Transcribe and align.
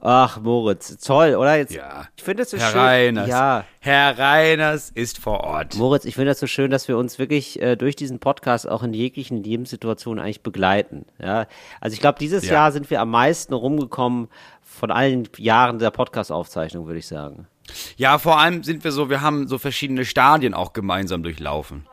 Ach, 0.00 0.40
Moritz, 0.40 0.96
toll, 0.98 1.34
oder? 1.34 1.56
Jetzt, 1.56 1.74
Ja. 1.74 2.06
Ich 2.16 2.22
finde 2.22 2.44
es 2.44 2.50
so 2.50 2.56
Herr 2.58 2.70
schön. 2.70 2.80
Reiners. 2.80 3.28
Ja, 3.28 3.64
Herr 3.80 4.16
Reiners 4.16 4.90
ist 4.90 5.18
vor 5.18 5.40
Ort. 5.40 5.74
Moritz, 5.76 6.04
ich 6.04 6.14
finde 6.14 6.30
das 6.30 6.38
so 6.38 6.46
schön, 6.46 6.70
dass 6.70 6.86
wir 6.86 6.96
uns 6.96 7.18
wirklich 7.18 7.60
äh, 7.60 7.74
durch 7.74 7.96
diesen 7.96 8.20
Podcast 8.20 8.68
auch 8.68 8.84
in 8.84 8.94
jeglichen 8.94 9.42
Lebenssituationen 9.42 10.22
eigentlich 10.22 10.42
begleiten. 10.42 11.04
Ja, 11.20 11.46
also 11.80 11.94
ich 11.94 12.00
glaube, 12.00 12.18
dieses 12.20 12.46
Ja. 12.46 12.52
Jahr 12.54 12.72
sind 12.72 12.88
wir 12.90 13.00
am 13.00 13.10
meisten 13.10 13.52
rumgekommen 13.54 14.28
von 14.62 14.92
allen 14.92 15.28
Jahren 15.36 15.80
der 15.80 15.90
Podcast-Aufzeichnung, 15.90 16.86
würde 16.86 17.00
ich 17.00 17.06
sagen. 17.08 17.48
Ja, 17.96 18.18
vor 18.18 18.38
allem 18.38 18.62
sind 18.62 18.84
wir 18.84 18.92
so, 18.92 19.10
wir 19.10 19.20
haben 19.20 19.48
so 19.48 19.58
verschiedene 19.58 20.04
Stadien 20.04 20.54
auch 20.54 20.72
gemeinsam 20.74 21.22
durchlaufen. 21.24 21.86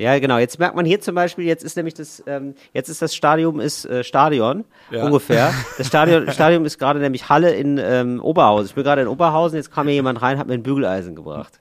Ja, 0.00 0.18
genau. 0.18 0.38
Jetzt 0.38 0.58
merkt 0.58 0.74
man 0.76 0.84
hier 0.86 1.00
zum 1.00 1.14
Beispiel, 1.14 1.44
jetzt 1.44 1.62
ist 1.62 1.76
nämlich 1.76 1.94
das, 1.94 2.22
ähm, 2.26 2.54
jetzt 2.72 2.88
ist 2.88 3.02
das 3.02 3.14
Stadion 3.14 3.60
ist 3.60 3.84
äh, 3.84 4.02
Stadion 4.02 4.64
Ja. 4.90 5.04
ungefähr. 5.04 5.52
Das 5.76 5.86
Stadion, 5.86 6.28
Stadion 6.32 6.64
ist 6.64 6.78
gerade 6.78 7.00
nämlich 7.00 7.28
Halle 7.28 7.54
in 7.54 7.78
ähm, 7.78 8.20
Oberhausen. 8.22 8.66
Ich 8.66 8.74
bin 8.74 8.82
gerade 8.84 9.02
in 9.02 9.08
Oberhausen. 9.08 9.56
Jetzt 9.56 9.70
kam 9.72 9.86
hier 9.86 9.94
jemand 9.96 10.22
rein, 10.22 10.38
hat 10.38 10.46
mir 10.46 10.54
ein 10.54 10.62
Bügeleisen 10.62 11.14
gebracht. 11.14 11.60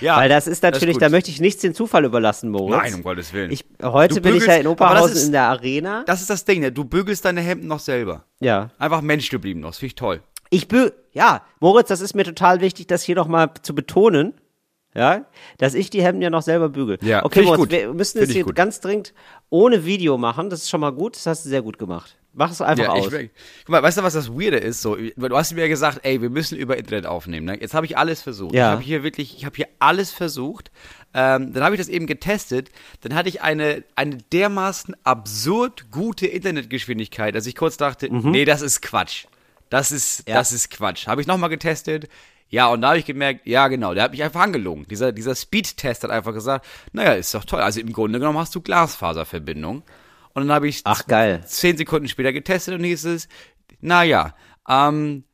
Ja, 0.00 0.16
Weil 0.16 0.28
das 0.30 0.46
ist 0.46 0.62
natürlich, 0.62 0.94
gut. 0.94 1.02
da 1.02 1.10
möchte 1.10 1.30
ich 1.30 1.40
nichts 1.40 1.60
den 1.60 1.74
Zufall 1.74 2.04
überlassen, 2.06 2.50
Moritz. 2.50 2.82
Nein, 2.82 2.94
um 2.94 3.02
Gottes 3.02 3.32
Willen. 3.34 3.50
Ich, 3.50 3.66
heute 3.82 4.14
Du 4.16 4.20
bin 4.22 4.34
ich 4.34 4.46
ja 4.46 4.54
in 4.54 4.64
das 4.64 4.72
Oberhausen 4.72 5.12
ist- 5.16 5.26
in 5.26 5.32
der 5.32 5.44
Arena. 5.44 6.02
Das 6.06 6.22
ist 6.22 6.30
das 6.30 6.44
Ding, 6.46 6.60
ne? 6.60 6.72
du 6.72 6.84
bügelst 6.84 7.24
deine 7.26 7.42
Hemden 7.42 7.66
noch 7.68 7.80
selber. 7.80 8.24
Ja. 8.40 8.70
Einfach 8.78 9.02
Mensch 9.02 9.28
geblieben 9.28 9.60
noch, 9.60 9.68
das 9.70 9.78
finde 9.78 9.88
ich 9.88 9.94
toll. 9.96 10.22
Ich 10.48 10.66
bü 10.68 10.90
ja, 11.12 11.42
Moritz, 11.60 11.88
das 11.88 12.00
ist 12.00 12.14
mir 12.14 12.24
total 12.24 12.60
wichtig, 12.60 12.86
das 12.86 13.02
hier 13.02 13.14
noch 13.16 13.28
mal 13.28 13.50
zu 13.62 13.74
betonen. 13.74 14.34
Ja, 14.94 15.24
dass 15.58 15.74
ich 15.74 15.88
die 15.90 16.02
Hemden 16.02 16.20
ja 16.22 16.30
noch 16.30 16.42
selber 16.42 16.68
bügel. 16.68 16.98
Ja, 17.02 17.24
okay, 17.24 17.42
Moritz, 17.42 17.58
gut. 17.60 17.70
wir 17.70 17.94
müssen 17.94 18.22
ich 18.22 18.30
hier 18.32 18.44
gut. 18.44 18.56
ganz 18.56 18.80
dringend 18.80 19.14
ohne 19.48 19.84
Video 19.84 20.18
machen. 20.18 20.50
Das 20.50 20.62
ist 20.62 20.68
schon 20.70 20.80
mal 20.80 20.90
gut. 20.90 21.14
Das 21.16 21.26
hast 21.26 21.44
du 21.44 21.48
sehr 21.48 21.62
gut 21.62 21.78
gemacht. 21.78 22.16
Mach 22.32 22.50
es 22.52 22.60
einfach 22.60 22.84
Ja, 22.84 22.90
aus. 22.90 23.12
ich, 23.12 23.30
guck 23.64 23.68
mal, 23.70 23.82
weißt 23.82 23.98
du, 23.98 24.02
was 24.04 24.14
das 24.14 24.30
Weirde 24.30 24.56
ist? 24.58 24.82
So, 24.82 24.96
du 24.96 25.36
hast 25.36 25.52
mir 25.52 25.62
ja 25.62 25.68
gesagt, 25.68 26.00
ey, 26.04 26.22
wir 26.22 26.30
müssen 26.30 26.56
über 26.56 26.76
Internet 26.76 27.06
aufnehmen. 27.06 27.46
Ne? 27.46 27.60
Jetzt 27.60 27.74
habe 27.74 27.86
ich 27.86 27.98
alles 27.98 28.22
versucht. 28.22 28.54
Ja. 28.54 28.68
Ich 28.68 28.72
habe 28.72 28.82
hier 28.82 29.02
wirklich, 29.02 29.36
ich 29.36 29.44
habe 29.44 29.56
hier 29.56 29.66
alles 29.80 30.12
versucht. 30.12 30.70
Ähm, 31.12 31.52
dann 31.52 31.64
habe 31.64 31.74
ich 31.74 31.80
das 31.80 31.88
eben 31.88 32.06
getestet. 32.06 32.70
Dann 33.00 33.14
hatte 33.16 33.28
ich 33.28 33.42
eine, 33.42 33.82
eine 33.96 34.18
dermaßen 34.32 34.94
absurd 35.02 35.90
gute 35.90 36.26
Internetgeschwindigkeit, 36.28 37.34
dass 37.34 37.46
ich 37.46 37.56
kurz 37.56 37.76
dachte, 37.76 38.08
nee, 38.12 38.44
das 38.44 38.60
ist 38.62 38.80
Quatsch. 38.82 39.26
Das 39.68 39.90
ist, 39.92 40.26
Mhm. 40.26 40.32
Ja. 40.32 40.38
das 40.38 40.52
ist 40.52 40.70
Quatsch. 40.70 41.06
Habe 41.08 41.20
ich 41.20 41.26
nochmal 41.26 41.50
getestet. 41.50 42.08
Ja, 42.50 42.66
und 42.68 42.82
da 42.82 42.88
habe 42.88 42.98
ich 42.98 43.04
gemerkt, 43.04 43.46
ja, 43.46 43.68
genau, 43.68 43.94
der 43.94 44.02
hat 44.04 44.10
mich 44.10 44.22
einfach 44.22 44.40
angelogen. 44.40 44.84
Dieser, 44.90 45.12
dieser 45.12 45.36
Speed-Test 45.36 46.02
hat 46.02 46.10
einfach 46.10 46.34
gesagt, 46.34 46.66
naja, 46.92 47.12
ist 47.12 47.32
doch 47.32 47.44
toll. 47.44 47.60
Also 47.60 47.80
im 47.80 47.92
Grunde 47.92 48.18
genommen 48.18 48.38
hast 48.38 48.54
du 48.54 48.60
Glasfaserverbindung. 48.60 49.84
Und 50.34 50.42
dann 50.42 50.52
habe 50.52 50.68
ich 50.68 50.82
Ach, 50.84 51.06
geil. 51.06 51.42
zehn 51.46 51.76
Sekunden 51.76 52.08
später 52.08 52.32
getestet 52.32 52.74
und 52.74 52.84
hieß 52.84 53.04
es, 53.04 53.28
naja, 53.80 54.34
ähm, 54.68 55.24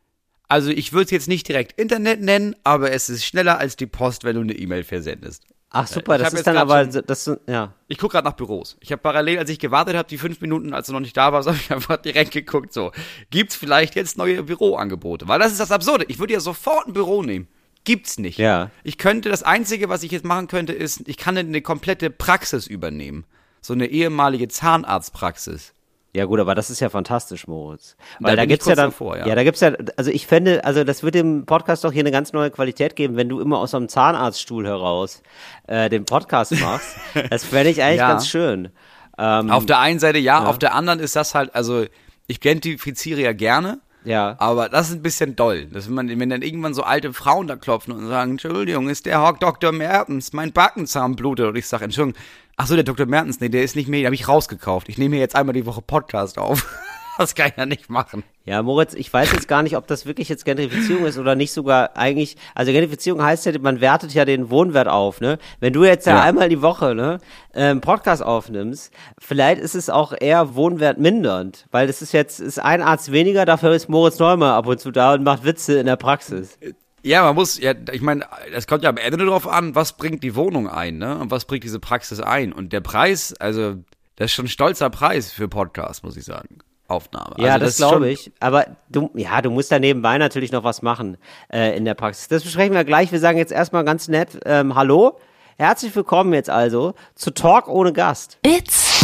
also 0.49 0.71
ich 0.71 0.93
würde 0.93 1.07
es 1.07 1.11
jetzt 1.11 1.29
nicht 1.29 1.49
direkt 1.49 1.79
Internet 1.81 2.21
nennen, 2.21 2.55
aber 2.65 2.93
es 2.93 3.09
ist 3.09 3.25
schneller 3.25 3.59
als 3.59 3.77
die 3.77 3.87
Post, 3.87 4.25
wenn 4.25 4.37
du 4.37 4.43
eine 4.43 4.55
E-Mail 4.55 4.85
versendest. 4.85 5.45
Ach 5.71 5.87
super, 5.87 6.17
Ich 6.17 6.23
das 6.23 6.33
ist 6.33 6.47
dann 6.47 6.57
aber 6.57 6.91
schon- 6.91 7.03
das 7.07 7.31
ja. 7.47 7.75
Ich 7.89 7.99
gucke 7.99 8.13
gerade 8.13 8.27
nach 8.27 8.35
Büros. 8.37 8.77
Ich 8.81 8.93
habe 8.93 9.03
parallel, 9.03 9.39
als 9.41 9.51
ich 9.51 9.59
gewartet 9.59 9.97
habe, 9.97 10.09
die 10.09 10.17
fünf 10.17 10.41
Minuten, 10.41 10.73
als 10.73 10.87
du 10.87 10.93
noch 10.93 11.01
nicht 11.01 11.17
da 11.17 11.33
warst, 11.33 11.49
habe 11.49 11.59
ich 11.59 11.71
einfach 11.73 11.97
direkt 11.99 12.31
geguckt, 12.31 12.73
so, 12.73 12.93
gibt's 13.31 13.57
vielleicht 13.57 13.95
jetzt 13.97 14.17
neue 14.17 14.43
Büroangebote? 14.45 15.29
Weil 15.29 15.39
das 15.41 15.53
ist 15.53 15.61
das 15.61 15.73
Absurde. 15.73 16.05
Ich 16.09 16.19
würde 16.19 16.33
ja 16.35 16.41
sofort 16.41 16.87
ein 16.87 16.93
Büro 16.93 17.23
nehmen. 17.23 17.49
Gibt's 17.85 18.19
nicht. 18.19 18.39
Ja. 18.39 18.71
Ich 18.85 18.99
könnte, 18.99 19.29
das 19.29 19.43
Einzige, 19.43 19.89
was 19.89 20.03
ich 20.03 20.11
jetzt 20.11 20.25
machen 20.25 20.49
könnte, 20.49 20.73
ist, 20.73 21.07
ich 21.09 21.17
kann 21.17 21.37
eine 21.37 21.63
komplette 21.63 22.11
Praxis 22.11 22.67
übernehmen. 22.67 23.25
So 23.61 23.75
eine 23.75 23.87
ehemalige 23.87 24.49
Zahnarztpraxis. 24.49 25.73
Ja 26.17 26.25
gut, 26.25 26.41
aber 26.41 26.55
das 26.55 26.71
ist 26.71 26.81
ja 26.81 26.89
fantastisch, 26.89 27.47
Moritz. 27.47 27.95
Da 28.21 28.29
Weil 28.29 28.37
da, 28.37 28.43
ich 28.45 28.49
gibt's 28.49 28.65
ja 28.65 28.75
dann, 28.75 28.87
davor, 28.87 29.19
ja. 29.19 29.27
ja. 29.27 29.35
da 29.35 29.45
gibt's 29.45 29.61
ja, 29.61 29.73
also 29.99 30.11
ich 30.11 30.27
fände, 30.27 30.65
also 30.65 30.83
das 30.83 31.03
wird 31.03 31.15
dem 31.15 31.45
Podcast 31.45 31.85
doch 31.85 31.93
hier 31.93 32.01
eine 32.01 32.11
ganz 32.11 32.33
neue 32.33 32.51
Qualität 32.51 32.97
geben, 32.97 33.17
wenn 33.17 33.29
du 33.29 33.39
immer 33.39 33.59
aus 33.59 33.75
einem 33.75 33.91
Zahnarztstuhl 33.91 34.67
heraus 34.67 35.23
äh, 35.67 35.91
den 35.91 36.07
Podcast 36.07 36.59
machst. 36.59 36.97
das 37.31 37.45
fände 37.45 37.69
ich 37.69 37.83
eigentlich 37.83 37.99
Ja. 37.99 38.09
ganz 38.09 38.27
schön. 38.29 38.71
Ähm, 39.19 39.51
Auf 39.51 39.67
der 39.67 39.79
einen 39.79 39.99
Seite 39.99 40.19
ja, 40.19 40.45
auf 40.45 40.59
der 40.59 40.75
anderen 40.75 41.01
ist 41.01 41.17
das 41.17 41.35
halt, 41.35 41.55
also 41.55 41.85
ich 42.27 42.39
identifiziere 42.39 43.21
ja 43.21 43.33
gerne, 43.35 43.81
ja. 44.07 44.37
aber 44.39 44.69
das 44.69 44.89
ist 44.89 44.95
ein 44.97 45.03
bisschen 45.03 45.37
doll. 45.37 45.67
Dass 45.67 45.89
wenn, 45.89 45.95
man, 45.95 46.09
wenn 46.09 46.31
dann 46.31 46.43
irgendwann 46.43 46.75
so 46.75 46.83
alte 46.83 47.13
Frauen 47.13 47.47
da 47.47 47.57
klopfen 47.57 47.93
und 47.93 48.07
sagen, 48.09 48.33
Entschuldigung, 48.33 48.89
ist 48.89 49.07
der 49.07 49.23
Hock 49.23 49.41
Dr. 49.41 49.73
Mertens, 49.73 50.33
mein 50.33 50.53
Backenzahn 50.53 51.17
blutet. 51.17 51.47
Und 51.47 51.57
ich 51.57 51.67
sage, 51.67 51.85
Entschuldigung, 51.85 52.21
ach 52.57 52.67
so, 52.67 52.75
der 52.75 52.85
Dr. 52.85 53.07
Mertens, 53.07 53.41
nee, 53.41 53.49
der 53.49 53.63
ist 53.63 53.77
nicht 53.77 53.89
mehr, 53.89 54.01
den 54.01 54.07
habe 54.07 54.15
ich 54.15 54.29
rausgekauft. 54.29 54.89
Ich 54.89 54.99
nehme 54.99 55.17
hier 55.17 55.23
jetzt 55.23 55.37
einmal 55.37 55.55
die 55.55 55.67
Woche 55.67 55.83
Podcast 55.83 56.39
auf. 56.39 56.67
Das 57.19 57.35
kann 57.35 57.49
ich 57.49 57.57
ja 57.57 57.67
nicht 57.67 57.89
machen. 57.89 58.23
Ja, 58.45 58.63
Moritz, 58.63 58.95
ich 58.95 59.13
weiß 59.13 59.33
jetzt 59.33 59.49
gar 59.49 59.63
nicht, 59.63 59.77
ob 59.77 59.87
das 59.87 60.07
wirklich 60.07 60.29
jetzt 60.29 60.45
Gentrifizierung 60.45 61.05
ist 61.07 61.19
oder 61.19 61.35
nicht 61.35 61.53
sogar 61.53 61.97
eigentlich, 61.97 62.37
also 62.55 62.73
Gentrifizierung 62.73 63.23
heißt 63.23 63.47
ja, 63.47 63.59
man 63.59 63.81
wertet 63.81 64.13
ja 64.15 64.25
den 64.25 64.51
Wohnwert 64.51 64.87
auf, 64.89 65.21
ne? 65.21 65.39
Wenn 65.59 65.73
du 65.73 65.85
jetzt 65.85 66.07
ja, 66.07 66.17
Ja. 66.17 66.23
einmal 66.23 66.49
die 66.49 66.63
Woche, 66.63 66.95
ne, 66.95 67.19
ähm, 67.55 67.81
Podcast 67.81 68.23
aufnimmst, 68.23 68.93
vielleicht 69.19 69.61
ist 69.61 69.75
es 69.75 69.89
auch 69.91 70.13
eher 70.19 70.55
wohnwertmindernd, 70.55 71.67
weil 71.71 71.87
das 71.87 72.03
ist 72.03 72.13
jetzt, 72.13 72.41
ist 72.41 72.59
ein 72.59 72.83
Arzt 72.83 73.11
weniger, 73.13 73.45
dafür 73.45 73.73
ist 73.73 73.89
Moritz 73.89 74.19
Neumann 74.19 74.51
ab 74.51 74.67
und 74.67 74.81
zu 74.81 74.91
da 74.91 75.15
und 75.15 75.25
macht 75.25 75.45
Witze 75.45 75.79
in 75.79 75.87
der 75.87 75.97
Praxis. 75.97 76.59
Ja, 77.03 77.23
man 77.23 77.35
muss, 77.37 77.59
ja, 77.59 77.73
ich 77.93 78.01
meine, 78.03 78.27
es 78.53 78.67
kommt 78.67 78.83
ja 78.83 78.91
am 78.91 78.97
Ende 78.97 79.19
darauf 79.25 79.47
an, 79.49 79.75
was 79.75 79.97
bringt 79.97 80.23
die 80.23 80.35
Wohnung 80.35 80.69
ein, 80.69 80.99
ne? 80.99 81.19
Und 81.19 81.31
was 81.31 81.45
bringt 81.45 81.63
diese 81.65 81.79
Praxis 81.79 82.21
ein? 82.21 82.53
Und 82.53 82.73
der 82.73 82.81
Preis, 82.81 83.33
also, 83.39 83.77
das 84.17 84.27
ist 84.27 84.33
schon 84.33 84.47
ein 84.47 84.49
stolzer 84.49 84.91
Preis 84.91 85.31
für 85.31 85.47
Podcast, 85.47 86.03
muss 86.03 86.17
ich 86.17 86.25
sagen. 86.25 86.59
Aufnahme. 86.89 87.35
Ja, 87.39 87.55
also, 87.55 87.67
das, 87.67 87.79
schon- 87.79 87.89
glaube 87.91 88.11
ich. 88.11 88.33
Aber 88.41 88.67
du, 88.89 89.11
ja, 89.15 89.41
du 89.43 89.51
musst 89.51 89.71
da 89.73 89.79
nebenbei 89.79 90.19
natürlich 90.19 90.53
noch 90.53 90.65
was 90.65 90.83
machen 90.83 91.17
äh, 91.53 91.77
in 91.77 91.85
der 91.85 91.95
Praxis. 91.95 92.29
Das 92.29 92.43
besprechen 92.43 92.75
wir 92.75 92.85
gleich. 92.85 93.13
Wir 93.13 93.21
sagen 93.21 93.39
jetzt 93.39 93.53
erstmal 93.53 93.85
ganz 93.85 94.09
nett 94.09 94.39
ähm, 94.45 94.75
Hallo. 94.75 95.19
Herzlich 95.59 95.95
willkommen 95.97 96.33
jetzt 96.35 96.51
also 96.51 96.95
zu 97.15 97.31
Talk 97.33 97.69
ohne 97.69 97.93
Gast. 97.93 98.39
It's 98.47 99.01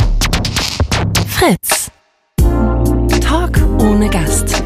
Fritz. 1.26 1.90
Talk 3.20 3.58
ohne 3.80 4.08
Gast. 4.10 4.62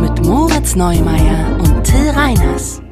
Mit 0.00 0.24
Moritz 0.24 0.76
Neumeier 0.76 1.56
und 1.58 1.82
Till 1.84 2.10
Reiners. 2.10 2.82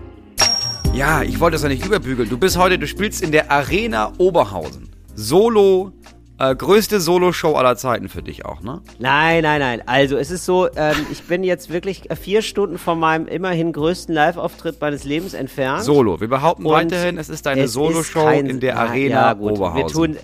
Ja, 0.95 1.23
ich 1.23 1.39
wollte 1.39 1.57
das 1.57 1.63
ja 1.63 1.69
nicht 1.69 1.85
überbügeln. 1.85 2.29
Du 2.29 2.39
bist 2.39 2.57
heute, 2.57 2.79
du 2.79 2.87
spielst 2.87 3.23
in 3.23 3.31
der 3.31 3.51
Arena 3.51 4.13
Oberhausen. 4.19 4.89
Solo, 5.15 5.93
äh, 6.39 6.55
größte 6.55 7.01
Solo-Show 7.01 7.55
aller 7.55 7.77
Zeiten 7.77 8.09
für 8.09 8.23
dich 8.23 8.45
auch, 8.45 8.61
ne? 8.61 8.83
Nein, 8.99 9.43
nein, 9.43 9.61
nein. 9.61 9.83
Also 9.87 10.17
es 10.17 10.31
ist 10.31 10.45
so, 10.45 10.69
ähm, 10.77 11.07
ich 11.11 11.23
bin 11.23 11.45
jetzt 11.45 11.71
wirklich 11.71 12.11
äh, 12.11 12.17
vier 12.17 12.43
Stunden 12.43 12.79
von 12.79 12.99
meinem 12.99 13.27
immerhin 13.27 13.73
größten 13.73 14.15
Live-Auftritt 14.15 14.81
meines 14.81 15.05
Lebens 15.05 15.35
entfernt. 15.35 15.83
Solo. 15.83 16.21
Wir 16.21 16.29
behaupten 16.29 16.67
Und 16.67 16.73
weiterhin, 16.73 17.19
es 17.19 17.29
ist 17.29 17.47
deine 17.47 17.69
Solo-Show 17.69 18.29
in 18.31 18.61
der 18.61 18.79
Arena 18.79 19.29
ja, 19.29 19.33
gut. 19.33 19.53
Oberhausen. 19.53 19.77
Wir 19.77 19.87
tun, 19.87 20.17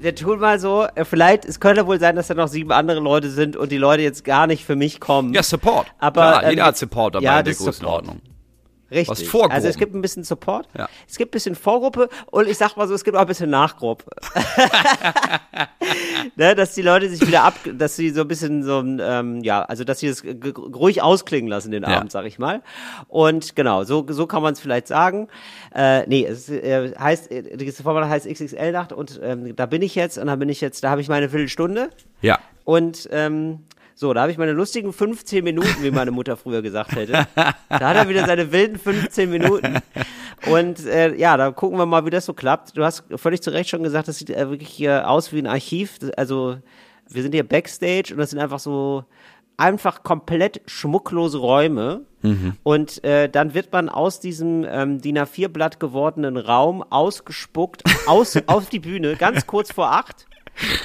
wir 0.00 0.14
tun 0.14 0.38
mal 0.38 0.60
so, 0.60 0.86
äh, 0.94 1.04
vielleicht, 1.04 1.44
es 1.44 1.60
könnte 1.60 1.86
wohl 1.86 1.98
sein, 1.98 2.16
dass 2.16 2.28
da 2.28 2.34
noch 2.34 2.48
sieben 2.48 2.70
andere 2.70 3.00
Leute 3.00 3.30
sind 3.30 3.56
und 3.56 3.72
die 3.72 3.78
Leute 3.78 4.02
jetzt 4.02 4.24
gar 4.24 4.46
nicht 4.46 4.64
für 4.64 4.76
mich 4.76 5.00
kommen. 5.00 5.34
ja, 5.34 5.42
Support. 5.42 5.88
Aber, 5.98 6.20
Klar, 6.20 6.44
ähm, 6.44 6.50
jeder 6.50 6.64
hat 6.66 6.76
Support 6.78 7.16
dabei 7.16 7.24
ja, 7.24 7.38
in 7.40 7.44
der 7.44 7.54
das 7.54 7.60
ist 7.60 7.78
Support. 7.78 8.06
Richtig. 8.90 9.08
Was 9.08 9.22
Vorgruppen. 9.22 9.54
Also 9.54 9.68
es 9.68 9.76
gibt 9.76 9.94
ein 9.94 10.00
bisschen 10.00 10.24
Support, 10.24 10.66
Ja. 10.76 10.88
es 11.08 11.16
gibt 11.18 11.30
ein 11.30 11.32
bisschen 11.36 11.54
Vorgruppe 11.54 12.08
und 12.30 12.48
ich 12.48 12.56
sag 12.56 12.76
mal 12.76 12.88
so, 12.88 12.94
es 12.94 13.04
gibt 13.04 13.16
auch 13.16 13.20
ein 13.22 13.26
bisschen 13.26 13.50
Nachgruppe. 13.50 14.04
ne, 16.36 16.54
dass 16.54 16.74
die 16.74 16.82
Leute 16.82 17.08
sich 17.08 17.26
wieder 17.26 17.44
ab, 17.44 17.54
dass 17.74 17.96
sie 17.96 18.10
so 18.10 18.22
ein 18.22 18.28
bisschen 18.28 18.62
so, 18.62 18.80
ähm, 18.80 19.42
ja, 19.42 19.62
also 19.62 19.84
dass 19.84 19.98
sie 20.00 20.12
g- 20.12 20.50
ruhig 20.56 21.02
ausklingen 21.02 21.48
lassen 21.48 21.70
den 21.70 21.82
Ja. 21.82 21.88
Abend, 21.98 22.12
sag 22.12 22.24
ich 22.26 22.38
mal. 22.38 22.62
Und 23.08 23.56
genau, 23.56 23.84
so, 23.84 24.06
so 24.08 24.26
kann 24.26 24.42
man 24.42 24.52
es 24.54 24.60
vielleicht 24.60 24.86
sagen. 24.88 25.28
Äh, 25.74 26.06
nee, 26.06 26.24
es 26.24 26.48
äh, 26.48 26.94
heißt, 26.98 27.30
äh, 27.30 27.56
das 27.56 27.80
Format 27.82 28.08
heißt 28.08 28.26
XXL-Nacht 28.28 28.92
und 28.92 29.20
ähm, 29.22 29.54
da 29.56 29.66
bin 29.66 29.82
ich 29.82 29.94
jetzt 29.94 30.18
und 30.18 30.26
da 30.26 30.36
bin 30.36 30.48
ich 30.48 30.60
jetzt, 30.60 30.82
da 30.84 30.90
habe 30.90 31.00
ich 31.00 31.08
meine 31.08 31.28
Viertelstunde. 31.28 31.90
Ja. 32.22 32.38
Und 32.64 33.08
ähm, 33.12 33.60
so, 33.98 34.14
da 34.14 34.20
habe 34.20 34.30
ich 34.30 34.38
meine 34.38 34.52
lustigen 34.52 34.92
15 34.92 35.42
Minuten, 35.42 35.82
wie 35.82 35.90
meine 35.90 36.12
Mutter 36.12 36.36
früher 36.36 36.62
gesagt 36.62 36.94
hätte. 36.94 37.26
Da 37.34 37.54
hat 37.68 37.96
er 37.96 38.08
wieder 38.08 38.24
seine 38.26 38.52
wilden 38.52 38.78
15 38.78 39.28
Minuten. 39.28 39.80
Und 40.46 40.86
äh, 40.86 41.16
ja, 41.16 41.36
da 41.36 41.50
gucken 41.50 41.78
wir 41.78 41.84
mal, 41.84 42.06
wie 42.06 42.10
das 42.10 42.24
so 42.24 42.32
klappt. 42.32 42.76
Du 42.76 42.84
hast 42.84 43.02
völlig 43.16 43.42
zu 43.42 43.50
Recht 43.50 43.70
schon 43.70 43.82
gesagt, 43.82 44.06
das 44.06 44.18
sieht 44.18 44.30
äh, 44.30 44.48
wirklich 44.50 44.68
hier 44.68 45.10
aus 45.10 45.32
wie 45.32 45.40
ein 45.40 45.48
Archiv. 45.48 45.98
Also 46.16 46.58
wir 47.08 47.22
sind 47.22 47.32
hier 47.32 47.42
Backstage 47.42 48.12
und 48.12 48.18
das 48.18 48.30
sind 48.30 48.38
einfach 48.38 48.60
so 48.60 49.04
einfach 49.56 50.04
komplett 50.04 50.60
schmucklose 50.66 51.38
Räume. 51.38 52.02
Und 52.62 53.02
äh, 53.02 53.28
dann 53.28 53.54
wird 53.54 53.72
man 53.72 53.88
aus 53.88 54.20
diesem 54.20 54.64
ähm, 54.64 55.00
DIN 55.00 55.18
A4-Blatt 55.18 55.80
gewordenen 55.80 56.36
Raum 56.36 56.84
ausgespuckt, 56.88 57.82
aus, 58.06 58.38
auf 58.46 58.68
die 58.68 58.78
Bühne, 58.78 59.16
ganz 59.16 59.44
kurz 59.48 59.72
vor 59.72 59.90
acht. 59.90 60.27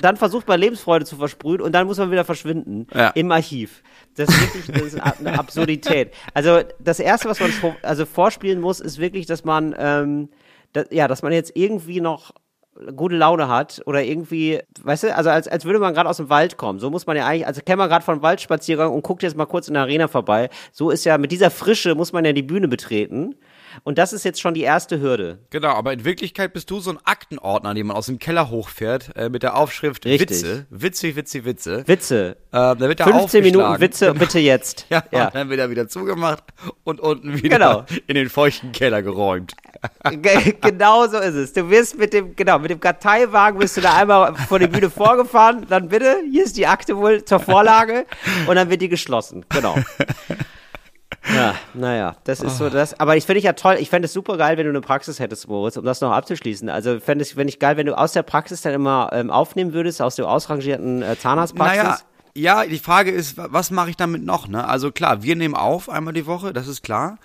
Dann 0.01 0.17
versucht 0.17 0.47
man 0.47 0.59
Lebensfreude 0.59 1.05
zu 1.05 1.15
versprühen 1.17 1.61
und 1.61 1.71
dann 1.73 1.87
muss 1.87 1.97
man 1.97 2.11
wieder 2.11 2.25
verschwinden 2.25 2.87
Ja. 2.93 3.09
im 3.09 3.31
Archiv. 3.31 3.81
Das 4.15 4.29
ist 4.29 4.41
wirklich 4.41 4.67
das 4.67 4.93
ist 4.93 4.99
eine 5.25 5.39
Absurdität. 5.39 6.13
Also 6.33 6.59
das 6.79 6.99
Erste, 6.99 7.29
was 7.29 7.39
man 7.39 7.51
vor, 7.51 7.75
also 7.81 8.05
vorspielen 8.05 8.59
muss, 8.61 8.79
ist 8.79 8.99
wirklich, 8.99 9.25
dass 9.25 9.43
man, 9.43 9.75
ähm, 9.77 10.29
da, 10.73 10.83
ja, 10.91 11.07
dass 11.07 11.21
man 11.21 11.31
jetzt 11.33 11.51
irgendwie 11.55 12.01
noch 12.01 12.31
gute 12.95 13.15
Laune 13.15 13.47
hat 13.49 13.81
oder 13.85 14.03
irgendwie, 14.03 14.59
weißt 14.81 15.03
du, 15.03 15.15
also 15.15 15.29
als, 15.29 15.47
als 15.47 15.63
würde 15.63 15.77
man 15.79 15.93
gerade 15.93 16.09
aus 16.09 16.17
dem 16.17 16.29
Wald 16.29 16.57
kommen. 16.57 16.79
So 16.79 16.89
muss 16.89 17.05
man 17.05 17.15
ja 17.15 17.25
eigentlich, 17.27 17.45
also 17.45 17.61
kennt 17.63 17.77
man 17.77 17.87
gerade 17.87 18.03
von 18.03 18.23
Waldspaziergang 18.23 18.91
und 18.91 19.03
guckt 19.03 19.21
jetzt 19.21 19.37
mal 19.37 19.45
kurz 19.45 19.67
in 19.67 19.75
der 19.75 19.83
Arena 19.83 20.07
vorbei. 20.07 20.49
So 20.71 20.89
ist 20.89 21.03
ja, 21.05 21.19
mit 21.19 21.31
dieser 21.31 21.51
Frische 21.51 21.93
muss 21.93 22.13
man 22.13 22.25
ja 22.25 22.33
die 22.33 22.41
Bühne 22.41 22.67
betreten. 22.67 23.35
Und 23.83 23.97
das 23.97 24.13
ist 24.13 24.23
jetzt 24.25 24.39
schon 24.41 24.53
die 24.53 24.61
erste 24.61 24.99
Hürde. 25.01 25.39
Genau, 25.49 25.69
aber 25.73 25.93
in 25.93 26.05
Wirklichkeit 26.05 26.53
bist 26.53 26.69
du 26.69 26.79
so 26.79 26.91
ein 26.91 26.99
Aktenordner, 27.03 27.73
den 27.73 27.87
man 27.87 27.97
aus 27.97 28.05
dem 28.05 28.19
Keller 28.19 28.49
hochfährt, 28.49 29.15
äh, 29.15 29.29
mit 29.29 29.43
der 29.43 29.55
Aufschrift 29.55 30.05
Richtig. 30.05 30.29
Witze, 30.43 30.65
Witze, 30.69 31.15
Witze, 31.15 31.45
Witze. 31.45 31.83
Witze. 31.87 32.37
Äh, 32.51 32.51
da 32.51 32.79
wird 32.79 32.99
er 32.99 33.07
15 33.07 33.43
Minuten. 33.43 33.79
Witze, 33.79 34.13
bitte 34.13 34.39
jetzt. 34.39 34.85
Ja, 34.93 35.03
ja. 35.11 35.25
und 35.27 35.35
dann 35.35 35.49
wird 35.49 35.59
er 35.59 35.69
wieder 35.69 35.87
zugemacht 35.87 36.43
und 36.83 36.99
unten 36.99 37.41
wieder 37.41 37.57
Genau. 37.57 37.85
in 38.07 38.15
den 38.15 38.29
feuchten 38.29 38.71
Keller 38.71 39.01
geräumt. 39.01 39.53
Ge- 40.11 40.55
genau 40.61 41.07
so 41.07 41.17
ist 41.17 41.33
es. 41.35 41.53
Du 41.53 41.69
wirst 41.69 41.97
mit 41.97 42.13
dem, 42.13 42.35
genau, 42.35 42.59
mit 42.59 42.69
dem 42.69 42.79
Karteiwagen 42.79 43.59
bist 43.59 43.75
du 43.77 43.81
da 43.81 43.95
einmal 43.97 44.35
vor 44.35 44.59
die 44.59 44.67
Bühne 44.67 44.89
vorgefahren, 44.89 45.65
dann 45.69 45.89
bitte, 45.89 46.17
hier 46.29 46.43
ist 46.43 46.57
die 46.57 46.67
Akte 46.67 46.95
wohl 46.97 47.23
zur 47.25 47.39
Vorlage 47.39 48.05
und 48.47 48.55
dann 48.55 48.69
wird 48.69 48.81
die 48.81 48.89
geschlossen. 48.89 49.45
Genau. 49.49 49.75
Ja, 51.33 51.55
naja, 51.73 52.15
das 52.25 52.41
ist 52.41 52.57
so 52.57 52.69
das. 52.69 52.99
Aber 52.99 53.15
ich 53.15 53.25
finde 53.25 53.37
ich 53.39 53.45
ja 53.45 53.53
toll, 53.53 53.77
ich 53.79 53.89
fände 53.89 54.07
es 54.07 54.13
super 54.13 54.37
geil, 54.37 54.57
wenn 54.57 54.65
du 54.65 54.71
eine 54.71 54.81
Praxis 54.81 55.19
hättest, 55.19 55.47
Moritz, 55.47 55.77
um 55.77 55.85
das 55.85 56.01
noch 56.01 56.11
abzuschließen. 56.11 56.69
Also 56.69 56.99
fände 56.99 57.23
ich, 57.23 57.33
fänd 57.33 57.49
ich 57.49 57.59
geil, 57.59 57.77
wenn 57.77 57.85
du 57.85 57.97
aus 57.97 58.11
der 58.13 58.23
Praxis 58.23 58.61
dann 58.61 58.73
immer 58.73 59.09
ähm, 59.13 59.31
aufnehmen 59.31 59.73
würdest, 59.73 60.01
aus 60.01 60.15
der 60.15 60.27
ausrangierten 60.27 61.01
äh, 61.01 61.17
Zahnarztpraxis. 61.17 61.77
Naja, 61.83 61.97
ja, 62.35 62.65
die 62.65 62.79
Frage 62.79 63.11
ist, 63.11 63.37
wa- 63.37 63.47
was 63.51 63.71
mache 63.71 63.91
ich 63.91 63.95
damit 63.95 64.23
noch? 64.25 64.47
Ne? 64.47 64.67
Also 64.67 64.91
klar, 64.91 65.23
wir 65.23 65.35
nehmen 65.35 65.55
auf 65.55 65.89
einmal 65.89 66.13
die 66.13 66.25
Woche, 66.25 66.51
das 66.51 66.67
ist 66.67 66.83
klar. 66.83 67.17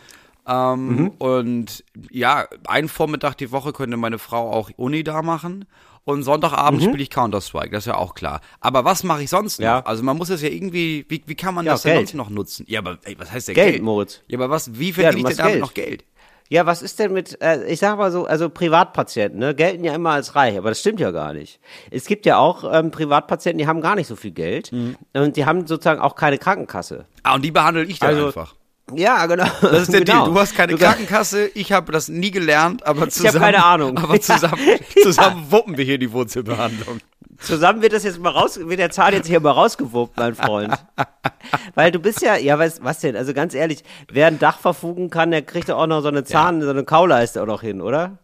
Ähm, 0.49 0.97
Mhm. 0.97 1.09
Und 1.19 1.85
ja, 2.11 2.47
einen 2.67 2.89
Vormittag 2.89 3.37
die 3.37 3.53
Woche 3.53 3.73
könnte 3.73 3.97
meine 3.97 4.19
Frau 4.19 4.51
auch 4.51 4.71
Uni 4.77 5.05
da 5.05 5.23
machen. 5.23 5.67
Und 6.05 6.23
Sonntagabend 6.23 6.81
Mhm. 6.81 6.87
spiele 6.87 7.03
ich 7.03 7.11
Counter-Strike, 7.11 7.69
das 7.71 7.81
ist 7.83 7.87
ja 7.89 7.97
auch 7.97 8.15
klar. 8.15 8.41
Aber 8.61 8.87
was 8.87 9.05
mache 9.05 9.23
ich 9.23 9.29
sonst 9.29 9.59
noch? 9.61 9.65
Ja. 9.67 9.81
Also 9.85 10.03
man 10.03 10.17
muss 10.17 10.31
es 10.31 10.41
ja 10.41 10.49
irgendwie, 10.49 11.05
wie, 11.11 11.23
wie 11.27 11.35
kann 11.35 11.55
man 11.55 11.67
Ja, 11.67 11.73
das 11.73 11.83
denn 11.83 11.93
Geld. 11.93 12.09
sonst 12.09 12.15
noch 12.17 12.31
nutzen? 12.31 12.65
Ja, 12.67 12.79
aber 12.81 12.97
ey, 13.05 13.15
was 13.19 13.31
heißt 13.31 13.49
denn 13.49 13.55
Geld, 13.55 13.73
Geld? 13.73 13.83
Moritz. 13.83 14.23
Ja, 14.27 14.39
aber 14.39 14.49
was, 14.49 14.79
wie 14.79 14.89
Ja, 14.89 14.95
verdiene 14.95 15.25
du 15.25 15.29
ich 15.29 15.37
denn 15.37 15.37
damit 15.37 15.53
Geld. 15.53 15.61
noch 15.61 15.75
Geld? 15.75 16.05
Ja, 16.51 16.65
was 16.65 16.81
ist 16.81 16.99
denn 16.99 17.13
mit, 17.13 17.43
äh, 17.43 17.67
ich 17.67 17.79
sag 17.81 17.99
mal 17.99 18.11
so, 18.11 18.25
also 18.25 18.49
Privatpatienten, 18.49 19.39
ne, 19.39 19.55
gelten 19.55 19.85
ja 19.85 19.95
immer 19.95 20.13
als 20.13 20.35
reich, 20.35 20.57
aber 20.57 20.71
das 20.71 20.81
stimmt 20.81 20.99
ja 20.99 21.11
gar 21.11 21.35
nicht. 21.35 21.61
Es 21.91 22.07
gibt 22.07 22.25
ja 22.25 22.39
auch 22.39 22.65
ähm, 22.73 22.91
Privatpatienten, 22.91 23.59
die 23.59 23.67
haben 23.67 23.83
gar 23.83 23.97
nicht 23.97 24.07
so 24.07 24.17
viel 24.17 24.31
Geld 24.31 24.73
Mhm. 24.73 24.97
und 25.13 25.37
die 25.37 25.45
haben 25.45 25.67
sozusagen 25.67 26.01
auch 26.01 26.15
keine 26.15 26.39
Krankenkasse. 26.39 27.05
Ah, 27.23 27.35
und 27.35 27.45
die 27.45 27.51
behandle 27.51 27.85
ich 27.85 27.99
dann 27.99 28.09
Also, 28.15 28.27
einfach. 28.29 28.55
Ja, 28.95 29.27
genau. 29.27 29.47
Das 29.61 29.83
ist 29.83 29.93
der 29.93 30.01
genau. 30.05 30.25
Deal. 30.25 30.35
Du 30.35 30.41
hast 30.41 30.55
keine 30.57 30.77
Krankenkasse, 30.77 31.49
ich 31.55 31.73
habe 31.73 31.93
das 31.93 32.09
nie 32.09 32.31
gelernt, 32.31 32.87
aber 32.87 33.09
zusammen. 33.09 33.41
keine 33.41 33.65
Ahnung. 33.65 33.99
Aber 33.99 34.21
zusammen, 34.21 34.59
Ja. 34.97 35.03
zusammen 35.03 35.47
wuppen 35.51 35.77
wir 35.77 35.85
hier 35.85 35.99
die 35.99 36.11
Wurzelbehandlung. 36.13 36.99
Zusammen 37.41 37.83
wird 37.83 37.93
das 37.93 38.03
jetzt 38.03 38.19
mal 38.19 38.31
raus, 38.31 38.59
wird 38.61 38.81
der 38.81 38.91
Zahn 38.91 39.13
jetzt 39.13 39.29
hier 39.29 39.39
mal 39.39 39.53
rausgewuppt, 39.53 40.17
mein 40.17 40.35
Freund. 40.35 40.75
Weil 41.75 41.93
du 41.93 42.01
bist 42.01 42.21
ja, 42.21 42.37
ja, 42.37 42.59
was, 42.59 42.83
was 42.83 42.99
denn? 42.99 43.15
Also 43.15 43.33
ganz 43.33 43.55
ehrlich, 43.55 43.85
wer 44.11 44.27
ein 44.27 44.41
Dach 44.41 44.59
verfugen 44.59 45.09
kann, 45.09 45.31
der 45.31 45.43
kriegt 45.43 45.69
ja 45.69 45.77
auch 45.77 45.87
noch 45.87 46.01
so 46.01 46.09
eine 46.09 46.25
Zahn, 46.25 46.61
so 46.63 46.71
eine 46.71 46.83
Kauleiste 46.83 47.41
auch 47.43 47.47
noch 47.47 47.61
hin, 47.63 47.81
oder? 47.81 48.19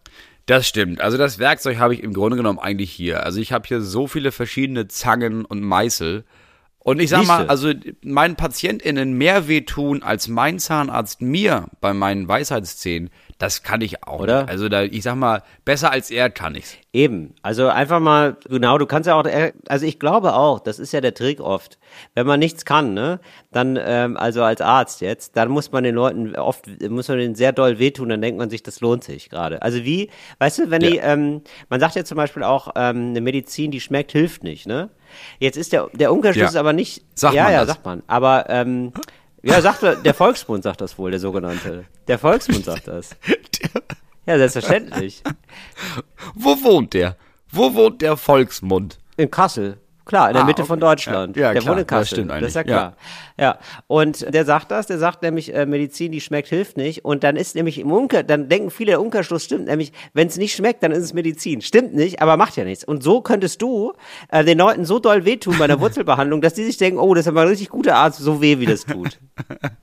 Das 0.47 0.67
stimmt. 0.67 1.01
Also 1.01 1.17
das 1.17 1.39
Werkzeug 1.39 1.79
habe 1.79 1.95
ich 1.95 2.03
im 2.03 2.13
Grunde 2.13 2.37
genommen 2.37 2.59
eigentlich 2.59 2.91
hier. 2.91 3.23
Also 3.25 3.41
ich 3.41 3.53
habe 3.53 3.67
hier 3.69 3.81
so 3.81 4.07
viele 4.09 4.33
verschiedene 4.33 4.89
Zangen 4.89 5.45
und 5.45 5.63
Meißel. 5.63 6.25
Und 6.85 7.01
ich 7.01 7.09
sag 7.09 7.27
mal, 7.27 7.39
Siehste. 7.39 7.51
also 7.51 7.73
meinen 8.03 8.37
PatientInnen 8.37 9.15
mehr 9.15 9.49
wehtun 9.49 10.03
als 10.03 10.29
mein 10.29 10.59
Zahnarzt 10.59 11.23
mir 11.23 11.69
bei 11.81 11.95
meinen 11.95 12.29
Weisheitszähnen, 12.29 13.09
das 13.39 13.63
kann 13.63 13.81
ich 13.81 14.07
auch 14.07 14.21
Oder? 14.21 14.43
nicht. 14.43 14.51
Also 14.51 14.69
da, 14.69 14.83
ich 14.83 15.03
sag 15.03 15.15
mal, 15.15 15.43
besser 15.65 15.91
als 15.91 16.11
er 16.11 16.29
kann 16.29 16.55
ich's. 16.55 16.77
Eben, 16.93 17.35
also 17.41 17.69
einfach 17.69 18.01
mal, 18.01 18.37
genau, 18.49 18.77
du 18.77 18.85
kannst 18.85 19.07
ja 19.07 19.15
auch, 19.15 19.25
also 19.67 19.87
ich 19.87 19.99
glaube 19.99 20.35
auch, 20.35 20.61
das 20.61 20.79
ist 20.79 20.93
ja 20.93 21.01
der 21.01 21.15
Trick 21.15 21.41
oft. 21.41 21.79
Wenn 22.15 22.27
man 22.27 22.39
nichts 22.39 22.67
kann, 22.67 22.93
ne, 22.93 23.19
dann, 23.51 23.79
ähm, 23.83 24.19
also 24.19 24.43
als 24.43 24.61
Arzt 24.61 25.01
jetzt, 25.01 25.39
dann 25.39 25.49
muss 25.49 25.73
man 25.73 25.85
den 25.85 25.95
Leuten 25.95 26.37
oft, 26.37 26.67
muss 26.91 27.09
man 27.09 27.17
denen 27.17 27.35
sehr 27.35 27.53
doll 27.53 27.79
wehtun, 27.79 28.11
dann 28.11 28.21
denkt 28.21 28.39
man 28.39 28.51
sich, 28.51 28.63
das 28.63 28.81
lohnt 28.81 29.05
sich 29.05 29.31
gerade. 29.31 29.63
Also 29.63 29.85
wie, 29.85 30.11
weißt 30.39 30.59
du, 30.59 30.71
wenn 30.71 30.83
die, 30.83 30.99
ähm, 30.99 31.41
man 31.71 31.81
sagt 31.81 31.97
ja 31.97 32.05
zum 32.05 32.17
Beispiel 32.17 32.43
auch, 32.43 32.73
ähm, 32.77 33.09
eine 33.09 33.23
Medizin, 33.23 33.71
die 33.71 33.81
schmeckt, 33.81 34.13
hilft 34.13 34.45
nicht, 34.45 34.67
ne? 34.67 34.91
Jetzt 35.39 35.57
ist 35.57 35.73
der, 35.73 35.89
der 35.93 36.13
Umkehrschluss 36.13 36.55
Ja. 36.55 36.61
aber 36.61 36.73
nicht, 36.73 37.03
Sagt 37.15 37.35
ja, 37.35 37.45
man 37.45 37.53
ja, 37.53 37.59
das? 37.61 37.69
sagt 37.75 37.85
man, 37.85 38.03
aber, 38.07 38.47
ähm, 38.49 38.93
ja, 39.43 39.61
sagt 39.61 39.83
der 39.83 39.97
der 39.97 40.15
Volksmund 40.15 40.63
sagt 40.63 40.81
das 40.81 40.97
wohl, 40.99 41.11
der 41.11 41.21
sogenannte. 41.21 41.85
Der 42.09 42.19
Volksmund 42.19 42.65
sagt 42.65 42.89
das. 42.89 43.11
Ja, 44.27 44.39
selbstverständlich. 44.39 45.23
Wo 46.35 46.51
wohnt 46.63 46.95
der? 46.95 47.17
Wo 47.51 47.75
wohnt 47.75 48.01
der 48.01 48.17
Volksmund? 48.17 48.99
In 49.17 49.31
Kassel. 49.31 49.77
Klar, 50.05 50.29
in 50.29 50.35
der 50.35 50.43
Ah, 50.43 50.47
Mitte 50.47 50.63
okay. 50.63 50.69
von 50.69 50.81
Deutschland. 50.81 51.37
Ja, 51.37 51.43
ja, 51.45 51.53
der 51.55 51.63
klar, 51.63 51.73
wohnt 51.77 51.81
in 51.83 51.87
das 51.87 51.99
Kassel. 51.99 52.15
stimmt 52.17 52.31
Das 52.31 52.43
ist 52.43 52.55
ja 52.55 52.61
eigentlich, 52.61 52.75
klar. 52.75 52.97
Ja. 53.39 53.59
Und 53.87 54.35
der 54.35 54.45
sagt 54.45 54.71
das, 54.71 54.87
der 54.87 54.99
sagt 54.99 55.23
nämlich, 55.23 55.55
äh, 55.55 55.67
Medizin, 55.67 56.13
die 56.13 56.21
schmeckt, 56.21 56.49
hilft 56.49 56.77
nicht. 56.77 57.05
Und 57.05 57.25
dann 57.25 57.37
ist 57.37 57.55
nämlich 57.55 57.79
im 57.79 57.91
Umkehr, 57.91 58.23
dann 58.23 58.49
denken 58.49 58.71
viele, 58.71 58.93
der 58.93 59.01
Umkehrschluss 59.01 59.45
stimmt, 59.45 59.67
nämlich, 59.67 59.93
wenn 60.13 60.29
es 60.29 60.37
nicht 60.37 60.55
schmeckt, 60.55 60.83
dann 60.83 60.93
ist 60.93 61.03
es 61.05 61.15
Medizin. 61.15 61.63
Stimmt 61.63 61.95
nicht, 61.95 62.21
aber 62.23 62.37
macht 62.37 62.57
ja 62.57 62.65
nichts. 62.65 62.85
Und 62.85 63.03
so 63.03 63.21
könntest 63.23 63.63
du 63.63 63.93
äh, 64.31 64.45
den 64.45 64.59
Leuten 64.59 64.85
so 64.85 64.99
doll 64.99 65.25
wehtun 65.25 65.57
bei 65.59 65.65
einer 65.65 65.81
Wurzelbehandlung, 65.81 66.41
dass 66.41 66.55
die 66.55 66.65
sich 66.65 66.77
denken, 66.77 66.99
oh, 66.99 67.15
das 67.15 67.25
ist 67.25 67.29
aber 67.29 67.43
ein 67.43 67.49
richtig 67.49 67.71
guter 67.71 67.97
Arzt, 67.97 68.19
so 68.21 68.41
weh, 68.43 68.59
wie 68.59 68.67
das 68.67 68.85
tut. 68.85 69.19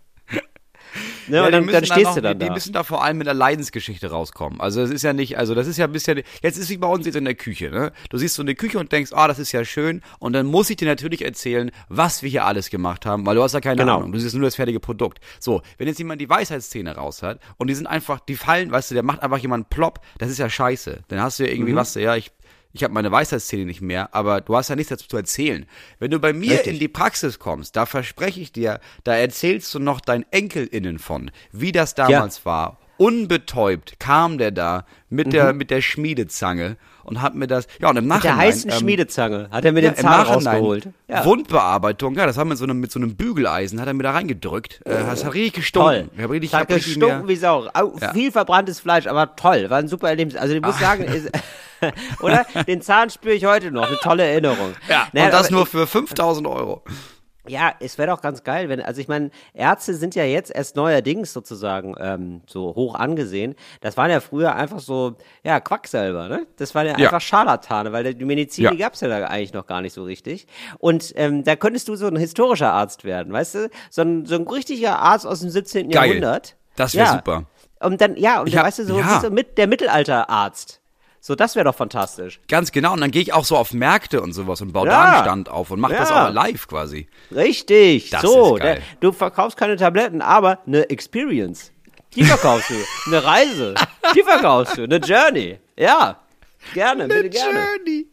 Ne, 1.32 1.38
Ja, 1.38 1.46
und 1.46 1.52
dann, 1.52 1.68
dann 1.68 1.86
stehst 1.86 2.04
noch, 2.04 2.16
du 2.16 2.22
dann 2.22 2.38
die, 2.38 2.46
da. 2.46 2.46
die 2.46 2.54
müssen 2.54 2.74
da 2.74 2.84
vor 2.84 3.04
allem 3.04 3.18
mit 3.18 3.26
der 3.28 3.34
Leidensgeschichte 3.34 4.10
rauskommen. 4.12 4.60
Also 4.62 4.82
es 4.82 4.92
ist 4.92 5.02
ja 5.04 5.14
nicht, 5.14 5.38
also 5.38 5.56
das 5.56 5.66
ist 5.68 5.78
ja 5.78 5.86
ein 5.86 5.92
bisschen, 5.92 6.22
jetzt 6.44 6.58
ist 6.58 6.70
wie 6.70 6.78
bei 6.78 6.88
uns 6.88 7.06
jetzt 7.06 7.16
in 7.16 7.26
der 7.26 7.36
Küche, 7.36 7.70
ne? 7.72 7.92
Du 8.10 8.18
siehst 8.18 8.36
so 8.36 8.42
eine 8.42 8.54
Küche 8.56 8.78
und 8.80 8.92
denkst, 8.92 9.12
ah, 9.14 9.28
das 9.28 9.40
ist 9.40 9.52
ja 9.52 9.64
schön. 9.66 10.02
Und 10.20 10.34
dann 10.34 10.46
muss 10.46 10.70
ich 10.70 10.76
dir 10.76 10.88
natürlich 10.88 11.24
erzählen, 11.24 11.72
was 11.90 12.22
wir 12.22 12.30
hier 12.30 12.46
alles 12.46 12.70
gemacht 12.70 13.06
haben, 13.06 13.26
weil 13.26 13.36
du 13.36 13.44
hast 13.44 13.54
ja 13.54 13.62
keine 13.62 13.78
Genau. 13.78 13.98
Ahnung. 13.98 14.12
Du 14.12 14.20
siehst 14.20 14.36
nur 14.36 14.44
das 14.44 14.56
fertige 14.56 14.80
Produkt. 14.80 15.20
So, 15.40 15.62
wenn 15.78 15.88
jetzt 15.88 15.98
jemand 16.00 16.20
die 16.22 16.30
Weisheitszähne 16.30 16.96
raus 16.96 17.24
hat 17.24 17.40
und 17.58 17.68
die 17.68 17.74
sind 17.76 17.88
einfach, 17.88 18.20
die 18.20 18.36
fallen, 18.36 18.72
weißt 18.72 18.92
du, 18.92 18.96
der 18.96 19.04
macht 19.04 19.24
einfach 19.24 19.38
jemand 19.40 19.70
plopp, 19.70 20.02
das 20.18 20.30
ist 20.30 20.38
ja 20.38 20.50
scheiße. 20.50 21.00
Dann 21.08 21.22
hast 21.22 21.40
du 21.40 21.44
ja 21.44 21.50
Mhm. 21.50 21.56
irgendwie 21.56 21.76
was, 21.76 21.96
ja, 21.96 22.16
ich, 22.16 22.32
ich 22.74 22.84
habe 22.84 22.94
meine 22.94 23.12
Weisheitszähne 23.12 23.66
nicht 23.66 23.82
mehr, 23.82 24.14
aber 24.14 24.42
du 24.42 24.56
hast 24.56 24.70
ja 24.70 24.76
nichts 24.76 24.90
dazu 24.90 25.08
zu 25.08 25.18
erzählen. 25.18 25.66
Wenn 26.00 26.12
du 26.12 26.20
bei 26.20 26.34
mir 26.34 26.54
Richtig. 26.54 26.74
in 26.74 26.80
die 26.80 26.88
Praxis 26.88 27.40
kommst, 27.40 27.76
da 27.76 27.86
verspreche 27.86 28.40
ich 28.40 28.52
dir, 28.52 28.80
da 29.04 29.16
erzählst 29.16 29.74
du 29.74 29.80
noch 29.80 30.02
deinen 30.02 30.26
EnkelInnen 30.32 31.00
von, 31.00 31.32
wie 31.52 31.72
das 31.72 31.96
damals 31.96 32.46
war. 32.46 32.80
Unbetäubt 32.98 34.00
kam 34.00 34.38
der 34.38 34.52
da 34.52 34.86
mit 35.10 35.34
der 35.34 35.54
mit 35.54 35.72
der 35.72 35.82
Schmiedezange 35.82 36.78
und 37.04 37.22
hat 37.22 37.36
mir 37.36 37.48
das 37.48 37.68
ja 37.80 37.90
und 37.90 37.98
im 37.98 38.04
Mhm. 38.06 38.10
Mit 38.10 38.18
Nachhinein 38.18 38.38
der 38.38 38.46
heißen 38.48 38.72
ähm, 38.72 38.78
Schmiedezange 38.78 39.48
hat 39.52 39.66
er 39.66 39.72
mir 39.72 39.82
ja, 39.84 39.92
den 39.92 39.96
Zahn 39.98 40.12
Nachhinein 40.28 40.48
rausgeholt. 40.56 40.88
Ja. 41.08 41.26
Wundbearbeitung, 41.26 42.16
ja, 42.16 42.26
das 42.26 42.38
haben 42.38 42.48
wir 42.48 42.52
mit 42.52 42.58
so 42.60 42.64
einem, 42.66 42.80
mit 42.80 42.92
so 42.92 43.00
einem 43.00 43.16
Bügeleisen, 43.16 43.80
hat 43.82 43.88
er 43.88 43.94
mir 43.94 44.04
da 44.04 44.12
reingedrückt. 44.12 44.82
Äh, 44.86 44.90
das 45.06 45.24
hat 45.26 45.34
richtig 45.34 45.54
gestunken. 45.54 45.90
Toll. 45.92 46.10
Ich 46.18 46.24
hab 46.24 46.30
richtig, 46.32 46.50
ich 46.50 46.54
hab 46.56 46.70
richtig 46.70 46.86
gestunken 46.86 47.20
mehr- 47.20 47.28
wie 47.28 47.36
Sau. 47.36 47.68
Au, 47.74 47.94
Ja. 48.00 48.14
Viel 48.14 48.32
verbranntes 48.32 48.80
Fleisch, 48.80 49.08
aber 49.08 49.36
toll. 49.36 49.70
War 49.70 49.78
ein 49.80 49.88
super 49.88 50.10
Erlebnis. 50.10 50.36
Also 50.36 50.54
ich 50.56 50.62
muss 50.62 50.80
sagen, 50.80 51.04
ist, 51.04 51.30
oder? 52.22 52.46
Den 52.68 52.82
Zahn 52.82 53.10
spüre 53.10 53.34
ich 53.36 53.46
heute 53.46 53.72
noch. 53.72 53.88
Eine 53.88 53.98
tolle 53.98 54.24
Erinnerung. 54.24 54.74
ja, 54.90 55.08
Naja, 55.14 55.26
und 55.28 55.34
das 55.34 55.50
nur 55.52 55.66
für 55.66 55.88
5000 55.88 56.48
Euro. 56.48 56.84
Ja, 57.52 57.74
es 57.82 57.98
wäre 57.98 58.10
doch 58.10 58.22
ganz 58.22 58.44
geil, 58.46 58.70
wenn, 58.70 58.82
also 58.82 59.02
ich 59.02 59.10
meine, 59.10 59.30
Ärzte 59.54 59.94
sind 59.94 60.16
ja 60.16 60.24
jetzt 60.24 60.56
erst 60.56 60.78
neuerdings 60.78 61.34
sozusagen 61.34 61.96
ähm, 62.00 62.42
so 62.48 62.74
hoch 62.76 62.96
angesehen. 62.96 63.56
Das 63.82 63.98
waren 63.98 64.10
ja 64.10 64.22
früher 64.22 64.56
einfach 64.56 64.80
so, 64.80 65.16
ja, 65.44 65.60
Quacksalber, 65.60 66.30
ne? 66.30 66.48
Das 66.56 66.74
waren 66.76 66.88
ja, 66.88 66.98
Ja. 66.98 67.08
einfach 67.08 67.20
Scharlatane, 67.20 67.92
weil 67.92 68.14
die 68.14 68.24
Medizin, 68.24 68.64
Ja. 68.64 68.72
die 68.72 68.78
gab's 68.78 69.02
ja 69.02 69.10
da 69.10 69.28
eigentlich 69.28 69.52
noch 69.52 69.68
gar 69.68 69.82
nicht 69.82 69.92
so 69.94 70.04
richtig. 70.06 70.48
Und 70.80 71.12
ähm, 71.18 71.44
da 71.44 71.58
könntest 71.58 71.90
du 71.90 71.96
so 71.98 72.08
ein 72.08 72.16
historischer 72.16 72.72
Arzt 72.72 73.04
werden, 73.04 73.34
weißt 73.34 73.56
du? 73.56 73.70
So 73.90 74.02
ein, 74.04 74.26
so 74.26 74.36
ein 74.36 74.48
richtiger 74.48 75.00
Arzt 75.00 75.28
aus 75.28 75.42
dem 75.42 75.50
17. 75.50 75.90
Geil. 75.90 76.08
Jahrhundert. 76.08 76.56
Das 76.78 76.96
wär 76.96 77.04
ja. 77.04 77.12
super. 77.12 77.44
Und 77.82 78.00
dann, 78.00 78.16
ja, 78.16 78.40
und 78.42 78.54
dann, 78.54 78.64
weißt 78.64 78.80
du, 78.80 78.86
so, 78.86 78.98
ja. 78.98 79.20
so 79.22 79.30
mit, 79.30 79.58
der 79.58 79.68
Mittelalterarzt. 79.68 80.81
So, 81.24 81.36
das 81.36 81.56
wäre 81.56 81.66
doch 81.66 81.76
fantastisch. 81.76 82.40
Ganz 82.48 82.72
genau. 82.72 82.94
Und 82.94 83.02
dann 83.02 83.12
gehe 83.12 83.22
ich 83.22 83.32
auch 83.32 83.46
so 83.46 83.56
auf 83.56 83.74
Märkte 83.74 84.22
und 84.24 84.34
sowas 84.34 84.60
und 84.62 84.74
baue 84.74 84.88
Ja. 84.88 84.92
da 84.92 85.12
einen 85.14 85.22
Stand 85.24 85.50
auf 85.50 85.70
und 85.70 85.80
mache 85.80 85.94
das 85.94 86.10
Ja. 86.10 86.28
auch 86.30 86.34
live 86.34 86.68
quasi. 86.68 87.08
Richtig, 87.34 88.10
Das 88.10 88.24
so. 88.24 88.56
ist 88.56 88.62
geil. 88.64 88.76
Der, 88.76 88.84
du 89.02 89.12
verkaufst 89.12 89.56
keine 89.58 89.76
Tabletten, 89.78 90.22
aber 90.24 90.60
eine 90.66 90.90
Experience. 90.90 91.72
Die 92.16 92.24
verkaufst 92.24 92.72
du. 92.72 92.74
Eine 93.08 93.24
Reise. 93.24 93.76
Die 94.16 94.24
verkaufst 94.24 94.78
du. 94.78 94.84
Eine 94.84 94.98
Journey. 94.98 95.60
Ja. 95.78 96.18
Gerne, 96.74 97.08
bitte 97.08 97.30
gerne. 97.30 97.60
Journey. 97.78 98.08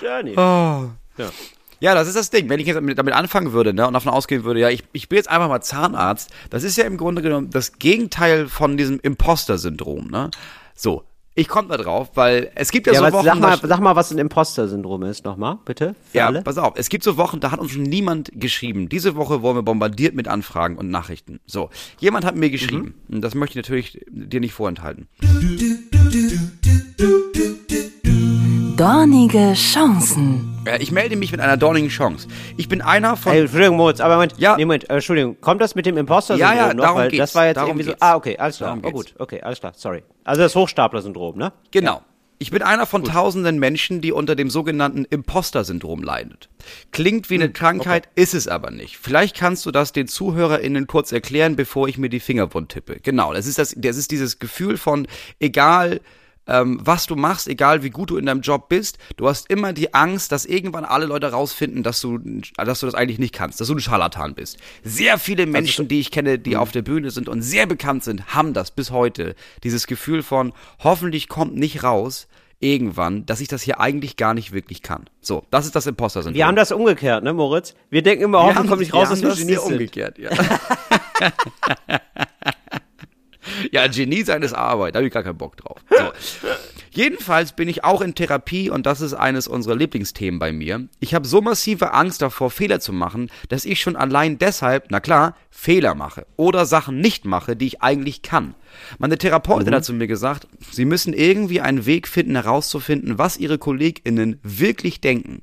Journey. 0.00 0.32
Oh. 0.32 0.90
Ja. 1.20 1.30
Ja, 1.80 1.94
das 1.94 2.08
ist 2.08 2.16
das 2.16 2.30
Ding. 2.30 2.48
Wenn 2.48 2.60
ich 2.60 2.66
jetzt 2.66 2.76
damit 2.76 2.96
damit 2.96 3.12
anfangen 3.14 3.52
würde 3.52 3.74
ne, 3.74 3.86
und 3.86 3.92
davon 3.92 4.10
ausgehen 4.12 4.44
würde, 4.44 4.60
ja, 4.60 4.70
ich, 4.70 4.84
ich 4.92 5.08
bin 5.08 5.16
jetzt 5.16 5.28
einfach 5.28 5.48
mal 5.48 5.60
Zahnarzt, 5.60 6.30
das 6.48 6.62
ist 6.62 6.76
ja 6.78 6.84
im 6.84 6.96
Grunde 6.96 7.20
genommen 7.20 7.50
das 7.50 7.78
Gegenteil 7.78 8.48
von 8.48 8.76
diesem 8.76 9.00
Imposter-Syndrom. 9.00 10.08
Ne? 10.08 10.30
So, 10.74 11.04
ich 11.36 11.48
komme 11.48 11.68
da 11.68 11.76
drauf, 11.76 12.10
weil 12.14 12.50
es 12.54 12.70
gibt 12.70 12.86
ja, 12.86 12.92
Ja, 12.92 12.98
so 13.00 13.04
was, 13.06 13.12
Wochen, 13.12 13.24
sag, 13.24 13.40
mal, 13.40 13.56
da- 13.56 13.68
sag 13.68 13.80
mal, 13.80 13.96
was 13.96 14.10
ein 14.12 14.18
Imposter-Syndrom 14.18 15.02
ist, 15.02 15.24
nochmal, 15.24 15.58
bitte. 15.64 15.94
Für 16.12 16.18
ja, 16.18 16.26
alle. 16.28 16.42
pass 16.42 16.58
auf, 16.58 16.74
es 16.76 16.88
gibt 16.88 17.02
so 17.02 17.16
Wochen, 17.16 17.40
da 17.40 17.50
hat 17.50 17.58
uns 17.60 17.74
niemand 17.76 18.30
geschrieben. 18.34 18.88
Diese 18.88 19.16
Woche 19.16 19.42
wurden 19.42 19.58
wir 19.58 19.62
bombardiert 19.62 20.14
mit 20.14 20.28
Anfragen 20.28 20.76
und 20.78 20.90
Nachrichten. 20.90 21.40
So, 21.46 21.70
jemand 21.98 22.24
hat 22.24 22.36
mir 22.36 22.50
geschrieben, 22.50 22.94
und 23.08 23.20
das 23.22 23.34
möchte 23.34 23.58
ich 23.58 23.64
natürlich 23.64 24.00
dir 24.10 24.40
nicht 24.40 24.52
vorenthalten. 24.52 25.08
Dornige 28.76 29.54
Chancen. 29.54 30.53
Äh, 30.66 30.82
Ich 30.82 30.90
melde 30.92 31.16
mich 31.16 31.32
mit 31.32 31.40
einer 31.40 31.56
dornigen 31.56 31.88
Chance. 31.88 32.28
Ich 32.56 32.68
bin 32.68 32.82
einer 32.82 33.16
von. 33.16 33.32
Ey, 33.32 33.40
Entschuldigung, 33.42 33.76
Moritz, 33.76 34.00
aber 34.00 34.14
Moment, 34.14 34.34
Ja. 34.38 34.56
nee, 34.56 34.64
Moment, 34.64 34.88
äh, 34.90 34.94
Entschuldigung, 34.94 35.40
kommt 35.40 35.60
das 35.60 35.74
mit 35.74 35.86
dem 35.86 35.96
imposter 35.96 36.36
Ja, 36.36 36.54
ja, 36.54 36.74
noch? 36.74 36.84
darum 36.84 36.98
Weil 36.98 37.10
geht's, 37.10 37.18
Das 37.20 37.34
war 37.34 37.46
jetzt 37.46 37.56
darum 37.56 37.70
irgendwie 37.70 37.84
so, 37.84 37.90
geht's. 37.90 38.02
ah, 38.02 38.14
okay, 38.16 38.36
alles 38.38 38.56
klar, 38.58 38.70
Darum 38.76 38.84
oh, 38.84 38.98
geht's. 38.98 39.12
gut, 39.12 39.20
okay, 39.20 39.40
alles 39.42 39.60
klar, 39.60 39.72
sorry. 39.76 40.02
Also 40.24 40.42
das 40.42 40.54
Hochstapler-Syndrom, 40.54 41.36
ne? 41.36 41.52
Genau. 41.70 42.02
Ich 42.38 42.50
bin 42.50 42.62
einer 42.62 42.84
von 42.84 43.04
tausenden 43.04 43.58
Menschen, 43.60 44.00
die 44.00 44.10
unter 44.12 44.34
dem 44.34 44.50
sogenannten 44.50 45.04
Imposter-Syndrom 45.04 46.02
leidet. 46.02 46.48
Klingt 46.90 47.30
wie 47.30 47.36
eine 47.36 47.50
Krankheit, 47.50 48.08
ist 48.16 48.34
es 48.34 48.48
aber 48.48 48.70
nicht. 48.72 48.98
Vielleicht 48.98 49.36
kannst 49.36 49.64
du 49.66 49.70
das 49.70 49.92
den 49.92 50.08
ZuhörerInnen 50.08 50.86
kurz 50.88 51.12
erklären, 51.12 51.54
bevor 51.56 51.88
ich 51.88 51.96
mir 51.96 52.08
die 52.10 52.20
Finger 52.20 52.52
wund 52.52 52.70
tippe. 52.70 52.98
Genau, 53.02 53.32
das 53.32 53.46
ist 53.46 53.58
das, 53.58 53.74
das 53.78 53.96
ist 53.96 54.10
dieses 54.10 54.40
Gefühl 54.40 54.76
von, 54.78 55.06
egal, 55.38 56.00
ähm, 56.46 56.78
was 56.82 57.06
du 57.06 57.16
machst, 57.16 57.48
egal 57.48 57.82
wie 57.82 57.90
gut 57.90 58.10
du 58.10 58.16
in 58.16 58.26
deinem 58.26 58.40
Job 58.40 58.68
bist, 58.68 58.98
du 59.16 59.28
hast 59.28 59.50
immer 59.50 59.72
die 59.72 59.94
Angst, 59.94 60.32
dass 60.32 60.44
irgendwann 60.44 60.84
alle 60.84 61.06
Leute 61.06 61.30
rausfinden, 61.30 61.82
dass 61.82 62.00
du, 62.00 62.18
dass 62.56 62.80
du 62.80 62.86
das 62.86 62.94
eigentlich 62.94 63.18
nicht 63.18 63.34
kannst, 63.34 63.60
dass 63.60 63.68
du 63.68 63.74
ein 63.74 63.80
Scharlatan 63.80 64.34
bist. 64.34 64.58
Sehr 64.82 65.18
viele 65.18 65.46
Menschen, 65.46 65.88
die 65.88 66.00
ich 66.00 66.10
kenne, 66.10 66.38
die 66.38 66.56
auf 66.56 66.72
der 66.72 66.82
Bühne 66.82 67.10
sind 67.10 67.28
und 67.28 67.42
sehr 67.42 67.66
bekannt 67.66 68.04
sind, 68.04 68.34
haben 68.34 68.52
das 68.52 68.70
bis 68.70 68.90
heute. 68.90 69.34
Dieses 69.62 69.86
Gefühl 69.86 70.22
von, 70.22 70.52
hoffentlich 70.80 71.28
kommt 71.28 71.56
nicht 71.56 71.82
raus, 71.82 72.28
irgendwann, 72.60 73.26
dass 73.26 73.40
ich 73.40 73.48
das 73.48 73.62
hier 73.62 73.80
eigentlich 73.80 74.16
gar 74.16 74.32
nicht 74.32 74.52
wirklich 74.52 74.82
kann. 74.82 75.04
So, 75.20 75.44
das 75.50 75.66
ist 75.66 75.76
das 75.76 75.86
Imposter-Syndrom. 75.86 76.36
Wir 76.36 76.46
haben 76.46 76.56
das 76.56 76.72
umgekehrt, 76.72 77.22
ne, 77.22 77.32
Moritz? 77.32 77.74
Wir 77.90 78.02
denken 78.02 78.24
immer, 78.24 78.42
hoffentlich 78.42 78.68
kommt 78.68 78.80
nicht 78.80 78.94
raus, 78.94 79.10
dass 79.10 79.22
wir 79.22 79.34
Genies 79.34 79.62
sind. 79.62 79.72
umgekehrt, 79.72 80.18
ja. 80.18 80.30
ja, 83.72 83.86
Genie 83.86 84.22
sein 84.22 84.42
ist 84.42 84.52
Arbeit, 84.52 84.94
da 84.94 84.98
habe 84.98 85.06
ich 85.06 85.12
gar 85.12 85.22
keinen 85.22 85.38
Bock 85.38 85.56
drauf. 85.56 85.78
So. 85.90 86.48
Jedenfalls 86.90 87.52
bin 87.52 87.68
ich 87.68 87.82
auch 87.82 88.00
in 88.00 88.14
Therapie 88.14 88.70
und 88.70 88.86
das 88.86 89.00
ist 89.00 89.14
eines 89.14 89.48
unserer 89.48 89.74
Lieblingsthemen 89.74 90.38
bei 90.38 90.52
mir. 90.52 90.86
Ich 91.00 91.12
habe 91.12 91.26
so 91.26 91.40
massive 91.40 91.92
Angst 91.92 92.22
davor, 92.22 92.52
Fehler 92.52 92.78
zu 92.78 92.92
machen, 92.92 93.30
dass 93.48 93.64
ich 93.64 93.80
schon 93.80 93.96
allein 93.96 94.38
deshalb, 94.38 94.86
na 94.90 95.00
klar, 95.00 95.36
Fehler 95.50 95.96
mache 95.96 96.24
oder 96.36 96.66
Sachen 96.66 97.00
nicht 97.00 97.24
mache, 97.24 97.56
die 97.56 97.66
ich 97.66 97.82
eigentlich 97.82 98.22
kann. 98.22 98.54
Meine 98.98 99.18
Therapeutin 99.18 99.74
hat 99.74 99.84
zu 99.84 99.92
mir 99.92 100.06
gesagt, 100.06 100.46
sie 100.70 100.84
müssen 100.84 101.14
irgendwie 101.14 101.60
einen 101.60 101.84
Weg 101.84 102.06
finden, 102.06 102.36
herauszufinden, 102.36 103.18
was 103.18 103.38
ihre 103.38 103.58
KollegInnen 103.58 104.38
wirklich 104.44 105.00
denken. 105.00 105.42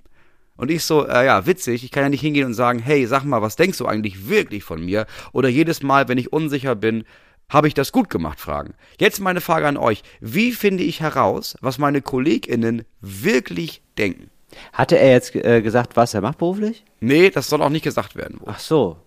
Und 0.55 0.69
ich 0.69 0.85
so, 0.85 1.07
äh, 1.07 1.25
ja, 1.25 1.47
witzig, 1.47 1.83
ich 1.83 1.91
kann 1.91 2.03
ja 2.03 2.09
nicht 2.09 2.21
hingehen 2.21 2.45
und 2.45 2.53
sagen, 2.53 2.79
hey, 2.79 3.07
sag 3.07 3.23
mal, 3.23 3.41
was 3.41 3.55
denkst 3.55 3.79
du 3.79 3.87
eigentlich 3.87 4.29
wirklich 4.29 4.63
von 4.63 4.85
mir? 4.85 5.07
Oder 5.33 5.49
jedes 5.49 5.81
Mal, 5.81 6.07
wenn 6.07 6.19
ich 6.19 6.31
unsicher 6.31 6.75
bin, 6.75 7.03
habe 7.51 7.67
ich 7.67 7.73
das 7.75 7.91
gut 7.91 8.09
gemacht, 8.09 8.39
fragen. 8.39 8.73
Jetzt 8.99 9.19
meine 9.19 9.41
Frage 9.41 9.67
an 9.67 9.77
euch. 9.77 10.01
Wie 10.21 10.51
finde 10.53 10.83
ich 10.83 11.01
heraus, 11.01 11.55
was 11.61 11.77
meine 11.77 12.01
KollegInnen 12.01 12.83
wirklich 13.01 13.83
denken? 13.99 14.31
Hatte 14.73 14.97
er 14.97 15.11
jetzt 15.11 15.35
äh, 15.35 15.61
gesagt, 15.61 15.95
was 15.95 16.13
er 16.13 16.21
macht 16.21 16.39
beruflich? 16.39 16.83
Nee, 16.99 17.29
das 17.29 17.47
soll 17.47 17.61
auch 17.61 17.69
nicht 17.69 17.83
gesagt 17.83 18.15
werden. 18.15 18.37
Wo. 18.39 18.45
Ach 18.49 18.59
so. 18.59 18.97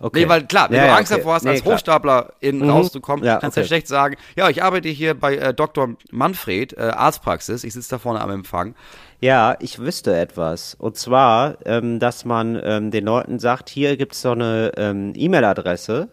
Okay. 0.00 0.20
Nee, 0.22 0.28
weil 0.28 0.46
klar, 0.46 0.70
wenn 0.70 0.76
Ja, 0.76 0.82
du 0.82 0.88
ja, 0.90 0.96
Angst 0.96 1.10
okay. 1.10 1.20
davor 1.20 1.34
hast, 1.34 1.42
Nee, 1.42 1.50
als 1.50 1.62
klar. 1.62 1.74
Hochstapler 1.74 2.32
in 2.38 2.58
Mhm. 2.58 2.70
rauszukommen, 2.70 3.24
Ja, 3.24 3.38
kannst 3.38 3.56
du 3.56 3.60
ja 3.60 3.64
okay. 3.64 3.68
schlecht 3.68 3.88
sagen, 3.88 4.16
ja, 4.36 4.48
ich 4.48 4.62
arbeite 4.62 4.88
hier 4.88 5.14
bei 5.14 5.36
äh, 5.36 5.52
Dr. 5.52 5.96
Manfred, 6.12 6.72
äh, 6.78 6.82
Arztpraxis, 6.94 7.64
ich 7.64 7.72
sitze 7.74 7.90
da 7.90 7.98
vorne 7.98 8.20
am 8.20 8.30
Empfang. 8.30 8.76
Ja, 9.20 9.56
ich 9.58 9.80
wüsste 9.80 10.16
etwas. 10.16 10.74
Und 10.76 10.96
zwar, 10.96 11.58
ähm, 11.66 11.98
dass 11.98 12.24
man 12.24 12.60
ähm, 12.62 12.92
den 12.92 13.06
Leuten 13.06 13.40
sagt, 13.40 13.68
hier 13.68 13.96
gibt's 13.96 14.22
so 14.22 14.30
eine 14.30 14.72
ähm, 14.76 15.14
E-Mail-Adresse. 15.16 16.08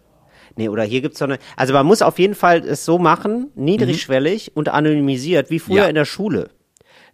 Nee, 0.57 0.69
oder 0.69 0.83
hier 0.83 1.01
gibt's 1.01 1.19
so 1.19 1.25
eine. 1.25 1.37
Also 1.57 1.73
man 1.73 1.85
muss 1.85 2.01
auf 2.01 2.17
jeden 2.19 2.35
Fall 2.35 2.59
es 2.59 2.85
so 2.85 2.97
machen, 2.97 3.51
niedrigschwellig 3.55 4.51
und 4.55 4.69
anonymisiert, 4.69 5.49
wie 5.49 5.59
früher 5.59 5.83
Ja. 5.83 5.85
in 5.87 5.95
der 5.95 6.05
Schule. 6.05 6.49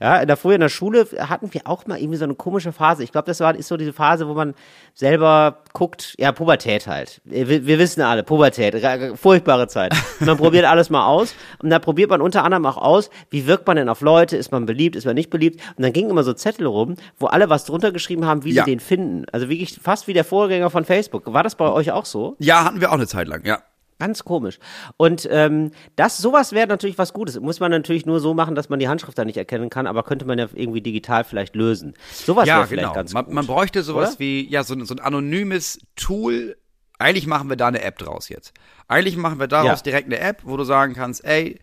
Ja, 0.01 0.17
in 0.17 0.27
der 0.27 0.35
früher 0.35 0.55
in 0.55 0.61
der 0.61 0.69
Schule 0.69 1.07
hatten 1.19 1.53
wir 1.53 1.61
auch 1.65 1.85
mal 1.85 1.99
irgendwie 1.99 2.17
so 2.17 2.23
eine 2.23 2.33
komische 2.33 2.71
Phase. 2.71 3.03
Ich 3.03 3.11
glaube, 3.11 3.27
das 3.27 3.39
war 3.39 3.53
ist 3.55 3.67
so 3.67 3.77
diese 3.77 3.93
Phase, 3.93 4.27
wo 4.27 4.33
man 4.33 4.55
selber 4.95 5.59
guckt, 5.73 6.15
ja, 6.17 6.31
Pubertät 6.31 6.87
halt. 6.87 7.21
Wir, 7.23 7.47
wir 7.67 7.79
wissen 7.79 8.01
alle, 8.01 8.23
Pubertät, 8.23 8.75
furchtbare 9.15 9.67
Zeit. 9.67 9.93
Man 10.19 10.37
probiert 10.37 10.65
alles 10.65 10.89
mal 10.89 11.05
aus 11.05 11.35
und 11.61 11.69
da 11.69 11.79
probiert 11.79 12.09
man 12.09 12.21
unter 12.21 12.43
anderem 12.43 12.65
auch 12.65 12.77
aus, 12.77 13.09
wie 13.29 13.45
wirkt 13.47 13.67
man 13.67 13.77
denn 13.77 13.89
auf 13.89 14.01
Leute, 14.01 14.37
ist 14.37 14.51
man 14.51 14.65
beliebt, 14.65 14.95
ist 14.95 15.05
man 15.05 15.15
nicht 15.15 15.29
beliebt 15.29 15.61
und 15.77 15.83
dann 15.83 15.93
gingen 15.93 16.09
immer 16.09 16.23
so 16.23 16.33
Zettel 16.33 16.65
rum, 16.67 16.95
wo 17.19 17.27
alle 17.27 17.49
was 17.49 17.65
drunter 17.65 17.91
geschrieben 17.91 18.25
haben, 18.25 18.43
wie 18.43 18.53
Ja. 18.53 18.65
sie 18.65 18.71
den 18.71 18.79
finden. 18.79 19.25
Also 19.31 19.49
wirklich 19.49 19.79
fast 19.81 20.07
wie 20.07 20.13
der 20.13 20.23
Vorgänger 20.25 20.69
von 20.69 20.83
Facebook. 20.83 21.31
War 21.31 21.43
das 21.43 21.55
bei 21.55 21.69
euch 21.71 21.91
auch 21.91 22.05
so? 22.05 22.35
Ja, 22.39 22.63
hatten 22.65 22.81
wir 22.81 22.89
auch 22.89 22.95
eine 22.95 23.07
Zeit 23.07 23.27
lang, 23.27 23.45
ja. 23.45 23.59
Ganz 24.01 24.23
komisch. 24.25 24.57
Und 24.97 25.27
ähm, 25.31 25.71
das, 25.95 26.17
sowas 26.17 26.51
wäre 26.53 26.67
natürlich 26.67 26.97
was 26.97 27.13
Gutes. 27.13 27.39
Muss 27.39 27.59
man 27.59 27.69
natürlich 27.71 28.05
nur 28.05 28.19
so 28.19 28.33
machen, 28.33 28.55
dass 28.55 28.67
man 28.67 28.79
die 28.79 28.87
Handschrift 28.87 29.17
da 29.17 29.25
nicht 29.25 29.37
erkennen 29.37 29.69
kann, 29.69 29.85
aber 29.87 30.01
könnte 30.03 30.25
man 30.25 30.39
ja 30.39 30.47
irgendwie 30.53 30.81
digital 30.81 31.23
vielleicht 31.23 31.55
lösen. 31.55 31.93
Sowas 32.11 32.47
Ja, 32.47 32.57
wäre 32.57 32.67
vielleicht 32.67 32.83
genau. 32.87 32.93
ganz 32.95 33.13
Man, 33.13 33.25
gut. 33.25 33.33
man 33.35 33.45
bräuchte 33.45 33.83
sowas 33.83 34.09
oder? 34.11 34.19
wie, 34.19 34.49
ja, 34.49 34.63
so, 34.63 34.73
ein- 34.73 34.85
so 34.85 34.95
ein 34.95 34.99
anonymes 34.99 35.79
Tool. 35.95 36.57
Eigentlich 36.97 37.27
machen 37.27 37.47
wir 37.49 37.55
da 37.57 37.67
eine 37.67 37.81
App 37.83 37.97
draus 37.99 38.27
jetzt. 38.29 38.53
Eigentlich 38.87 39.17
machen 39.17 39.39
wir 39.39 39.47
daraus 39.47 39.79
Ja. 39.79 39.83
direkt 39.83 40.07
eine 40.07 40.19
App, 40.19 40.41
wo 40.45 40.57
du 40.57 40.63
sagen 40.63 40.93
kannst, 40.93 41.23
ey, 41.23 41.59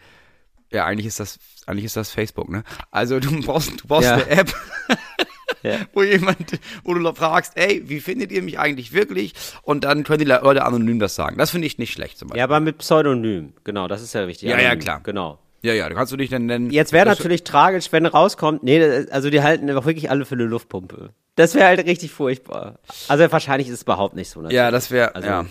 ja, 0.72 0.84
eigentlich 0.84 1.06
ist 1.06 1.18
das, 1.20 1.38
eigentlich 1.66 1.86
ist 1.86 1.96
das 1.96 2.10
Facebook, 2.10 2.48
ne? 2.48 2.62
Also 2.90 3.20
du 3.20 3.40
brauchst, 3.42 3.82
du 3.82 3.86
brauchst 3.88 4.06
Ja. 4.08 4.14
eine 4.14 4.28
App, 4.28 4.54
Ja. 5.62 5.76
wo 5.92 6.02
jemand, 6.02 6.58
wo 6.84 6.94
du 6.94 7.14
fragst, 7.14 7.52
ey, 7.56 7.82
wie 7.86 8.00
findet 8.00 8.32
ihr 8.32 8.42
mich 8.42 8.58
eigentlich 8.58 8.92
wirklich? 8.92 9.34
Und 9.62 9.84
dann 9.84 10.04
können 10.04 10.20
die 10.20 10.24
Leute 10.24 10.64
anonym 10.64 10.98
das 10.98 11.14
sagen. 11.14 11.38
Das 11.38 11.50
finde 11.50 11.66
ich 11.66 11.78
nicht 11.78 11.92
schlecht 11.92 12.18
zum 12.18 12.28
Beispiel. 12.28 12.38
Ja, 12.38 12.44
aber 12.44 12.60
mit 12.60 12.78
Pseudonym. 12.78 13.52
Genau, 13.64 13.88
das 13.88 14.02
ist 14.02 14.14
ja 14.14 14.26
wichtig. 14.26 14.48
Ja, 14.48 14.56
ja, 14.58 14.66
Anonym. 14.68 14.80
klar. 14.80 15.00
Genau. 15.02 15.38
Ja, 15.62 15.72
ja, 15.74 15.88
du 15.88 15.94
kannst 15.94 16.12
du 16.12 16.16
dich 16.16 16.30
dann 16.30 16.46
nennen. 16.46 16.70
Jetzt 16.70 16.92
wäre 16.92 17.06
natürlich 17.06 17.42
tragisch, 17.42 17.90
wenn 17.90 18.06
rauskommt, 18.06 18.62
nee, 18.62 18.80
also 19.10 19.28
die 19.28 19.42
halten 19.42 19.68
einfach 19.68 19.86
wirklich 19.86 20.10
alle 20.10 20.24
für 20.24 20.36
eine 20.36 20.44
Luftpumpe. 20.44 21.10
Das 21.34 21.54
wäre 21.54 21.66
halt 21.66 21.84
richtig 21.86 22.10
furchtbar. 22.12 22.78
Also 23.08 23.30
wahrscheinlich 23.30 23.68
ist 23.68 23.74
es 23.74 23.82
überhaupt 23.82 24.14
nicht 24.14 24.30
so. 24.30 24.40
Natürlich. 24.40 24.56
Ja, 24.56 24.70
das 24.70 24.90
wäre, 24.90 25.14
Also- 25.14 25.28
ja. 25.28 25.46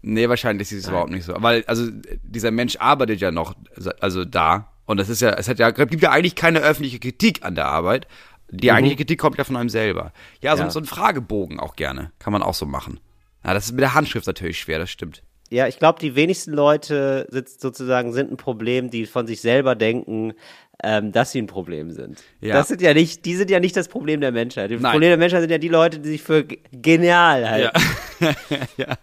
Nee, 0.00 0.28
wahrscheinlich 0.28 0.70
ist 0.70 0.84
es 0.84 0.88
überhaupt 0.88 1.10
nicht 1.10 1.24
so. 1.24 1.34
Weil, 1.38 1.64
also, 1.66 1.88
dieser 2.22 2.52
Mensch 2.52 2.76
arbeitet 2.78 3.20
ja 3.20 3.32
noch, 3.32 3.54
also 4.00 4.24
da. 4.24 4.72
Und 4.86 4.98
das 4.98 5.08
ist 5.08 5.20
ja, 5.20 5.30
es 5.30 5.48
hat 5.48 5.58
ja, 5.58 5.70
gibt 5.70 6.00
ja 6.02 6.12
eigentlich 6.12 6.36
keine 6.36 6.60
öffentliche 6.60 7.00
Kritik 7.00 7.44
an 7.44 7.56
der 7.56 7.66
Arbeit. 7.66 8.06
Die 8.50 8.72
eigentliche 8.72 8.96
Kritik 8.96 9.18
kommt 9.18 9.36
ja 9.38 9.44
von 9.44 9.56
einem 9.56 9.68
selber. 9.68 10.12
Ja, 10.42 10.52
so, 10.56 10.62
Mhm. 10.62 10.66
Ja. 10.68 10.70
so 10.70 10.80
ein 10.80 10.84
Fragebogen 10.86 11.60
auch 11.60 11.76
gerne. 11.76 12.12
Kann 12.18 12.32
man 12.32 12.42
auch 12.42 12.54
so 12.54 12.66
machen. 12.66 13.00
Ja, 13.44 13.54
das 13.54 13.66
ist 13.66 13.72
mit 13.72 13.80
der 13.82 13.94
Handschrift 13.94 14.26
natürlich 14.26 14.58
schwer, 14.58 14.78
das 14.78 14.90
stimmt. 14.90 15.22
Ja, 15.50 15.66
ich 15.66 15.78
glaube, 15.78 15.98
die 16.00 16.14
wenigsten 16.14 16.52
Leute 16.52 17.26
sind 17.30 17.48
sozusagen 17.48 18.12
sind 18.12 18.30
ein 18.30 18.36
Problem, 18.36 18.90
die 18.90 19.06
von 19.06 19.26
sich 19.26 19.40
selber 19.40 19.74
denken, 19.74 20.34
ähm, 20.82 21.10
dass 21.10 21.32
sie 21.32 21.40
ein 21.40 21.46
Problem 21.46 21.90
sind. 21.90 22.22
Ja. 22.40 22.54
Das 22.54 22.68
sind 22.68 22.82
ja 22.82 22.92
nicht, 22.94 23.24
die 23.24 23.34
sind 23.34 23.50
ja 23.50 23.58
nicht 23.58 23.74
das 23.76 23.88
Problem 23.88 24.20
der 24.20 24.30
Menschheit. 24.30 24.70
Das 24.70 24.80
Nein. 24.80 24.92
Problem 24.92 25.08
der 25.10 25.16
Menschheit 25.16 25.40
sind 25.40 25.50
ja 25.50 25.56
die 25.58 25.68
Leute, 25.68 25.98
die 26.00 26.08
sich 26.10 26.22
für 26.22 26.44
ge- 26.44 26.58
genial 26.70 27.48
halten. 27.48 27.78
ja. 28.76 28.94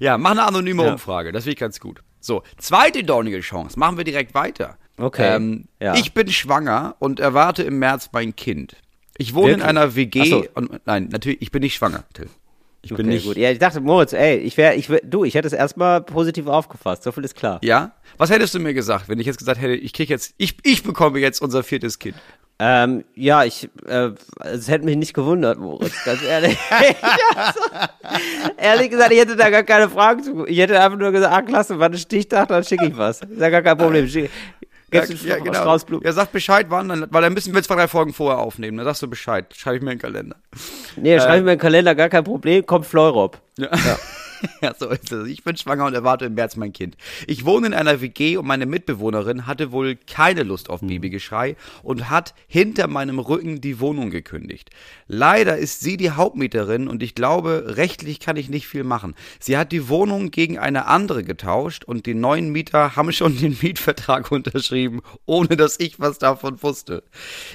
ja, 0.00 0.18
mach 0.18 0.32
eine 0.32 0.44
anonyme 0.44 0.84
Ja. 0.84 0.92
Umfrage, 0.92 1.32
das 1.32 1.44
finde 1.44 1.54
ich 1.54 1.58
ganz 1.60 1.80
gut. 1.80 2.02
So, 2.20 2.42
zweite 2.58 3.02
dornige 3.04 3.40
Chance, 3.40 3.78
machen 3.78 3.96
wir 3.96 4.04
direkt 4.04 4.34
weiter. 4.34 4.76
Okay, 4.98 5.36
Ähm, 5.36 5.64
ja. 5.80 5.94
Ich 5.94 6.12
bin 6.12 6.28
schwanger 6.28 6.96
und 6.98 7.20
erwarte 7.20 7.62
im 7.62 7.78
März 7.78 8.10
mein 8.12 8.34
Kind. 8.36 8.76
Ich 9.16 9.34
wohne 9.34 9.52
in 9.52 9.58
Wirklich? 9.60 9.68
einer 9.68 9.94
WG 9.96 10.24
so. 10.24 10.44
und 10.54 10.86
nein, 10.86 11.08
natürlich, 11.10 11.42
ich 11.42 11.50
bin 11.50 11.62
nicht 11.62 11.74
schwanger, 11.74 12.04
Till. 12.14 12.28
Ich 12.82 12.90
bin 12.90 13.06
Okay, 13.06 13.14
nicht. 13.16 13.26
gut. 13.26 13.36
Ja, 13.36 13.50
ich 13.50 13.58
dachte, 13.58 13.80
Moritz, 13.80 14.12
ey, 14.12 14.36
ich 14.36 14.56
wäre, 14.56 14.74
ich 14.76 14.88
wär, 14.88 15.00
du, 15.02 15.24
ich 15.24 15.34
hätte 15.34 15.48
es 15.48 15.52
erstmal 15.52 16.00
positiv 16.00 16.46
aufgefasst. 16.46 17.02
So 17.02 17.10
viel 17.10 17.24
ist 17.24 17.34
klar. 17.34 17.58
Ja? 17.62 17.92
Was 18.18 18.30
hättest 18.30 18.54
du 18.54 18.60
mir 18.60 18.72
gesagt, 18.74 19.08
wenn 19.08 19.18
ich 19.18 19.26
jetzt 19.26 19.38
gesagt 19.38 19.60
hätte, 19.60 19.74
ich 19.74 19.92
krieg 19.92 20.08
jetzt, 20.08 20.34
ich, 20.38 20.56
ich 20.62 20.84
bekomme 20.84 21.18
jetzt 21.18 21.42
unser 21.42 21.64
viertes 21.64 21.98
Kind? 21.98 22.14
Ähm, 22.60 23.04
ja, 23.14 23.44
ich, 23.44 23.68
äh, 23.86 24.10
es 24.44 24.68
hätte 24.68 24.84
mich 24.84 24.96
nicht 24.96 25.14
gewundert, 25.14 25.58
Moritz, 25.58 25.94
ganz 26.04 26.22
ehrlich. 26.24 26.56
ehrlich 28.56 28.90
gesagt, 28.90 29.12
ich 29.12 29.18
hätte 29.20 29.36
da 29.36 29.50
gar 29.50 29.62
keine 29.62 29.88
Fragen 29.88 30.22
zu. 30.22 30.46
Ich 30.46 30.58
hätte 30.58 30.80
einfach 30.80 30.98
nur 30.98 31.12
gesagt, 31.12 31.32
ah, 31.32 31.42
klasse, 31.42 31.78
war 31.78 31.88
ein 31.88 31.98
Stichtag, 31.98 32.48
dann 32.48 32.64
schicke 32.64 32.86
ich 32.86 32.96
was. 32.96 33.20
Ist 33.22 33.40
ja 33.40 33.50
gar 33.50 33.62
kein 33.62 33.76
Problem. 33.78 34.08
Schick, 34.08 34.30
gibst 34.90 35.24
ja, 35.24 35.36
einen 35.36 35.44
genau. 35.44 35.58
Strauß 35.58 35.84
Blumen. 35.84 36.04
Ja, 36.04 36.12
sag 36.12 36.32
Bescheid, 36.32 36.66
wann, 36.68 36.88
dann, 36.88 37.06
weil 37.10 37.22
dann 37.22 37.34
müssen 37.34 37.54
wir 37.54 37.62
zwei, 37.62 37.74
drei 37.74 37.88
Folgen 37.88 38.12
vorher 38.12 38.38
aufnehmen. 38.38 38.76
Dann 38.78 38.86
sagst 38.86 39.02
du 39.02 39.08
Bescheid. 39.08 39.46
Schreibe 39.54 39.76
ich 39.76 39.82
mir 39.82 39.92
in 39.92 39.98
den 39.98 40.02
Kalender. 40.02 40.36
Nee, 40.96 41.18
schreibe 41.18 41.38
ich 41.38 41.44
mir 41.44 41.52
in 41.52 41.58
den 41.58 41.62
Kalender, 41.62 41.94
gar 41.94 42.08
kein 42.08 42.24
Problem, 42.24 42.64
kommt 42.64 42.86
Fleurop. 42.86 43.40
Ja. 43.58 43.68
ja, 43.72 43.98
so 44.78 44.88
ist 44.88 45.12
es. 45.12 45.28
Ich 45.28 45.44
bin 45.44 45.56
schwanger 45.56 45.86
und 45.86 45.94
erwarte 45.94 46.26
im 46.26 46.34
März 46.34 46.56
mein 46.56 46.72
Kind. 46.72 46.96
Ich 47.26 47.44
wohne 47.44 47.68
in 47.68 47.74
einer 47.74 48.00
WG 48.00 48.36
und 48.36 48.46
meine 48.46 48.66
Mitbewohnerin 48.66 49.46
hatte 49.46 49.72
wohl 49.72 49.96
keine 49.96 50.42
Lust 50.42 50.70
auf 50.70 50.80
Babygeschrei 50.80 51.56
und 51.82 52.10
hat 52.10 52.34
hinter 52.46 52.86
meinem 52.88 53.18
Rücken 53.18 53.60
die 53.60 53.80
Wohnung 53.80 54.10
gekündigt. 54.10 54.70
Leider 55.06 55.56
ist 55.58 55.80
sie 55.80 55.96
die 55.96 56.10
Hauptmieterin 56.10 56.88
und 56.88 57.02
ich 57.02 57.14
glaube, 57.14 57.74
rechtlich 57.76 58.20
kann 58.20 58.36
ich 58.36 58.48
nicht 58.48 58.66
viel 58.66 58.84
machen. 58.84 59.14
Sie 59.40 59.56
hat 59.56 59.72
die 59.72 59.88
Wohnung 59.88 60.30
gegen 60.30 60.58
eine 60.58 60.86
andere 60.86 61.24
getauscht 61.24 61.84
und 61.84 62.06
die 62.06 62.14
neuen 62.14 62.50
Mieter 62.50 62.96
haben 62.96 63.12
schon 63.12 63.36
den 63.38 63.56
Mietvertrag 63.60 64.30
unterschrieben, 64.38 65.00
ohne 65.26 65.56
dass 65.56 65.78
ich 65.80 65.98
was 66.00 66.18
davon 66.18 66.62
wusste. 66.62 67.02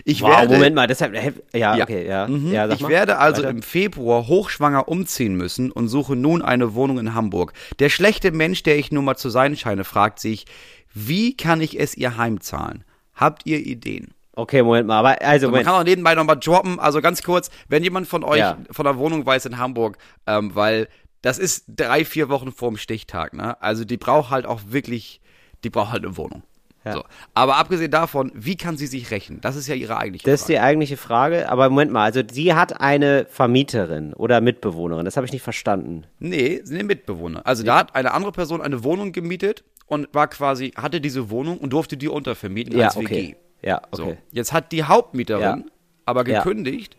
Ich 0.06 0.22
Wow, 0.22 0.30
werde, 0.30 0.54
Moment 0.54 0.76
mal, 0.76 0.88
deshalb, 0.88 1.14
ja, 1.54 1.76
Ja. 1.76 1.84
okay, 1.84 2.08
ja. 2.08 2.28
Mhm. 2.28 2.52
ja 2.52 2.70
ich 2.70 2.82
mal. 2.82 2.90
werde 2.90 3.18
also 3.18 3.42
Weiter. 3.44 3.52
im 3.52 3.62
Februar 3.62 4.28
hochschwanger 4.28 4.88
umziehen 4.88 5.36
müssen 5.36 5.72
und 5.72 5.88
suche 5.88 6.16
nun 6.16 6.42
eine 6.42 6.73
Wohnung 6.76 7.00
in 7.00 7.14
Hamburg. 7.14 7.54
Der 7.80 7.90
schlechte 7.90 8.32
Mensch, 8.32 8.64
der 8.64 8.78
ich 8.78 8.92
nun 8.92 9.06
mal 9.06 9.16
zu 9.16 9.30
sein 9.30 9.56
scheine, 9.56 9.84
fragt 9.84 10.20
sich, 10.20 10.46
wie 10.94 11.36
kann 11.36 11.62
ich 11.62 11.80
es 11.80 11.96
ihr 11.96 12.18
heimzahlen? 12.18 12.84
Habt 13.16 13.46
ihr 13.46 13.60
Ideen? 13.60 14.14
Okay, 14.36 14.64
Moment 14.64 14.88
mal, 14.88 14.98
aber 15.00 15.22
also 15.22 15.46
Man 15.48 15.52
Moment. 15.52 15.68
kann 15.68 15.76
auch 15.76 15.84
nebenbei 15.84 16.16
nochmal 16.16 16.38
droppen. 16.40 16.80
Also 16.80 17.02
ganz 17.02 17.22
kurz, 17.22 17.52
wenn 17.68 17.84
jemand 17.84 18.08
von 18.08 18.24
euch 18.24 18.40
Ja. 18.40 18.58
von 18.72 18.86
der 18.86 18.98
Wohnung 18.98 19.26
weiß 19.26 19.46
in 19.46 19.58
Hamburg, 19.60 19.98
ähm, 20.26 20.56
weil 20.56 20.88
das 21.22 21.38
ist 21.38 21.66
drei, 21.68 22.04
vier 22.04 22.30
Wochen 22.30 22.52
vor 22.52 22.70
dem 22.70 22.78
Stichtag, 22.78 23.34
ne? 23.34 23.62
Also 23.62 23.86
die 23.86 23.98
braucht 23.98 24.30
halt 24.32 24.46
auch 24.46 24.60
wirklich, 24.68 25.22
die 25.64 25.70
braucht 25.70 25.92
halt 25.92 26.04
eine 26.04 26.18
Wohnung. 26.18 26.44
Ja. 26.86 26.94
So. 26.94 27.04
Aber 27.34 27.58
abgesehen 27.58 27.92
davon, 27.92 28.32
wie 28.36 28.56
kann 28.58 28.76
sie 28.78 28.88
sich 28.88 29.10
rächen? 29.12 29.40
Das 29.42 29.56
ist 29.56 29.68
ja 29.68 29.76
ihre 29.76 29.98
eigentliche 29.98 30.26
Das 30.30 30.42
ist 30.42 30.48
Frage. 30.48 30.54
die 30.54 30.60
eigentliche 30.60 30.98
Frage. 30.98 31.50
Aber 31.50 31.70
Moment 31.70 31.92
mal, 31.92 32.04
also 32.04 32.22
sie 32.30 32.54
hat 32.54 32.82
eine 32.82 33.26
Vermieterin 33.30 34.14
oder 34.14 34.42
Mitbewohnerin. 34.42 35.06
Das 35.06 35.16
habe 35.16 35.26
ich 35.26 35.32
nicht 35.32 35.44
verstanden. 35.44 36.06
Nee, 36.20 36.62
eine 36.70 36.84
Mitbewohner. 36.84 37.46
Also 37.46 37.64
da 37.64 37.78
hat 37.78 37.96
eine 37.96 38.14
andere 38.14 38.32
Person 38.34 38.62
eine 38.62 38.84
Wohnung 38.84 39.12
gemietet 39.14 39.64
und 39.86 40.08
war 40.14 40.28
quasi, 40.28 40.72
hatte 40.76 41.00
diese 41.00 41.30
Wohnung 41.30 41.58
und 41.58 41.72
durfte 41.72 41.96
die 41.98 42.08
untervermieten 42.10 42.78
Ja, 42.78 42.88
als 42.88 42.98
WG. 42.98 43.06
okay. 43.06 43.36
Ja, 43.62 43.82
So. 43.94 44.04
okay. 44.04 44.18
Jetzt 44.32 44.52
hat 44.52 44.72
die 44.74 44.84
Hauptmieterin 44.84 45.42
Ja. 45.42 45.58
aber 46.06 46.28
Ja. 46.28 46.40
gekündigt, 46.44 46.98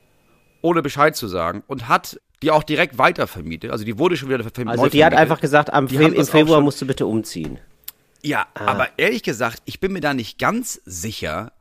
ohne 0.62 0.80
Bescheid 0.80 1.14
zu 1.14 1.28
sagen, 1.28 1.62
und 1.66 1.88
hat 1.88 2.18
die 2.42 2.50
auch 2.50 2.62
direkt 2.62 2.96
weitervermietet. 2.98 3.70
Also 3.70 3.84
die 3.84 3.98
wurde 3.98 4.16
schon 4.16 4.28
wieder 4.30 4.38
vermietet. 4.42 4.68
Also 4.68 4.88
die 4.88 5.04
hat 5.04 5.14
einfach 5.14 5.40
gesagt, 5.40 5.72
am 5.72 5.88
Fe 5.88 6.04
im 6.04 6.24
Februar 6.26 6.60
musst 6.62 6.80
du 6.80 6.86
bitte 6.86 7.06
umziehen. 7.06 7.58
Ja, 8.24 8.46
Ah. 8.54 8.66
aber 8.66 8.88
ehrlich 8.98 9.22
gesagt, 9.22 9.62
ich 9.66 9.80
bin 9.80 9.92
mir 9.92 10.00
da 10.00 10.14
nicht 10.14 10.38
ganz 10.38 10.80
sicher, 10.84 11.52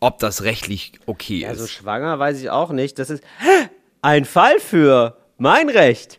ob 0.00 0.18
das 0.18 0.42
rechtlich 0.42 0.92
okay 1.06 1.46
Also 1.46 1.64
ist. 1.64 1.70
schwanger 1.72 2.18
weiß 2.18 2.40
ich 2.40 2.50
auch 2.50 2.70
nicht. 2.72 2.98
Das 2.98 3.10
ist 3.10 3.22
ein 4.02 4.24
Fall 4.24 4.58
für 4.58 5.16
mein 5.38 5.68
Recht. 5.68 6.18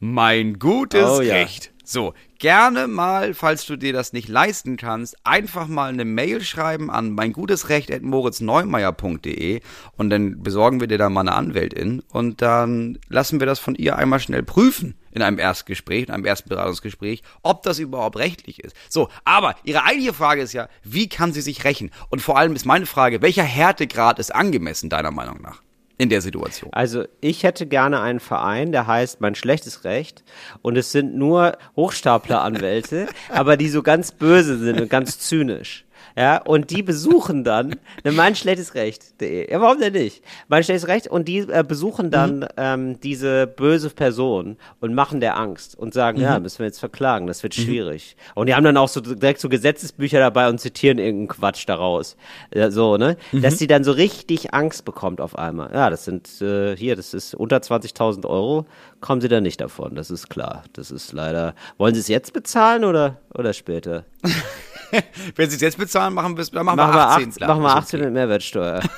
Mein 0.00 0.58
gutes 0.58 1.18
Oh 1.18 1.20
ja. 1.22 1.34
Recht. 1.34 1.72
So, 1.84 2.14
gerne 2.38 2.88
mal, 2.88 3.34
falls 3.34 3.66
du 3.66 3.76
dir 3.76 3.92
das 3.92 4.12
nicht 4.12 4.28
leisten 4.28 4.76
kannst, 4.76 5.16
einfach 5.24 5.68
mal 5.68 5.90
eine 5.90 6.04
Mail 6.04 6.42
schreiben 6.42 6.90
an 6.90 7.12
meingutesrecht.moritzneumeier.de 7.12 9.60
und 9.96 10.10
dann 10.10 10.42
besorgen 10.42 10.80
wir 10.80 10.86
dir 10.86 10.98
da 10.98 11.10
mal 11.10 11.22
eine 11.22 11.34
Anwältin 11.34 12.02
und 12.08 12.42
dann 12.42 12.98
lassen 13.08 13.40
wir 13.40 13.46
das 13.46 13.58
von 13.58 13.74
ihr 13.74 13.96
einmal 13.96 14.20
schnell 14.20 14.42
prüfen 14.42 14.94
in 15.10 15.22
einem 15.22 15.38
Erstgespräch, 15.38 16.08
in 16.08 16.14
einem 16.14 16.24
ersten 16.24 16.48
Beratungsgespräch, 16.48 17.22
ob 17.42 17.62
das 17.62 17.78
überhaupt 17.78 18.16
rechtlich 18.16 18.62
ist. 18.62 18.74
So, 18.88 19.08
aber 19.24 19.54
ihre 19.64 19.84
eigentliche 19.84 20.14
Frage 20.14 20.42
ist 20.42 20.52
ja, 20.52 20.68
wie 20.84 21.08
kann 21.08 21.32
sie 21.32 21.40
sich 21.40 21.64
rächen? 21.64 21.90
Und 22.08 22.22
vor 22.22 22.38
allem 22.38 22.54
ist 22.54 22.66
meine 22.66 22.86
Frage, 22.86 23.22
welcher 23.22 23.42
Härtegrad 23.42 24.18
ist 24.18 24.34
angemessen 24.34 24.90
deiner 24.90 25.10
Meinung 25.10 25.40
nach 25.42 25.62
in 25.98 26.08
der 26.08 26.22
Situation? 26.22 26.72
Also 26.72 27.04
ich 27.20 27.42
hätte 27.42 27.66
gerne 27.66 28.00
einen 28.00 28.20
Verein, 28.20 28.72
der 28.72 28.86
heißt 28.86 29.20
Mein 29.20 29.34
schlechtes 29.34 29.84
Recht 29.84 30.24
und 30.62 30.78
es 30.78 30.92
sind 30.92 31.16
nur 31.16 31.58
Hochstapleranwälte, 31.76 33.08
aber 33.28 33.56
die 33.56 33.68
so 33.68 33.82
ganz 33.82 34.12
böse 34.12 34.58
sind 34.58 34.80
und 34.80 34.88
ganz 34.88 35.18
zynisch. 35.18 35.84
Ja, 36.18 36.38
und 36.38 36.70
die 36.70 36.82
besuchen 36.82 37.44
dann 37.44 37.76
ne, 38.02 38.10
mein 38.10 38.34
schlechtes 38.34 38.74
Recht.de. 38.74 39.52
Ja, 39.52 39.60
warum 39.60 39.78
denn 39.78 39.92
nicht? 39.92 40.24
Mein 40.48 40.64
schlechtes 40.64 40.88
Recht 40.88 41.06
und 41.06 41.28
die 41.28 41.38
äh, 41.38 41.62
besuchen 41.62 42.10
dann 42.10 42.44
ähm, 42.56 42.98
diese 42.98 43.46
böse 43.46 43.90
Person 43.90 44.56
und 44.80 44.94
machen 44.94 45.20
der 45.20 45.36
Angst 45.36 45.78
und 45.78 45.94
sagen, 45.94 46.20
ja, 46.20 46.40
müssen 46.40 46.58
wir 46.58 46.66
jetzt 46.66 46.80
verklagen, 46.80 47.28
das 47.28 47.44
wird 47.44 47.54
schwierig. 47.54 48.16
Und 48.34 48.48
die 48.48 48.56
haben 48.56 48.64
dann 48.64 48.76
auch 48.76 48.88
so 48.88 49.00
direkt 49.00 49.38
so 49.38 49.48
Gesetzesbücher 49.48 50.18
dabei 50.18 50.48
und 50.48 50.58
zitieren 50.58 50.98
irgendeinen 50.98 51.28
Quatsch 51.28 51.68
daraus. 51.68 52.16
Ja, 52.52 52.72
so, 52.72 52.96
ne? 52.96 53.16
Dass 53.30 53.58
die 53.58 53.68
dann 53.68 53.84
so 53.84 53.92
richtig 53.92 54.52
Angst 54.52 54.84
bekommt 54.84 55.20
auf 55.20 55.38
einmal. 55.38 55.72
Ja, 55.72 55.88
das 55.88 56.04
sind 56.04 56.42
äh, 56.42 56.76
hier, 56.76 56.96
das 56.96 57.14
ist 57.14 57.36
unter 57.36 57.58
20.000 57.58 58.26
Euro, 58.26 58.66
kommen 59.00 59.20
sie 59.20 59.28
da 59.28 59.40
nicht 59.40 59.60
davon, 59.60 59.94
das 59.94 60.10
ist 60.10 60.28
klar. 60.28 60.64
Das 60.72 60.90
ist 60.90 61.12
leider. 61.12 61.54
Wollen 61.76 61.94
sie 61.94 62.00
es 62.00 62.08
jetzt 62.08 62.32
bezahlen 62.32 62.84
oder, 62.84 63.18
oder 63.34 63.52
später? 63.52 64.04
Wenn 65.36 65.50
sie 65.50 65.56
es 65.56 65.62
jetzt 65.62 65.78
bezahlen, 65.78 66.14
machen 66.14 66.36
wir 66.36 66.42
es, 66.42 66.50
dann 66.50 66.64
machen, 66.64 66.76
Machen 66.76 66.92
wir 66.92 66.98
wir 66.98 67.08
18. 67.08 67.28
18, 67.28 67.32
klar, 67.32 67.48
machen 67.48 67.62
wir 67.62 67.68
ist 67.68 67.74
18 67.74 68.00
okay. 68.00 68.04
mit 68.06 68.14
Mehrwertsteuer. 68.14 68.80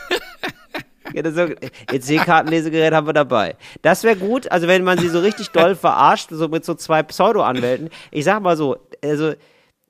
Ja, 1.12 1.22
EC-Kartenlesegerät 1.92 2.92
haben 2.92 3.08
wir 3.08 3.12
dabei. 3.12 3.56
Das 3.82 4.04
wäre 4.04 4.14
gut, 4.14 4.50
also 4.52 4.68
wenn 4.68 4.84
man 4.84 4.96
sie 4.98 5.08
so 5.08 5.18
richtig 5.18 5.50
doll 5.50 5.74
verarscht, 5.74 6.28
so 6.30 6.46
mit 6.46 6.64
so 6.64 6.74
zwei 6.74 7.02
Pseudo-Anwälten. 7.02 7.90
Ich 8.12 8.24
sag 8.24 8.40
mal 8.42 8.56
so, 8.56 8.76
also 9.02 9.34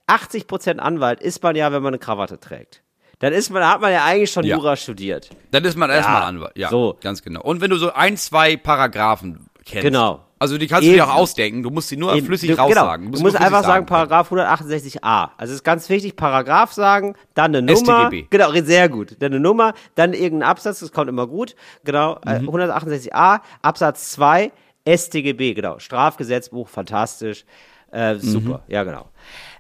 80% 0.07 0.79
Anwalt 0.79 1.21
ist 1.21 1.43
man 1.43 1.57
ja, 1.57 1.73
wenn 1.73 1.83
man 1.83 1.93
eine 1.95 1.99
Krawatte 1.99 2.41
trägt. 2.41 2.83
Dann 3.19 3.35
ist 3.35 3.51
man, 3.51 3.67
hat 3.67 3.83
man 3.83 3.93
ja 3.93 4.05
eigentlich 4.05 4.31
schon 4.31 4.45
Ja. 4.45 4.57
Jura 4.57 4.77
studiert. 4.77 5.29
Dann 5.51 5.65
ist 5.65 5.77
man 5.77 5.91
erstmal 5.91 6.23
Anwalt. 6.23 6.57
Ja, 6.57 6.71
so. 6.71 6.97
ganz 7.03 7.23
genau. 7.23 7.43
Und 7.43 7.61
wenn 7.61 7.71
du 7.71 7.77
so 7.77 7.93
ein, 7.93 8.17
zwei 8.17 8.57
Paragraphen 8.57 9.47
kennst. 9.67 9.85
Genau. 9.85 10.25
Also 10.43 10.57
die 10.57 10.67
kannst 10.67 10.85
du 10.89 10.91
dir 10.93 11.03
Eben. 11.03 11.11
auch 11.11 11.15
ausdenken. 11.17 11.63
Du 11.63 11.69
musst 11.71 11.91
sie 11.91 11.99
nur 11.99 12.15
Eben, 12.15 12.25
flüssig 12.27 12.49
du, 12.51 12.57
raussagen. 12.59 13.05
Genau, 13.07 13.17
du 13.17 13.23
musst 13.23 13.37
flüssig 13.37 13.41
einfach 13.41 13.63
sagen. 13.63 13.85
Paragraph 13.85 14.33
168a. 14.33 15.29
Also 15.37 15.51
es 15.53 15.57
ist 15.59 15.65
ganz 15.65 15.89
wichtig, 15.91 16.17
Paragraph 16.17 16.73
sagen, 16.73 17.15
dann 17.35 17.55
eine 17.55 17.61
Nummer. 17.73 18.07
StGB. 18.07 18.27
Genau, 18.31 18.51
sehr 18.53 18.89
gut. 18.89 19.17
Dann 19.21 19.33
eine 19.33 19.41
Nummer, 19.41 19.75
dann 19.97 20.15
irgendein 20.15 20.49
Absatz, 20.49 20.81
das 20.81 20.93
kommt 20.93 21.11
immer 21.11 21.27
gut. 21.27 21.55
Genau, 21.85 22.19
äh, 22.27 22.39
Mhm. 22.39 22.49
168a, 22.49 23.41
Absatz 23.61 24.13
2, 24.13 24.51
StGB, 24.87 25.53
genau. 25.53 25.79
Strafgesetzbuch, 25.79 26.69
fantastisch. 26.69 27.45
Äh, 27.93 28.17
super, 28.17 28.63
Mhm. 28.67 28.73
ja 28.73 28.83
genau. 28.85 29.11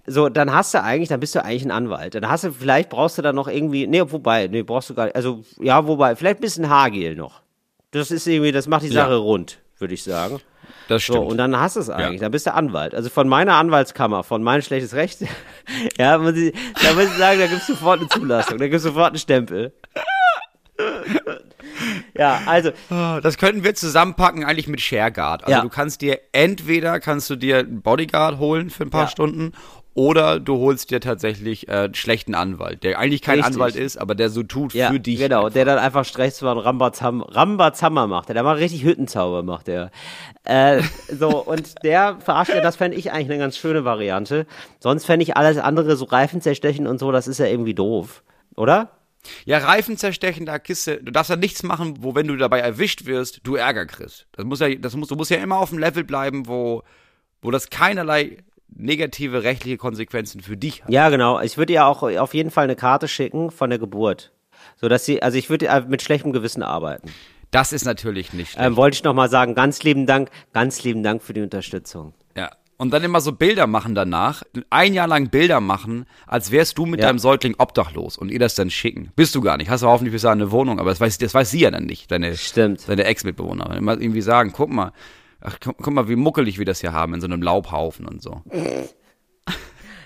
So, 0.07 0.31
dann 0.31 0.51
hast 0.53 0.73
du 0.73 0.83
eigentlich, 0.83 1.11
dann 1.11 1.21
bist 1.21 1.35
du 1.35 1.45
eigentlich 1.45 1.65
ein 1.67 1.73
Anwalt. 1.73 2.15
Dann 2.15 2.27
hast 2.27 2.45
du, 2.45 2.53
vielleicht 2.53 2.89
brauchst 2.89 3.19
du 3.19 3.23
dann 3.23 3.35
noch 3.37 3.49
irgendwie, 3.49 3.87
nee, 3.87 4.01
wobei, 4.07 4.47
nee, 4.47 4.63
brauchst 4.63 4.89
du 4.89 4.95
gar 4.95 5.05
nicht, 5.05 5.15
also, 5.17 5.43
ja, 5.61 5.87
wobei, 5.87 6.17
vielleicht 6.17 6.39
ein 6.39 6.41
bisschen 6.41 6.71
Haargel 6.71 7.17
noch. 7.17 7.43
Das 7.91 8.11
ist 8.11 8.27
irgendwie, 8.27 8.51
das 8.53 8.67
macht 8.67 8.85
die 8.85 8.89
Ja. 8.89 9.03
Sache 9.05 9.17
rund, 9.17 9.59
würde 9.79 9.93
ich 9.93 10.03
sagen. 10.03 10.41
Das 10.91 11.03
stimmt. 11.05 11.19
So, 11.19 11.23
und 11.25 11.39
dann 11.39 11.59
hast 11.59 11.77
du 11.77 11.81
es 11.81 11.89
eigentlich. 11.89 12.21
Dann 12.21 12.31
bist 12.33 12.47
du 12.47 12.53
Anwalt. 12.55 12.95
Also 12.95 13.09
von 13.11 13.29
meiner 13.29 13.55
Anwaltskammer, 13.55 14.25
von 14.25 14.43
mein 14.43 14.61
schlechtes 14.63 14.95
Recht, 14.95 15.21
ja, 15.99 16.19
muss 16.19 16.35
ich, 16.37 16.53
da 16.83 16.93
muss 16.95 17.05
ich 17.05 17.17
sagen, 17.17 17.39
da 17.41 17.47
gibt 17.47 17.61
es 17.61 17.67
sofort 17.67 18.01
eine 18.01 18.09
Zulassung, 18.09 18.59
da 18.59 18.65
gibt 18.65 18.77
es 18.77 18.83
sofort 18.83 19.09
einen 19.11 19.19
Stempel. 19.19 19.73
ja, 22.17 22.41
also, 22.47 22.71
Ah, 22.91 23.21
Das 23.21 23.37
könnten 23.39 23.65
wir 23.65 23.75
zusammenpacken 23.75 24.45
eigentlich 24.45 24.67
mit 24.69 24.81
ShareGuard. 24.81 25.43
Also 25.45 25.53
Ja. 25.59 25.61
du 25.63 25.69
kannst 25.69 26.01
dir 26.01 26.19
entweder 26.33 27.01
kannst 27.01 27.31
du 27.31 27.37
dir 27.37 27.59
einen 27.59 27.83
Bodyguard 27.83 28.39
holen 28.39 28.71
für 28.71 28.85
ein 28.85 28.91
paar 28.91 29.05
Ja. 29.05 29.09
Stunden 29.09 29.53
oder 30.01 30.41
du 30.41 30.57
holst 30.57 30.91
dir 30.91 30.99
tatsächlich 30.99 31.69
äh, 31.69 31.73
einen 31.73 31.95
schlechten 31.95 32.35
Anwalt, 32.35 32.85
der 32.85 32.99
eigentlich 32.99 33.21
kein 33.21 33.41
Richtig. 33.41 33.55
Anwalt 33.55 33.77
ist, 33.77 33.99
aber 33.99 34.15
der 34.15 34.31
so 34.31 34.43
tut 34.43 34.73
ja, 34.73 34.91
für 34.91 34.99
dich. 34.99 35.19
genau, 35.19 35.51
der 35.51 35.67
dann 35.67 35.79
einfach 35.79 36.07
Strechtsmann 36.07 36.57
Rambazam, 36.57 37.21
Rambazammer 37.21 38.07
macht. 38.07 38.31
Der 38.31 38.43
macht 38.43 38.61
richtig 38.61 38.83
Hüttenzauber, 38.83 39.43
macht 39.43 39.67
der. 39.67 39.91
Äh, 40.45 40.81
so, 41.13 41.45
und 41.45 41.75
der 41.85 42.17
verarscht 42.19 42.55
ja, 42.55 42.63
das 42.63 42.77
fände 42.77 42.97
ich 42.97 43.13
eigentlich 43.13 43.29
eine 43.29 43.37
ganz 43.37 43.59
schöne 43.59 43.85
Variante. 43.85 44.47
Sonst 44.79 45.05
fände 45.05 45.23
ich 45.23 45.37
alles 45.37 45.59
andere, 45.59 45.97
so 45.97 46.07
Reifen 46.07 46.41
zerstechen 46.41 46.87
und 46.87 46.99
so, 46.99 47.13
das 47.13 47.29
ist 47.29 47.37
ja 47.37 47.45
irgendwie 47.45 47.75
doof. 47.75 48.23
Oder? 48.57 48.93
Ja, 49.45 49.59
Reifen 49.59 49.99
zerstechen, 49.99 50.47
da 50.47 50.59
Kiste, 50.59 51.03
du 51.03 51.13
darfst 51.13 51.29
ja 51.29 51.37
nichts 51.37 51.63
machen, 51.63 51.97
wo 52.01 52.15
wenn 52.15 52.27
du 52.27 52.39
dabei 52.39 52.61
erwischt 52.61 53.05
wirst, 53.05 53.41
du 53.43 53.57
Ärger 53.57 53.85
kriegst. 53.85 54.29
Das 54.33 54.47
muss 54.47 54.61
ja, 54.61 54.75
das 54.77 54.97
muss, 54.97 55.09
du 55.09 55.17
musst 55.17 55.31
ja 55.31 55.37
immer 55.37 55.59
auf 55.59 55.69
dem 55.69 55.79
Level 55.79 56.05
bleiben, 56.05 56.47
wo, 56.47 56.85
wo 57.43 57.51
das 57.51 57.69
keinerlei 57.69 58.39
negative 58.77 59.43
rechtliche 59.43 59.77
Konsequenzen 59.77 60.41
für 60.41 60.57
dich 60.57 60.83
hat. 60.83 60.91
Ja, 60.91 61.09
genau. 61.09 61.41
Ich 61.41 61.59
würde 61.59 61.73
ihr 61.73 61.87
auch 61.87 62.03
auf 62.03 62.35
jeden 62.35 62.51
Fall 62.51 62.65
eine 62.65 62.77
Karte 62.77 63.09
schicken 63.09 63.51
von 63.51 63.71
der 63.71 63.79
Geburt. 63.79 64.33
So 64.77 64.89
dass 64.89 65.05
sie, 65.05 65.23
also 65.23 65.39
ich 65.39 65.51
würde 65.51 65.87
mit 65.89 66.03
schlechtem 66.03 66.33
Gewissen 66.33 66.63
arbeiten. 66.63 67.11
Das 67.51 67.73
ist 67.73 67.85
natürlich 67.85 68.33
nicht 68.33 68.53
schlecht. 68.53 68.67
Ähm, 68.67 68.77
wollte 68.77 68.95
ich 68.97 69.05
nochmal 69.05 69.29
sagen, 69.29 69.55
ganz 69.55 69.83
lieben 69.83 70.07
Dank, 70.07 70.31
ganz 70.53 70.83
lieben 70.85 71.03
Dank 71.03 71.23
für 71.23 71.33
die 71.33 71.41
Unterstützung. 71.43 72.15
Ja. 72.37 72.51
Und 72.77 72.93
dann 72.95 73.05
immer 73.05 73.21
so 73.21 73.33
Bilder 73.33 73.67
machen 73.67 73.95
danach. 73.95 74.43
Ein 74.71 74.95
Jahr 74.95 75.07
lang 75.07 75.29
Bilder 75.29 75.61
machen, 75.61 76.07
als 76.27 76.51
wärst 76.51 76.79
du 76.79 76.87
mit 76.87 77.01
Ja. 77.01 77.09
deinem 77.09 77.19
Säugling 77.19 77.55
obdachlos 77.59 78.17
und 78.17 78.31
ihr 78.31 78.39
das 78.39 78.55
dann 78.55 78.71
schicken. 78.71 79.13
Bist 79.17 79.35
du 79.35 79.43
gar 79.43 79.59
nicht. 79.59 79.69
Hast 79.69 79.83
du 79.83 79.87
hoffentlich 79.87 80.13
bis 80.15 80.23
dahin 80.23 80.41
eine 80.41 80.51
Wohnung, 80.51 80.79
aber 80.81 80.89
das 80.89 80.99
weiß, 80.99 81.19
das 81.19 81.35
weiß 81.35 81.51
sie 81.51 81.61
ja 81.61 81.71
dann 81.71 81.85
nicht, 81.85 82.11
deine, 82.11 82.35
Stimmt. 82.39 82.89
deine 82.89 83.05
Ex-Mitbewohner. 83.05 83.77
Immer 83.77 84.01
irgendwie 84.01 84.23
sagen, 84.23 84.53
guck 84.55 84.71
mal, 84.71 84.93
ach, 85.41 85.59
guck, 85.61 85.87
mal, 85.91 86.09
wie 86.09 86.17
muckelig 86.17 86.59
wir 86.59 86.65
das 86.65 86.81
hier 86.81 86.93
haben 86.93 87.15
in 87.15 87.21
so 87.21 87.27
einem 87.27 87.43
Laubhaufen 87.43 88.07
und 88.07 88.23
so. 88.23 88.43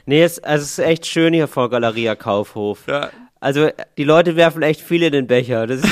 Nee, 0.06 0.22
es, 0.22 0.38
also 0.38 0.62
es 0.62 0.72
ist 0.78 0.84
echt 0.84 1.06
schön 1.06 1.32
hier 1.32 1.48
vor 1.48 1.70
Galeria 1.70 2.14
Kaufhof. 2.14 2.86
Ja. 2.86 3.08
Also 3.40 3.70
die 3.96 4.04
Leute 4.04 4.36
werfen 4.36 4.62
echt 4.62 4.82
viel 4.82 5.02
in 5.02 5.12
den 5.12 5.26
Becher. 5.26 5.66
Das 5.66 5.80
ist 5.80 5.90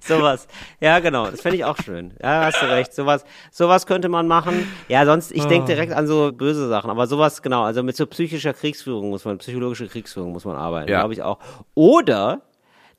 sowas. 0.00 0.48
Ja, 0.80 0.98
genau. 1.00 1.30
Das 1.30 1.42
fände 1.42 1.56
ich 1.58 1.64
auch 1.66 1.76
schön. 1.76 2.14
Ja, 2.22 2.44
hast 2.46 2.62
du 2.62 2.66
recht. 2.66 2.94
Sowas, 2.94 3.24
sowas 3.50 3.86
könnte 3.86 4.08
man 4.08 4.26
machen. 4.26 4.66
Ja, 4.88 5.04
sonst, 5.04 5.32
ich 5.32 5.44
denke 5.44 5.66
direkt 5.66 5.92
an 5.92 6.06
so 6.06 6.32
böse 6.32 6.66
Sachen. 6.68 6.90
Aber 6.90 7.06
sowas, 7.06 7.42
genau. 7.42 7.62
Also 7.64 7.82
mit 7.82 7.96
so 7.96 8.06
psychischer 8.06 8.54
Kriegsführung 8.54 9.10
muss 9.10 9.26
man, 9.26 9.36
psychologischer 9.38 9.86
Kriegsführung 9.88 10.32
muss 10.32 10.46
man 10.46 10.56
arbeiten, 10.56 10.90
Ja. 10.90 11.00
glaube 11.00 11.12
ich 11.12 11.22
auch. 11.22 11.38
Oder 11.74 12.40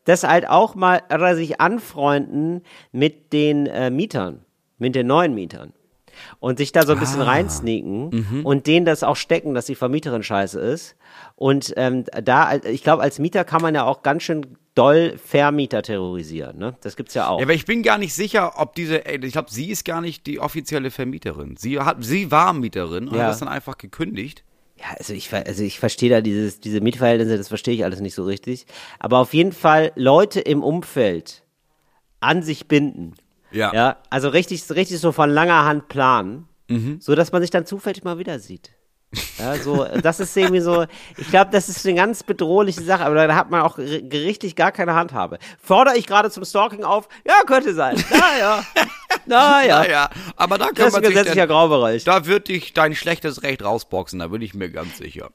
das 0.06 0.24
halt 0.24 0.48
auch 0.48 0.76
mal, 0.76 1.02
oder 1.14 1.36
sich 1.36 1.60
anfreunden 1.60 2.64
mit 2.92 3.34
den 3.34 3.66
äh, 3.68 3.90
Mietern, 3.90 4.46
mit 4.82 4.96
den 4.96 5.08
neuen 5.08 5.34
Mietern. 5.34 5.72
Und 6.40 6.58
sich 6.58 6.72
da 6.74 6.86
so 6.86 6.92
ein 6.92 7.00
bisschen 7.00 7.22
reinsneaken 7.22 8.44
und 8.44 8.68
denen 8.68 8.86
das 8.86 9.02
auch 9.02 9.16
stecken, 9.16 9.54
dass 9.54 9.66
die 9.66 9.76
Vermieterin 9.76 10.24
scheiße 10.24 10.60
ist. 10.60 10.96
Und 11.36 11.74
ähm, 11.78 12.04
da, 12.22 12.58
ich 12.58 12.84
glaube, 12.84 13.02
als 13.02 13.18
Mieter 13.18 13.44
kann 13.46 13.62
man 13.62 13.74
ja 13.74 13.86
auch 13.86 14.04
ganz 14.04 14.24
schön 14.24 14.58
doll 14.76 15.18
Vermieter 15.24 15.82
terrorisieren. 15.82 16.58
Ne? 16.60 16.76
Das 16.82 16.96
gibt's 16.98 17.14
ja 17.14 17.28
auch. 17.28 17.40
Ja, 17.40 17.46
aber 17.46 17.54
ich 17.54 17.66
bin 17.66 17.82
gar 17.82 17.98
nicht 17.98 18.14
sicher, 18.14 18.54
ob 18.60 18.76
diese, 18.76 18.98
ich 19.00 19.32
glaube, 19.32 19.50
sie 19.50 19.70
ist 19.70 19.86
gar 19.86 20.02
nicht 20.02 20.28
die 20.28 20.40
offizielle 20.40 20.92
Vermieterin. 20.92 21.56
Sie 21.58 21.80
hat, 21.80 22.04
sie 22.04 22.30
war 22.30 22.54
Mieterin 22.54 23.08
und 23.08 23.16
Ja. 23.16 23.24
hat 23.24 23.30
das 23.30 23.40
dann 23.40 23.48
einfach 23.50 23.78
gekündigt. 23.78 24.44
Ja, 24.78 24.86
also 25.00 25.14
ich, 25.14 25.34
also 25.34 25.64
ich 25.64 25.80
verstehe 25.80 26.10
da 26.10 26.22
dieses, 26.22 26.60
diese 26.60 26.82
Mietverhältnisse, 26.82 27.38
das 27.38 27.48
verstehe 27.48 27.74
ich 27.74 27.84
alles 27.86 28.00
nicht 28.02 28.16
so 28.16 28.26
richtig. 28.26 28.66
Aber 29.00 29.20
auf 29.20 29.34
jeden 29.34 29.54
Fall 29.54 29.92
Leute 29.96 30.40
im 30.42 30.62
Umfeld 30.64 31.44
an 32.20 32.44
sich 32.44 32.68
binden. 32.68 33.14
Ja. 33.52 33.74
Ja, 33.74 33.98
also 34.10 34.30
richtig, 34.30 34.64
richtig 34.72 35.00
so 35.00 35.12
von 35.12 35.30
langer 35.30 35.66
Hand 35.66 35.88
planen, 35.88 36.48
Mhm. 36.70 36.98
so 37.02 37.16
dass 37.16 37.32
man 37.32 37.42
sich 37.42 37.52
dann 37.52 37.66
zufällig 37.66 38.04
mal 38.04 38.18
wieder 38.18 38.40
sieht. 38.40 38.72
Ja, 39.38 39.56
so, 39.58 39.86
das 40.02 40.22
ist 40.22 40.38
irgendwie 40.38 40.62
so, 40.62 40.86
ich 41.18 41.28
glaube, 41.30 41.52
das 41.52 41.68
ist 41.68 41.86
eine 41.86 41.96
ganz 41.96 42.24
bedrohliche 42.24 42.82
Sache, 42.82 43.04
aber 43.06 43.16
da 43.28 43.36
hat 43.36 43.52
man 43.52 43.60
auch 43.62 43.76
gerichtlich 43.76 44.56
gar 44.56 44.72
keine 44.72 44.94
Handhabe. 44.96 45.38
Fordere 45.62 45.98
ich 45.98 46.08
gerade 46.08 46.32
zum 46.32 46.46
Stalking 46.46 46.86
auf? 46.86 47.10
Ja, 47.28 47.42
könnte 47.46 47.74
sein. 47.74 48.02
Naja. 48.10 48.64
Naja. 49.26 49.80
Naja, 49.80 50.10
aber 50.38 50.58
da 50.58 50.68
Das 50.68 50.76
kann 50.76 50.88
ist 50.88 50.94
man 50.94 51.02
ein 51.02 51.06
sich 51.08 51.14
gesetzlicher 51.14 51.48
dann, 51.48 51.50
Graubereich. 51.56 52.06
da 52.06 52.26
wird 52.26 52.48
dich 52.48 52.72
dein 52.72 52.96
schlechtes 52.96 53.44
Recht 53.44 53.62
rausboxen, 53.64 54.20
da 54.20 54.28
bin 54.28 54.42
ich 54.42 54.54
mir 54.54 54.70
ganz 54.70 54.98
sicher. 54.98 55.32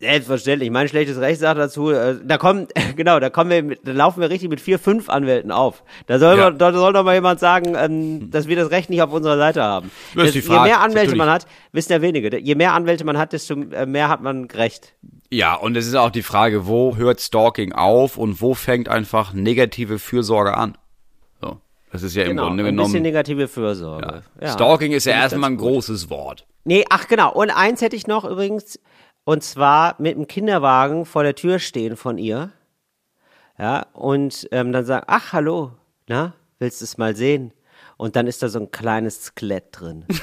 Selbstverständlich. 0.00 0.70
Mein 0.70 0.88
schlechtes 0.88 1.20
Recht 1.20 1.40
sagt 1.40 1.58
dazu, 1.58 1.90
äh, 1.90 2.16
da 2.24 2.38
kommen, 2.38 2.68
genau, 2.96 3.20
da 3.20 3.28
kommen 3.28 3.50
wir, 3.68 3.76
da 3.84 3.92
laufen 3.92 4.20
wir 4.22 4.30
richtig 4.30 4.48
mit 4.48 4.60
vier, 4.60 4.78
fünf 4.78 5.10
Anwälten 5.10 5.52
auf. 5.52 5.84
Da 6.06 6.18
soll, 6.18 6.38
Ja. 6.38 6.44
man, 6.44 6.58
da 6.58 6.72
soll 6.72 6.94
doch 6.94 7.04
mal 7.04 7.14
jemand 7.14 7.38
sagen, 7.38 7.74
ähm, 7.76 8.30
dass 8.30 8.48
wir 8.48 8.56
das 8.56 8.70
Recht 8.70 8.88
nicht 8.88 9.02
auf 9.02 9.12
unserer 9.12 9.36
Seite 9.36 9.62
haben. 9.62 9.90
Das 10.14 10.26
ist 10.28 10.34
die 10.36 10.38
je 10.38 10.44
Frage. 10.46 10.68
mehr 10.70 10.80
Anwälte 10.80 11.16
man 11.16 11.28
hat, 11.28 11.46
wissen 11.72 11.92
ja 11.92 12.00
wenige. 12.00 12.38
Je 12.38 12.54
mehr 12.54 12.72
Anwälte 12.72 13.04
man 13.04 13.18
hat, 13.18 13.34
desto 13.34 13.54
äh, 13.54 13.84
mehr 13.84 14.08
hat 14.08 14.22
man 14.22 14.46
Recht. 14.46 14.94
Ja, 15.30 15.54
und 15.54 15.76
es 15.76 15.86
ist 15.86 15.94
auch 15.94 16.10
die 16.10 16.22
Frage, 16.22 16.66
wo 16.66 16.96
hört 16.96 17.20
Stalking 17.20 17.72
auf 17.72 18.16
und 18.16 18.40
wo 18.40 18.54
fängt 18.54 18.88
einfach 18.88 19.34
negative 19.34 19.98
Fürsorge 19.98 20.56
an? 20.56 20.78
So, 21.42 21.58
das 21.92 22.02
ist 22.02 22.16
ja 22.16 22.24
im 22.24 22.38
Grunde 22.38 22.64
Genau, 22.64 22.68
ein 22.70 22.76
bisschen 22.76 22.92
genommen. 22.94 23.02
negative 23.02 23.48
Fürsorge. 23.48 24.22
Ja. 24.40 24.48
Stalking 24.52 24.92
ist 24.92 25.04
ja 25.04 25.12
erstmal 25.12 25.50
ein 25.50 25.56
gut. 25.58 25.68
großes 25.68 26.08
Wort. 26.08 26.46
Nee, 26.64 26.84
ach 26.90 27.06
genau. 27.06 27.32
Und 27.32 27.50
eins 27.50 27.80
hätte 27.82 27.96
ich 27.96 28.06
noch 28.06 28.24
übrigens, 28.24 28.78
und 29.30 29.44
zwar 29.44 29.94
mit 29.98 30.16
dem 30.16 30.26
Kinderwagen 30.26 31.06
vor 31.06 31.22
der 31.22 31.36
Tür 31.36 31.60
stehen 31.60 31.96
von 31.96 32.18
ihr. 32.18 32.50
Ja, 33.56 33.86
und 33.92 34.48
ähm, 34.50 34.72
dann 34.72 34.84
sagen, 34.84 35.04
ach, 35.06 35.32
hallo, 35.32 35.70
na, 36.08 36.32
willst 36.58 36.80
du 36.80 36.84
es 36.84 36.98
mal 36.98 37.14
sehen? 37.14 37.52
Und 37.96 38.16
dann 38.16 38.26
ist 38.26 38.42
da 38.42 38.48
so 38.48 38.58
ein 38.58 38.72
kleines 38.72 39.26
Skelett 39.26 39.66
drin. 39.70 40.04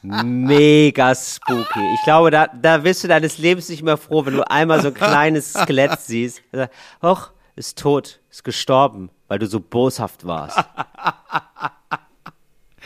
Mega 0.00 1.14
spooky. 1.14 1.86
Ich 1.96 2.02
glaube, 2.04 2.30
da, 2.30 2.46
da 2.46 2.82
wirst 2.82 3.04
du 3.04 3.08
deines 3.08 3.36
Lebens 3.36 3.68
nicht 3.68 3.82
mehr 3.82 3.98
froh, 3.98 4.24
wenn 4.24 4.32
du 4.32 4.50
einmal 4.50 4.80
so 4.80 4.88
ein 4.88 4.94
kleines 4.94 5.52
Skelett 5.52 6.00
siehst. 6.06 6.40
Hoch, 7.02 7.32
ist 7.56 7.78
tot, 7.78 8.20
ist 8.30 8.42
gestorben, 8.42 9.10
weil 9.28 9.38
du 9.38 9.46
so 9.46 9.60
boshaft 9.60 10.26
warst. 10.26 10.58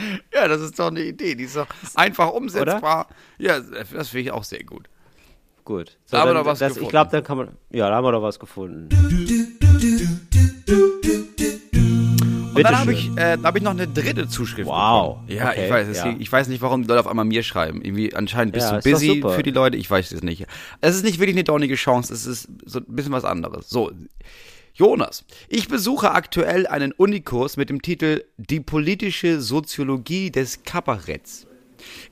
Ja, 0.35 0.49
das 0.49 0.61
ist 0.63 0.79
doch 0.79 0.89
eine 0.89 1.03
Idee, 1.03 1.35
die 1.35 1.45
ist 1.45 1.57
doch 1.57 1.67
einfach 1.95 2.31
umsetzbar. 2.33 3.07
Ja, 3.39 3.61
das 3.61 4.09
finde 4.09 4.23
ich 4.23 4.31
auch 4.33 4.45
sehr 4.45 4.65
gut. 4.65 4.89
Gut. 5.65 5.99
So, 6.07 6.17
Da 6.17 6.23
haben 6.23 6.31
wir 6.31 6.35
doch 6.35 6.45
was 6.47 6.59
das, 6.59 6.69
gefunden. 6.71 6.85
Ich 6.87 6.91
glaube, 6.91 7.11
dann 7.11 7.23
kann 7.25 7.37
man. 7.37 7.49
Ja, 7.71 7.89
da 7.91 7.97
haben 7.97 8.05
wir 8.05 8.13
doch 8.13 8.23
was 8.23 8.39
gefunden. 8.39 8.89
Und 12.51 12.55
Bitte 12.55 12.69
dann 12.69 12.79
habe 12.81 12.93
ich, 12.93 13.17
äh, 13.17 13.39
hab 13.43 13.57
ich 13.57 13.63
noch 13.63 13.71
eine 13.71 13.87
dritte 13.87 14.27
Zuschrift 14.29 14.69
Wow. 14.69 15.21
bekommen. 15.21 15.29
Ja, 15.39 15.51
Okay, 15.51 15.65
ich 15.67 15.71
weiß, 15.71 15.97
ja. 15.97 16.15
ich 16.19 16.33
weiß 16.33 16.49
nicht, 16.49 16.61
warum 16.61 16.83
die 16.83 16.89
Leute 16.89 17.01
auf 17.01 17.07
einmal 17.07 17.25
mir 17.25 17.43
schreiben. 17.45 17.81
Irgendwie 17.83 18.15
anscheinend 18.15 18.55
bist 18.55 18.71
Ja, 18.71 18.81
du 18.81 18.91
busy 18.91 19.23
für 19.35 19.43
die 19.45 19.53
Leute, 19.53 19.77
ich 19.77 19.89
weiß 19.91 20.11
es 20.13 20.23
nicht. 20.23 20.47
Es 20.81 20.97
ist 20.97 21.05
nicht 21.05 21.19
wirklich 21.21 21.37
eine 21.37 21.45
dornige 21.45 21.77
Chance, 21.77 22.13
es 22.13 22.27
ist 22.27 22.49
so 22.67 22.81
ein 22.81 22.87
bisschen 22.89 23.13
was 23.13 23.25
anderes. 23.25 23.69
So, 23.71 23.93
Jonas, 24.81 25.27
ich 25.51 25.69
besuche 25.69 26.13
aktuell 26.13 26.67
einen 26.67 26.93
Unikurs 26.93 27.59
mit 27.59 27.69
dem 27.69 27.83
Titel 27.83 28.25
Die 28.39 28.61
politische 28.61 29.43
Soziologie 29.43 30.31
des 30.31 30.63
Kabaretts. 30.63 31.47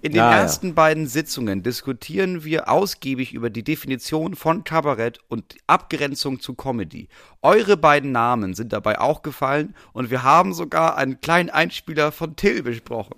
In 0.03 0.13
den 0.13 0.19
Ja, 0.19 0.33
ja. 0.33 0.39
ersten 0.41 0.75
beiden 0.75 1.07
Sitzungen 1.07 1.63
diskutieren 1.63 2.45
wir 2.45 2.69
ausgiebig 2.69 3.33
über 3.33 3.49
die 3.49 3.63
Definition 3.65 4.37
von 4.37 4.65
Kabarett 4.65 5.19
und 5.29 5.55
die 5.55 5.61
Abgrenzung 5.67 6.41
zu 6.41 6.53
Comedy. 6.53 7.09
Eure 7.41 7.79
beiden 7.79 8.13
Namen 8.13 8.53
sind 8.53 8.75
dabei 8.75 9.01
auch 9.01 9.23
gefallen 9.23 9.75
und 9.95 10.11
wir 10.11 10.23
haben 10.23 10.53
sogar 10.53 10.99
einen 10.99 11.23
kleinen 11.23 11.49
Einspieler 11.49 12.13
von 12.13 12.37
Till 12.37 12.63
besprochen. 12.63 13.15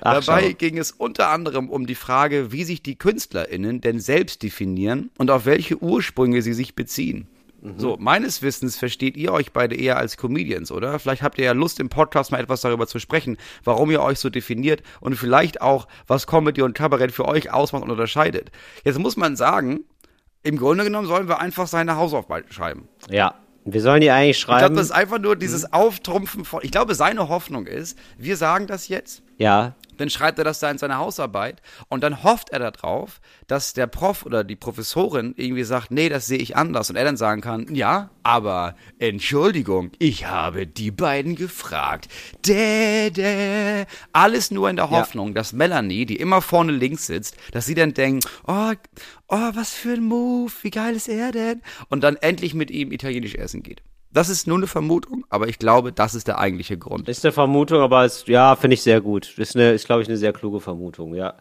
Ach, 0.00 0.14
Dabei 0.24 0.48
schau. 0.48 0.54
ging 0.58 0.78
es 0.78 0.90
unter 0.90 1.28
anderem 1.28 1.70
um 1.70 1.86
die 1.86 1.94
Frage, 1.94 2.50
wie 2.50 2.64
sich 2.64 2.82
die 2.82 2.98
KünstlerInnen 2.98 3.80
denn 3.80 4.00
selbst 4.00 4.42
definieren 4.42 5.10
und 5.16 5.30
auf 5.30 5.46
welche 5.46 5.80
Ursprünge 5.80 6.42
sie 6.42 6.54
sich 6.54 6.74
beziehen. 6.74 7.28
So, 7.76 7.96
meines 7.98 8.40
Wissens 8.40 8.76
versteht 8.76 9.16
ihr 9.18 9.32
euch 9.32 9.52
beide 9.52 9.74
eher 9.74 9.98
als 9.98 10.16
Comedians, 10.16 10.72
oder? 10.72 10.98
Vielleicht 10.98 11.22
habt 11.22 11.36
ihr 11.38 11.44
ja 11.44 11.52
Lust, 11.52 11.78
im 11.78 11.90
Podcast 11.90 12.32
mal 12.32 12.40
etwas 12.40 12.62
darüber 12.62 12.86
zu 12.86 12.98
sprechen, 12.98 13.36
warum 13.64 13.90
ihr 13.90 14.00
euch 14.00 14.18
so 14.18 14.30
definiert 14.30 14.82
und 15.00 15.14
vielleicht 15.16 15.60
auch, 15.60 15.86
was 16.06 16.26
Comedy 16.26 16.62
und 16.62 16.74
Kabarett 16.74 17.12
für 17.12 17.26
euch 17.26 17.52
ausmacht 17.52 17.82
und 17.82 17.90
unterscheidet. 17.90 18.50
Jetzt 18.84 18.98
muss 18.98 19.18
man 19.18 19.36
sagen, 19.36 19.80
im 20.42 20.56
Grunde 20.56 20.84
genommen 20.84 21.06
sollen 21.06 21.28
wir 21.28 21.38
einfach 21.40 21.66
seine 21.66 21.96
Hausaufgaben 21.96 22.50
schreiben. 22.50 22.88
Ja. 23.10 23.34
Wir 23.66 23.82
sollen 23.82 24.00
die 24.00 24.10
eigentlich 24.10 24.38
Ich 24.38 24.46
glaube, 24.46 24.60
schreiben. 24.60 24.76
das 24.76 24.86
ist 24.86 24.92
einfach 24.92 25.18
nur 25.18 25.36
dieses 25.36 25.70
Auftrumpfen 25.70 26.46
von. 26.46 26.60
Ich 26.62 26.70
glaube, 26.70 26.94
seine 26.94 27.28
Hoffnung 27.28 27.66
ist, 27.66 27.98
wir 28.16 28.38
sagen 28.38 28.66
das 28.66 28.88
jetzt, 28.88 29.22
ja. 29.36 29.74
Dann 30.00 30.10
schreibt 30.10 30.38
er 30.38 30.44
das 30.44 30.60
da 30.60 30.70
in 30.70 30.78
seine 30.78 30.98
Hausarbeit 30.98 31.62
und 31.88 32.02
dann 32.02 32.22
hofft 32.22 32.50
er 32.50 32.58
darauf, 32.58 33.20
dass 33.46 33.72
der 33.72 33.86
Prof 33.86 34.24
oder 34.24 34.44
die 34.44 34.56
Professorin 34.56 35.34
irgendwie 35.36 35.64
sagt, 35.64 35.90
nee, 35.90 36.08
das 36.08 36.26
sehe 36.26 36.38
ich 36.38 36.56
anders 36.56 36.90
und 36.90 36.96
er 36.96 37.04
dann 37.04 37.16
sagen 37.16 37.40
kann, 37.40 37.74
ja, 37.74 38.10
aber 38.22 38.74
Entschuldigung, 38.98 39.90
ich 39.98 40.26
habe 40.26 40.66
die 40.66 40.90
beiden 40.90 41.36
gefragt. 41.36 42.08
Dä, 42.46 43.10
dä. 43.10 43.84
Alles 44.12 44.50
nur 44.50 44.70
in 44.70 44.76
der 44.76 44.86
Ja. 44.86 44.90
Hoffnung, 44.92 45.34
dass 45.34 45.52
Melanie, 45.52 46.06
die 46.06 46.16
immer 46.16 46.42
vorne 46.42 46.72
links 46.72 47.06
sitzt, 47.06 47.36
dass 47.52 47.66
sie 47.66 47.74
dann 47.74 47.94
denkt, 47.94 48.26
oh, 48.46 48.72
oh, 49.28 49.50
was 49.54 49.72
für 49.72 49.92
ein 49.92 50.04
Move, 50.04 50.52
wie 50.62 50.70
geil 50.70 50.96
ist 50.96 51.08
er 51.08 51.32
denn? 51.32 51.62
Und 51.88 52.02
dann 52.02 52.16
endlich 52.16 52.54
mit 52.54 52.70
ihm 52.70 52.92
italienisch 52.92 53.34
essen 53.34 53.62
geht. 53.62 53.82
Das 54.12 54.28
ist 54.28 54.46
nur 54.46 54.56
eine 54.56 54.66
Vermutung, 54.66 55.24
aber 55.28 55.48
ich 55.48 55.58
glaube, 55.58 55.92
das 55.92 56.14
ist 56.14 56.26
der 56.26 56.38
eigentliche 56.38 56.76
Grund. 56.76 57.08
Ist 57.08 57.24
eine 57.24 57.32
Vermutung, 57.32 57.80
aber 57.80 58.04
ist, 58.04 58.26
ja, 58.26 58.56
finde 58.56 58.74
ich 58.74 58.82
sehr 58.82 59.00
gut. 59.00 59.38
Ist, 59.38 59.54
eine, 59.54 59.72
ist 59.72 59.86
glaube 59.86 60.02
ich, 60.02 60.08
eine 60.08 60.16
sehr 60.16 60.32
kluge 60.32 60.60
Vermutung, 60.60 61.14
ja. 61.14 61.34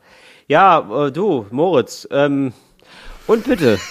Ja, 0.47 1.07
äh, 1.07 1.11
du, 1.11 1.47
Moritz, 1.49 2.07
ähm, 2.11 2.53
und 3.27 3.45
bitte. 3.45 3.79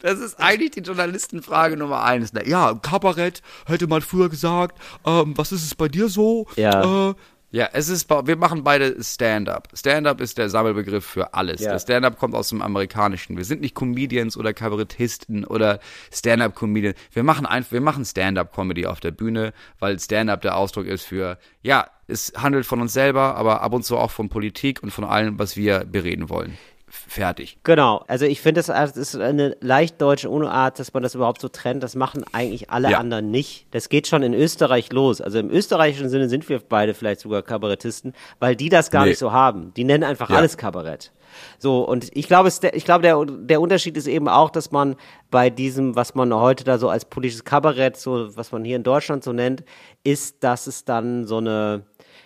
Das 0.00 0.20
ist 0.20 0.38
eigentlich 0.40 0.70
die 0.72 0.80
Journalistenfrage 0.80 1.76
Nummer 1.76 2.02
eins. 2.02 2.32
Ja, 2.46 2.74
Kabarett 2.74 3.42
hätte 3.66 3.86
man 3.86 4.00
früher 4.00 4.28
gesagt. 4.28 4.78
Ähm, 5.04 5.36
was 5.36 5.52
ist 5.52 5.64
es 5.64 5.74
bei 5.74 5.88
dir 5.88 6.08
so? 6.08 6.46
Ja. 6.56 7.10
Äh, 7.10 7.14
ja, 7.56 7.70
es 7.72 7.88
ist, 7.88 8.10
wir 8.10 8.36
machen 8.36 8.64
beide 8.64 9.02
Stand-up. 9.02 9.68
Stand-up 9.72 10.20
ist 10.20 10.36
der 10.36 10.50
Sammelbegriff 10.50 11.06
für 11.06 11.32
alles. 11.32 11.62
Ja. 11.62 11.72
Das 11.72 11.84
Stand-up 11.84 12.18
kommt 12.18 12.34
aus 12.34 12.50
dem 12.50 12.60
Amerikanischen. 12.60 13.38
Wir 13.38 13.46
sind 13.46 13.62
nicht 13.62 13.74
Comedians 13.74 14.36
oder 14.36 14.52
Kabarettisten 14.52 15.46
oder 15.46 15.80
Stand-up-Comedian. 16.12 16.92
Wir 17.12 17.22
machen 17.22 17.46
einfach, 17.46 17.72
wir 17.72 17.80
machen 17.80 18.04
Stand-up-Comedy 18.04 18.84
auf 18.84 19.00
der 19.00 19.12
Bühne, 19.12 19.54
weil 19.78 19.98
Stand-up 19.98 20.42
der 20.42 20.54
Ausdruck 20.54 20.84
ist 20.84 21.04
für, 21.04 21.38
ja, 21.62 21.88
es 22.06 22.34
handelt 22.36 22.66
von 22.66 22.82
uns 22.82 22.92
selber, 22.92 23.36
aber 23.36 23.62
ab 23.62 23.72
und 23.72 23.86
zu 23.86 23.96
auch 23.96 24.10
von 24.10 24.28
Politik 24.28 24.82
und 24.82 24.90
von 24.90 25.04
allem, 25.04 25.38
was 25.38 25.56
wir 25.56 25.86
bereden 25.86 26.28
wollen. 26.28 26.58
Fertig. 26.88 27.58
Genau, 27.64 28.04
also 28.06 28.26
ich 28.26 28.40
finde, 28.40 28.60
das 28.60 28.66
das 28.66 28.96
ist 28.96 29.16
eine 29.16 29.56
leicht 29.60 30.00
deutsche 30.00 30.30
Unart, 30.30 30.78
dass 30.78 30.94
man 30.94 31.02
das 31.02 31.16
überhaupt 31.16 31.40
so 31.40 31.48
trennt. 31.48 31.82
Das 31.82 31.96
machen 31.96 32.24
eigentlich 32.32 32.70
alle 32.70 32.90
Ja. 32.90 32.98
anderen 32.98 33.30
nicht. 33.32 33.66
Das 33.72 33.88
geht 33.88 34.06
schon 34.06 34.22
in 34.22 34.32
Österreich 34.34 34.92
los. 34.92 35.20
Also 35.20 35.38
im 35.40 35.50
österreichischen 35.50 36.08
Sinne 36.08 36.28
sind 36.28 36.48
wir 36.48 36.60
beide 36.60 36.94
vielleicht 36.94 37.20
sogar 37.20 37.42
Kabarettisten, 37.42 38.12
weil 38.38 38.54
die 38.54 38.68
das 38.68 38.90
gar 38.92 39.02
Nee. 39.02 39.10
nicht 39.10 39.18
so 39.18 39.32
haben. 39.32 39.74
Die 39.74 39.82
nennen 39.82 40.04
einfach 40.04 40.30
Ja. 40.30 40.36
alles 40.36 40.56
Kabarett. 40.56 41.10
So, 41.58 41.82
und 41.82 42.08
ich 42.16 42.28
glaube, 42.28 42.46
es, 42.48 42.60
ich 42.62 42.84
glaube, 42.84 43.02
der, 43.02 43.22
der 43.26 43.60
Unterschied 43.60 43.96
ist 43.96 44.06
eben 44.06 44.28
auch, 44.28 44.50
dass 44.50 44.70
man 44.70 44.94
bei 45.30 45.50
diesem, 45.50 45.96
was 45.96 46.14
man 46.14 46.32
heute 46.32 46.62
da 46.62 46.78
so 46.78 46.88
als 46.88 47.04
politisches 47.04 47.44
Kabarett, 47.44 47.96
so, 47.96 48.34
was 48.36 48.52
man 48.52 48.64
hier 48.64 48.76
in 48.76 48.84
Deutschland 48.84 49.24
so 49.24 49.32
nennt, 49.32 49.64
ist, 50.04 50.44
dass 50.44 50.68
es 50.68 50.84
dann 50.84 51.26
so 51.26 51.38
eine, 51.38 51.82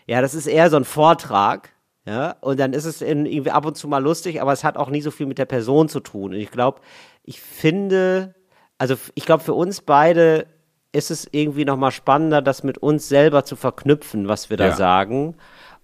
ja, 0.07 0.21
das 0.21 0.35
ist 0.35 0.47
eher 0.47 0.69
so 0.69 0.77
ein 0.77 0.85
Vortrag, 0.85 1.71
ja, 2.07 2.33
und 2.41 2.59
dann 2.59 2.73
ist 2.73 2.87
es 2.87 3.03
in, 3.03 3.27
irgendwie 3.27 3.51
ab 3.51 3.67
und 3.67 3.77
zu 3.77 3.87
mal 3.87 4.03
lustig, 4.03 4.41
aber 4.41 4.53
es 4.53 4.65
hat 4.65 4.77
auch 4.77 4.89
nie 4.91 5.03
so 5.03 5.11
viel 5.11 5.27
mit 5.27 5.39
der 5.39 5.45
Person 5.45 5.89
zu 5.89 6.01
tun. 6.01 6.33
Und 6.33 6.41
ich 6.41 6.51
glaube, 6.51 6.81
ich 7.25 7.41
finde, 7.41 8.35
also 8.79 8.97
ich 9.15 9.27
glaube, 9.27 9.43
für 9.45 9.55
uns 9.55 9.83
beide 9.83 10.47
ist 10.93 11.11
es 11.11 11.29
irgendwie 11.31 11.65
nochmal 11.65 11.93
spannender, 11.93 12.43
das 12.43 12.65
mit 12.65 12.79
uns 12.79 13.09
selber 13.09 13.45
zu 13.45 13.55
verknüpfen, 13.55 14.29
was 14.29 14.51
wir 14.51 14.57
da 14.57 14.69
Ja. 14.69 14.77
sagen. 14.77 15.37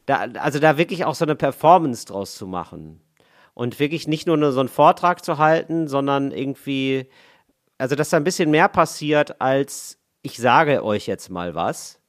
Da, 0.06 0.26
also 0.40 0.58
da 0.58 0.78
wirklich 0.78 1.04
auch 1.04 1.14
so 1.14 1.24
eine 1.24 1.36
Performance 1.36 2.06
draus 2.06 2.34
zu 2.36 2.46
machen. 2.46 3.00
Und 3.54 3.78
wirklich 3.80 4.06
nicht 4.08 4.26
nur 4.26 4.52
so 4.52 4.60
einen 4.60 4.68
Vortrag 4.68 5.24
zu 5.24 5.38
halten, 5.38 5.88
sondern 5.88 6.30
irgendwie, 6.30 7.08
also 7.78 7.94
dass 7.96 8.10
da 8.10 8.16
ein 8.16 8.24
bisschen 8.24 8.50
mehr 8.50 8.68
passiert, 8.68 9.40
als 9.40 9.98
ich 10.22 10.38
sage 10.38 10.84
euch 10.84 11.06
jetzt 11.06 11.30
mal 11.30 11.54
was, 11.54 12.00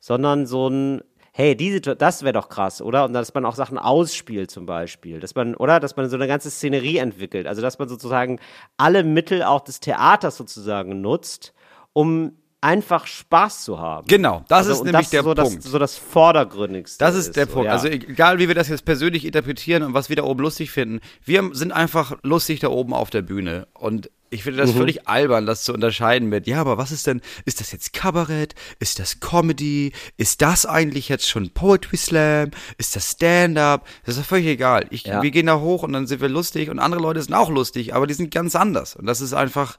sondern 0.00 0.46
so 0.46 0.68
ein, 0.68 1.02
hey, 1.36 1.56
diese, 1.56 1.80
das 1.80 2.22
wäre 2.22 2.32
doch 2.32 2.48
krass, 2.48 2.80
oder? 2.80 3.04
Und 3.04 3.12
dass 3.12 3.34
man 3.34 3.44
auch 3.44 3.56
Sachen 3.56 3.76
ausspielt 3.76 4.52
zum 4.52 4.66
Beispiel, 4.66 5.18
dass 5.18 5.34
man, 5.34 5.56
oder? 5.56 5.80
Dass 5.80 5.96
man 5.96 6.08
so 6.08 6.14
eine 6.14 6.28
ganze 6.28 6.48
Szenerie 6.48 6.98
entwickelt, 6.98 7.48
also 7.48 7.60
dass 7.60 7.76
man 7.80 7.88
sozusagen 7.88 8.38
alle 8.76 9.02
Mittel 9.02 9.42
auch 9.42 9.62
des 9.62 9.80
Theaters 9.80 10.36
sozusagen 10.36 11.00
nutzt, 11.00 11.52
um 11.92 12.36
einfach 12.60 13.08
Spaß 13.08 13.64
zu 13.64 13.80
haben. 13.80 14.06
Genau, 14.06 14.44
das 14.46 14.58
Also, 14.68 14.72
ist 14.72 14.84
nämlich 14.84 15.02
das 15.06 15.10
der 15.10 15.22
so 15.24 15.34
Punkt. 15.34 15.56
Das, 15.64 15.64
so 15.72 15.78
das 15.80 15.98
Vordergründigste. 15.98 17.04
Das 17.04 17.16
ist 17.16 17.34
der 17.34 17.46
so, 17.46 17.52
Punkt. 17.54 17.66
ja. 17.66 17.72
Also 17.72 17.88
egal, 17.88 18.38
wie 18.38 18.46
wir 18.46 18.54
das 18.54 18.68
jetzt 18.68 18.84
persönlich 18.84 19.24
interpretieren 19.24 19.82
und 19.82 19.92
was 19.92 20.08
wir 20.08 20.16
da 20.16 20.22
oben 20.22 20.40
lustig 20.40 20.70
finden, 20.70 21.00
wir 21.24 21.50
sind 21.52 21.72
einfach 21.72 22.16
lustig 22.22 22.60
da 22.60 22.68
oben 22.68 22.94
auf 22.94 23.10
der 23.10 23.22
Bühne. 23.22 23.66
Und 23.74 24.08
ich 24.34 24.42
finde 24.42 24.62
Mhm. 24.62 24.66
das 24.66 24.76
völlig 24.76 25.08
albern, 25.08 25.46
das 25.46 25.62
zu 25.64 25.72
unterscheiden 25.72 26.28
mit, 26.28 26.46
ja, 26.46 26.60
aber 26.60 26.76
was 26.76 26.90
ist 26.92 27.06
denn, 27.06 27.20
ist 27.44 27.60
das 27.60 27.72
jetzt 27.72 27.92
Kabarett? 27.92 28.54
Ist 28.80 28.98
das 28.98 29.20
Comedy? 29.20 29.92
Ist 30.16 30.42
das 30.42 30.66
eigentlich 30.66 31.08
jetzt 31.08 31.28
schon 31.28 31.50
Poetry 31.50 31.96
Slam? 31.96 32.50
Ist 32.76 32.94
das 32.96 33.12
Stand-up? 33.12 33.86
Das 34.04 34.16
ist 34.16 34.22
doch 34.24 34.28
völlig 34.28 34.46
egal. 34.46 34.86
Ich, 34.90 35.04
Ja. 35.04 35.22
Wir 35.22 35.30
gehen 35.30 35.46
da 35.46 35.60
hoch 35.60 35.82
und 35.82 35.92
dann 35.92 36.06
sind 36.06 36.20
wir 36.20 36.28
lustig 36.28 36.68
und 36.70 36.78
andere 36.78 37.00
Leute 37.00 37.22
sind 37.22 37.34
auch 37.34 37.50
lustig, 37.50 37.94
aber 37.94 38.06
die 38.06 38.14
sind 38.14 38.30
ganz 38.32 38.54
anders. 38.56 38.96
Und 38.96 39.06
das 39.06 39.20
ist 39.20 39.32
einfach, 39.32 39.78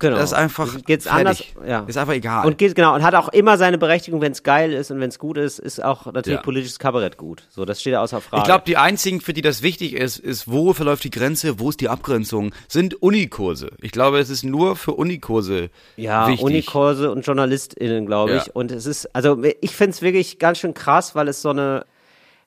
Genau. 0.00 0.16
das 0.16 0.32
ist 0.32 0.36
einfach 0.36 0.82
Geht's 0.84 1.04
fertig. 1.04 1.18
anders? 1.18 1.42
Ja. 1.66 1.80
Ist 1.86 1.96
einfach 1.96 2.12
egal. 2.14 2.44
Und 2.44 2.58
geht, 2.58 2.74
genau, 2.74 2.94
und 2.94 3.02
hat 3.04 3.14
auch 3.14 3.28
immer 3.28 3.56
seine 3.56 3.78
Berechtigung, 3.78 4.20
wenn 4.20 4.32
es 4.32 4.42
geil 4.42 4.72
ist 4.72 4.90
und 4.90 4.98
wenn 5.00 5.08
es 5.10 5.18
gut 5.18 5.38
ist, 5.38 5.60
ist 5.60 5.82
auch 5.82 6.06
natürlich 6.06 6.38
Ja. 6.38 6.42
politisches 6.42 6.78
Kabarett 6.80 7.16
gut. 7.16 7.44
So, 7.50 7.64
das 7.64 7.80
steht 7.80 7.94
außer 7.94 8.20
Frage. 8.20 8.42
Ich 8.42 8.46
glaube, 8.46 8.64
die 8.66 8.76
einzigen, 8.76 9.20
für 9.20 9.32
die 9.32 9.42
das 9.42 9.62
wichtig 9.62 9.92
ist, 9.94 10.18
ist, 10.18 10.50
wo 10.50 10.72
verläuft 10.72 11.04
die 11.04 11.10
Grenze, 11.10 11.60
wo 11.60 11.70
ist 11.70 11.80
die 11.80 11.88
Abgrenzung, 11.88 12.52
sind 12.68 13.00
Unikurse. 13.00 13.70
Ich 13.80 13.92
glaube, 13.92 14.18
es 14.18 14.28
ist 14.28 14.42
nur 14.42 14.74
für 14.74 14.92
Unikurse 14.92 15.70
ja, 15.96 16.26
wichtig. 16.28 16.44
Unikurse 16.44 17.10
und 17.12 17.24
JournalistInnen, 17.24 18.06
glaube 18.06 18.36
ich. 18.36 18.46
Ja. 18.46 18.52
Und 18.54 18.72
es 18.72 18.86
ist, 18.86 19.14
also 19.14 19.40
ich 19.60 19.76
finde 19.76 19.90
es 19.92 20.02
wirklich 20.02 20.38
ganz 20.40 20.58
schön 20.58 20.74
krass, 20.74 21.14
weil 21.14 21.28
es 21.28 21.42
so 21.42 21.50
eine, 21.50 21.86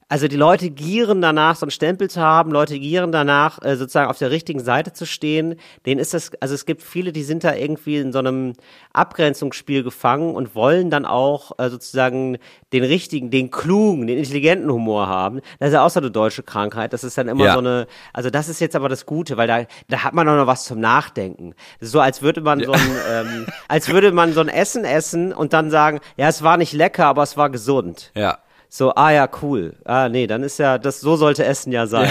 also 0.10 0.28
die 0.28 0.36
Leute 0.36 0.72
gieren 0.72 1.22
danach, 1.22 1.56
so 1.56 1.66
einen 1.66 1.72
Stempel 1.72 2.10
zu 2.10 2.20
haben, 2.20 2.52
Leute 2.52 2.80
gieren 2.80 3.12
danach, 3.12 3.62
äh, 3.62 3.76
sozusagen 3.76 4.10
auf 4.10 4.18
der 4.18 4.32
richtigen 4.32 4.60
Seite 4.60 4.92
zu 4.92 5.06
stehen. 5.06 5.56
Denen 5.86 6.00
ist 6.00 6.16
das, 6.16 6.32
also 6.42 6.56
es 6.56 6.66
gibt 6.66 6.82
viele, 6.82 7.12
die 7.12 7.22
sind 7.24 7.44
da 7.44 7.54
irgendwie 7.54 7.98
in 7.98 8.12
so 8.12 8.18
einem 8.20 8.54
Abgrenzungsspiel 8.92 9.84
gefangen 9.84 10.36
und 10.36 10.56
wollen 10.56 10.90
dann 10.90 11.06
auch 11.06 11.52
äh, 11.60 11.70
sozusagen 11.70 12.38
den 12.74 12.84
richtigen, 12.84 13.30
den 13.30 13.52
klugen, 13.52 14.08
den 14.08 14.18
intelligenten 14.18 14.72
Humor 14.72 15.08
haben. 15.08 15.42
Das 15.60 15.70
ist 15.70 15.74
ja 15.76 15.86
auch 15.86 15.90
so 15.90 16.00
eine 16.00 16.12
deutsche 16.12 16.44
Krankheit. 16.44 16.92
Das 16.92 17.04
ist 17.04 17.18
dann 17.18 17.28
immer 17.28 17.46
Ja. 17.46 17.54
so 17.54 17.60
eine, 17.60 17.88
also 18.12 18.30
das 18.30 18.50
ist 18.50 18.60
jetzt 18.60 18.76
aber 18.76 18.90
das 18.90 19.06
Gute, 19.06 19.38
weil 19.38 19.48
da, 19.48 19.62
da 19.90 20.04
hat 20.04 20.14
man 20.14 20.28
auch 20.28 20.36
noch 20.36 20.48
was 20.48 20.66
zum 20.66 20.80
Nachdenken. 20.80 21.54
So, 21.80 22.00
als 22.00 22.22
würde 22.22 22.42
man 22.42 22.64
so 22.64 22.72
ein, 22.72 22.92
ähm, 23.12 23.46
als 23.68 23.90
würde 23.90 24.12
man 24.12 24.34
so 24.34 24.42
ein 24.42 24.50
Essen 24.50 24.84
essen 24.86 25.34
und 25.34 25.54
dann 25.54 25.70
sagen, 25.70 26.00
ja, 26.18 26.28
es 26.28 26.42
war 26.44 26.58
nicht 26.58 26.74
lecker, 26.74 27.06
aber 27.06 27.24
es 27.24 27.38
war 27.38 27.50
gesund. 27.50 28.12
Ja. 28.16 28.40
So, 28.72 28.94
ah 28.94 29.12
ja, 29.12 29.28
cool. 29.42 29.74
Ah, 29.84 30.10
nee, 30.10 30.28
dann 30.28 30.44
ist 30.44 30.60
ja, 30.60 30.78
das, 30.78 31.02
so 31.02 31.16
sollte 31.16 31.44
Essen 31.44 31.72
ja 31.72 31.88
sein. 31.88 32.10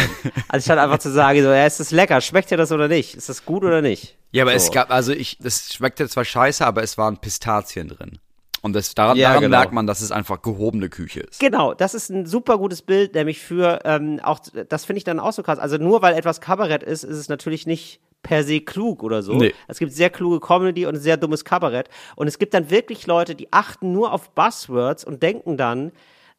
Anstatt 0.48 0.78
einfach 0.78 0.98
zu 0.98 1.10
sagen, 1.12 1.40
so, 1.40 1.48
ja, 1.48 1.64
ist 1.64 1.78
das 1.78 1.92
lecker? 1.92 2.20
Schmeckt 2.20 2.50
dir 2.50 2.56
das 2.56 2.72
oder 2.72 2.88
nicht? 2.88 3.14
Ist 3.14 3.28
das 3.28 3.44
gut 3.44 3.62
oder 3.62 3.80
nicht? 3.80 4.16
Ja, 4.32 4.42
aber 4.42 4.50
so. 4.50 4.56
es 4.56 4.72
gab, 4.72 4.90
also 4.90 5.12
ich, 5.12 5.38
das 5.38 5.72
schmeckte 5.72 6.08
zwar 6.08 6.24
scheiße, 6.24 6.66
aber 6.66 6.82
es 6.82 6.98
waren 6.98 7.18
Pistazien 7.18 7.88
drin. 7.88 8.18
Und 8.60 8.72
das, 8.72 8.92
daran, 8.96 9.16
Ja, 9.16 9.28
daran 9.28 9.44
genau. 9.44 9.56
merkt 9.56 9.72
man, 9.72 9.86
dass 9.86 10.00
es 10.00 10.10
einfach 10.10 10.42
gehobene 10.42 10.88
Küche 10.88 11.20
ist. 11.20 11.38
Genau, 11.38 11.74
das 11.74 11.94
ist 11.94 12.10
ein 12.10 12.26
super 12.26 12.58
gutes 12.58 12.82
Bild, 12.82 13.14
nämlich 13.14 13.38
für 13.38 13.78
ähm, 13.84 14.18
auch, 14.22 14.40
das 14.68 14.84
finde 14.84 14.98
ich 14.98 15.04
dann 15.04 15.20
auch 15.20 15.32
so 15.32 15.44
krass. 15.44 15.60
Also 15.60 15.76
nur 15.76 16.02
weil 16.02 16.14
etwas 16.14 16.40
Kabarett 16.40 16.82
ist, 16.82 17.04
ist 17.04 17.18
es 17.18 17.28
natürlich 17.28 17.66
nicht 17.66 18.00
per 18.24 18.42
se 18.42 18.60
klug 18.60 19.04
oder 19.04 19.22
so. 19.22 19.34
Nee. 19.34 19.54
Es 19.68 19.78
gibt 19.78 19.92
sehr 19.92 20.10
kluge 20.10 20.40
Comedy 20.40 20.86
und 20.86 20.96
sehr 20.96 21.16
dummes 21.16 21.44
Kabarett. 21.44 21.88
Und 22.16 22.26
es 22.26 22.38
gibt 22.38 22.52
dann 22.52 22.68
wirklich 22.68 23.06
Leute, 23.06 23.36
die 23.36 23.52
achten 23.52 23.92
nur 23.92 24.12
auf 24.12 24.30
Buzzwords 24.30 25.04
und 25.04 25.22
denken 25.22 25.56
dann, 25.56 25.92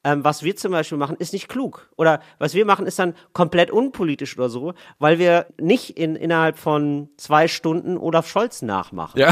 ähm, 0.04 0.24
was 0.24 0.44
wir 0.44 0.56
zum 0.56 0.72
Beispiel 0.72 0.98
machen, 0.98 1.18
ist 1.18 1.34
nicht 1.34 1.48
klug. 1.50 1.90
Oder 1.98 2.22
was 2.38 2.54
wir 2.54 2.66
machen, 2.66 2.86
ist 2.86 3.00
dann 3.00 3.16
komplett 3.34 3.70
unpolitisch 3.72 4.38
oder 4.38 4.50
so, 4.50 4.74
weil 4.98 5.20
wir 5.20 5.48
nicht 5.60 5.98
in, 5.98 6.16
innerhalb 6.16 6.58
von 6.58 7.10
zwei 7.18 7.48
Stunden 7.48 7.98
Olaf 7.98 8.28
Scholz 8.30 8.62
nachmachen. 8.62 9.20
Ja. 9.20 9.32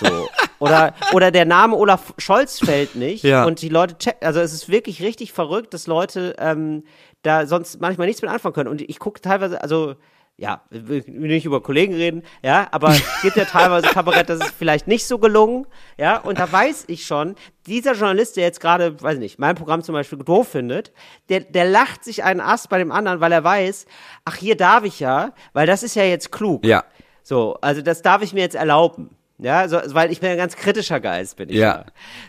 So. 0.00 0.28
Oder, 0.60 0.94
oder 1.12 1.30
der 1.30 1.44
Name 1.44 1.74
Olaf 1.76 2.14
Scholz 2.18 2.58
fällt 2.58 2.94
nicht 2.94 3.22
Ja. 3.24 3.44
und 3.44 3.60
die 3.62 3.68
Leute 3.68 3.98
checken, 3.98 4.26
also 4.26 4.40
es 4.40 4.52
ist 4.52 4.68
wirklich 4.68 5.02
richtig 5.02 5.32
verrückt, 5.32 5.74
dass 5.74 5.86
Leute 5.86 6.36
ähm, 6.38 6.84
da 7.22 7.46
sonst 7.46 7.80
manchmal 7.80 8.06
nichts 8.06 8.22
mit 8.22 8.30
anfangen 8.30 8.54
können. 8.54 8.68
Und 8.70 8.80
ich 8.82 8.98
gucke 8.98 9.20
teilweise, 9.20 9.62
also 9.62 9.96
ja, 10.40 10.62
will 10.70 11.04
nicht 11.06 11.44
über 11.44 11.62
Kollegen 11.62 11.92
reden, 11.92 12.22
ja, 12.42 12.66
aber 12.70 12.88
es 12.88 13.02
gibt 13.20 13.36
ja 13.36 13.44
teilweise 13.44 13.88
Kabarett, 13.88 14.30
das 14.30 14.40
ist 14.40 14.54
vielleicht 14.54 14.88
nicht 14.88 15.06
so 15.06 15.18
gelungen, 15.18 15.66
ja, 15.98 16.16
und 16.16 16.38
da 16.38 16.50
weiß 16.50 16.84
ich 16.86 17.04
schon, 17.04 17.34
dieser 17.66 17.92
Journalist, 17.92 18.38
der 18.38 18.44
jetzt 18.44 18.58
gerade, 18.58 19.02
weiß 19.02 19.18
nicht, 19.18 19.38
mein 19.38 19.54
Programm 19.54 19.82
zum 19.82 19.92
Beispiel 19.92 20.18
doof 20.18 20.48
findet, 20.48 20.92
der, 21.28 21.40
der 21.40 21.66
lacht 21.66 22.04
sich 22.04 22.24
einen 22.24 22.40
Ast 22.40 22.70
bei 22.70 22.78
dem 22.78 22.90
anderen, 22.90 23.20
weil 23.20 23.32
er 23.32 23.44
weiß, 23.44 23.84
ach, 24.24 24.36
hier 24.36 24.56
darf 24.56 24.84
ich 24.84 24.98
ja, 24.98 25.34
weil 25.52 25.66
das 25.66 25.82
ist 25.82 25.94
ja 25.94 26.04
jetzt 26.04 26.32
klug. 26.32 26.64
Ja. 26.64 26.84
So, 27.22 27.58
also 27.60 27.82
das 27.82 28.00
darf 28.00 28.22
ich 28.22 28.32
mir 28.32 28.40
jetzt 28.40 28.56
erlauben. 28.56 29.10
Ja, 29.36 29.68
so, 29.68 29.78
weil 29.88 30.10
ich 30.10 30.20
bin 30.20 30.30
ein 30.30 30.38
ganz 30.38 30.56
kritischer 30.56 31.00
Geist, 31.00 31.36
bin 31.36 31.50
ich. 31.50 31.56
Ja. 31.56 31.84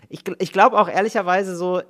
Ich, 0.09 0.23
ich 0.39 0.51
glaube 0.51 0.77
auch 0.77 0.89
ehrlicherweise 0.89 1.55
so, 1.55 1.81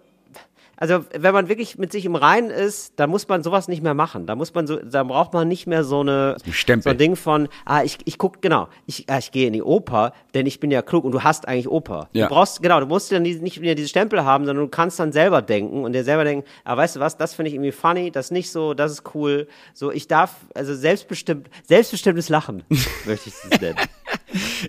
also 0.81 1.05
wenn 1.15 1.31
man 1.31 1.47
wirklich 1.47 1.77
mit 1.77 1.91
sich 1.91 2.05
im 2.05 2.15
Reinen 2.15 2.49
ist, 2.49 2.93
dann 2.95 3.11
muss 3.11 3.27
man 3.27 3.43
sowas 3.43 3.67
nicht 3.67 3.83
mehr 3.83 3.93
machen. 3.93 4.25
Da 4.25 4.35
muss 4.35 4.51
man 4.55 4.65
so, 4.65 4.77
da 4.77 5.03
braucht 5.03 5.31
man 5.31 5.47
nicht 5.47 5.67
mehr 5.67 5.83
so 5.83 5.99
eine 5.99 6.37
Ein 6.43 6.53
Stempel. 6.53 6.83
so 6.83 6.89
ein 6.89 6.97
Ding 6.97 7.15
von, 7.15 7.49
ah, 7.65 7.83
ich, 7.83 7.99
ich 8.05 8.17
guck, 8.17 8.41
genau, 8.41 8.67
ich, 8.87 9.05
ah, 9.07 9.19
ich 9.19 9.31
gehe 9.31 9.45
in 9.45 9.53
die 9.53 9.61
Oper, 9.61 10.11
denn 10.33 10.47
ich 10.47 10.59
bin 10.59 10.71
ja 10.71 10.81
klug 10.81 11.03
und 11.03 11.11
du 11.11 11.21
hast 11.21 11.47
eigentlich 11.47 11.69
Oper. 11.69 12.09
Ja. 12.13 12.27
Du 12.27 12.33
brauchst, 12.33 12.63
genau, 12.63 12.79
du 12.79 12.87
musst 12.87 13.11
dann 13.11 13.21
nicht 13.21 13.59
mehr 13.61 13.75
diese 13.75 13.89
Stempel 13.89 14.25
haben, 14.25 14.47
sondern 14.47 14.65
du 14.65 14.71
kannst 14.71 14.99
dann 14.99 15.11
selber 15.11 15.43
denken 15.43 15.83
und 15.83 15.93
dir 15.93 16.03
selber 16.03 16.23
denken, 16.23 16.47
ah, 16.63 16.75
weißt 16.75 16.95
du 16.95 16.99
was, 16.99 17.15
das 17.15 17.35
finde 17.35 17.49
ich 17.49 17.53
irgendwie 17.53 17.71
funny, 17.71 18.09
das 18.09 18.31
nicht 18.31 18.49
so, 18.49 18.73
das 18.73 18.91
ist 18.91 19.03
cool. 19.13 19.47
So, 19.75 19.91
ich 19.91 20.07
darf, 20.07 20.33
also 20.55 20.73
selbstbestimmt, 20.73 21.47
selbstbestimmtes 21.67 22.29
Lachen, 22.29 22.63
möchte 23.05 23.29
ich 23.29 23.35
es 23.51 23.61
nennen. 23.61 23.77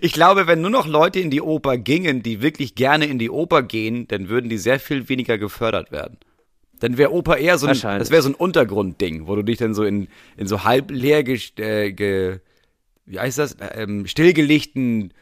Ich 0.01 0.13
glaube, 0.13 0.47
wenn 0.47 0.61
nur 0.61 0.69
noch 0.69 0.87
Leute 0.87 1.19
in 1.19 1.29
die 1.29 1.41
Oper 1.41 1.77
gingen, 1.77 2.23
die 2.23 2.41
wirklich 2.41 2.75
gerne 2.75 3.05
in 3.05 3.19
die 3.19 3.29
Oper 3.29 3.63
gehen, 3.63 4.07
dann 4.07 4.29
würden 4.29 4.49
die 4.49 4.57
sehr 4.57 4.79
viel 4.79 5.09
weniger 5.09 5.37
gefördert 5.37 5.91
werden. 5.91 6.17
Dann 6.79 6.97
wäre 6.97 7.13
Oper 7.13 7.37
eher 7.37 7.57
so 7.57 7.67
ein, 7.67 7.79
das 7.79 8.11
wäre 8.11 8.21
so 8.21 8.29
ein 8.29 8.35
Untergrundding, 8.35 9.27
wo 9.27 9.35
du 9.35 9.43
dich 9.43 9.57
dann 9.57 9.73
so 9.73 9.83
in, 9.83 10.07
in 10.35 10.47
so 10.47 10.63
halb 10.63 10.91
leer, 10.91 11.25
äh, 11.25 11.91
ge, 11.93 12.39
wie 13.05 13.19
heißt 13.19 13.37
das, 13.37 13.55
ähm, 13.75 14.05
stillgelegten 14.05 15.13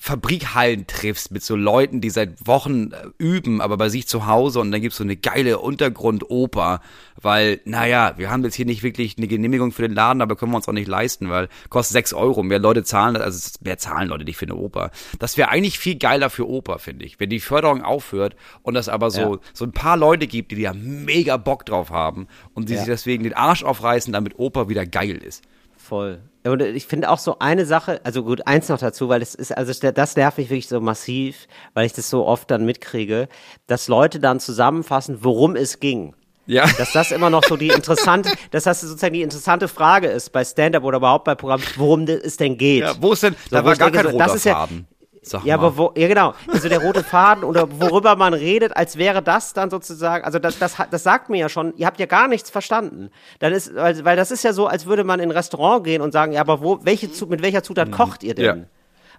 Fabrikhallen 0.00 0.86
triffst 0.86 1.30
mit 1.30 1.42
so 1.42 1.56
Leuten, 1.56 2.00
die 2.00 2.10
seit 2.10 2.46
Wochen 2.46 2.92
äh, 2.92 3.06
üben, 3.18 3.60
aber 3.60 3.76
bei 3.76 3.88
sich 3.88 4.06
zu 4.06 4.26
Hause 4.26 4.60
und 4.60 4.70
dann 4.70 4.80
gibt's 4.82 4.98
so 4.98 5.04
eine 5.04 5.16
geile 5.16 5.58
Untergrundoper, 5.58 6.80
weil, 7.20 7.60
naja, 7.64 8.14
wir 8.16 8.30
haben 8.30 8.44
jetzt 8.44 8.54
hier 8.54 8.66
nicht 8.66 8.82
wirklich 8.82 9.16
eine 9.16 9.26
Genehmigung 9.28 9.72
für 9.72 9.82
den 9.82 9.94
Laden, 9.94 10.20
aber 10.20 10.36
können 10.36 10.52
wir 10.52 10.56
uns 10.56 10.68
auch 10.68 10.72
nicht 10.72 10.88
leisten, 10.88 11.30
weil 11.30 11.48
kostet 11.70 11.92
sechs 11.94 12.12
Euro, 12.12 12.42
mehr 12.42 12.58
Leute 12.58 12.84
zahlen, 12.84 13.16
also 13.16 13.50
mehr 13.62 13.78
zahlen 13.78 14.08
Leute 14.08 14.24
nicht 14.24 14.36
für 14.36 14.46
eine 14.46 14.56
Oper. 14.56 14.90
Das 15.18 15.36
wäre 15.36 15.48
eigentlich 15.48 15.78
viel 15.78 15.96
geiler 15.96 16.28
für 16.30 16.48
Oper, 16.48 16.78
finde 16.78 17.04
ich, 17.06 17.18
wenn 17.20 17.30
die 17.30 17.40
Förderung 17.40 17.82
aufhört 17.82 18.36
und 18.62 18.74
das 18.74 18.88
aber 18.88 19.10
so, 19.10 19.34
Ja. 19.34 19.38
so 19.52 19.64
ein 19.64 19.72
paar 19.72 19.96
Leute 19.96 20.26
gibt, 20.26 20.52
die 20.52 20.62
da 20.62 20.74
mega 20.74 21.36
Bock 21.36 21.64
drauf 21.64 21.90
haben 21.90 22.26
und 22.52 22.68
die 22.68 22.74
Ja. 22.74 22.80
sich 22.80 22.88
deswegen 22.88 23.24
den 23.24 23.34
Arsch 23.34 23.62
aufreißen, 23.62 24.12
damit 24.12 24.38
Oper 24.38 24.68
wieder 24.68 24.84
geil 24.86 25.16
ist. 25.16 25.42
Voll. 25.84 26.20
Und 26.46 26.60
ich 26.62 26.86
finde 26.86 27.10
auch 27.10 27.18
so 27.18 27.38
eine 27.38 27.64
Sache, 27.66 28.00
also 28.04 28.22
gut, 28.22 28.46
eins 28.46 28.68
noch 28.68 28.78
dazu, 28.78 29.08
weil 29.08 29.20
das 29.20 29.34
ist, 29.34 29.56
also 29.56 29.72
das 29.92 30.16
nervt 30.16 30.38
mich 30.38 30.48
wirklich 30.50 30.68
so 30.68 30.80
massiv, 30.80 31.46
weil 31.74 31.86
ich 31.86 31.92
das 31.92 32.08
so 32.10 32.26
oft 32.26 32.50
dann 32.50 32.64
mitkriege, 32.64 33.28
dass 33.66 33.88
Leute 33.88 34.18
dann 34.20 34.40
zusammenfassen, 34.40 35.18
worum 35.22 35.56
es 35.56 35.80
ging. 35.80 36.14
Ja. 36.46 36.66
Dass 36.78 36.92
das 36.92 37.10
immer 37.10 37.30
noch 37.30 37.42
so 37.44 37.56
die 37.56 37.68
interessante, 37.68 38.30
dass 38.50 38.64
das 38.64 38.82
sozusagen 38.82 39.14
die 39.14 39.22
interessante 39.22 39.68
Frage 39.68 40.08
ist 40.08 40.30
bei 40.32 40.44
Stand-up 40.44 40.84
oder 40.84 40.98
überhaupt 40.98 41.24
bei 41.24 41.34
Programmen, 41.34 41.64
worum 41.76 42.04
es 42.04 42.36
denn 42.36 42.58
geht. 42.58 42.82
Ja, 42.82 42.94
wo 43.00 43.12
ist 43.12 43.22
denn, 43.22 43.34
So, 43.48 43.56
da 43.56 43.64
war 43.64 43.74
gar 43.76 43.90
denke, 43.90 44.04
kein 44.04 44.12
roter 44.14 44.26
das 44.26 44.34
ist 44.36 44.44
ja- 44.44 44.54
Faden. 44.54 44.86
Sag 45.26 45.44
Ja, 45.44 45.56
mal. 45.56 45.64
aber 45.66 45.76
wo, 45.78 45.92
ja 45.96 46.06
genau, 46.08 46.34
also 46.48 46.68
der 46.68 46.80
rote 46.82 47.02
Faden 47.02 47.44
oder 47.44 47.66
worüber 47.80 48.14
man 48.16 48.34
redet, 48.34 48.76
als 48.76 48.96
wäre 48.98 49.22
das 49.22 49.52
dann 49.54 49.70
sozusagen, 49.70 50.24
also 50.24 50.38
das, 50.38 50.58
das, 50.58 50.78
hat- 50.78 50.92
das 50.92 51.02
sagt 51.02 51.30
mir 51.30 51.38
ja 51.38 51.48
schon, 51.48 51.74
ihr 51.76 51.86
habt 51.86 51.98
ja 51.98 52.06
gar 52.06 52.28
nichts 52.28 52.50
verstanden. 52.50 53.10
Dann 53.38 53.52
ist, 53.52 53.74
weil, 53.74 54.04
weil 54.04 54.16
das 54.16 54.30
ist 54.30 54.44
ja 54.44 54.52
so, 54.52 54.66
als 54.66 54.86
würde 54.86 55.02
man 55.04 55.20
in 55.20 55.30
ein 55.30 55.36
Restaurant 55.36 55.84
gehen 55.84 56.02
und 56.02 56.12
sagen, 56.12 56.32
ja, 56.32 56.40
aber 56.42 56.60
wo, 56.62 56.78
welche, 56.84 57.08
mit 57.26 57.42
welcher 57.42 57.62
Zutat 57.62 57.90
kocht 57.90 58.22
ihr 58.22 58.34
denn? 58.34 58.56
Mhm. 58.56 58.60
Ja. 58.62 58.66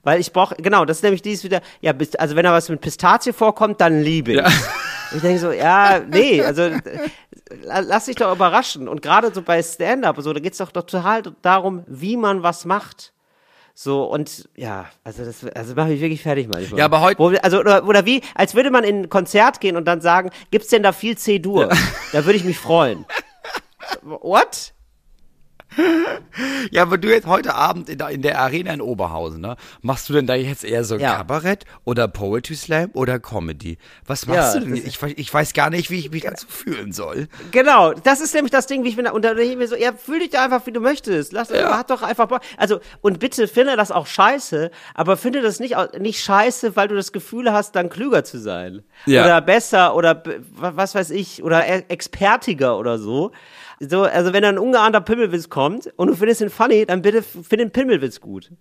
Weil 0.03 0.19
ich 0.19 0.31
brauche, 0.31 0.53
genau, 0.55 0.85
das 0.85 0.97
ist 0.97 1.03
nämlich 1.03 1.23
dieses 1.23 1.43
wieder, 1.43 1.61
ja, 1.81 1.91
also 2.19 2.35
wenn 2.35 2.43
da 2.43 2.53
was 2.53 2.69
mit 2.69 2.79
Pistazie 2.81 3.33
vorkommt, 3.33 3.81
dann 3.81 4.01
liebe 4.01 4.33
ich. 4.33 4.37
Ja. 4.37 4.47
Ich 5.15 5.21
denke 5.21 5.39
so, 5.39 5.51
ja, 5.51 5.99
nee, 6.07 6.43
also 6.43 6.69
la- 7.63 7.79
lass 7.79 8.05
dich 8.05 8.15
doch 8.15 8.31
überraschen. 8.33 8.87
Und 8.87 9.01
gerade 9.01 9.33
so 9.33 9.41
bei 9.41 9.61
Stand-up, 9.63 10.17
so, 10.19 10.33
da 10.33 10.39
geht's 10.39 10.59
doch 10.59 10.71
total 10.71 11.23
darum, 11.41 11.83
wie 11.87 12.17
man 12.17 12.43
was 12.43 12.65
macht. 12.65 13.13
So, 13.77 14.05
und 14.05 14.47
ja, 14.55 14.85
also 15.03 15.25
das 15.25 15.43
also 15.53 15.75
mache 15.75 15.91
ich 15.91 15.99
wirklich 15.99 16.23
fertig 16.23 16.47
manchmal. 16.47 16.79
Ja, 16.79 16.85
aber 16.85 17.01
heut- 17.01 17.19
Wo, 17.19 17.29
wir- 17.31 17.43
also, 17.43 17.59
oder, 17.59 17.85
oder 17.85 18.05
wie, 18.05 18.21
als 18.33 18.55
würde 18.55 18.71
man 18.71 18.85
in 18.85 19.01
ein 19.01 19.09
Konzert 19.09 19.59
gehen 19.59 19.75
und 19.75 19.83
dann 19.85 19.99
sagen, 19.99 20.29
gibt's 20.49 20.69
denn 20.69 20.81
da 20.81 20.93
viel 20.93 21.17
C-Dur? 21.17 21.67
Da 22.13 22.25
würde 22.25 22.37
ich 22.37 22.45
mich 22.45 22.57
freuen. 22.57 23.05
What? 24.01 24.71
Ja, 26.71 26.81
aber 26.81 26.97
du 26.97 27.07
jetzt 27.09 27.27
heute 27.27 27.53
Abend 27.55 27.89
in 27.89 27.97
der, 27.97 28.09
in 28.09 28.21
der 28.21 28.39
Arena 28.39 28.73
in 28.73 28.81
Oberhausen, 28.81 29.39
ne? 29.39 29.55
Machst 29.81 30.09
du 30.09 30.13
denn 30.13 30.27
da 30.27 30.35
jetzt 30.35 30.63
eher 30.65 30.83
so 30.83 30.97
Ja. 30.97 31.15
Kabarett 31.17 31.63
oder 31.85 32.07
Poetry 32.07 32.55
Slam 32.55 32.89
oder 32.93 33.19
Comedy? 33.19 33.77
Was 34.05 34.25
machst 34.25 34.55
Ja, 34.55 34.59
du 34.59 34.65
denn? 34.67 34.75
Ich, 34.75 34.97
weiß- 34.97 35.13
ich 35.15 35.33
weiß 35.33 35.53
gar 35.53 35.69
nicht, 35.69 35.89
wie 35.91 35.99
ich 35.99 36.11
mich 36.11 36.23
dazu 36.23 36.47
fühlen 36.47 36.91
soll. 36.91 37.27
Genau, 37.51 37.93
das 37.93 38.19
ist 38.19 38.33
nämlich 38.33 38.51
das 38.51 38.67
Ding, 38.67 38.83
wie 38.83 38.89
ich 38.89 38.95
bin 38.95 39.05
da, 39.05 39.11
und 39.11 39.23
da 39.23 39.33
denke 39.33 39.51
ich 39.51 39.57
mir 39.57 39.67
so, 39.67 39.75
ja, 39.75 39.93
fühl 39.93 40.19
dich 40.19 40.31
da 40.31 40.43
einfach, 40.45 40.65
wie 40.65 40.71
du 40.71 40.79
möchtest. 40.81 41.31
Lass, 41.33 41.51
hat 41.51 41.89
doch 41.89 42.01
einfach 42.01 42.27
Bock. 42.27 42.41
Also, 42.57 42.79
und 43.01 43.19
bitte 43.19 43.47
finde 43.47 43.75
das 43.77 43.91
auch 43.91 44.07
scheiße, 44.07 44.71
aber 44.93 45.17
finde 45.17 45.41
das 45.41 45.59
nicht, 45.59 45.75
nicht 45.99 46.21
scheiße, 46.23 46.75
weil 46.75 46.87
du 46.87 46.95
das 46.95 47.11
Gefühl 47.11 47.51
hast, 47.53 47.75
dann 47.75 47.89
klüger 47.89 48.23
zu 48.23 48.39
sein. 48.39 48.81
Ja. 49.05 49.23
Oder 49.23 49.41
besser 49.41 49.95
oder 49.95 50.23
was 50.57 50.95
weiß 50.95 51.11
ich, 51.11 51.43
oder 51.43 51.65
e- 51.67 51.85
expertiger 51.87 52.77
oder 52.77 52.97
so. 52.97 53.31
So, 53.79 54.03
also 54.03 54.33
wenn 54.33 54.45
ein 54.45 54.57
ungeahnter 54.57 55.01
Pimmelwitz 55.01 55.49
kommt 55.49 55.91
und 55.97 56.07
du 56.07 56.15
findest 56.15 56.41
ihn 56.41 56.49
funny, 56.49 56.85
dann 56.85 57.01
bitte 57.01 57.21
find 57.21 57.59
den 57.59 57.71
Pimmelwitz 57.71 58.21
gut. 58.21 58.51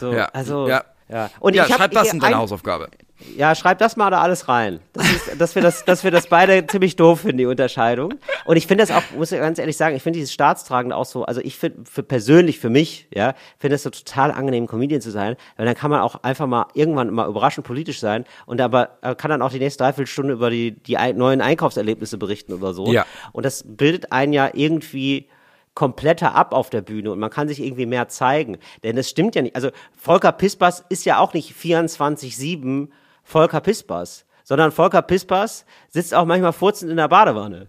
So, 0.00 0.12
Ja, 0.12 0.26
also, 0.32 0.68
ja. 0.68 0.84
Ja. 1.08 1.30
Und 1.40 1.54
ja, 1.54 1.64
ich 1.64 1.70
hab, 1.70 1.78
schreib 1.78 1.90
das 1.92 2.12
in 2.12 2.20
deine 2.20 2.36
ein- 2.36 2.40
Hausaufgabe. 2.40 2.88
ja, 3.36 3.54
schreib 3.54 3.78
das 3.78 3.96
mal 3.96 4.10
da 4.10 4.20
alles 4.20 4.48
rein. 4.48 4.80
Das 4.92 5.10
ist, 5.10 5.40
dass 5.40 5.54
wir 5.54 5.62
das, 5.62 5.84
dass 5.84 6.04
wir 6.04 6.10
das 6.10 6.26
beide 6.26 6.66
ziemlich 6.66 6.96
doof 6.96 7.20
finden, 7.20 7.38
die 7.38 7.46
Unterscheidung. 7.46 8.14
Und 8.44 8.56
ich 8.56 8.66
finde 8.66 8.84
das 8.84 8.90
auch, 8.94 9.02
muss 9.16 9.32
ich 9.32 9.38
ganz 9.38 9.58
ehrlich 9.58 9.76
sagen, 9.76 9.96
ich 9.96 10.02
finde 10.02 10.18
dieses 10.18 10.32
Staatstragende 10.34 10.94
auch 10.94 11.06
so, 11.06 11.24
also 11.24 11.40
ich 11.42 11.56
finde, 11.56 11.88
für 11.90 12.02
persönlich 12.02 12.58
für 12.58 12.68
mich, 12.68 13.08
ja, 13.14 13.34
finde 13.58 13.76
es 13.76 13.84
so 13.84 13.90
total 13.90 14.32
angenehm, 14.32 14.66
Comedian 14.66 15.00
zu 15.00 15.10
sein, 15.10 15.36
weil 15.56 15.64
dann 15.64 15.74
kann 15.74 15.90
man 15.90 16.00
auch 16.00 16.22
einfach 16.24 16.46
mal 16.46 16.66
irgendwann 16.74 17.12
mal 17.14 17.28
überraschend 17.28 17.66
politisch 17.66 18.00
sein 18.00 18.24
und 18.44 18.60
aber 18.60 18.98
äh, 19.02 19.14
kann 19.14 19.30
dann 19.30 19.40
auch 19.42 19.50
die 19.50 19.58
nächste 19.60 19.84
Dreiviertelstunde 19.84 20.34
über 20.34 20.50
die, 20.50 20.72
die 20.72 20.96
neuen 21.14 21.40
Einkaufserlebnisse 21.40 22.18
berichten 22.18 22.52
oder 22.52 22.74
so. 22.74 22.92
Ja. 22.92 23.06
Und 23.32 23.46
das 23.46 23.64
bildet 23.66 24.12
einen 24.12 24.32
ja 24.34 24.50
irgendwie 24.52 25.28
kompletter 25.76 26.34
ab 26.34 26.52
auf 26.52 26.70
der 26.70 26.80
Bühne 26.80 27.12
und 27.12 27.20
man 27.20 27.30
kann 27.30 27.46
sich 27.46 27.60
irgendwie 27.60 27.86
mehr 27.86 28.08
zeigen. 28.08 28.58
Denn 28.82 28.98
es 28.98 29.08
stimmt 29.08 29.36
ja 29.36 29.42
nicht. 29.42 29.54
Also 29.54 29.70
Volker 29.96 30.32
Pispers 30.32 30.84
ist 30.88 31.04
ja 31.04 31.18
auch 31.18 31.34
nicht 31.34 31.54
24-7 31.54 32.88
Volker 33.22 33.60
Pispers, 33.60 34.24
sondern 34.42 34.72
Volker 34.72 35.02
Pispers 35.02 35.66
sitzt 35.88 36.14
auch 36.14 36.24
manchmal 36.24 36.54
furzend 36.54 36.90
in 36.90 36.96
der 36.96 37.08
Badewanne. 37.08 37.68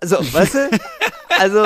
Also, 0.00 0.16
weißt 0.16 0.54
du? 0.54 0.70
Also, 1.38 1.64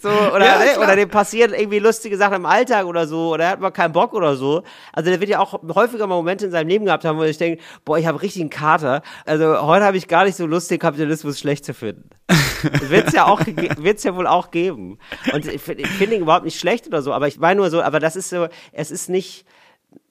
so, 0.00 0.08
oder, 0.34 0.44
Ja, 0.44 0.58
ne? 0.58 0.78
oder 0.78 0.96
dem 0.96 1.08
passieren 1.08 1.54
irgendwie 1.54 1.78
lustige 1.78 2.16
Sachen 2.16 2.36
im 2.36 2.46
Alltag 2.46 2.86
oder 2.86 3.06
so, 3.06 3.32
oder 3.32 3.44
er 3.44 3.50
hat 3.50 3.60
mal 3.60 3.70
keinen 3.70 3.92
Bock 3.92 4.12
oder 4.12 4.36
so. 4.36 4.62
Also 4.92 5.10
der 5.10 5.20
wird 5.20 5.30
ja 5.30 5.40
auch 5.40 5.60
häufiger 5.74 6.06
mal 6.06 6.16
Momente 6.16 6.46
in 6.46 6.50
seinem 6.50 6.68
Leben 6.68 6.84
gehabt 6.84 7.04
haben, 7.04 7.18
wo 7.18 7.22
ich 7.22 7.38
denke, 7.38 7.62
boah, 7.84 7.98
ich 7.98 8.06
habe 8.06 8.20
richtig 8.20 8.42
einen 8.42 8.50
Kater. 8.50 9.02
Also 9.24 9.62
heute 9.62 9.84
habe 9.84 9.96
ich 9.96 10.08
gar 10.08 10.24
nicht 10.24 10.36
so 10.36 10.46
Lust, 10.46 10.70
den 10.70 10.78
Kapitalismus 10.78 11.38
schlecht 11.38 11.64
zu 11.64 11.74
finden. 11.74 12.10
Wird's 12.88 13.12
ja 13.12 13.26
auch, 13.26 13.40
wird's 13.78 14.04
ja 14.04 14.14
wohl 14.14 14.26
auch 14.26 14.50
geben. 14.50 14.98
Und 15.32 15.46
ich 15.46 15.60
finde 15.62 16.16
ihn 16.16 16.22
überhaupt 16.22 16.44
nicht 16.44 16.58
schlecht 16.58 16.86
oder 16.86 17.02
so, 17.02 17.12
aber 17.12 17.28
ich 17.28 17.38
meine 17.38 17.60
nur 17.60 17.70
so, 17.70 17.82
aber 17.82 18.00
das 18.00 18.16
ist 18.16 18.30
so, 18.30 18.48
es 18.72 18.90
ist 18.90 19.08
nicht, 19.08 19.46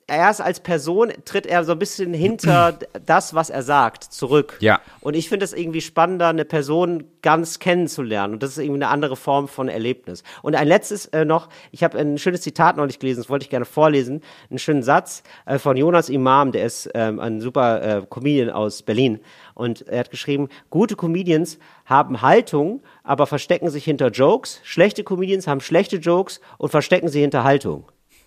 erst 0.07 0.41
als 0.41 0.61
Person 0.61 1.11
tritt 1.25 1.45
er 1.45 1.63
so 1.65 1.73
ein 1.73 1.79
bisschen 1.79 2.13
hinter 2.13 2.79
das, 3.05 3.35
was 3.35 3.49
er 3.49 3.61
sagt, 3.61 4.05
zurück. 4.05 4.57
Ja. 4.61 4.79
Und 5.01 5.15
ich 5.15 5.27
finde 5.29 5.43
es 5.43 5.53
irgendwie 5.53 5.81
spannender, 5.81 6.29
eine 6.29 6.45
Person 6.45 7.03
ganz 7.21 7.59
kennenzulernen. 7.59 8.33
Und 8.33 8.43
das 8.43 8.51
ist 8.51 8.57
irgendwie 8.59 8.83
eine 8.83 8.87
andere 8.87 9.17
Form 9.17 9.47
von 9.49 9.67
Erlebnis. 9.67 10.23
Und 10.41 10.55
ein 10.55 10.67
letztes 10.67 11.07
äh, 11.07 11.25
noch, 11.25 11.49
ich 11.71 11.83
habe 11.83 11.97
ein 11.97 12.17
schönes 12.17 12.41
Zitat 12.41 12.77
neulich 12.77 12.99
gelesen, 12.99 13.21
das 13.21 13.29
wollte 13.29 13.43
ich 13.43 13.49
gerne 13.49 13.65
vorlesen. 13.65 14.21
Einen 14.49 14.59
schönen 14.59 14.83
Satz 14.83 15.23
äh, 15.45 15.59
von 15.59 15.75
Jonas 15.75 16.07
Imam, 16.09 16.53
der 16.53 16.65
ist 16.65 16.89
ähm, 16.93 17.19
ein 17.19 17.41
super 17.41 17.81
äh, 17.81 18.01
Comedian 18.09 18.49
aus 18.49 18.83
Berlin. 18.83 19.19
Und 19.55 19.87
er 19.87 19.99
hat 19.99 20.11
geschrieben, 20.11 20.47
gute 20.69 20.95
Comedians 20.95 21.59
haben 21.85 22.21
Haltung, 22.21 22.81
aber 23.03 23.27
verstecken 23.27 23.69
sich 23.69 23.83
hinter 23.83 24.09
Jokes. 24.09 24.61
Schlechte 24.63 25.03
Comedians 25.03 25.47
haben 25.47 25.59
schlechte 25.59 25.97
Jokes 25.97 26.39
und 26.57 26.69
verstecken 26.69 27.09
sie 27.09 27.19
hinter 27.19 27.43
Haltung. 27.43 27.85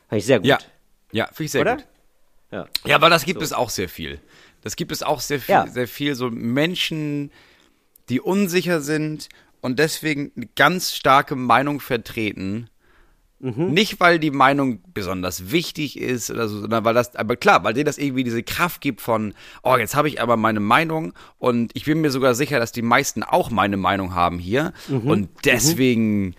Fand 0.08 0.18
ich 0.18 0.26
sehr 0.26 0.40
gut. 0.40 0.46
Ja, 0.46 0.58
ja, 1.12 1.26
finde 1.26 1.44
ich 1.44 1.50
sehr 1.52 1.60
Oder? 1.62 1.76
gut. 1.76 1.86
Ja. 2.52 2.66
Ja, 2.84 2.96
aber 2.96 3.10
das 3.10 3.24
gibt 3.24 3.42
es 3.42 3.52
auch 3.52 3.70
sehr 3.70 3.88
viel. 3.88 4.20
Das 4.62 4.76
gibt 4.76 4.92
es 4.92 5.02
auch 5.02 5.20
sehr 5.20 5.40
viel, 5.40 5.54
Ja. 5.54 5.66
sehr 5.66 5.88
viel 5.88 6.14
so 6.14 6.30
Menschen, 6.30 7.30
die 8.08 8.20
unsicher 8.20 8.80
sind 8.80 9.28
und 9.60 9.78
deswegen 9.78 10.32
eine 10.36 10.48
ganz 10.56 10.94
starke 10.94 11.36
Meinung 11.36 11.80
vertreten. 11.80 12.68
Mhm. 13.38 13.70
Nicht, 13.72 14.00
weil 14.00 14.18
die 14.18 14.30
Meinung 14.32 14.82
besonders 14.92 15.50
wichtig 15.50 15.98
ist 15.98 16.30
oder 16.30 16.46
so, 16.48 16.60
sondern 16.60 16.84
weil 16.84 16.92
das, 16.92 17.16
aber 17.16 17.36
klar, 17.36 17.64
weil 17.64 17.72
denen 17.72 17.86
das 17.86 17.96
irgendwie 17.96 18.24
diese 18.24 18.42
Kraft 18.42 18.82
gibt 18.82 19.00
von, 19.00 19.32
oh, 19.62 19.76
jetzt 19.78 19.94
habe 19.94 20.08
ich 20.08 20.20
aber 20.20 20.36
meine 20.36 20.60
Meinung 20.60 21.14
und 21.38 21.70
ich 21.74 21.86
bin 21.86 22.02
mir 22.02 22.10
sogar 22.10 22.34
sicher, 22.34 22.58
dass 22.58 22.72
die 22.72 22.82
meisten 22.82 23.22
auch 23.22 23.50
meine 23.50 23.78
Meinung 23.78 24.14
haben 24.14 24.38
hier 24.38 24.74
Mhm. 24.88 25.06
und 25.08 25.28
deswegen, 25.46 26.34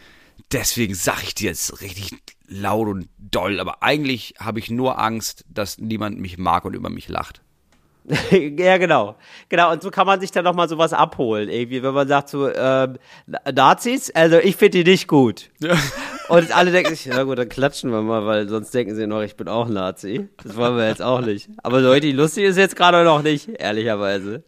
deswegen 0.51 0.93
sag 0.93 1.23
ich 1.23 1.33
dir 1.33 1.49
jetzt 1.49 1.81
richtig 1.81 2.11
laut 2.51 2.87
und 2.87 3.09
doll, 3.17 3.59
aber 3.59 3.81
eigentlich 3.81 4.35
habe 4.39 4.59
ich 4.59 4.69
nur 4.69 4.99
Angst, 4.99 5.45
dass 5.49 5.77
niemand 5.77 6.19
mich 6.19 6.37
mag 6.37 6.65
und 6.65 6.75
über 6.75 6.89
mich 6.89 7.07
lacht. 7.07 7.41
ja, 8.31 8.77
genau. 8.77 9.15
Genau, 9.49 9.71
und 9.71 9.81
so 9.81 9.91
kann 9.91 10.07
man 10.07 10.19
sich 10.19 10.31
dann 10.31 10.43
nochmal 10.43 10.67
sowas 10.67 10.91
abholen, 10.91 11.49
irgendwie, 11.49 11.83
wenn 11.83 11.93
man 11.93 12.07
sagt 12.07 12.29
so, 12.29 12.49
ähm, 12.53 12.97
Nazis, 13.53 14.11
also 14.11 14.37
ich 14.37 14.55
finde 14.55 14.83
die 14.83 14.91
nicht 14.91 15.07
gut. 15.07 15.49
Und 16.29 16.55
alle 16.55 16.71
denken 16.71 16.95
sich, 16.95 17.07
ja 17.07 17.23
gut, 17.23 17.37
dann 17.39 17.49
klatschen 17.49 17.91
wir 17.91 18.01
mal, 18.01 18.25
weil 18.25 18.47
sonst 18.47 18.73
denken 18.73 18.95
sie 18.95 19.05
noch, 19.05 19.21
ich 19.21 19.35
bin 19.35 19.49
auch 19.49 19.67
Nazi. 19.67 20.29
Das 20.41 20.55
wollen 20.55 20.77
wir 20.77 20.87
jetzt 20.87 21.01
auch 21.01 21.19
nicht. 21.19 21.49
Aber 21.61 21.81
so 21.81 21.91
richtig 21.91 22.15
lustig 22.15 22.45
ist 22.45 22.57
jetzt 22.57 22.77
gerade 22.77 23.03
noch 23.03 23.21
nicht, 23.21 23.49
ehrlicherweise. 23.49 24.41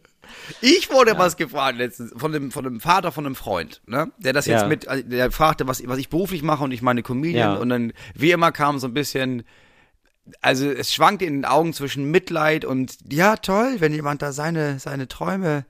Ich 0.60 0.90
wurde 0.90 1.16
was 1.18 1.36
gefragt 1.36 1.78
letztens 1.78 2.12
von 2.16 2.32
dem, 2.32 2.50
von 2.50 2.64
dem 2.64 2.80
Vater 2.80 3.12
von 3.12 3.26
einem 3.26 3.34
Freund, 3.34 3.82
ne? 3.86 4.12
Der 4.18 4.32
das 4.32 4.46
jetzt 4.46 4.62
Ja. 4.62 4.68
mit, 4.68 4.88
also 4.88 5.02
der 5.06 5.30
fragte, 5.30 5.66
was, 5.66 5.86
was 5.86 5.98
ich 5.98 6.08
beruflich 6.08 6.42
mache 6.42 6.64
und 6.64 6.72
ich 6.72 6.82
meine 6.82 7.02
Comedian 7.02 7.54
Ja. 7.54 7.58
und 7.60 7.68
dann, 7.68 7.92
wie 8.14 8.30
immer 8.32 8.52
kam 8.52 8.78
so 8.78 8.86
ein 8.86 8.94
bisschen, 8.94 9.44
also 10.40 10.70
es 10.70 10.92
schwankte 10.92 11.24
in 11.24 11.34
den 11.34 11.44
Augen 11.44 11.72
zwischen 11.72 12.10
Mitleid 12.10 12.64
und, 12.64 12.96
ja, 13.12 13.36
toll, 13.36 13.76
wenn 13.78 13.92
jemand 13.92 14.22
da 14.22 14.32
seine, 14.32 14.78
seine 14.78 15.08
Träume, 15.08 15.66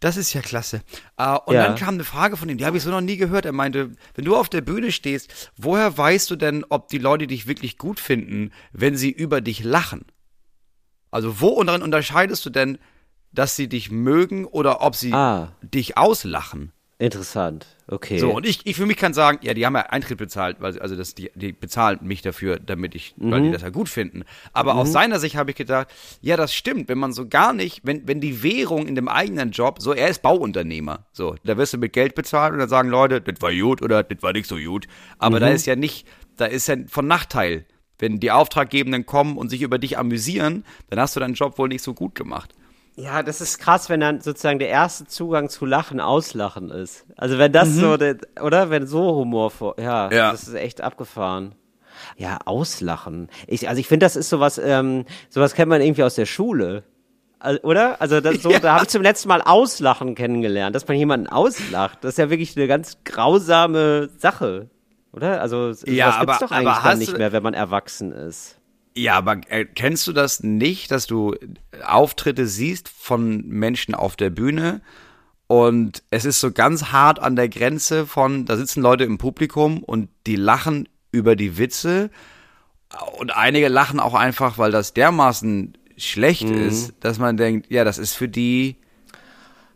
das 0.00 0.16
ist 0.16 0.32
ja 0.32 0.40
klasse. 0.40 0.82
Äh, 1.18 1.36
und 1.46 1.54
Ja. 1.54 1.62
dann 1.68 1.76
kam 1.76 1.94
eine 1.94 2.04
Frage 2.04 2.36
von 2.36 2.48
ihm, 2.48 2.58
die 2.58 2.66
habe 2.66 2.76
ich 2.76 2.82
so 2.82 2.90
noch 2.90 3.00
nie 3.00 3.16
gehört. 3.16 3.44
Er 3.46 3.52
meinte, 3.52 3.92
wenn 4.14 4.24
du 4.24 4.34
auf 4.36 4.48
der 4.48 4.60
Bühne 4.60 4.90
stehst, 4.90 5.52
woher 5.56 5.96
weißt 5.96 6.30
du 6.30 6.36
denn, 6.36 6.64
ob 6.68 6.88
die 6.88 6.98
Leute 6.98 7.26
dich 7.26 7.46
wirklich 7.46 7.78
gut 7.78 8.00
finden, 8.00 8.50
wenn 8.72 8.96
sie 8.96 9.10
über 9.10 9.40
dich 9.40 9.62
lachen? 9.62 10.04
Also 11.12 11.40
wo 11.40 11.48
und 11.48 11.68
darin 11.68 11.82
unterscheidest 11.82 12.44
du 12.44 12.50
denn, 12.50 12.78
dass 13.34 13.56
sie 13.56 13.68
dich 13.68 13.90
mögen 13.90 14.44
oder 14.46 14.80
ob 14.82 14.94
sie 14.96 15.12
Ah. 15.12 15.52
dich 15.62 15.96
auslachen? 15.98 16.72
Interessant. 16.98 17.66
Okay. 17.88 18.18
So, 18.18 18.30
und 18.30 18.46
ich, 18.46 18.60
ich 18.64 18.76
für 18.76 18.86
mich 18.86 18.96
kann 18.96 19.12
sagen, 19.12 19.38
ja, 19.42 19.52
die 19.52 19.66
haben 19.66 19.74
ja 19.74 19.82
Eintritt 19.82 20.16
bezahlt, 20.16 20.58
weil, 20.60 20.78
also 20.78 20.94
das, 20.94 21.14
die, 21.14 21.30
die 21.34 21.52
bezahlen 21.52 21.98
mich 22.02 22.22
dafür, 22.22 22.58
damit 22.58 22.94
ich, 22.94 23.14
weil 23.18 23.40
Mhm. 23.40 23.44
die 23.46 23.50
das 23.50 23.62
ja 23.62 23.70
gut 23.70 23.88
finden. 23.88 24.22
Aber 24.52 24.76
aus 24.76 24.92
seiner 24.92 25.18
Sicht 25.18 25.34
habe 25.36 25.50
ich 25.50 25.56
gedacht, 25.56 25.88
ja, 26.22 26.36
das 26.36 26.54
stimmt, 26.54 26.88
wenn 26.88 26.96
man 26.98 27.12
so 27.12 27.28
gar 27.28 27.52
nicht, 27.52 27.80
wenn, 27.82 28.06
wenn 28.06 28.20
die 28.20 28.42
Währung 28.44 28.86
in 28.86 28.94
dem 28.94 29.08
eigenen 29.08 29.50
Job, 29.50 29.82
so, 29.82 29.92
er 29.92 30.08
ist 30.08 30.22
Bauunternehmer, 30.22 31.04
so, 31.12 31.34
da 31.44 31.56
wirst 31.58 31.74
du 31.74 31.78
mit 31.78 31.92
Geld 31.92 32.14
bezahlt 32.14 32.52
und 32.52 32.60
dann 32.60 32.68
sagen 32.68 32.88
Leute, 32.88 33.20
das 33.20 33.42
war 33.42 33.52
gut 33.52 33.82
oder 33.82 34.02
das 34.04 34.22
war 34.22 34.32
nicht 34.32 34.46
so 34.46 34.56
gut. 34.56 34.86
Aber 35.18 35.36
Mhm. 35.36 35.40
da 35.40 35.48
ist 35.48 35.66
ja 35.66 35.74
nicht, 35.76 36.06
da 36.36 36.46
ist 36.46 36.68
ja 36.68 36.76
von 36.86 37.06
Nachteil. 37.08 37.66
Wenn 37.98 38.18
die 38.18 38.30
Auftraggebenden 38.30 39.04
kommen 39.04 39.36
und 39.36 39.50
sich 39.50 39.62
über 39.62 39.78
dich 39.78 39.98
amüsieren, 39.98 40.64
dann 40.90 41.00
hast 41.00 41.16
du 41.16 41.20
deinen 41.20 41.34
Job 41.34 41.58
wohl 41.58 41.68
nicht 41.68 41.82
so 41.82 41.92
gut 41.94 42.14
gemacht. 42.14 42.54
Ja, 42.96 43.22
das 43.24 43.40
ist 43.40 43.58
krass, 43.58 43.88
wenn 43.88 43.98
dann 44.00 44.20
sozusagen 44.20 44.58
der 44.60 44.68
erste 44.68 45.06
Zugang 45.06 45.48
zu 45.48 45.66
Lachen 45.66 46.00
Auslachen 46.00 46.70
ist. 46.70 47.04
Also 47.16 47.38
wenn 47.38 47.50
das 47.52 47.70
so, 47.74 47.96
der, 47.96 48.16
oder? 48.40 48.70
Wenn 48.70 48.86
so 48.86 49.16
humorvoll, 49.16 49.74
ja, 49.78 50.10
Ja. 50.12 50.30
das 50.30 50.46
ist 50.46 50.54
echt 50.54 50.80
abgefahren. 50.80 51.54
Ja, 52.16 52.38
Auslachen. 52.44 53.28
Ich, 53.48 53.68
also 53.68 53.80
ich 53.80 53.88
finde, 53.88 54.06
das 54.06 54.14
ist 54.16 54.28
sowas, 54.28 54.58
ähm, 54.58 55.04
sowas 55.28 55.54
kennt 55.54 55.70
man 55.70 55.80
irgendwie 55.80 56.04
aus 56.04 56.14
der 56.14 56.26
Schule. 56.26 56.84
Al- 57.40 57.58
Oder? 57.58 58.00
Also 58.00 58.20
das, 58.20 58.42
so, 58.42 58.50
da 58.62 58.74
habe 58.74 58.84
ich 58.84 58.90
zum 58.90 59.02
letzten 59.02 59.28
Mal 59.28 59.42
Auslachen 59.42 60.14
kennengelernt, 60.14 60.74
dass 60.76 60.86
man 60.88 60.96
jemanden 60.96 61.26
auslacht. 61.26 61.98
Das 62.02 62.10
ist 62.14 62.18
ja 62.18 62.30
wirklich 62.30 62.56
eine 62.56 62.68
ganz 62.68 62.98
grausame 63.04 64.08
Sache. 64.18 64.68
Oder? 65.12 65.40
Also 65.40 65.72
Ja, 65.86 66.20
gibt's 66.20 66.36
aber- 66.36 66.46
doch 66.46 66.50
eigentlich 66.52 66.76
dann 66.78 66.98
nicht 66.98 67.18
mehr, 67.18 67.32
wenn 67.32 67.42
man 67.42 67.54
erwachsen 67.54 68.12
ist. 68.12 68.56
Ja, 68.96 69.16
aber 69.16 69.40
äh, 69.48 69.64
kennst 69.64 70.06
du 70.06 70.12
das 70.12 70.42
nicht, 70.42 70.90
dass 70.90 71.06
du 71.06 71.34
Auftritte 71.84 72.46
siehst 72.46 72.88
von 72.88 73.46
Menschen 73.48 73.94
auf 73.94 74.14
der 74.16 74.30
Bühne 74.30 74.82
und 75.48 76.02
es 76.10 76.24
ist 76.24 76.40
so 76.40 76.52
ganz 76.52 76.86
hart 76.92 77.18
an 77.18 77.34
der 77.36 77.48
Grenze 77.48 78.06
von, 78.06 78.44
da 78.46 78.56
sitzen 78.56 78.82
Leute 78.82 79.04
im 79.04 79.18
Publikum 79.18 79.82
und 79.82 80.08
die 80.26 80.36
lachen 80.36 80.88
über 81.10 81.34
die 81.36 81.58
Witze 81.58 82.10
und 83.18 83.34
einige 83.36 83.68
lachen 83.68 83.98
auch 84.00 84.14
einfach, 84.14 84.58
weil 84.58 84.70
das 84.70 84.94
dermaßen 84.94 85.76
schlecht 85.96 86.48
Mhm. 86.48 86.58
ist, 86.58 86.94
dass 87.00 87.18
man 87.18 87.36
denkt, 87.36 87.70
ja, 87.70 87.84
das 87.84 87.98
ist 87.98 88.14
für 88.14 88.28
die, 88.28 88.76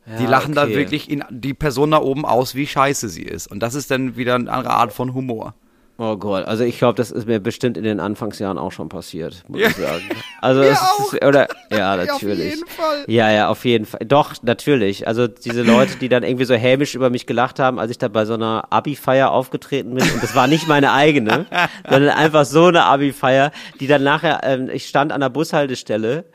die 0.06 0.24
Ja, 0.24 0.30
lachen 0.30 0.54
da 0.54 0.64
okay. 0.64 0.74
wirklich 0.76 1.10
in 1.10 1.24
die 1.30 1.54
Person 1.54 1.90
da 1.90 1.98
oben 1.98 2.24
aus, 2.24 2.54
wie 2.54 2.66
scheiße 2.66 3.08
sie 3.08 3.22
ist. 3.24 3.46
Und 3.48 3.60
das 3.60 3.74
ist 3.74 3.90
dann 3.90 4.16
wieder 4.16 4.36
eine 4.36 4.50
andere 4.50 4.74
Art 4.74 4.92
von 4.92 5.12
Humor. 5.14 5.54
Oh 6.00 6.16
Gott, 6.16 6.44
also 6.46 6.62
ich 6.62 6.78
glaube, 6.78 6.94
das 6.94 7.10
ist 7.10 7.26
mir 7.26 7.40
bestimmt 7.40 7.76
in 7.76 7.82
den 7.82 7.98
Anfangsjahren 7.98 8.56
auch 8.56 8.70
schon 8.70 8.88
passiert, 8.88 9.42
muss 9.48 9.60
Ja. 9.60 9.66
ich 9.68 9.74
sagen. 9.76 10.02
Also 10.40 10.60
Mir 10.60 10.68
das 10.70 10.80
auch. 10.80 11.12
ist, 11.12 11.24
oder 11.24 11.48
ja, 11.72 11.78
Ja, 11.78 11.92
auf 11.94 12.06
natürlich. 12.22 12.54
jeden 12.54 12.66
Fall. 12.68 13.04
Ja, 13.08 13.30
ja, 13.32 13.48
auf 13.48 13.64
jeden 13.64 13.84
Fall. 13.84 14.00
Doch, 14.06 14.34
natürlich. 14.42 15.08
Also 15.08 15.26
diese 15.26 15.62
Leute, 15.62 15.96
die 15.96 16.08
dann 16.08 16.22
irgendwie 16.22 16.44
so 16.44 16.54
hämisch 16.54 16.94
über 16.94 17.10
mich 17.10 17.26
gelacht 17.26 17.58
haben, 17.58 17.80
als 17.80 17.90
ich 17.90 17.98
da 17.98 18.06
bei 18.06 18.24
so 18.26 18.34
einer 18.34 18.68
Abi-Feier 18.70 19.32
aufgetreten 19.32 19.92
bin. 19.96 20.08
Und 20.08 20.22
das 20.22 20.36
war 20.36 20.46
nicht 20.46 20.68
meine 20.68 20.92
eigene, 20.92 21.46
sondern 21.90 22.10
einfach 22.16 22.44
so 22.44 22.66
eine 22.66 22.84
Abi-Feier, 22.84 23.50
die 23.80 23.88
dann 23.88 24.04
nachher, 24.04 24.40
ähm, 24.44 24.70
ich 24.72 24.86
stand 24.86 25.10
an 25.10 25.20
der 25.20 25.30
Bushaltestelle 25.30 26.26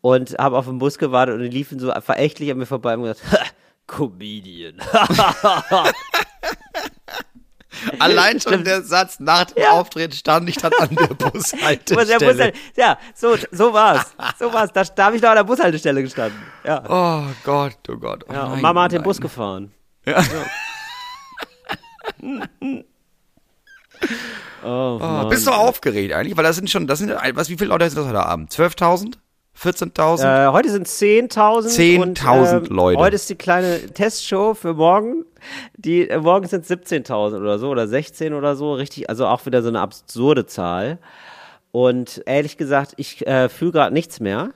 und 0.00 0.30
habe 0.38 0.56
auf 0.56 0.64
den 0.64 0.78
Bus 0.78 0.96
gewartet 0.96 1.34
und 1.34 1.42
die 1.42 1.48
liefen 1.50 1.78
so 1.78 1.92
verächtlich 2.00 2.50
an 2.50 2.56
mir 2.56 2.64
vorbei 2.64 2.96
und 2.96 3.02
gesagt, 3.02 3.20
Comedian. 3.86 4.76
Allein 7.98 8.40
schon 8.40 8.64
der 8.64 8.82
Satz 8.82 9.20
nach 9.20 9.44
dem 9.46 9.62
Ja. 9.62 9.70
Auftreten 9.72 10.12
stand 10.14 10.48
ich 10.48 10.56
dann 10.56 10.72
an 10.74 10.88
der 10.94 11.10
Wo 11.10 11.14
der 11.14 11.30
Bushaltestelle. 11.30 12.16
Bushalt- 12.18 12.54
ja, 12.76 12.98
so, 13.14 13.36
so 13.50 13.72
war's. 13.72 14.12
So 14.38 14.52
war's. 14.52 14.70
Da, 14.72 14.82
da 14.84 15.04
habe 15.06 15.16
ich 15.16 15.22
noch 15.22 15.30
an 15.30 15.36
der 15.36 15.44
Bushaltestelle 15.44 16.02
gestanden. 16.02 16.40
Ja. 16.64 16.82
Oh 16.88 17.24
Gott, 17.44 17.76
oh 17.88 17.96
Gott. 17.96 18.24
Oh 18.28 18.32
ja 18.32 18.44
und 18.44 18.52
nein, 18.52 18.62
Mama 18.62 18.82
hat 18.84 18.92
den 18.92 18.98
nein. 18.98 19.04
Bus 19.04 19.20
gefahren. 19.20 19.72
Ja. 20.06 20.22
Oh, 24.62 24.98
Oh, 25.02 25.28
bist 25.28 25.46
du 25.46 25.50
aufgeregt 25.52 26.12
eigentlich? 26.12 26.36
Weil 26.36 26.44
das 26.44 26.56
sind 26.56 26.68
schon, 26.70 26.86
das 26.86 26.98
sind, 26.98 27.10
was, 27.34 27.48
wie 27.48 27.56
viele 27.56 27.68
Leute 27.70 27.88
sind 27.88 27.98
das 27.98 28.06
heute 28.06 28.24
Abend? 28.24 28.52
12.000? 28.52 29.14
14.000? 29.62 30.48
Äh, 30.48 30.52
heute 30.52 30.70
sind 30.70 30.86
10.000. 30.86 32.00
und, 32.00 32.18
10.000 32.18 32.56
ähm, 32.56 32.76
Leute. 32.76 32.98
Heute 32.98 33.16
ist 33.16 33.28
die 33.28 33.34
kleine 33.34 33.80
Testshow 33.92 34.54
für 34.54 34.72
morgen. 34.72 35.26
Die, 35.76 36.08
äh, 36.08 36.18
morgen 36.18 36.46
sind 36.46 36.64
17.000 36.64 37.40
oder 37.40 37.58
so 37.58 37.68
oder 37.68 37.86
16 37.86 38.32
oder 38.32 38.56
so. 38.56 38.72
Richtig, 38.72 39.10
also 39.10 39.26
auch 39.26 39.44
wieder 39.44 39.62
so 39.62 39.68
eine 39.68 39.80
absurde 39.80 40.46
Zahl. 40.46 40.98
Und 41.72 42.22
ehrlich 42.26 42.56
gesagt, 42.56 42.94
ich 42.96 43.26
äh, 43.26 43.48
fühle 43.48 43.72
gerade 43.72 43.92
nichts 43.92 44.18
mehr. 44.18 44.50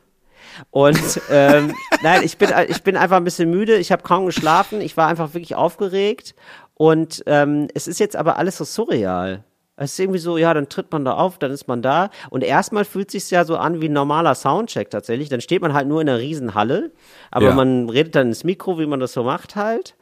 Und 0.71 1.21
ähm, 1.31 1.75
nein, 2.03 2.23
ich 2.23 2.39
bin, 2.39 2.51
ich 2.69 2.83
bin 2.83 2.97
einfach 2.97 3.19
ein 3.19 3.25
bisschen 3.25 3.51
müde. 3.51 3.77
Ich 3.77 3.93
habe 3.93 4.03
kaum 4.03 4.25
geschlafen. 4.25 4.81
Ich 4.81 4.97
war 4.97 5.09
einfach 5.09 5.35
wirklich 5.35 5.55
aufgeregt. 5.55 6.35
Und 6.75 7.23
ähm, 7.27 7.69
es 7.75 7.87
ist 7.87 8.01
jetzt 8.01 8.17
aber 8.17 8.39
alles 8.39 8.57
so 8.57 8.65
surreal. 8.65 9.45
Es 9.77 9.93
ist 9.95 9.99
irgendwie 9.99 10.21
so, 10.21 10.39
ja, 10.39 10.55
dann 10.55 10.69
tritt 10.69 10.93
man 10.93 11.05
da 11.05 11.15
auf, 11.15 11.39
dann 11.39 11.51
ist 11.51 11.67
man 11.67 11.83
da. 11.83 12.11
Und 12.31 12.45
erstmal 12.45 12.85
fühlt 12.85 13.11
sich 13.11 13.29
ja 13.31 13.45
so 13.45 13.57
an 13.57 13.81
wie 13.81 13.89
ein 13.89 13.93
normaler 13.93 14.35
Soundcheck 14.37 14.89
tatsächlich. 14.91 15.29
Dann 15.29 15.41
steht 15.41 15.63
man 15.63 15.73
halt 15.73 15.89
nur 15.89 16.01
in 16.01 16.09
einer 16.09 16.19
Riesenhalle, 16.21 16.93
aber 17.33 17.47
Ja. 17.49 17.55
man 17.55 17.89
redet 17.91 18.15
dann 18.15 18.29
ins 18.29 18.45
Mikro, 18.45 18.79
wie 18.79 18.87
man 18.87 19.01
das 19.01 19.13
so 19.15 19.25
macht 19.25 19.57
halt. 19.57 19.97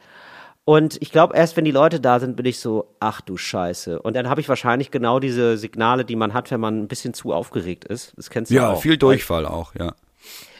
Und 0.65 1.01
ich 1.01 1.11
glaube, 1.11 1.35
erst 1.35 1.57
wenn 1.57 1.65
die 1.65 1.71
Leute 1.71 1.99
da 1.99 2.19
sind, 2.19 2.35
bin 2.37 2.45
ich 2.45 2.59
so, 2.59 2.87
ach 2.99 3.19
du 3.19 3.35
Scheiße. 3.35 3.99
Und 4.01 4.15
dann 4.15 4.29
habe 4.29 4.39
ich 4.41 4.47
wahrscheinlich 4.47 4.91
genau 4.91 5.19
diese 5.19 5.57
Signale, 5.57 6.05
die 6.05 6.15
man 6.15 6.33
hat, 6.33 6.51
wenn 6.51 6.59
man 6.61 6.79
ein 6.83 6.87
bisschen 6.87 7.13
zu 7.13 7.33
aufgeregt 7.33 7.83
ist. 7.83 8.13
Das 8.15 8.29
kennst 8.29 8.51
du 8.51 8.55
ja, 8.55 8.69
auch. 8.71 8.81
viel 8.81 8.97
Durchfall 8.97 9.45
auch, 9.45 9.73
ja. 9.75 9.93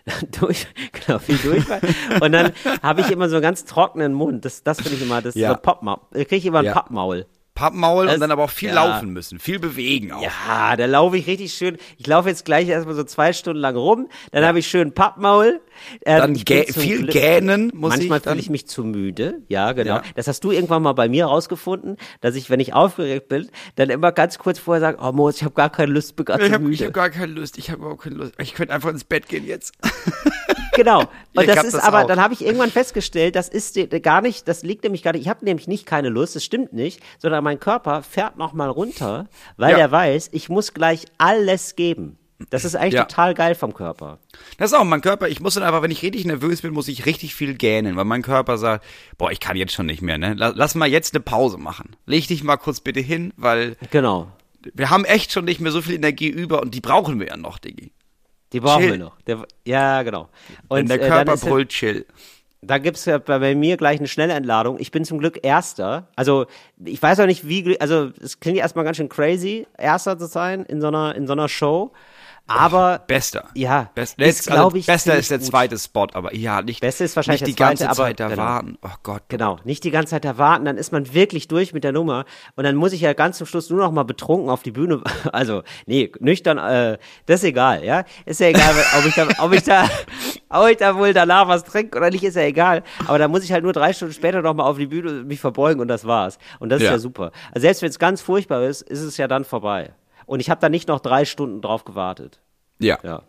durch, 0.42 0.68
genau, 0.92 1.20
viel 1.20 1.38
Durchfall. 1.38 1.80
Und 2.20 2.32
dann 2.34 2.52
habe 2.82 3.00
ich 3.02 3.12
immer 3.12 3.30
so 3.30 3.36
einen 3.36 3.44
ganz 3.44 3.64
trockenen 3.64 4.14
Mund. 4.14 4.44
Das, 4.44 4.64
das 4.64 4.82
finde 4.82 4.96
ich 4.98 5.02
immer, 5.04 5.22
das 5.22 5.36
ist 5.36 5.42
Ja. 5.42 5.52
so 5.52 5.56
Pappmaul. 5.56 6.00
Da 6.12 6.20
kriege 6.26 6.36
ich 6.36 6.46
immer 6.48 6.60
ein 6.60 6.66
Ja. 6.66 6.74
Pappmaul. 6.74 7.26
Pappmaul 7.56 8.06
Das- 8.06 8.16
und 8.16 8.22
dann 8.22 8.32
aber 8.32 8.44
auch 8.44 8.50
viel 8.50 8.70
ja. 8.70 8.76
laufen 8.76 9.10
müssen, 9.14 9.40
viel 9.40 9.60
bewegen 9.60 10.12
auch. 10.12 10.24
Ja, 10.24 10.76
da 10.76 10.86
laufe 10.86 11.18
ich 11.18 11.28
richtig 11.28 11.54
schön. 11.54 11.78
Ich 11.98 12.08
laufe 12.08 12.30
jetzt 12.30 12.46
gleich 12.46 12.68
erstmal 12.68 12.96
so 12.96 13.04
zwei 13.04 13.32
Stunden 13.34 13.60
lang 13.62 13.76
rum. 13.76 14.10
Dann 14.32 14.44
habe 14.46 14.60
ich 14.60 14.68
schön 14.68 14.90
Dann 14.90 14.94
Pappmaul. 14.94 15.62
Ähm, 16.06 16.34
ich 16.36 16.46
bin 16.46 16.64
gä 16.66 16.74
viel 16.74 17.06
gähnen 17.08 17.72
muss 17.74 17.90
Manchmal 17.92 18.18
ich 18.18 18.24
dann. 18.24 18.32
fühle 18.34 18.42
ich 18.42 18.50
mich 18.50 18.68
zu 18.68 18.84
müde. 18.84 19.42
Ja, 19.50 19.72
genau. 19.74 19.96
Ja. 19.98 20.04
Das 20.16 20.28
hast 20.28 20.44
du 20.44 20.52
irgendwann 20.52 20.82
mal 20.84 20.94
bei 20.94 21.08
mir 21.10 21.26
rausgefunden, 21.26 21.98
dass 22.22 22.36
ich, 22.36 22.50
wenn 22.50 22.60
ich 22.60 22.74
aufgeregt 22.74 23.28
bin, 23.28 23.50
dann 23.76 23.90
immer 23.90 24.12
ganz 24.12 24.38
kurz 24.40 24.60
vorher 24.60 24.82
sage, 24.82 24.98
oh 25.02 25.12
Moritz, 25.12 25.38
ich 25.38 25.44
habe 25.44 25.54
gar 25.56 25.70
keine 25.70 25.92
Lust, 25.92 26.16
bin 26.16 26.26
gerade 26.26 26.44
ich 26.44 26.50
zu 26.50 26.54
habe 26.54 26.64
müde. 26.64 26.86
hab 26.86 26.94
gar 26.94 27.10
keine 27.10 27.34
Lust, 27.34 27.58
ich 27.58 27.70
habe 27.70 27.82
überhaupt 27.82 28.02
keine 28.04 28.16
Lust. 28.16 28.34
Ich 28.40 28.54
könnte 28.54 28.74
einfach 28.74 28.90
ins 28.90 29.04
Bett 29.04 29.28
gehen 29.30 29.46
jetzt. 29.46 29.74
Genau. 30.76 31.02
Und 31.36 31.48
das 31.48 31.64
ist 31.64 31.74
das 31.74 31.84
aber, 31.84 32.04
auch. 32.04 32.08
dann 32.08 32.20
habe 32.22 32.34
ich 32.34 32.44
irgendwann 32.46 32.72
festgestellt, 32.72 33.36
das 33.36 33.50
ist 33.50 33.76
die- 33.76 33.88
gar 33.88 34.22
nicht, 34.22 34.48
das 34.48 34.64
liegt 34.64 34.84
nämlich 34.84 35.04
gar 35.04 35.12
nicht, 35.14 35.22
ich 35.22 35.28
habe 35.30 35.44
nämlich 35.46 35.68
nicht 35.68 35.86
keine 35.86 36.10
Lust, 36.10 36.36
das 36.36 36.44
stimmt 36.44 36.74
nicht, 36.74 37.02
sondern 37.20 37.44
mein 37.44 37.60
Körper 37.60 38.04
fährt 38.04 38.38
nochmal 38.38 38.70
runter, 38.70 39.28
weil 39.58 39.72
Ja. 39.74 39.78
er 39.80 39.92
weiß, 39.92 40.30
ich 40.32 40.50
muss 40.50 40.74
gleich 40.74 41.06
alles 41.18 41.76
geben. 41.76 42.18
Das 42.50 42.66
ist 42.66 42.76
eigentlich 42.76 42.96
Ja. 42.96 43.06
total 43.06 43.34
geil 43.36 43.56
vom 43.56 43.74
Körper. 43.74 44.20
Das 44.58 44.72
ist 44.72 44.78
auch 44.78 44.84
mein 44.84 45.00
Körper. 45.00 45.30
Ich 45.30 45.40
muss 45.40 45.54
dann 45.54 45.64
einfach, 45.64 45.82
wenn 45.82 45.92
ich 45.92 46.02
richtig 46.02 46.26
nervös 46.26 46.62
bin, 46.62 46.74
muss 46.74 46.90
ich 46.90 47.06
richtig 47.06 47.36
viel 47.36 47.54
gähnen, 47.54 47.96
weil 47.96 48.04
mein 48.04 48.22
Körper 48.22 48.58
sagt, 48.58 48.84
boah, 49.18 49.32
ich 49.32 49.40
kann 49.40 49.56
jetzt 49.56 49.72
schon 49.74 49.86
nicht 49.86 50.02
mehr, 50.02 50.18
ne? 50.18 50.34
Lass, 50.38 50.54
lass 50.56 50.76
mal 50.76 50.90
jetzt 50.90 51.14
eine 51.16 51.22
Pause 51.24 51.58
machen. 51.58 51.96
Leg 52.06 52.28
dich 52.28 52.44
mal 52.44 52.58
kurz 52.58 52.82
bitte 52.82 53.00
hin, 53.00 53.32
weil 53.38 53.78
Genau. 53.92 54.28
wir 54.74 54.90
haben 54.90 55.06
echt 55.06 55.32
schon 55.32 55.46
nicht 55.46 55.62
mehr 55.62 55.72
so 55.72 55.82
viel 55.82 55.96
Energie 55.96 56.28
über 56.28 56.62
und 56.62 56.74
die 56.76 56.82
brauchen 56.82 57.18
wir 57.20 57.28
ja 57.28 57.38
noch, 57.38 57.60
Diggi. 57.60 57.94
Die 58.54 58.60
brauchen 58.60 58.84
Chill. 58.84 58.92
wir 58.92 58.98
noch. 59.00 59.22
Der, 59.22 59.46
ja, 59.66 60.04
genau. 60.04 60.30
Wenn 60.70 60.82
Und 60.82 60.90
der 60.90 61.02
äh, 61.02 61.08
Körper 61.08 61.34
ist, 61.34 61.46
brüllt, 61.46 61.70
chill. 61.70 62.06
da 62.62 62.78
gibt's 62.78 63.06
ja 63.06 63.18
bei, 63.18 63.56
mir 63.56 63.78
gleich 63.78 64.00
eine 64.00 64.08
schnelle 64.08 64.34
Entladung. 64.34 64.80
Ich 64.80 64.92
bin 64.92 65.04
zum 65.04 65.18
Glück 65.18 65.40
Erster. 65.44 66.08
Also 66.16 66.46
ich 66.86 67.02
weiß 67.02 67.20
auch 67.20 67.26
nicht, 67.26 67.48
wie, 67.48 67.80
also 67.82 68.12
es 68.22 68.40
klingt 68.40 68.60
erstmal 68.60 68.86
ganz 68.86 68.98
schön 68.98 69.10
crazy, 69.10 69.68
Erster 69.78 70.18
zu 70.18 70.28
sein 70.28 70.64
in 70.66 70.80
so 70.80 70.88
einer, 70.88 71.16
in 71.16 71.28
so 71.28 71.34
einer 71.34 71.50
Show. 71.50 71.92
Aber 72.46 73.00
Bester. 73.08 73.46
Ja, 73.56 73.90
Best, 73.96 74.20
ist, 74.20 74.26
jetzt, 74.26 74.48
glaub 74.48 74.66
also, 74.66 74.78
ich, 74.78 74.86
bester 74.86 75.16
ist 75.16 75.32
der 75.32 75.38
gut. 75.38 75.48
zweite 75.48 75.80
Spot, 75.80 76.08
aber 76.14 76.36
ja, 76.36 76.62
nicht, 76.62 76.82
Beste 76.82 77.06
ist 77.06 77.16
wahrscheinlich 77.16 77.42
nicht 77.42 77.58
die 77.58 77.62
ganze 77.64 77.86
zweite, 77.86 77.90
aber- 77.92 78.04
Zeit 78.10 78.20
da 78.20 78.28
genau. 78.28 78.42
warten. 78.42 78.78
Oh 78.82 78.90
Gott. 79.02 79.24
Genau, 79.30 79.60
nicht 79.64 79.84
die 79.86 79.92
ganze 79.92 80.12
Zeit 80.12 80.26
da 80.26 80.38
warten, 80.38 80.66
dann 80.66 80.78
ist 80.78 80.92
man 80.92 81.14
wirklich 81.14 81.48
durch 81.48 81.74
mit 81.74 81.86
der 81.86 81.94
Nummer 81.94 82.26
und 82.58 82.66
dann 82.66 82.76
muss 82.76 82.92
ich 82.92 83.00
ja 83.00 83.14
ganz 83.14 83.38
zum 83.38 83.48
Schluss 83.48 83.70
nur 83.70 83.80
noch 83.80 83.92
mal 83.94 84.04
betrunken 84.04 84.50
auf 84.50 84.62
die 84.62 84.72
Bühne, 84.72 85.02
also 85.32 85.64
nee, 85.86 86.12
nüchtern, 86.20 86.58
äh, 86.58 86.98
das 87.28 87.40
ist 87.44 87.46
egal, 87.46 87.84
ja, 87.86 88.04
ist 88.26 88.42
ja 88.42 88.48
egal, 88.48 88.76
ob 89.00 89.06
ich 89.06 89.16
da, 89.16 89.28
ob 89.40 89.54
ich 89.54 89.64
da, 89.64 89.88
ob 90.50 90.68
ich 90.68 90.78
da 90.78 90.96
wohl 90.98 91.14
danach 91.14 91.48
was 91.48 91.64
trinke 91.64 91.98
oder 91.98 92.10
nicht, 92.10 92.26
ist 92.26 92.36
ja 92.36 92.42
egal, 92.44 92.84
aber 93.08 93.20
dann 93.20 93.32
muss 93.32 93.46
ich 93.46 93.54
halt 93.54 93.64
nur 93.64 93.74
drei 93.74 93.94
Stunden 93.94 94.14
später 94.14 94.42
noch 94.42 94.54
mal 94.54 94.66
auf 94.66 94.78
die 94.78 94.88
Bühne 94.88 95.24
mich 95.24 95.40
verbeugen 95.40 95.80
und 95.80 95.88
das 95.88 96.06
war's 96.06 96.38
und 96.60 96.70
das 96.70 96.82
ist 96.82 96.88
Ja. 96.88 96.92
ja 96.94 97.00
super. 97.00 97.32
Also 97.54 97.62
selbst 97.62 97.82
wenn 97.82 97.90
es 97.90 98.00
ganz 98.00 98.22
furchtbar 98.22 98.64
ist, 98.64 98.82
ist 98.82 99.00
es 99.02 99.16
ja 99.16 99.30
dann 99.30 99.46
vorbei 99.46 99.94
und 100.26 100.40
ich 100.40 100.50
habe 100.50 100.62
da 100.62 100.70
nicht 100.70 100.88
noch 100.88 101.00
drei 101.00 101.26
Stunden 101.26 101.62
drauf 101.62 101.86
gewartet. 101.86 102.40
Ja. 102.80 102.98
Ja. 103.04 103.24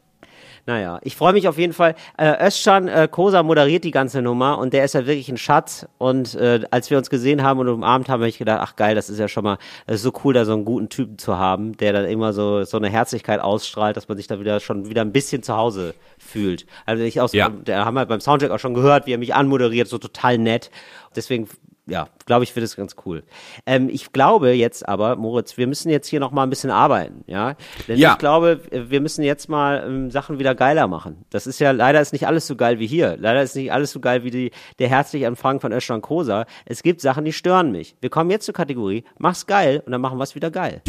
Naja, 0.67 0.99
ich 1.03 1.15
freue 1.15 1.35
mich 1.35 1.47
auf 1.47 1.59
jeden 1.59 1.75
Fall. 1.75 1.95
Äh, 2.17 2.47
Özcan 2.47 2.89
äh, 2.89 3.07
Kosa 3.11 3.43
moderiert 3.43 3.85
die 3.85 3.91
ganze 3.91 4.23
Nummer 4.23 4.57
und 4.57 4.73
der 4.73 4.83
ist 4.87 4.95
ja 4.95 5.01
wirklich 5.05 5.29
ein 5.29 5.37
Schatz. 5.37 5.87
Und 5.99 6.35
äh, 6.37 6.63
als 6.71 6.89
wir 6.89 6.97
uns 6.97 7.11
gesehen 7.11 7.43
haben 7.43 7.61
und 7.61 7.69
umarmt 7.69 8.09
haben, 8.09 8.21
habe 8.23 8.29
ich 8.31 8.39
gedacht, 8.39 8.61
ach 8.63 8.75
geil, 8.75 8.95
das 8.95 9.11
ist 9.11 9.19
ja 9.19 9.29
schon 9.29 9.45
mal, 9.45 9.59
ist 9.87 10.03
so 10.03 10.11
cool, 10.25 10.33
da 10.33 10.47
so 10.47 10.55
einen 10.55 10.65
guten 10.65 10.89
Typen 10.89 11.19
zu 11.19 11.37
haben, 11.37 11.77
der 11.77 11.93
dann 11.93 12.07
immer 12.07 12.33
so 12.33 12.65
so 12.65 12.79
eine 12.79 12.89
Herzlichkeit 12.89 13.41
ausstrahlt, 13.41 13.99
dass 13.99 14.09
man 14.09 14.17
sich 14.17 14.27
da 14.27 14.41
wieder 14.41 14.59
schon 14.59 14.89
wieder 14.89 15.03
ein 15.03 15.13
bisschen 15.13 15.43
zu 15.43 15.55
Hause 15.55 15.95
fühlt. 16.17 16.65
Also 16.87 17.03
ich 17.05 17.21
aus, 17.21 17.35
Ja. 17.35 17.51
der 17.51 17.85
haben 17.85 17.93
wir 17.95 18.07
beim 18.07 18.21
Soundcheck 18.21 18.51
auch 18.51 18.59
schon 18.59 18.73
gehört, 18.73 19.05
wie 19.07 19.13
er 19.13 19.19
mich 19.19 19.35
anmoderiert, 19.35 19.89
so 19.89 19.99
total 19.99 20.39
nett. 20.39 20.71
Deswegen 21.15 21.47
ja, 21.87 22.09
glaube 22.25 22.45
ich, 22.45 22.57
wird 22.57 22.65
es 22.65 22.77
ganz 22.77 22.97
cool. 23.05 23.25
Ähm, 23.67 23.91
ich 23.91 24.13
glaube 24.13 24.51
jetzt 24.53 24.89
aber, 24.89 25.17
Moritz, 25.17 25.57
wir 25.59 25.67
müssen 25.67 25.91
jetzt 25.91 26.07
hier 26.09 26.19
noch 26.19 26.31
mal 26.31 26.43
ein 26.45 26.51
bisschen 26.51 26.71
arbeiten, 26.71 27.25
ja? 27.27 27.57
Denn 27.89 27.99
Ja. 27.99 28.13
ich 28.13 28.19
glaube, 28.19 28.61
wir 28.71 29.01
müssen 29.03 29.23
jetzt 29.23 29.49
mal 29.51 29.85
ähm, 29.87 30.11
Sachen 30.11 30.39
wieder 30.39 30.55
geiler 30.55 30.87
machen. 30.89 31.25
Das 31.31 31.47
ist 31.47 31.59
ja, 31.59 31.73
leider 31.73 32.01
ist 32.01 32.13
nicht 32.15 32.27
alles 32.27 32.47
so 32.47 32.57
geil 32.57 32.79
wie 32.79 32.87
hier. 32.87 33.17
Leider 33.19 33.43
ist 33.43 33.55
nicht 33.55 33.71
alles 33.73 33.91
so 33.91 34.01
geil 34.01 34.25
wie 34.25 34.31
die, 34.31 34.51
der 34.79 34.89
herzliche 34.89 35.27
Empfang 35.27 35.61
von 35.61 35.73
Özcan 35.73 36.01
Kosa. 36.01 36.47
Es 36.65 36.83
gibt 36.83 37.03
Sachen, 37.03 37.25
die 37.27 37.33
stören 37.35 37.71
mich. 37.71 37.97
Wir 38.01 38.09
kommen 38.09 38.31
jetzt 38.31 38.47
zur 38.47 38.55
Kategorie, 38.55 39.05
mach's 39.19 39.47
geil 39.47 39.83
und 39.85 39.93
dann 39.93 40.01
machen 40.01 40.19
wir 40.19 40.25
es 40.25 40.35
wieder 40.35 40.51
geil. 40.51 40.81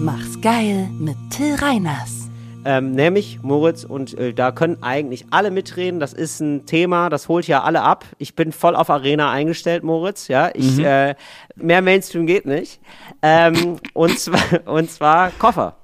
Mach's 0.00 0.40
geil 0.40 0.88
mit 0.98 1.16
Till 1.30 1.54
Reiners. 1.56 2.27
Ähm, 2.64 2.92
nämlich 2.92 3.38
Moritz 3.42 3.84
und 3.84 4.18
äh, 4.18 4.34
da 4.34 4.50
können 4.50 4.82
eigentlich 4.82 5.26
alle 5.30 5.50
mitreden. 5.50 6.00
Das 6.00 6.12
ist 6.12 6.40
ein 6.40 6.66
Thema, 6.66 7.08
das 7.08 7.28
holt 7.28 7.46
ja 7.46 7.62
alle 7.62 7.82
ab. 7.82 8.04
Ich 8.18 8.34
bin 8.34 8.52
voll 8.52 8.74
auf 8.76 8.90
Arena 8.90 9.30
eingestellt, 9.30 9.84
Moritz. 9.84 10.28
Ja, 10.28 10.50
ich 10.54 10.78
äh, 10.80 11.14
mehr 11.56 11.82
Mainstream 11.82 12.26
geht 12.26 12.46
nicht. 12.46 12.80
Ähm, 13.22 13.76
und 13.94 14.18
zwar 14.18 14.40
und 14.66 14.90
zwar 14.90 15.30
Koffer. 15.38 15.76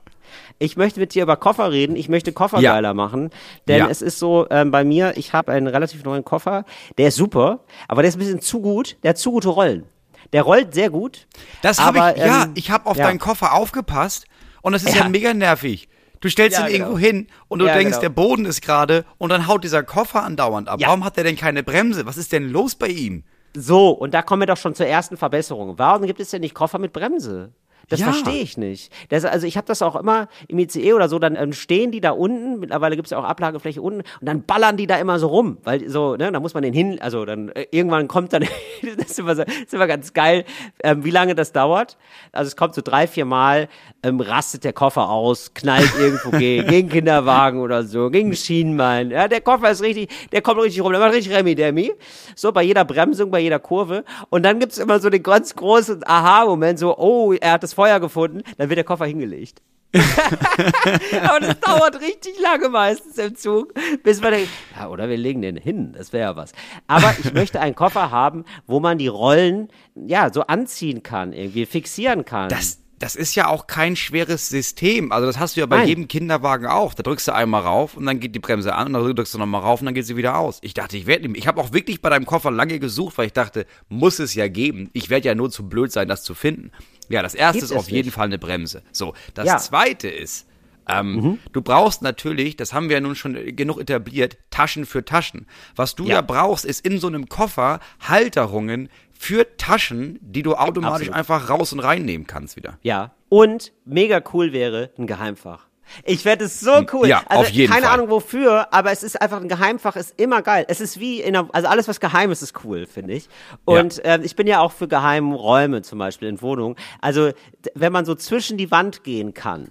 Ich 0.59 0.77
möchte 0.77 1.01
mit 1.01 1.15
dir 1.15 1.23
über 1.23 1.37
Koffer 1.37 1.71
reden. 1.73 1.97
Ich 1.97 2.09
möchte 2.09 2.33
Koffer 2.33 2.61
Ja. 2.61 2.75
geiler 2.75 2.93
machen, 2.93 3.31
denn 3.69 3.79
Ja. 3.79 3.89
es 3.89 4.03
ist 4.03 4.19
so 4.19 4.47
ähm, 4.51 4.71
bei 4.71 4.85
mir. 4.85 5.15
Ich 5.17 5.33
habe 5.33 5.53
einen 5.53 5.69
relativ 5.69 6.05
neuen 6.05 6.25
Koffer. 6.25 6.65
Der 6.99 7.09
ist 7.09 7.17
super, 7.17 7.61
aber 7.89 8.03
der 8.03 8.09
ist 8.11 8.17
ein 8.17 8.21
bisschen 8.21 8.41
zu 8.41 8.61
gut. 8.61 8.97
Der 9.03 9.11
hat 9.11 9.19
zu 9.19 9.31
gute 9.31 9.49
Rollen. 9.49 9.85
Der 10.33 10.43
rollt 10.43 10.75
sehr 10.75 10.91
gut. 10.91 11.27
Das 11.63 11.81
habe 11.81 11.99
ich, 11.99 12.23
ja, 12.25 12.45
ähm, 12.45 12.53
ich 12.57 12.71
habe 12.71 12.87
auf 12.87 12.97
deinen 12.97 13.19
Koffer 13.21 13.53
aufgepasst 13.55 14.27
und 14.63 14.73
das 14.73 14.83
ist 14.83 14.97
Ja. 14.97 15.09
mega 15.09 15.33
nervig. 15.33 15.89
Du 16.25 16.31
stellst 16.31 16.57
Ja, 16.59 16.65
ihn 16.67 16.73
genau. 16.73 16.85
irgendwo 16.87 16.99
hin 16.99 17.27
und 17.49 17.59
du 17.59 17.67
Ja, 17.67 17.75
denkst, 17.75 17.91
genau. 17.91 18.01
der 18.01 18.09
Boden 18.09 18.47
ist 18.47 18.63
gerade 18.63 19.05
und 19.19 19.29
dann 19.29 19.47
haut 19.47 19.63
dieser 19.63 19.83
Koffer 19.83 20.23
andauernd 20.23 20.71
ab. 20.71 20.81
Ja. 20.81 20.89
Warum 20.89 21.05
hat 21.05 21.19
der 21.19 21.25
denn 21.25 21.37
keine 21.37 21.63
Bremse? 21.63 22.07
Was 22.07 22.17
ist 22.17 22.33
denn 22.33 22.49
los 22.49 22.75
bei 22.77 22.87
ihm? 22.89 23.25
So, 23.55 23.91
und 23.91 24.15
da 24.15 24.23
kommen 24.23 24.41
wir 24.41 24.47
doch 24.47 24.57
schon 24.57 24.75
zur 24.75 24.87
ersten 24.87 25.19
Verbesserung. 25.19 25.75
Warum 25.77 26.07
gibt 26.07 26.21
es 26.21 26.31
denn 26.31 26.41
nicht 26.41 26.55
Koffer 26.55 26.79
mit 26.79 26.95
Bremse? 26.95 27.53
Das 27.89 28.01
Ja. 28.01 28.07
verstehe 28.07 28.43
ich 28.43 28.57
nicht. 28.57 28.93
Das, 29.11 29.25
also 29.25 29.47
ich 29.47 29.57
habe 29.57 29.67
das 29.67 29.83
auch 29.83 29.97
immer 29.97 30.29
im 30.49 30.59
ICE 30.59 30.93
oder 30.95 31.09
so, 31.09 31.19
dann 31.19 31.37
ähm, 31.37 31.53
stehen 31.53 31.91
die 31.91 32.01
da 32.01 32.11
unten, 32.11 32.61
mittlerweile 32.61 32.97
gibt 32.97 33.07
es 33.07 33.11
ja 33.11 33.19
auch 33.19 33.25
Ablagefläche 33.25 33.81
unten 33.83 34.01
und 34.01 34.07
dann 34.27 34.43
ballern 34.45 34.77
die 34.77 34.87
da 34.87 34.97
immer 34.97 35.19
so 35.19 35.29
rum, 35.29 35.59
weil 35.65 35.89
so, 35.89 36.17
ne, 36.17 36.31
da 36.33 36.41
muss 36.41 36.55
man 36.55 36.63
den 36.63 36.73
hin, 36.75 36.99
also 37.01 37.25
dann 37.25 37.49
äh, 37.51 37.67
irgendwann 37.71 38.09
kommt 38.09 38.33
dann, 38.33 38.43
das 38.97 39.11
ist 39.11 39.19
immer, 39.19 39.37
so, 39.37 39.45
das 39.45 39.55
ist 39.55 39.75
immer 39.75 39.87
ganz 39.87 40.13
geil, 40.13 40.45
ähm, 40.83 41.05
wie 41.05 41.11
lange 41.11 41.35
das 41.35 41.53
dauert. 41.53 41.97
Also 42.33 42.49
es 42.49 42.57
kommt 42.57 42.75
so 42.75 42.83
drei, 42.83 43.07
vier 43.07 43.25
Mal, 43.25 43.69
ähm, 44.03 44.21
rastet 44.21 44.65
der 44.65 44.73
Koffer 44.73 45.09
aus, 45.11 45.53
knallt 45.55 45.93
irgendwo 45.99 46.31
gegen, 46.31 46.67
gegen 46.69 46.89
Kinderwagen 46.89 47.61
oder 47.61 47.83
so, 47.85 48.11
gegen 48.11 48.31
ein 48.31 48.37
Schienenbein. 48.37 49.11
Ja, 49.11 49.29
der 49.29 49.41
Koffer 49.41 49.71
ist 49.71 49.83
richtig, 49.83 50.11
der 50.33 50.43
kommt 50.43 50.61
richtig 50.61 50.83
rum, 50.83 50.93
der 50.93 51.01
macht 51.01 51.13
richtig 51.15 51.35
Remi-Demi. 51.35 51.93
So 52.35 52.53
bei 52.53 52.63
jeder 52.63 52.85
Bremsung, 52.85 53.31
bei 53.31 53.41
jeder 53.41 53.59
Kurve. 53.59 54.05
Und 54.31 54.43
dann 54.45 54.59
gibt's 54.59 54.79
immer 54.79 54.99
so 55.01 55.11
den 55.11 55.23
ganz 55.23 55.55
großen 55.55 56.03
Aha-Moment, 56.07 56.79
so, 56.79 56.97
oh, 56.97 57.33
er 57.33 57.53
hat 57.53 57.63
das 57.63 57.74
Feuer 57.75 58.01
gefunden, 58.01 58.43
dann 58.57 58.69
wird 58.69 58.79
der 58.79 58.85
Koffer 58.85 59.07
hingelegt. 59.07 59.61
Aber 61.23 61.41
das 61.41 61.61
dauert 61.61 62.01
richtig 62.01 62.41
lange 62.41 62.69
meistens 62.69 63.17
im 63.19 63.37
Zug, 63.37 63.75
bis 64.03 64.21
man 64.21 64.33
denkt, 64.33 64.49
ja, 64.77 64.89
oder 64.89 65.09
wir 65.09 65.17
legen 65.17 65.41
den 65.41 65.57
hin, 65.57 65.93
das 65.97 66.13
wäre 66.13 66.31
ja 66.31 66.37
was. 66.37 66.53
Aber 66.89 67.15
ich 67.23 67.33
möchte 67.33 67.61
einen 67.61 67.77
Koffer 67.77 68.11
haben, 68.11 68.45
wo 68.67 68.81
man 68.81 68.99
die 68.99 69.07
Rollen, 69.07 69.69
ja, 69.95 70.33
so 70.33 70.43
anziehen 70.43 71.05
kann, 71.05 71.33
irgendwie 71.33 71.65
fixieren 71.65 72.25
kann. 72.25 72.49
Das, 72.49 72.81
das 72.99 73.17
ist 73.17 73.35
ja 73.35 73.49
auch 73.49 73.67
kein 73.67 73.97
schweres 73.97 74.49
System. 74.49 75.13
Also 75.13 75.27
das 75.27 75.39
hast 75.39 75.57
du 75.57 75.61
ja 75.61 75.67
bei 75.67 75.79
Nein. 75.79 75.89
jedem 75.89 76.09
Kinderwagen 76.09 76.67
auch. 76.67 76.95
Da 76.95 77.03
drückst 77.03 77.29
du 77.29 77.35
einmal 77.35 77.63
rauf 77.63 77.97
und 77.97 78.07
dann 78.07 78.19
geht 78.19 78.35
die 78.35 78.41
Bremse 78.41 78.75
an 78.75 78.89
und 78.89 78.93
dann 78.95 79.15
drückst 79.15 79.35
du 79.35 79.39
nochmal 79.39 79.61
rauf 79.61 79.81
und 79.81 79.87
dann 79.87 79.95
geht 79.95 80.07
sie 80.07 80.17
wieder 80.17 80.39
aus. 80.39 80.59
Ich 80.63 80.75
dachte, 80.75 80.97
ich 80.97 81.07
werde 81.07 81.29
Ich 81.37 81.47
habe 81.47 81.61
auch 81.61 81.73
wirklich 81.73 82.01
bei 82.01 82.11
deinem 82.11 82.27
Koffer 82.27 82.51
lange 82.51 82.79
gesucht, 82.79 83.19
weil 83.19 83.27
ich 83.27 83.33
dachte, 83.33 83.67
muss 83.89 84.19
es 84.19 84.35
ja 84.35 84.49
geben. 84.49 84.91
Ich 84.93 85.11
werde 85.11 85.29
ja 85.29 85.35
nur 85.35 85.51
zu 85.51 85.69
blöd 85.69 85.93
sein, 85.93 86.09
das 86.09 86.23
zu 86.23 86.35
finden. 86.35 86.73
Ja, 87.09 87.23
das 87.23 87.35
erste 87.35 87.61
Gibt 87.61 87.71
ist 87.73 87.77
auf 87.77 87.89
jeden 87.91 88.07
nicht. 88.09 88.15
Fall 88.15 88.27
eine 88.27 88.39
Bremse. 88.39 88.83
So, 88.93 89.15
das 89.35 89.47
Ja. 89.47 89.59
zweite 89.59 90.09
ist, 90.09 90.47
ähm, 90.89 91.15
Mhm. 91.15 91.39
Du 91.53 91.63
brauchst 91.63 92.03
natürlich, 92.03 92.57
das 92.57 92.73
haben 92.75 92.89
wir 92.89 92.97
ja 92.97 93.01
nun 93.01 93.15
schon 93.15 93.35
genug 93.57 93.79
etabliert, 93.81 94.37
Taschen 94.51 94.85
für 94.87 95.05
Taschen. 95.05 95.47
Was 95.77 95.95
du 95.95 96.05
Ja. 96.05 96.17
ja 96.17 96.21
brauchst, 96.21 96.65
ist 96.65 96.85
in 96.87 96.99
so 96.99 97.07
einem 97.07 97.29
Koffer 97.29 97.81
Halterungen 98.01 98.89
für 99.19 99.57
Taschen, 99.57 100.19
die 100.21 100.43
du 100.43 100.55
automatisch 100.55 101.09
Absolut. 101.09 101.15
einfach 101.17 101.49
raus 101.49 101.73
und 101.73 101.81
reinnehmen 101.81 102.27
kannst 102.27 102.57
wieder. 102.57 102.79
Ja. 102.83 103.15
Und 103.31 103.73
mega 103.85 104.23
cool 104.33 104.53
wäre 104.53 104.91
ein 104.99 105.07
Geheimfach. 105.07 105.67
Ich 106.05 106.25
werde 106.25 106.45
es 106.45 106.61
so 106.61 106.85
cool. 106.93 107.09
Ja, 107.09 107.23
also, 107.29 107.43
auf 107.43 107.51
jeden 107.51 107.73
keine 107.73 107.87
Fall. 107.87 107.95
Ahnung 107.95 108.11
wofür, 108.11 108.73
aber 108.73 108.91
es 108.93 109.03
ist 109.03 109.21
einfach 109.21 109.41
ein 109.41 109.49
Geheimfach, 109.49 109.97
ist 109.97 110.19
immer 110.19 110.43
geil. 110.43 110.65
Es 110.69 110.81
ist 110.81 110.99
wie 111.01 111.21
in 111.21 111.37
einer, 111.37 111.49
also 111.53 111.69
alles, 111.69 111.89
was 111.89 112.01
geheim 112.01 112.31
ist, 112.31 112.43
ist 112.43 112.65
cool, 112.65 112.87
finde 112.87 113.15
ich. 113.15 113.29
Und 113.65 114.01
ähm, 114.05 114.23
ich 114.25 114.37
bin 114.37 114.47
ja 114.47 114.61
auch 114.61 114.73
für 114.73 114.89
geheime 114.89 115.35
Räume 115.35 115.83
zum 115.83 115.99
Beispiel 115.99 116.29
in 116.29 116.41
Wohnungen. 116.43 116.77
Also, 117.01 117.33
wenn 117.75 117.93
man 117.93 118.05
so 118.05 118.15
zwischen 118.15 118.57
die 118.57 118.71
Wand 118.71 119.05
gehen 119.05 119.35
kann. 119.35 119.69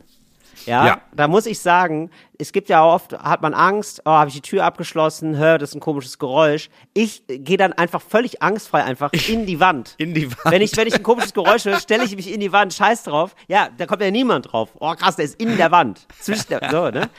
Ja, 0.66 0.86
Ja. 0.88 1.01
da 1.14 1.28
muss 1.28 1.45
ich 1.45 1.59
sagen, 1.59 2.09
es 2.39 2.51
gibt 2.51 2.70
ja 2.70 2.84
oft, 2.86 3.14
hat 3.14 3.41
man 3.41 3.53
Angst, 3.53 4.01
oh, 4.05 4.11
habe 4.11 4.30
ich 4.30 4.36
die 4.36 4.41
Tür 4.41 4.66
abgeschlossen, 4.66 5.38
hör, 5.38 5.57
das 5.57 5.70
ist 5.70 5.76
ein 5.76 5.80
komisches 5.80 6.20
Geräusch. 6.20 6.70
Ich 6.93 7.24
äh, 7.30 7.38
gehe 7.39 7.57
dann 7.57 7.74
einfach 7.74 8.01
völlig 8.01 8.41
angstfrei 8.41 8.84
einfach 8.84 9.11
in 9.28 9.45
die 9.45 9.59
Wand. 9.59 9.95
In 9.97 10.14
die 10.14 10.30
Wand. 10.32 10.45
Wenn 10.45 10.61
ich, 10.61 10.76
wenn 10.78 10.88
ich 10.88 10.95
ein 10.95 11.03
komisches 11.03 11.34
Geräusch 11.34 11.66
höre, 11.66 11.80
stelle 11.80 12.03
ich 12.03 12.16
mich 12.16 12.32
in 12.34 12.39
die 12.39 12.51
Wand, 12.51 12.74
scheiß 12.74 13.03
drauf. 13.03 13.36
Ja, 13.47 13.70
da 13.78 13.86
kommt 13.86 14.01
ja 14.01 14.11
niemand 14.11 14.51
drauf. 14.51 14.70
Oh 14.80 14.93
krass, 14.93 15.16
der 15.16 15.26
ist 15.26 15.39
in 15.41 15.57
der 15.57 15.72
Wand. 15.72 16.07
Zwischen 16.20 16.47
der, 16.49 16.70
so, 16.72 16.89
ne? 16.89 17.09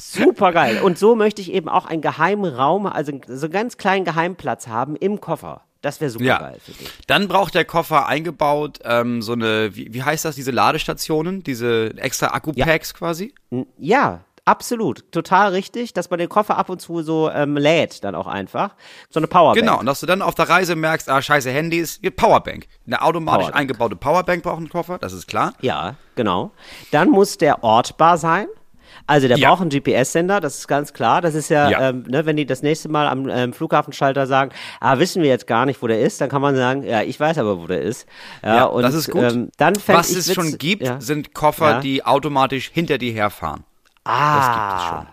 Super 0.00 0.52
geil. 0.52 0.80
Und 0.82 0.98
so 0.98 1.16
möchte 1.16 1.42
ich 1.42 1.52
eben 1.52 1.68
auch 1.68 1.86
einen 1.86 2.02
geheimen 2.02 2.54
Raum, 2.54 2.86
also 2.86 3.12
so 3.26 3.46
einen 3.46 3.52
ganz 3.52 3.76
kleinen 3.78 4.04
Geheimplatz 4.04 4.68
haben 4.68 4.94
im 4.96 5.20
Koffer. 5.20 5.62
Das 5.80 6.00
wäre 6.00 6.10
super 6.10 6.24
Ja. 6.24 6.38
geil 6.38 6.58
für 6.64 6.72
dich. 6.72 6.90
Dann 7.06 7.28
braucht 7.28 7.54
der 7.54 7.64
Koffer 7.64 8.06
eingebaut 8.06 8.80
ähm, 8.84 9.22
so 9.22 9.32
eine, 9.32 9.74
wie, 9.76 9.92
wie 9.94 10.02
heißt 10.02 10.24
das, 10.24 10.34
diese 10.34 10.50
Ladestationen, 10.50 11.42
diese 11.44 11.94
extra 11.98 12.28
Akku-Packs 12.34 12.94
quasi? 12.94 13.32
Ja, 13.78 14.24
absolut. 14.44 15.12
Total 15.12 15.50
richtig, 15.50 15.92
dass 15.92 16.10
man 16.10 16.18
den 16.18 16.28
Koffer 16.28 16.58
ab 16.58 16.68
und 16.68 16.80
zu 16.80 17.02
so 17.02 17.30
ähm, 17.30 17.56
lädt, 17.56 18.02
dann 18.02 18.16
auch 18.16 18.26
einfach. 18.26 18.74
So 19.10 19.20
eine 19.20 19.28
Powerbank. 19.28 19.58
Genau, 19.58 19.78
und 19.78 19.86
dass 19.86 20.00
du 20.00 20.06
dann 20.06 20.20
auf 20.20 20.34
der 20.34 20.48
Reise 20.48 20.74
merkst, 20.74 21.08
ah, 21.08 21.22
scheiße, 21.22 21.50
Handy 21.50 21.78
ist 21.78 22.00
hier 22.00 22.10
Powerbank. 22.10 22.66
Eine 22.86 23.00
automatisch 23.02 23.42
Powerbank. 23.46 23.60
eingebaute 23.60 23.94
Powerbank 23.96 24.42
braucht 24.42 24.60
ein 24.60 24.68
Koffer, 24.70 24.98
das 24.98 25.12
ist 25.12 25.28
klar. 25.28 25.52
Ja, 25.60 25.94
genau. 26.16 26.50
Dann 26.90 27.10
muss 27.10 27.38
der 27.38 27.62
ortbar 27.62 28.18
sein. 28.18 28.48
Also 29.06 29.28
der 29.28 29.38
Ja. 29.38 29.48
braucht 29.50 29.60
einen 29.62 29.70
GPS-Sender, 29.70 30.40
das 30.40 30.58
ist 30.58 30.68
ganz 30.68 30.92
klar. 30.92 31.20
Das 31.20 31.34
ist 31.34 31.48
ja, 31.48 31.70
Ja. 31.70 31.88
Ähm, 31.90 32.04
ne, 32.08 32.26
wenn 32.26 32.36
die 32.36 32.46
das 32.46 32.62
nächste 32.62 32.88
Mal 32.88 33.06
am 33.08 33.28
ähm, 33.28 33.52
Flughafenschalter 33.52 34.26
sagen, 34.26 34.50
ah, 34.80 34.98
wissen 34.98 35.22
wir 35.22 35.28
jetzt 35.28 35.46
gar 35.46 35.66
nicht, 35.66 35.82
wo 35.82 35.86
der 35.86 36.00
ist, 36.00 36.20
dann 36.20 36.28
kann 36.28 36.42
man 36.42 36.56
sagen, 36.56 36.82
ja, 36.82 37.02
ich 37.02 37.18
weiß 37.18 37.38
aber, 37.38 37.58
wo 37.60 37.66
der 37.66 37.82
ist. 37.82 38.06
Ja, 38.42 38.64
und, 38.64 38.82
das 38.82 38.94
ist 38.94 39.10
gut. 39.10 39.22
Ähm, 39.22 39.50
dann 39.56 39.74
Was 39.86 40.10
es 40.10 40.28
witz- 40.28 40.34
schon 40.34 40.58
gibt, 40.58 40.82
ja. 40.82 41.00
sind 41.00 41.34
Koffer, 41.34 41.70
Ja. 41.70 41.80
die 41.80 42.04
automatisch 42.04 42.70
hinter 42.72 42.98
dir 42.98 43.12
herfahren. 43.12 43.64
ah, 44.04 44.36
das 44.38 44.48
gibt 44.54 44.82
es 44.82 44.88
schon. 44.88 45.06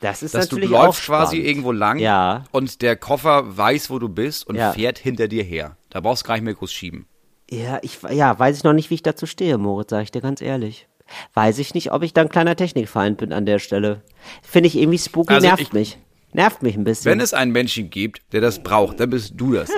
Das 0.00 0.22
ist 0.24 0.34
Dass 0.34 0.48
du 0.48 0.56
natürlich 0.56 0.74
auch 0.76 0.86
läufst 0.86 1.04
quasi 1.06 1.36
irgendwo 1.38 1.70
lang 1.70 1.98
Ja. 1.98 2.44
und 2.50 2.82
der 2.82 2.96
Koffer 2.96 3.56
weiß, 3.56 3.88
wo 3.90 4.00
du 4.00 4.08
bist 4.08 4.46
und 4.48 4.56
Ja. 4.56 4.72
fährt 4.72 4.98
hinter 4.98 5.28
dir 5.28 5.44
her. 5.44 5.76
Da 5.90 6.00
brauchst 6.00 6.24
du 6.24 6.26
gar 6.28 6.34
nicht 6.34 6.42
mehr 6.42 6.54
groß 6.54 6.72
schieben. 6.72 7.06
Ja, 7.50 7.78
ich 7.82 7.98
ja, 8.10 8.36
weiß 8.36 8.56
ich 8.56 8.64
noch 8.64 8.72
nicht, 8.72 8.90
wie 8.90 8.94
ich 8.94 9.02
dazu 9.02 9.26
stehe, 9.26 9.58
Moritz, 9.58 9.90
sage 9.90 10.04
ich 10.04 10.10
dir 10.10 10.20
ganz 10.22 10.40
ehrlich. 10.40 10.88
Weiß 11.34 11.58
ich 11.58 11.74
nicht, 11.74 11.92
ob 11.92 12.02
ich 12.02 12.12
dann 12.14 12.28
kleiner 12.28 12.56
Technikfeind 12.56 13.18
bin 13.18 13.32
an 13.32 13.46
der 13.46 13.58
Stelle. 13.58 14.02
Finde 14.42 14.68
ich 14.68 14.76
irgendwie 14.76 14.98
spooky, 14.98 15.34
Also 15.34 15.46
nervt 15.46 15.62
ich- 15.62 15.72
mich. 15.72 15.98
Nervt 16.34 16.62
mich 16.62 16.76
ein 16.76 16.84
bisschen. 16.84 17.10
Wenn 17.12 17.20
es 17.20 17.34
einen 17.34 17.52
Menschen 17.52 17.90
gibt, 17.90 18.22
der 18.32 18.40
das 18.40 18.62
braucht, 18.62 18.98
dann 19.00 19.10
bist 19.10 19.34
du 19.36 19.52
das. 19.52 19.68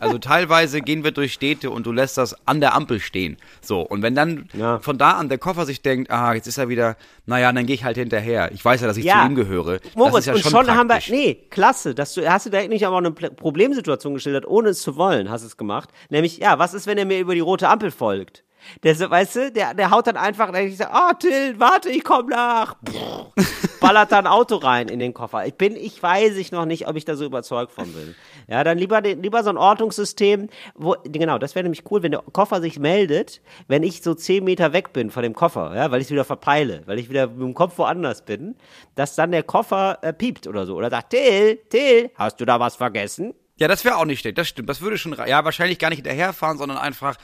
Also 0.00 0.16
teilweise 0.16 0.80
gehen 0.80 1.04
wir 1.04 1.10
durch 1.10 1.34
Städte 1.34 1.70
und 1.70 1.84
du 1.84 1.92
lässt 1.92 2.16
das 2.16 2.34
an 2.46 2.60
der 2.62 2.74
Ampel 2.74 2.98
stehen. 2.98 3.36
So, 3.60 3.82
und 3.82 4.00
wenn 4.00 4.14
dann 4.14 4.48
Ja. 4.54 4.78
von 4.78 4.96
da 4.96 5.10
an 5.18 5.28
der 5.28 5.36
Koffer 5.36 5.66
sich 5.66 5.82
denkt, 5.82 6.10
ah, 6.10 6.32
jetzt 6.32 6.46
ist 6.46 6.56
er 6.56 6.70
wieder, 6.70 6.96
naja, 7.26 7.52
dann 7.52 7.66
gehe 7.66 7.74
ich 7.74 7.84
halt 7.84 7.98
hinterher. 7.98 8.50
Ich 8.52 8.64
weiß 8.64 8.80
ja, 8.80 8.86
dass 8.86 8.96
ich 8.96 9.04
Ja. 9.04 9.20
zu 9.20 9.26
ihm 9.26 9.34
gehöre. 9.34 9.80
Moritz, 9.94 10.24
ja 10.24 10.32
und 10.32 10.40
schon, 10.40 10.50
schon, 10.64 10.70
haben 10.74 10.88
wir, 10.88 10.98
nee, 11.10 11.34
klasse, 11.50 11.94
dass 11.94 12.14
du, 12.14 12.26
hast 12.26 12.46
du 12.46 12.50
direkt 12.50 12.70
nicht 12.70 12.86
aber 12.86 12.96
auch 12.96 13.00
eine 13.00 13.10
Problemsituation 13.10 14.14
geschildert, 14.14 14.46
ohne 14.46 14.70
es 14.70 14.80
zu 14.80 14.96
wollen, 14.96 15.28
hast 15.30 15.42
du 15.42 15.46
es 15.48 15.58
gemacht. 15.58 15.90
Nämlich, 16.08 16.38
ja, 16.38 16.58
was 16.58 16.72
ist, 16.72 16.86
wenn 16.86 16.96
er 16.96 17.04
mir 17.04 17.18
über 17.20 17.34
die 17.34 17.40
rote 17.40 17.68
Ampel 17.68 17.90
folgt? 17.90 18.44
Der, 18.82 18.94
so, 18.94 19.10
weißt 19.10 19.36
du, 19.36 19.52
der, 19.52 19.74
der 19.74 19.90
haut 19.90 20.06
dann 20.06 20.16
einfach, 20.16 20.50
der 20.52 20.70
sagt, 20.72 20.92
ah, 20.92 21.12
Till, 21.14 21.58
warte, 21.58 21.88
ich 21.90 22.04
komm 22.04 22.26
nach. 22.26 22.76
Ballert 23.80 24.12
da 24.12 24.18
ein 24.18 24.26
Auto 24.26 24.56
rein 24.56 24.88
in 24.88 24.98
den 24.98 25.14
Koffer. 25.14 25.46
Ich 25.46 25.54
bin, 25.54 25.76
ich 25.76 26.02
weiß 26.02 26.36
ich 26.36 26.52
noch 26.52 26.64
nicht, 26.64 26.86
ob 26.86 26.96
ich 26.96 27.04
da 27.04 27.16
so 27.16 27.24
überzeugt 27.24 27.72
von 27.72 27.92
bin. 27.92 28.14
Ja, 28.48 28.62
dann 28.64 28.78
lieber, 28.78 29.00
lieber 29.00 29.42
so 29.42 29.50
ein 29.50 29.56
Ortungssystem, 29.56 30.48
wo, 30.74 30.96
genau, 31.04 31.38
das 31.38 31.54
wäre 31.54 31.64
nämlich 31.64 31.84
cool, 31.90 32.02
wenn 32.02 32.12
der 32.12 32.22
Koffer 32.32 32.60
sich 32.60 32.78
meldet, 32.78 33.40
wenn 33.68 33.82
ich 33.82 34.02
so 34.02 34.14
zehn 34.14 34.44
Meter 34.44 34.72
weg 34.72 34.92
bin 34.92 35.10
von 35.10 35.22
dem 35.22 35.34
Koffer, 35.34 35.74
ja, 35.74 35.90
weil 35.90 36.00
ich 36.00 36.10
wieder 36.10 36.24
verpeile, 36.24 36.82
weil 36.86 36.98
ich 36.98 37.10
wieder 37.10 37.26
mit 37.26 37.40
dem 37.40 37.54
Kopf 37.54 37.78
woanders 37.78 38.24
bin, 38.24 38.56
dass 38.94 39.14
dann 39.16 39.32
der 39.32 39.42
Koffer 39.42 39.98
äh, 40.02 40.12
piept 40.12 40.46
oder 40.46 40.66
so. 40.66 40.76
Oder 40.76 40.90
sagt, 40.90 41.10
Till, 41.10 41.56
Till, 41.68 42.10
hast 42.14 42.40
du 42.40 42.44
da 42.44 42.60
was 42.60 42.76
vergessen? 42.76 43.34
Ja, 43.58 43.68
das 43.68 43.84
wäre 43.84 43.96
auch 43.96 44.04
nicht 44.04 44.20
schlecht. 44.20 44.38
Das 44.38 44.48
stimmt. 44.48 44.68
Das 44.68 44.80
würde 44.80 44.98
schon, 44.98 45.16
ja, 45.26 45.44
wahrscheinlich 45.44 45.78
gar 45.78 45.90
nicht 45.90 45.98
hinterherfahren, 45.98 46.58
sondern 46.58 46.78
einfach 46.78 47.16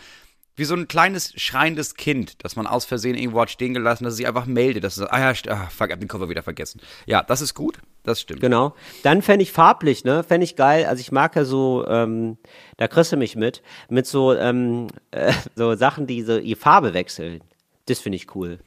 wie 0.58 0.64
so 0.64 0.74
ein 0.74 0.88
kleines 0.88 1.32
schreiendes 1.40 1.94
Kind, 1.94 2.44
das 2.44 2.56
man 2.56 2.66
aus 2.66 2.84
Versehen 2.84 3.16
irgendwo 3.16 3.40
hat 3.40 3.50
stehen 3.50 3.74
gelassen, 3.74 4.04
dass 4.04 4.14
es 4.14 4.16
sich 4.18 4.26
einfach 4.26 4.46
meldet, 4.46 4.84
dass 4.84 4.96
es 4.96 5.04
ah 5.04 5.32
ja, 5.32 5.40
ah, 5.48 5.68
fuck, 5.70 5.90
hab 5.90 6.00
den 6.00 6.08
Koffer 6.08 6.28
wieder 6.28 6.42
vergessen. 6.42 6.80
Ja, 7.06 7.22
das 7.22 7.40
ist 7.40 7.54
gut. 7.54 7.78
Das 8.02 8.20
stimmt. 8.20 8.40
Genau. 8.40 8.74
Dann 9.02 9.22
fände 9.22 9.42
ich 9.42 9.52
farblich, 9.52 10.04
ne? 10.04 10.24
Fände 10.24 10.44
ich 10.44 10.56
geil. 10.56 10.86
Also 10.86 11.00
ich 11.00 11.12
mag 11.12 11.36
ja 11.36 11.44
so, 11.44 11.86
ähm, 11.88 12.38
da 12.76 12.88
kriegst 12.88 13.12
du 13.12 13.16
mich 13.16 13.36
mit, 13.36 13.62
mit 13.88 14.06
so, 14.06 14.34
ähm, 14.34 14.88
äh, 15.10 15.32
so 15.54 15.74
Sachen, 15.74 16.06
die 16.06 16.22
so 16.22 16.40
die 16.40 16.54
Farbe 16.54 16.94
wechseln. 16.94 17.42
Das 17.86 17.98
finde 17.98 18.16
ich 18.16 18.34
cool. 18.34 18.58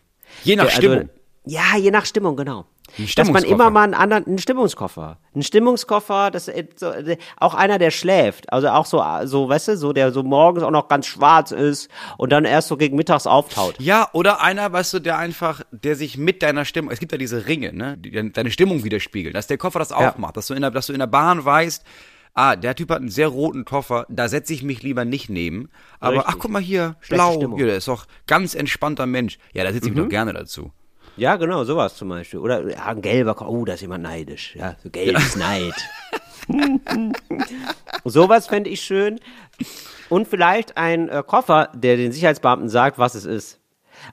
Je 0.43 0.55
nach 0.55 0.65
Also, 0.65 0.77
Stimmung. 0.77 1.09
Ja, 1.45 1.75
je 1.77 1.91
nach 1.91 2.05
Stimmung, 2.05 2.35
genau. 2.35 2.65
Dass 3.15 3.29
man 3.29 3.43
immer 3.43 3.69
mal 3.69 3.83
einen 3.83 3.93
anderen, 3.93 4.25
einen 4.25 4.37
Stimmungskoffer. 4.37 5.17
Einen 5.33 5.43
Stimmungskoffer, 5.43 6.31
das 6.31 6.47
äh, 6.47 6.65
so, 6.75 6.87
äh, 6.91 7.17
auch 7.37 7.53
einer, 7.53 7.79
der 7.79 7.91
schläft. 7.91 8.51
Also 8.51 8.69
auch 8.69 8.85
so, 8.85 9.03
so, 9.25 9.49
weißt 9.49 9.69
du, 9.69 9.77
so, 9.77 9.93
der 9.93 10.11
so 10.11 10.23
morgens 10.23 10.63
auch 10.63 10.71
noch 10.71 10.87
ganz 10.87 11.07
schwarz 11.07 11.51
ist 11.51 11.89
und 12.17 12.31
dann 12.31 12.45
erst 12.45 12.67
so 12.67 12.77
gegen 12.77 12.95
mittags 12.97 13.27
auftaut. 13.27 13.75
Ja, 13.79 14.09
oder 14.13 14.41
einer, 14.41 14.71
weißt 14.71 14.93
du, 14.95 14.99
der 14.99 15.17
einfach, 15.17 15.61
der 15.71 15.95
sich 15.95 16.17
mit 16.17 16.43
deiner 16.43 16.65
Stimmung, 16.65 16.91
es 16.91 16.99
gibt 16.99 17.11
ja 17.11 17.17
diese 17.17 17.47
Ringe, 17.47 17.73
ne, 17.73 17.97
die 17.97 18.31
deine 18.31 18.51
Stimmung 18.51 18.83
widerspiegeln, 18.83 19.33
dass 19.33 19.47
der 19.47 19.57
Koffer 19.57 19.79
das 19.79 19.91
auch 19.91 20.01
Ja. 20.01 20.15
macht, 20.17 20.37
dass 20.37 20.47
du 20.47 20.53
in 20.53 20.61
der, 20.61 20.71
dass 20.71 20.87
du 20.87 20.93
in 20.93 20.99
der 20.99 21.07
Bahn 21.07 21.43
weißt, 21.43 21.83
ah, 22.33 22.55
der 22.55 22.75
Typ 22.75 22.89
hat 22.91 22.99
einen 22.99 23.09
sehr 23.09 23.27
roten 23.27 23.65
Koffer, 23.65 24.05
da 24.09 24.27
setze 24.27 24.53
ich 24.53 24.63
mich 24.63 24.83
lieber 24.83 25.05
nicht 25.05 25.29
neben. 25.29 25.69
Aber 25.99 26.17
Richtig. 26.17 26.29
ach, 26.29 26.37
guck 26.39 26.51
mal 26.51 26.61
hier, 26.61 26.95
Schlechte 27.01 27.15
blau, 27.15 27.33
Stimmung. 27.33 27.57
hier, 27.57 27.67
der 27.67 27.77
ist 27.77 27.87
doch 27.87 28.05
ganz 28.27 28.55
entspannter 28.55 29.05
Mensch. 29.05 29.37
Ja, 29.53 29.63
da 29.63 29.73
sitze 29.73 29.89
ich 29.89 29.95
doch 29.95 30.09
gerne 30.09 30.33
dazu. 30.33 30.71
Ja, 31.21 31.35
genau, 31.35 31.63
sowas 31.65 31.95
zum 31.97 32.09
Beispiel. 32.09 32.39
Oder 32.39 32.67
ja, 32.67 32.87
ein 32.87 32.99
gelber 33.03 33.35
Koffer. 33.35 33.51
Oh, 33.51 33.63
da 33.63 33.73
ist 33.73 33.81
jemand 33.81 34.01
neidisch. 34.01 34.55
Ja, 34.55 34.75
so 34.81 34.89
gelbes 34.89 35.35
Neid. 35.35 35.75
sowas 38.05 38.47
fände 38.47 38.71
ich 38.71 38.81
schön. 38.81 39.19
Und 40.09 40.27
vielleicht 40.27 40.77
ein 40.77 41.09
äh, 41.09 41.21
Koffer, 41.21 41.69
der 41.75 41.97
den 41.97 42.11
Sicherheitsbeamten 42.11 42.69
sagt, 42.69 42.97
was 42.97 43.13
es 43.13 43.25
ist. 43.25 43.59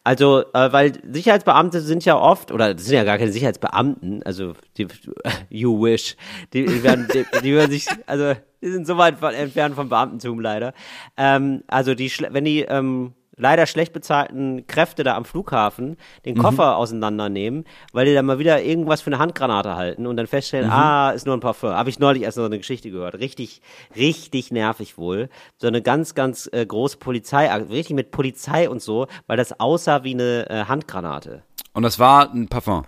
Also, 0.05 0.45
äh, 0.53 0.71
weil 0.71 1.01
Sicherheitsbeamte 1.11 1.81
sind 1.81 2.05
ja 2.05 2.19
oft, 2.19 2.53
oder 2.53 2.75
das 2.75 2.85
sind 2.85 2.97
ja 2.97 3.05
gar 3.05 3.17
keine 3.17 3.33
Sicherheitsbeamten, 3.33 4.23
also 4.25 4.53
die, 4.77 4.87
you 5.49 5.83
wish, 5.83 6.15
die, 6.53 6.67
die, 6.67 6.83
werden, 6.83 7.09
die, 7.11 7.25
die 7.43 7.55
werden 7.55 7.71
sich, 7.71 7.87
also 8.05 8.35
die 8.61 8.71
sind 8.71 8.87
so 8.87 8.99
weit 8.99 9.17
von, 9.17 9.33
entfernt 9.33 9.77
vom 9.77 9.89
Beamtentum 9.89 10.41
leider. 10.41 10.75
Ähm, 11.17 11.63
also 11.69 11.95
die, 11.95 12.13
wenn 12.29 12.45
die 12.45 12.65
ähm, 12.65 13.15
leider 13.39 13.66
schlecht 13.66 13.93
bezahlten 13.93 14.66
Kräfte 14.66 15.05
da 15.05 15.16
am 15.16 15.24
Flughafen 15.24 15.97
den 16.24 16.36
Koffer 16.36 16.76
auseinandernehmen, 16.76 17.64
weil 17.93 18.07
die 18.07 18.14
da 18.14 18.22
mal 18.22 18.39
wieder 18.39 18.62
irgendwas 18.62 19.01
für 19.01 19.09
eine 19.09 19.18
Handgranate 19.18 19.76
halten 19.76 20.07
und 20.07 20.16
dann 20.16 20.26
feststellen, 20.26 20.70
ah, 20.70 21.11
ist 21.11 21.26
nur 21.26 21.36
ein 21.36 21.41
Parfum. 21.41 21.70
Habe 21.70 21.91
ich 21.91 21.99
neulich 21.99 22.22
erst 22.22 22.36
noch 22.36 22.45
eine 22.45 22.59
Geschichte 22.59 22.91
gehört. 22.91 23.14
Richtig, 23.14 23.62
richtig 23.97 24.51
nervig 24.51 24.99
wohl. 24.99 25.28
So 25.57 25.66
eine 25.66 25.82
ganz, 25.82 26.14
ganz 26.14 26.49
äh, 26.53 26.66
große 26.66 26.99
Polizei, 26.99 27.51
richtig 27.51 27.97
mit 27.97 28.11
Polizei 28.11 28.68
und 28.68 28.82
so, 28.82 29.07
weil 29.26 29.36
das 29.36 29.59
aussah 29.59 30.05
wie 30.05 30.14
eine 30.14 30.51
äh, 30.51 30.64
Handgranate. 30.64 31.43
Und 31.72 31.82
das 31.82 31.99
war 31.99 32.32
ein 32.32 32.49
Parfum. 32.49 32.84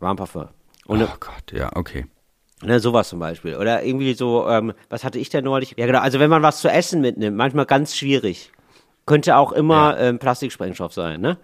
War 0.00 0.10
ein 0.12 0.16
Parfum. 0.16 0.48
Und 0.86 1.02
Oh 1.02 1.08
Gott, 1.20 1.52
ja, 1.52 1.70
okay. 1.74 2.06
Ne, 2.62 2.80
sowas 2.80 3.10
zum 3.10 3.18
Beispiel. 3.18 3.56
Oder 3.56 3.82
irgendwie 3.82 4.14
so, 4.14 4.48
ähm, 4.48 4.72
was 4.88 5.04
hatte 5.04 5.18
ich 5.18 5.28
denn 5.28 5.44
neulich? 5.44 5.74
Ja, 5.76 5.86
genau. 5.86 6.00
Also 6.00 6.20
wenn 6.20 6.30
man 6.30 6.42
was 6.42 6.60
zu 6.60 6.68
essen 6.68 7.02
mitnimmt, 7.02 7.36
manchmal 7.36 7.66
ganz 7.66 7.94
schwierig. 7.94 8.50
Könnte 9.06 9.36
auch 9.36 9.52
immer 9.52 9.98
ähm, 9.98 10.18
Plastiksprengstoff 10.18 10.92
sein, 10.92 11.20
ne? 11.20 11.38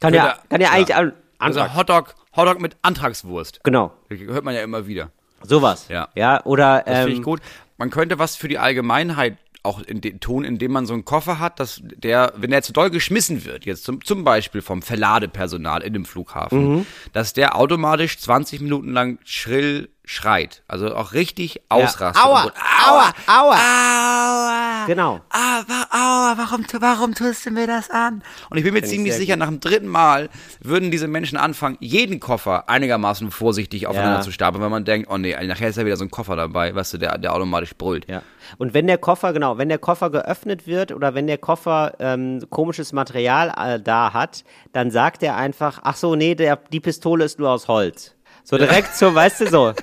Kann 0.00 0.12
ja, 0.14 0.32
Könnte- 0.32 0.48
kann 0.50 0.60
ja 0.60 0.70
eigentlich 0.70 0.88
ja. 0.88 1.12
Also 1.38 1.60
Antrag. 1.60 1.76
Hotdog, 1.76 2.14
Hotdog 2.36 2.60
mit 2.60 2.76
Antragswurst. 2.82 3.60
Genau. 3.64 3.92
Das 4.08 4.18
hört 4.18 4.44
man 4.44 4.54
ja 4.54 4.62
immer 4.62 4.86
wieder. 4.86 5.10
Sowas. 5.42 5.86
Ja. 5.88 6.08
Ja, 6.14 6.44
oder 6.44 6.82
Das 6.86 6.98
finde 6.98 7.12
ich 7.12 7.16
ähm, 7.18 7.22
gut. 7.24 7.40
Man 7.76 7.90
könnte 7.90 8.18
was 8.18 8.34
für 8.36 8.48
die 8.48 8.58
Allgemeinheit 8.58 9.36
auch 9.62 9.80
in 9.80 10.00
den 10.00 10.20
tun, 10.20 10.44
indem 10.44 10.72
man 10.72 10.86
so 10.86 10.92
einen 10.94 11.04
Koffer 11.04 11.38
hat, 11.38 11.58
dass 11.58 11.80
der, 11.82 12.32
wenn 12.36 12.50
der 12.50 12.62
zu 12.62 12.72
doll 12.72 12.90
geschmissen 12.90 13.44
wird, 13.46 13.64
jetzt 13.64 13.84
zum, 13.84 14.04
zum 14.04 14.22
Beispiel 14.24 14.60
vom 14.62 14.82
Verladepersonal 14.82 15.82
in 15.82 15.92
dem 15.94 16.04
Flughafen, 16.04 16.74
Mhm. 16.78 16.86
dass 17.12 17.32
der 17.32 17.56
automatisch 17.56 18.18
20 18.18 18.60
Minuten 18.60 18.92
lang 18.92 19.18
schrill 19.24 19.88
schreit. 20.04 20.62
Also 20.68 20.94
auch 20.94 21.12
richtig 21.12 21.62
ausrastet. 21.68 22.22
Aua, 22.24 22.42
und- 22.44 22.52
aua, 22.86 23.12
aua. 23.26 23.56
Aua! 23.56 24.86
Genau. 24.86 25.20
Wa, 25.30 25.86
aua, 25.90 26.34
warum, 26.36 26.66
warum 26.80 27.14
tust 27.14 27.46
du 27.46 27.50
mir 27.50 27.66
das 27.66 27.88
an? 27.90 28.22
Und 28.50 28.58
ich 28.58 28.64
bin 28.64 28.74
mir 28.74 28.80
ich 28.80 28.86
ziemlich 28.90 29.14
sicher, 29.14 29.36
nach 29.36 29.48
dem 29.48 29.60
dritten 29.60 29.86
Mal 29.88 30.28
würden 30.60 30.90
diese 30.90 31.08
Menschen 31.08 31.38
anfangen, 31.38 31.78
jeden 31.80 32.20
Koffer 32.20 32.68
einigermaßen 32.68 33.30
vorsichtig 33.30 33.86
aufeinander 33.86 34.16
Ja. 34.18 34.22
zu 34.22 34.30
stapeln, 34.32 34.62
weil 34.62 34.70
man 34.70 34.84
denkt, 34.84 35.08
oh 35.10 35.16
nee, 35.16 35.34
nachher 35.46 35.68
ist 35.68 35.76
ja 35.76 35.86
wieder 35.86 35.96
so 35.96 36.04
ein 36.04 36.10
Koffer 36.10 36.36
dabei, 36.36 36.74
weißt 36.74 36.94
du, 36.94 36.98
der, 36.98 37.16
der 37.18 37.34
automatisch 37.34 37.74
brüllt. 37.74 38.08
Ja. 38.08 38.22
Und 38.58 38.74
wenn 38.74 38.86
der 38.86 38.98
Koffer, 38.98 39.32
genau, 39.32 39.56
wenn 39.56 39.70
der 39.70 39.78
Koffer 39.78 40.10
geöffnet 40.10 40.66
wird 40.66 40.92
oder 40.92 41.14
wenn 41.14 41.26
der 41.26 41.38
Koffer 41.38 41.94
ähm, 41.98 42.42
komisches 42.50 42.92
Material 42.92 43.54
äh, 43.56 43.80
da 43.80 44.12
hat, 44.12 44.44
dann 44.72 44.90
sagt 44.90 45.22
er 45.22 45.36
einfach, 45.36 45.80
ach 45.82 45.96
so, 45.96 46.14
nee, 46.14 46.34
der, 46.34 46.56
die 46.56 46.80
Pistole 46.80 47.24
ist 47.24 47.38
nur 47.38 47.50
aus 47.50 47.68
Holz. 47.68 48.14
So 48.46 48.58
direkt 48.58 48.94
so, 48.94 49.14
weißt 49.14 49.40
du, 49.40 49.48
so. 49.48 49.72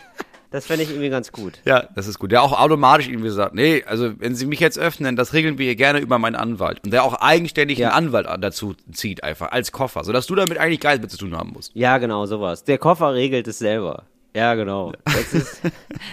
Das 0.52 0.66
fände 0.66 0.84
ich 0.84 0.90
irgendwie 0.90 1.10
ganz 1.10 1.32
gut. 1.32 1.60
Ja, 1.66 1.88
das 1.96 2.08
ist 2.08 2.20
gut. 2.20 2.32
Der 2.34 2.44
auch 2.44 2.52
automatisch 2.60 3.08
irgendwie 3.08 3.30
sagt, 3.30 3.56
nee, 3.56 3.84
also 3.86 4.12
wenn 4.20 4.36
Sie 4.36 4.46
mich 4.46 4.60
jetzt 4.60 4.78
öffnen, 4.78 5.16
das 5.16 5.34
regeln 5.34 5.58
wir 5.58 5.76
gerne 5.76 6.00
über 6.00 6.20
meinen 6.20 6.36
Anwalt. 6.36 6.82
Und 6.84 6.92
der 6.92 7.04
auch 7.06 7.14
eigenständig 7.16 7.80
Ja. 7.80 7.90
einen 7.94 8.08
Anwalt 8.08 8.28
dazu 8.42 8.76
zieht 8.92 9.24
einfach, 9.24 9.52
als 9.52 9.72
Koffer, 9.72 10.04
sodass 10.04 10.28
du 10.28 10.36
damit 10.36 10.58
eigentlich 10.58 10.82
gar 10.82 10.90
nichts 10.92 11.02
mit 11.04 11.12
zu 11.12 11.18
tun 11.18 11.38
haben 11.38 11.52
musst. 11.54 11.72
Ja, 11.74 11.98
genau, 11.98 12.26
sowas. 12.26 12.66
Der 12.66 12.78
Koffer 12.78 13.14
regelt 13.14 13.48
es 13.48 13.60
selber. 13.60 14.04
Ja, 14.36 14.54
genau. 14.56 14.92
Ist, 15.34 15.62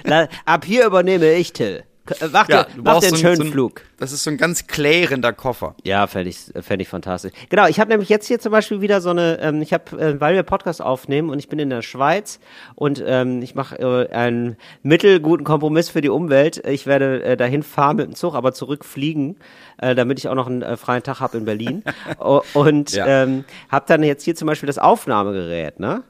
ab 0.44 0.64
hier 0.64 0.86
übernehme 0.86 1.32
ich 1.34 1.52
Till. 1.52 1.82
K- 2.08 2.24
äh, 2.24 2.28
Mach, 2.32 2.46
dir, 2.46 2.66
mach 2.82 3.00
dir 3.00 3.06
einen 3.08 3.16
so 3.16 3.22
schönen 3.22 3.36
so 3.36 3.42
ein, 3.44 3.50
Flug. 3.52 3.82
Das 3.98 4.12
ist 4.12 4.24
so 4.24 4.30
ein 4.30 4.36
ganz 4.36 4.66
klärender 4.66 5.32
Koffer. 5.32 5.74
Ja, 5.84 6.06
fände 6.06 6.30
ich, 6.30 6.38
fänd 6.60 6.80
ich 6.82 6.88
fantastisch. 6.88 7.32
Genau, 7.50 7.66
ich 7.66 7.78
habe 7.80 7.90
nämlich 7.90 8.08
jetzt 8.08 8.26
hier 8.26 8.38
zum 8.40 8.52
Beispiel 8.52 8.80
wieder 8.80 9.00
so 9.00 9.10
eine, 9.10 9.38
ähm, 9.40 9.60
ich 9.62 9.72
habe, 9.72 9.98
äh, 10.00 10.20
weil 10.20 10.34
wir 10.34 10.42
Podcast 10.42 10.80
aufnehmen 10.82 11.30
und 11.30 11.38
ich 11.38 11.48
bin 11.48 11.58
in 11.58 11.70
der 11.70 11.82
Schweiz 11.82 12.40
und 12.74 13.02
ähm, 13.06 13.42
ich 13.42 13.54
mache 13.54 13.76
äh, 13.78 14.12
einen 14.14 14.56
mittelguten 14.82 15.44
Kompromiss 15.44 15.88
für 15.90 16.00
die 16.00 16.08
Umwelt. 16.08 16.64
Ich 16.66 16.86
werde 16.86 17.22
äh, 17.22 17.36
dahin 17.36 17.62
fahren 17.62 17.96
mit 17.96 18.06
dem 18.06 18.14
Zug, 18.14 18.34
aber 18.34 18.52
zurückfliegen, 18.52 19.36
äh, 19.78 19.94
damit 19.94 20.18
ich 20.18 20.28
auch 20.28 20.34
noch 20.34 20.46
einen 20.46 20.62
äh, 20.62 20.76
freien 20.76 21.02
Tag 21.02 21.20
habe 21.20 21.36
in 21.38 21.44
Berlin. 21.44 21.82
Und 22.54 22.92
Ja. 22.92 23.06
ähm, 23.24 23.44
habe 23.70 23.84
dann 23.88 24.02
jetzt 24.02 24.24
hier 24.24 24.34
zum 24.34 24.46
Beispiel 24.46 24.66
das 24.66 24.78
Aufnahmegerät, 24.78 25.80
ne? 25.80 26.02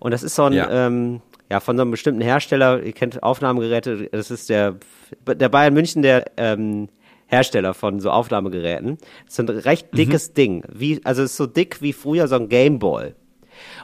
Und 0.00 0.10
das 0.12 0.22
ist 0.22 0.34
so 0.34 0.44
ein, 0.44 0.52
Ja. 0.52 0.68
ähm, 0.86 1.20
ja, 1.50 1.60
von 1.60 1.76
so 1.76 1.82
einem 1.82 1.90
bestimmten 1.90 2.20
Hersteller, 2.20 2.82
ihr 2.82 2.92
kennt 2.92 3.22
Aufnahmegeräte, 3.22 4.08
das 4.12 4.30
ist 4.30 4.48
der, 4.50 4.76
der 5.26 5.48
Bayern 5.48 5.74
München, 5.74 6.02
der 6.02 6.24
ähm, 6.36 6.88
Hersteller 7.26 7.74
von 7.74 8.00
so 8.00 8.10
Aufnahmegeräten. 8.10 8.98
Das 9.26 9.38
ist 9.38 9.40
ein 9.40 9.48
recht 9.48 9.88
dickes 9.96 10.32
Ding. 10.34 10.64
Wie, 10.72 11.00
also 11.04 11.22
es 11.22 11.32
ist 11.32 11.36
so 11.36 11.46
dick 11.46 11.80
wie 11.82 11.92
früher 11.92 12.28
so 12.28 12.36
ein 12.36 12.48
Gameboy. 12.48 13.14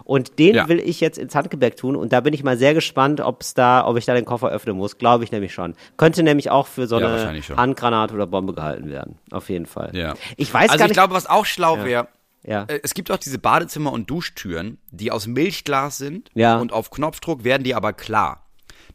Und 0.05 0.39
den 0.39 0.55
Ja. 0.55 0.69
will 0.69 0.79
ich 0.79 1.01
jetzt 1.01 1.19
ins 1.19 1.35
Handgepäck 1.35 1.77
tun 1.77 1.97
und 1.97 2.12
da 2.12 2.21
bin 2.21 2.33
ich 2.33 2.45
mal 2.45 2.57
sehr 2.57 2.75
gespannt, 2.75 3.21
ob's 3.21 3.55
da, 3.55 3.85
ob 3.87 3.97
ich 3.97 4.05
da 4.05 4.15
den 4.15 4.25
Koffer 4.25 4.51
öffnen 4.51 4.77
muss. 4.77 4.99
Glaube 4.99 5.25
ich 5.25 5.33
nämlich 5.33 5.53
schon. 5.53 5.75
Könnte 5.97 6.23
nämlich 6.23 6.51
auch 6.51 6.67
für 6.69 6.87
so 6.87 7.01
Ja, 7.01 7.09
eine. 7.29 7.43
Handgranate 7.57 8.15
oder 8.15 8.27
Bombe 8.27 8.55
gehalten 8.55 8.89
werden. 8.91 9.19
Auf 9.33 9.51
jeden 9.51 9.67
Fall. 9.67 9.91
Ja. 9.95 10.15
Ich 10.37 10.53
weiß 10.55 10.71
also 10.71 10.79
gar 10.79 10.85
ich 10.87 10.91
nicht. 10.91 10.95
glaube, 10.95 11.15
was 11.15 11.27
auch 11.29 11.45
schlau 11.45 11.83
wäre, 11.85 12.07
Ja. 12.47 12.64
äh, 12.64 12.80
es 12.82 12.95
gibt 12.95 13.11
auch 13.11 13.16
diese 13.18 13.38
Badezimmer- 13.38 13.92
und 13.92 14.11
Duschtüren, 14.11 14.78
die 14.90 15.11
aus 15.11 15.26
Milchglas 15.26 15.99
sind 15.99 16.30
Ja. 16.34 16.59
und 16.59 16.72
auf 16.72 16.90
Knopfdruck 16.90 17.45
werden 17.45 17.64
die 17.64 17.74
aber 17.74 17.92
klar. 17.92 18.40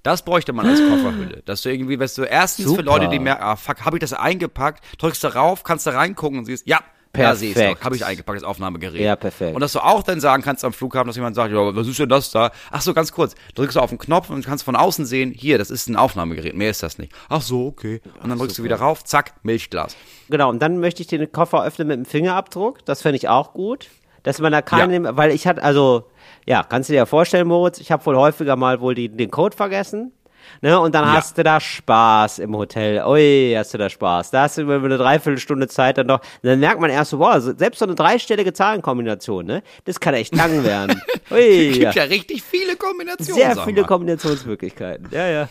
Das 0.03 0.23
bräuchte 0.23 0.53
man 0.53 0.65
als 0.67 0.79
Kofferhülle. 0.89 1.41
Dass 1.45 1.61
du 1.63 1.69
irgendwie, 1.71 1.99
weißt 1.99 2.17
du, 2.19 2.23
erstens 2.23 2.65
für 2.65 2.69
Super. 2.71 2.83
Leute, 2.83 3.09
die 3.09 3.19
merken, 3.19 3.43
ah 3.43 3.55
fuck, 3.55 3.81
habe 3.85 3.97
ich 3.97 4.01
das 4.01 4.13
eingepackt, 4.13 4.83
drückst 4.99 5.23
du 5.23 5.27
rauf, 5.35 5.63
kannst 5.63 5.85
du 5.87 5.93
reingucken 5.93 6.39
und 6.39 6.45
siehst, 6.45 6.67
ja, 6.67 6.79
da 7.13 7.35
sehe 7.35 7.49
ich 7.49 7.55
Perfekt. 7.55 7.83
habe 7.83 7.95
ich 7.95 8.05
eingepackt, 8.05 8.37
das 8.37 8.43
Aufnahmegerät. 8.43 9.01
Ja, 9.01 9.15
perfekt. 9.15 9.55
Und 9.55 9.61
dass 9.61 9.73
du 9.73 9.79
auch 9.79 10.03
dann 10.03 10.19
sagen 10.19 10.43
kannst 10.43 10.63
am 10.63 10.73
Flughafen, 10.73 11.07
dass 11.07 11.15
jemand 11.15 11.35
sagt, 11.35 11.51
ja, 11.51 11.75
was 11.75 11.87
ist 11.87 11.99
denn 11.99 12.09
das 12.09 12.31
da? 12.31 12.51
Ach 12.71 12.81
so, 12.81 12.93
ganz 12.93 13.11
kurz, 13.11 13.35
drückst 13.55 13.77
du 13.77 13.79
auf 13.79 13.89
den 13.89 13.97
Knopf 13.97 14.29
und 14.29 14.45
kannst 14.45 14.63
von 14.63 14.75
außen 14.75 15.05
sehen, 15.05 15.31
hier, 15.35 15.57
das 15.57 15.71
ist 15.71 15.89
ein 15.89 15.95
Aufnahmegerät, 15.95 16.55
mehr 16.55 16.69
ist 16.69 16.83
das 16.83 16.97
nicht. 16.97 17.11
Ach 17.27 17.41
so, 17.41 17.67
okay. 17.67 18.01
Und 18.21 18.29
dann 18.29 18.37
drückst 18.37 18.59
du 18.59 18.63
wieder 18.63 18.77
rauf, 18.77 19.03
zack, 19.03 19.33
Milchglas. 19.43 19.95
Genau, 20.29 20.49
und 20.49 20.61
dann 20.61 20.79
möchte 20.79 21.01
ich 21.01 21.07
den 21.07 21.31
Koffer 21.31 21.63
öffnen 21.63 21.87
mit 21.87 21.97
dem 21.97 22.05
Fingerabdruck. 22.05 22.85
Das 22.85 23.01
fände 23.01 23.17
ich 23.17 23.27
auch 23.27 23.53
gut. 23.53 23.87
Dass 24.23 24.39
man 24.39 24.51
da 24.51 24.61
keinen, 24.61 25.15
weil 25.15 25.31
ich 25.31 25.47
hatte, 25.47 25.63
also, 25.63 26.09
ja, 26.45 26.61
kannst 26.63 26.89
du 26.89 26.93
dir 26.93 26.97
ja 26.97 27.05
vorstellen, 27.05 27.47
Moritz, 27.47 27.79
ich 27.79 27.89
habe 27.91 28.05
wohl 28.05 28.17
häufiger 28.17 28.57
mal 28.57 28.81
wohl 28.81 28.93
die, 28.93 29.07
den 29.07 29.31
Code 29.31 29.55
vergessen. 29.55 30.11
Ne, 30.61 30.79
und 30.79 30.93
dann 30.95 31.05
Ja. 31.05 31.13
hast 31.13 31.37
du 31.37 31.43
da 31.43 31.59
Spaß 31.59 32.39
im 32.39 32.55
Hotel. 32.55 33.03
Ui, 33.05 33.53
hast 33.57 33.73
du 33.73 33.77
da 33.77 33.89
Spaß. 33.89 34.31
Da 34.31 34.43
hast 34.43 34.57
du 34.57 34.61
über 34.61 34.75
eine 34.75 34.97
Dreiviertelstunde 34.97 35.67
Zeit 35.67 35.97
dann 35.97 36.07
noch. 36.07 36.19
Dann 36.43 36.59
merkt 36.59 36.79
man 36.81 36.89
erst 36.89 37.11
so, 37.11 37.19
wow, 37.19 37.35
selbst 37.39 37.79
so 37.79 37.85
eine 37.85 37.95
dreistellige 37.95 38.53
Zahlenkombination, 38.53 39.45
ne? 39.45 39.63
Das 39.85 39.99
kann 39.99 40.13
echt 40.13 40.35
lang 40.35 40.63
werden. 40.63 41.01
Ui, 41.31 41.71
Gibt 41.71 41.83
ja. 41.83 41.91
ja 41.91 42.03
richtig 42.03 42.43
viele 42.43 42.75
Kombinationen. 42.75 43.41
Sehr 43.41 43.57
viele 43.63 43.81
mal. 43.81 43.87
Kombinationsmöglichkeiten. 43.87 45.07
Ja, 45.11 45.27
ja. 45.27 45.49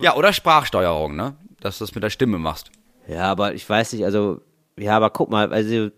Ja, 0.00 0.14
oder 0.16 0.32
Sprachsteuerung, 0.32 1.14
ne? 1.16 1.34
Dass 1.60 1.78
du 1.78 1.84
das 1.84 1.94
mit 1.94 2.02
der 2.02 2.10
Stimme 2.10 2.38
machst. 2.38 2.70
Ja, 3.08 3.24
aber 3.24 3.54
ich 3.54 3.68
weiß 3.68 3.92
nicht, 3.92 4.04
also, 4.04 4.40
ja, 4.78 4.96
aber 4.96 5.10
guck 5.10 5.30
mal, 5.30 5.52
also, 5.52 5.90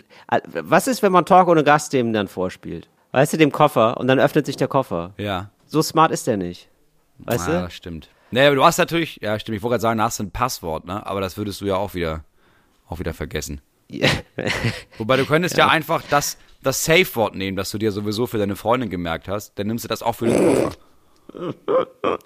was 0.52 0.86
ist, 0.86 1.02
wenn 1.02 1.12
man 1.12 1.24
Talk 1.24 1.48
ohne 1.48 1.64
Gast 1.64 1.92
dem 1.92 2.12
dann 2.12 2.28
vorspielt? 2.28 2.88
Weißt 3.12 3.32
du, 3.32 3.36
dem 3.38 3.50
Koffer 3.50 3.96
und 3.98 4.06
dann 4.06 4.18
öffnet 4.20 4.44
sich 4.44 4.56
der 4.56 4.68
Koffer. 4.68 5.14
Ja. 5.16 5.50
So 5.66 5.80
smart 5.82 6.10
ist 6.12 6.26
der 6.26 6.36
nicht. 6.36 6.68
Weißt 7.18 7.48
ja, 7.48 7.54
du? 7.54 7.60
das 7.64 7.72
stimmt. 7.74 8.08
Naja, 8.30 8.48
aber 8.48 8.56
du 8.56 8.64
hast 8.64 8.78
natürlich, 8.78 9.18
ja, 9.22 9.38
stimmt, 9.38 9.56
ich 9.56 9.62
wollte 9.62 9.74
gerade 9.74 9.82
sagen, 9.82 9.98
da 9.98 10.04
hast 10.04 10.18
du 10.18 10.24
ein 10.24 10.30
Passwort, 10.30 10.84
ne? 10.84 11.04
Aber 11.06 11.20
das 11.20 11.36
würdest 11.36 11.60
du 11.60 11.66
ja 11.66 11.76
auch 11.76 11.94
wieder, 11.94 12.24
auch 12.88 12.98
wieder 12.98 13.14
vergessen. 13.14 13.60
Wobei 14.98 15.16
du 15.16 15.24
könntest 15.24 15.56
ja, 15.56 15.68
einfach 15.68 16.02
das, 16.10 16.36
das 16.62 16.84
Safe-Wort 16.84 17.34
nehmen, 17.34 17.56
das 17.56 17.70
du 17.70 17.78
dir 17.78 17.90
sowieso 17.90 18.26
für 18.26 18.38
deine 18.38 18.56
Freundin 18.56 18.90
gemerkt 18.90 19.28
hast, 19.28 19.58
dann 19.58 19.66
nimmst 19.66 19.84
du 19.84 19.88
das 19.88 20.02
auch 20.02 20.14
für 20.14 20.26
den 20.26 20.54
Koffer. 20.54 20.72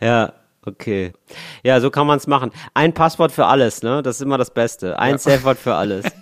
Ja, 0.00 0.34
okay. 0.66 1.14
Ja, 1.62 1.80
so 1.80 1.90
kann 1.90 2.06
man 2.06 2.18
es 2.18 2.26
machen. 2.26 2.50
Ein 2.74 2.92
Passwort 2.92 3.32
für 3.32 3.46
alles, 3.46 3.82
ne? 3.82 4.02
Das 4.02 4.16
ist 4.16 4.22
immer 4.22 4.36
das 4.36 4.52
Beste. 4.52 4.98
Ein 4.98 5.16
Safe-Wort 5.18 5.58
für 5.58 5.74
alles. 5.74 6.04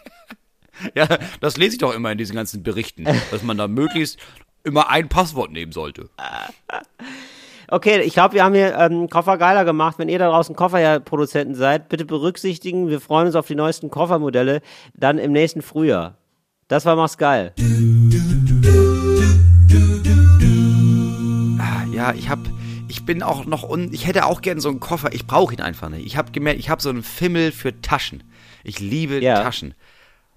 Ja, 0.95 1.09
das 1.41 1.57
lese 1.57 1.73
ich 1.73 1.79
doch 1.79 1.93
immer 1.93 2.13
in 2.13 2.19
diesen 2.19 2.37
ganzen 2.37 2.63
Berichten, 2.63 3.05
dass 3.33 3.43
man 3.43 3.59
da 3.59 3.67
möglichst 3.67 4.21
immer 4.63 4.89
ein 4.89 5.09
Passwort 5.09 5.51
nehmen 5.51 5.73
sollte. 5.73 6.09
Okay, 7.71 8.01
ich 8.01 8.15
glaube, 8.15 8.33
wir 8.35 8.45
haben 8.45 8.55
hier 8.55 8.75
ähm, 8.79 9.11
Koffer 9.11 9.37
geiler 9.37 9.65
gemacht. 9.67 9.99
Wenn 9.99 10.09
ihr 10.09 10.19
da 10.19 10.29
draußen 10.31 10.57
Kofferproduzenten 10.57 11.55
seid, 11.55 11.91
bitte 11.91 12.07
berücksichtigen, 12.07 12.89
wir 12.89 12.99
freuen 13.01 13.27
uns 13.27 13.37
auf 13.37 13.47
die 13.47 13.55
neuesten 13.55 13.91
Koffermodelle 13.91 14.63
dann 14.95 15.19
im 15.19 15.33
nächsten 15.33 15.61
Frühjahr. 15.61 16.17
Das 16.69 16.87
war 16.87 16.97
Mach's 16.97 17.19
geil. 17.19 17.53
Ja, 21.93 22.15
ich 22.15 22.29
hab, 22.31 22.39
ich 22.89 23.05
bin 23.05 23.23
auch 23.23 23.45
noch 23.45 23.69
un, 23.69 23.93
ich 23.93 24.07
hätte 24.07 24.25
auch 24.27 24.41
gern 24.41 24.61
so 24.61 24.69
einen 24.69 24.81
Koffer. 24.81 25.13
Ich 25.13 25.27
brauche 25.27 25.53
ihn 25.53 25.61
einfach 25.61 25.89
nicht. 25.89 26.07
Ich 26.07 26.17
habe 26.17 26.31
gemerkt, 26.31 26.61
ich 26.61 26.71
habe 26.71 26.81
so 26.81 26.91
einen 26.91 27.03
Fimmel 27.03 27.51
für 27.53 27.81
Taschen. 27.83 28.23
Ich 28.63 28.79
liebe 28.81 29.21
Ja. 29.23 29.43
Taschen. 29.43 29.75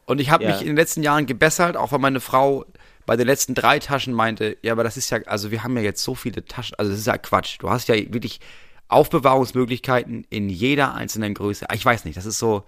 Und 0.06 0.20
ich 0.20 0.32
habe 0.32 0.44
Ja. 0.44 0.50
mich 0.52 0.62
in 0.62 0.68
den 0.68 0.76
letzten 0.76 1.04
Jahren 1.04 1.28
gebessert, 1.28 1.78
auch 1.78 1.92
weil 1.92 2.00
meine 2.00 2.20
Frau 2.20 2.66
bei 3.06 3.16
den 3.16 3.28
letzten 3.28 3.56
drei 3.56 3.80
Taschen 3.80 4.14
meinte, 4.14 4.58
ja, 4.62 4.72
aber 4.74 4.84
das 4.84 4.97
ist 4.97 5.10
ja, 5.10 5.20
also 5.26 5.52
wir 5.52 5.64
haben 5.64 5.76
ja 5.78 5.84
jetzt 5.84 6.04
so 6.04 6.16
viele 6.16 6.45
Taschen, 6.45 6.76
also 6.78 6.91
das 6.91 6.99
ist 6.99 7.08
ja 7.08 7.18
Quatsch. 7.18 7.58
Du 7.60 7.70
hast 7.70 7.88
ja 7.88 7.95
wirklich 7.95 8.39
Aufbewahrungsmöglichkeiten 8.88 10.26
in 10.30 10.49
jeder 10.49 10.93
einzelnen 10.93 11.34
Größe. 11.34 11.66
Ich 11.74 11.86
weiß 11.86 12.06
nicht, 12.06 12.18
das 12.18 12.26
ist 12.26 12.39
so, 12.39 12.64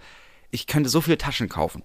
ich 0.52 0.68
könnte 0.68 0.90
so 0.90 1.02
viele 1.02 1.18
Taschen 1.18 1.50
kaufen. 1.50 1.84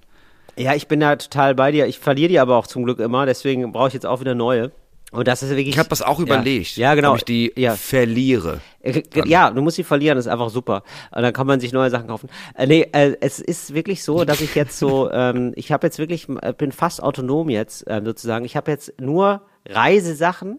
Ja, 0.57 0.75
ich 0.75 0.89
bin 0.89 1.01
da 1.01 1.17
total 1.17 1.55
bei 1.55 1.73
dir. 1.73 1.87
Ich 1.87 1.99
verliere 1.99 2.29
die 2.29 2.41
aber 2.41 2.57
auch 2.57 2.67
zum 2.67 2.85
Glück 2.85 2.99
immer, 2.99 3.27
deswegen 3.27 3.71
brauche 3.73 3.89
ich 3.89 3.95
jetzt 3.95 4.07
auch 4.07 4.21
wieder 4.21 4.35
neue. 4.35 4.73
Und 5.11 5.27
das 5.27 5.43
ist 5.43 5.51
wirklich. 5.51 5.69
Ich 5.69 5.79
habe 5.79 5.89
das 5.89 6.03
auch 6.03 6.21
überlegt, 6.21 6.77
Ja, 6.77 6.95
genau. 6.95 7.13
ob 7.13 7.19
ich 7.19 7.25
die 7.25 7.53
ja. 7.57 7.77
verliere. 7.77 8.61
Äh, 8.81 9.03
Ja, 9.25 9.51
du 9.51 9.63
musst 9.63 9.77
sie 9.77 9.85
verlieren, 9.85 10.17
das 10.17 10.27
ist 10.27 10.33
einfach 10.33 10.51
super. 10.51 10.83
Und 11.15 11.23
dann 11.23 11.33
kann 11.33 11.47
man 11.47 11.61
sich 11.61 11.73
neue 11.73 11.89
Sachen 11.91 12.09
kaufen. 12.09 12.29
Äh, 12.55 12.67
nee, 12.67 12.87
äh, 12.93 13.17
es 13.21 13.39
ist 13.39 13.73
wirklich 13.73 14.05
so, 14.05 14.25
dass 14.25 14.41
ich 14.43 14.55
jetzt 14.55 14.79
so, 14.79 15.11
ähm, 15.13 15.53
ich 15.57 15.73
habe 15.73 15.87
jetzt 15.87 15.99
wirklich, 15.99 16.29
äh, 16.43 16.53
bin 16.53 16.73
fast 16.73 17.03
autonom 17.03 17.49
jetzt 17.49 17.85
ähm, 17.89 18.05
sozusagen. 18.05 18.45
Ich 18.45 18.57
habe 18.57 18.71
jetzt 18.71 19.01
nur 19.01 19.43
Reisesachen, 19.67 20.59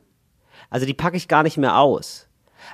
also 0.70 0.86
die 0.86 0.94
packe 0.94 1.18
ich 1.18 1.28
gar 1.28 1.44
nicht 1.44 1.58
mehr 1.58 1.78
aus. 1.78 2.28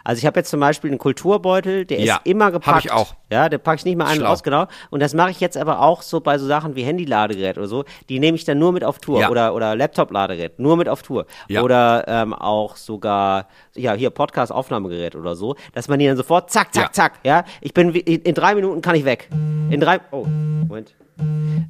Also 0.05 0.19
ich 0.19 0.25
habe 0.25 0.39
jetzt 0.39 0.49
zum 0.49 0.59
Beispiel 0.61 0.91
einen 0.91 0.99
Kulturbeutel, 0.99 1.83
der 1.85 1.99
Ja, 1.99 2.15
ist 2.17 2.21
immer 2.25 2.45
hab 2.45 2.53
gepackt. 2.53 2.85
ich 2.85 2.91
auch. 2.91 3.15
Ja, 3.31 3.49
der 3.49 3.57
packe 3.57 3.79
ich 3.79 3.85
nicht 3.85 3.97
mal 3.97 4.05
ein 4.05 4.19
und 4.19 4.25
aus, 4.25 4.43
genau. 4.43 4.67
Und 4.91 5.01
das 5.01 5.13
mache 5.13 5.31
ich 5.31 5.39
jetzt 5.41 5.57
aber 5.57 5.81
auch 5.81 6.01
so 6.03 6.21
bei 6.21 6.37
so 6.37 6.45
Sachen 6.47 6.75
wie 6.75 6.83
Handyladegerät 6.83 7.57
oder 7.57 7.67
so. 7.67 7.83
Die 8.07 8.19
nehme 8.19 8.35
ich 8.37 8.45
dann 8.45 8.59
nur 8.59 8.71
mit 8.71 8.83
auf 8.83 8.99
Tour 8.99 9.19
Ja. 9.19 9.29
oder 9.29 9.53
oder 9.55 9.75
Laptop-Ladegerät 9.75 10.59
nur 10.59 10.77
mit 10.77 10.87
auf 10.87 11.01
Tour 11.01 11.25
Ja. 11.49 11.63
oder 11.63 12.05
ähm, 12.07 12.33
auch 12.33 12.75
sogar 12.77 13.47
ja 13.75 13.93
hier 13.93 14.11
Podcast-Aufnahmegerät 14.11 15.15
oder 15.15 15.35
so, 15.35 15.55
dass 15.73 15.87
man 15.87 15.99
die 15.99 16.05
dann 16.05 16.17
sofort 16.17 16.51
zack 16.51 16.73
zack 16.73 16.83
Ja. 16.85 16.91
zack. 16.91 17.13
Ja, 17.23 17.43
ich 17.61 17.73
bin 17.73 17.93
wie- 17.93 17.99
in, 17.99 18.21
in 18.21 18.35
drei 18.35 18.55
Minuten 18.55 18.81
kann 18.81 18.95
ich 18.95 19.05
weg. 19.05 19.27
In 19.31 19.79
drei. 19.81 19.99
Oh, 20.11 20.25
Moment. 20.25 20.93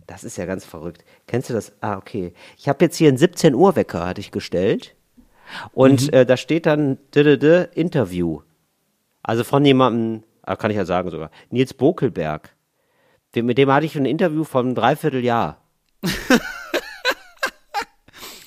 Das 0.07 0.23
ist 0.23 0.37
ja 0.37 0.45
ganz 0.45 0.65
verrückt. 0.65 1.03
Kennst 1.27 1.49
du 1.49 1.53
das? 1.53 1.71
Ah, 1.79 1.97
okay. 1.97 2.33
Ich 2.57 2.67
habe 2.67 2.83
jetzt 2.83 2.97
hier 2.97 3.07
einen 3.09 3.17
17 3.17 3.53
Uhr 3.55 3.75
Wecker 3.75 4.05
hatte 4.05 4.19
ich 4.21 4.31
gestellt 4.31 4.95
und 5.73 6.11
äh, 6.13 6.25
da 6.25 6.37
steht 6.37 6.65
dann 6.65 6.97
d 7.13 7.21
-d 7.21 7.35
-d 7.37 7.69
Interview. 7.73 8.41
Also 9.23 9.43
von 9.43 9.65
jemandem, 9.65 10.23
ah, 10.43 10.55
kann 10.55 10.71
ich 10.71 10.77
ja 10.77 10.85
sagen 10.85 11.09
sogar, 11.09 11.31
Nils 11.49 11.73
Bokelberg. 11.73 12.55
Den, 13.33 13.45
mit 13.47 13.57
dem 13.57 13.71
hatte 13.71 13.85
ich 13.85 13.95
ein 13.95 14.05
Interview 14.05 14.43
von 14.43 14.75
Dreivierteljahr. 14.75 15.57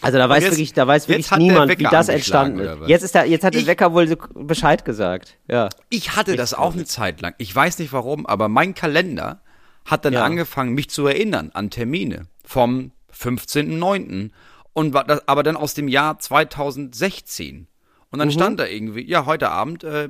Also 0.01 0.17
da 0.17 0.29
weiß 0.29 0.45
jetzt- 0.45 0.53
wirklich, 0.53 0.73
da 0.75 0.87
weiß 0.87 1.09
wirklich 1.09 1.31
niemand, 1.33 1.77
wie 1.77 1.83
das 1.83 2.09
entstanden 2.09 2.61
ist. 2.61 2.79
Jetzt 2.89 3.03
ist 3.03 3.15
da, 3.17 3.25
jetzt 3.25 3.43
hat 3.45 3.55
der 3.55 3.63
Ich- 3.63 3.67
Wecker 3.67 3.93
wohl 3.93 4.07
so 4.07 4.15
Bescheid 4.35 4.85
gesagt. 4.85 5.37
Ja. 5.49 5.69
Ich 5.89 6.15
hatte 6.15 6.37
das 6.37 6.55
auch 6.55 6.73
eine 6.75 6.85
Zeit 6.85 7.21
lang. 7.21 7.35
Ich 7.39 7.55
weiß 7.55 7.81
nicht 7.81 7.93
warum, 7.93 8.25
aber 8.25 8.49
mein 8.49 8.75
Kalender 8.75 9.41
hat 9.85 10.05
dann 10.05 10.13
Ja. 10.13 10.23
angefangen, 10.25 10.75
mich 10.75 10.89
zu 10.89 11.07
erinnern 11.07 11.51
an 11.53 11.71
Termine 11.71 12.27
vom 12.45 12.93
15.09. 13.13 14.31
und 14.79 14.95
war 14.95 15.05
das, 15.05 15.27
aber 15.29 15.43
dann 15.43 15.57
aus 15.57 15.75
dem 15.75 15.89
Jahr 15.89 16.19
2016. 16.19 17.67
Und 18.11 18.17
Mhm. 18.17 18.19
dann 18.21 18.31
stand 18.31 18.61
da 18.61 18.67
irgendwie, 18.67 19.09
ja, 19.09 19.27
heute 19.27 19.51
Abend, 19.51 19.85
äh, 19.85 20.09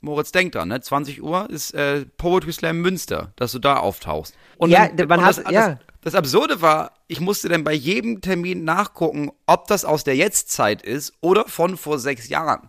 Moritz 0.00 0.30
denkt 0.32 0.54
dran, 0.54 0.68
ne? 0.68 0.80
20 0.80 1.22
Uhr 1.22 1.48
ist 1.50 1.74
äh, 1.74 2.04
Poetry 2.18 2.52
Slam 2.52 2.80
Münster, 2.80 3.32
dass 3.36 3.52
du 3.52 3.58
da 3.58 3.76
auftauchst. 3.78 4.34
Und 4.58 4.70
Ja, 4.70 4.88
dann, 4.88 5.08
man 5.08 5.20
und 5.20 5.26
das, 5.26 5.38
hat- 5.44 5.50
ja. 5.50 5.68
das, 5.70 5.78
das 6.02 6.14
Absurde 6.14 6.62
war, 6.62 6.92
ich 7.08 7.20
musste 7.20 7.48
dann 7.48 7.64
bei 7.64 7.72
jedem 7.72 8.20
Termin 8.20 8.64
nachgucken, 8.64 9.30
ob 9.46 9.66
das 9.66 9.84
aus 9.84 10.04
der 10.04 10.14
Jetztzeit 10.14 10.82
ist 10.82 11.14
oder 11.20 11.46
von 11.46 11.76
vor 11.76 11.98
sechs 11.98 12.28
Jahren. 12.28 12.68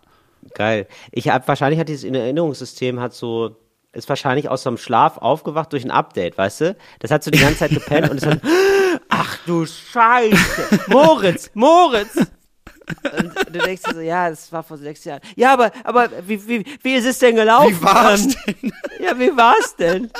Geil. 0.54 0.88
Ich 1.12 1.28
hab, 1.28 1.46
wahrscheinlich 1.46 1.78
hat 1.78 1.88
dieses 1.88 2.02
Erinnerungssystem 2.04 2.98
hat 2.98 3.12
so, 3.12 3.56
ist 3.92 4.08
wahrscheinlich 4.08 4.48
aus 4.48 4.62
so 4.64 4.70
einem 4.70 4.78
Schlaf 4.78 5.18
aufgewacht 5.18 5.72
durch 5.72 5.84
ein 5.84 5.90
Update, 5.92 6.36
weißt 6.38 6.60
du? 6.62 6.76
Das 7.00 7.10
hat 7.12 7.22
so 7.22 7.30
die 7.30 7.38
ganze 7.38 7.58
Zeit 7.58 7.70
gepennt 7.70 8.10
und 8.10 8.16
es 8.16 8.26
hat, 8.26 8.40
ach 9.20 9.38
du 9.46 9.66
Scheiße, 9.66 10.84
Moritz, 10.88 11.50
Moritz. 11.54 12.16
Und 12.16 13.34
du 13.46 13.58
denkst 13.58 13.82
dir 13.84 13.94
so, 13.94 14.00
ja, 14.00 14.28
es 14.28 14.50
war 14.50 14.62
vor 14.62 14.78
sechs 14.78 15.04
Jahren. 15.04 15.20
Ja, 15.36 15.52
aber, 15.52 15.70
aber 15.84 16.08
wie, 16.26 16.48
wie, 16.48 16.64
wie 16.82 16.94
ist 16.94 17.06
es 17.06 17.18
denn 17.18 17.36
gelaufen? 17.36 17.78
Wie 17.78 17.82
war's 17.82 18.28
denn? 18.28 18.72
Ja, 18.98 19.18
wie 19.18 19.36
war's 19.36 19.76
denn? 19.76 20.10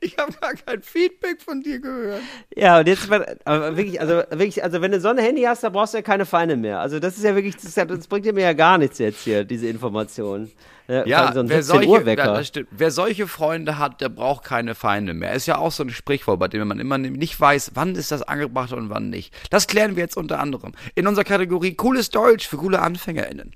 Ich 0.00 0.16
habe 0.18 0.32
gar 0.40 0.54
kein 0.54 0.82
Feedback 0.82 1.40
von 1.40 1.60
dir 1.60 1.80
gehört. 1.80 2.22
Ja, 2.54 2.78
und 2.78 2.88
jetzt, 2.88 3.08
aber 3.44 3.76
wirklich, 3.76 4.00
also 4.00 4.22
wirklich, 4.30 4.62
also 4.62 4.80
wenn 4.80 4.92
du 4.92 5.00
so 5.00 5.08
ein 5.08 5.18
Handy 5.18 5.42
hast, 5.42 5.62
da 5.62 5.68
brauchst 5.68 5.94
du 5.94 5.98
ja 5.98 6.02
keine 6.02 6.26
Feinde 6.26 6.56
mehr. 6.56 6.80
Also 6.80 6.98
das 7.00 7.16
ist 7.16 7.24
ja 7.24 7.34
wirklich, 7.34 7.56
das, 7.56 7.74
das 7.74 8.06
bringt 8.06 8.26
dir 8.26 8.32
mir 8.32 8.42
ja 8.42 8.52
gar 8.52 8.78
nichts 8.78 8.98
jetzt 8.98 9.22
hier, 9.22 9.44
diese 9.44 9.66
Information. 9.68 10.50
Ja, 10.88 11.32
so 11.34 11.46
wer, 11.46 11.62
17 11.62 11.62
solche, 11.62 12.44
stimmt. 12.44 12.68
wer 12.70 12.90
solche 12.90 13.26
Freunde 13.26 13.78
hat, 13.78 14.00
der 14.00 14.08
braucht 14.08 14.44
keine 14.44 14.74
Feinde 14.74 15.12
mehr. 15.12 15.34
Ist 15.34 15.44
ja 15.44 15.58
auch 15.58 15.70
so 15.70 15.82
ein 15.82 15.90
Sprichwort, 15.90 16.40
bei 16.40 16.48
dem 16.48 16.66
man 16.66 16.80
immer 16.80 16.96
nicht 16.96 17.38
weiß, 17.38 17.72
wann 17.74 17.94
ist 17.94 18.10
das 18.10 18.22
angebracht 18.22 18.72
und 18.72 18.88
wann 18.88 19.10
nicht. 19.10 19.34
Das 19.50 19.66
klären 19.66 19.96
wir 19.96 20.02
jetzt 20.02 20.16
unter 20.16 20.40
anderem 20.40 20.72
in 20.94 21.06
unserer 21.06 21.24
Kategorie 21.24 21.74
Cooles 21.74 22.08
Deutsch 22.08 22.48
für 22.48 22.56
coole 22.56 22.80
AnfängerInnen. 22.80 23.52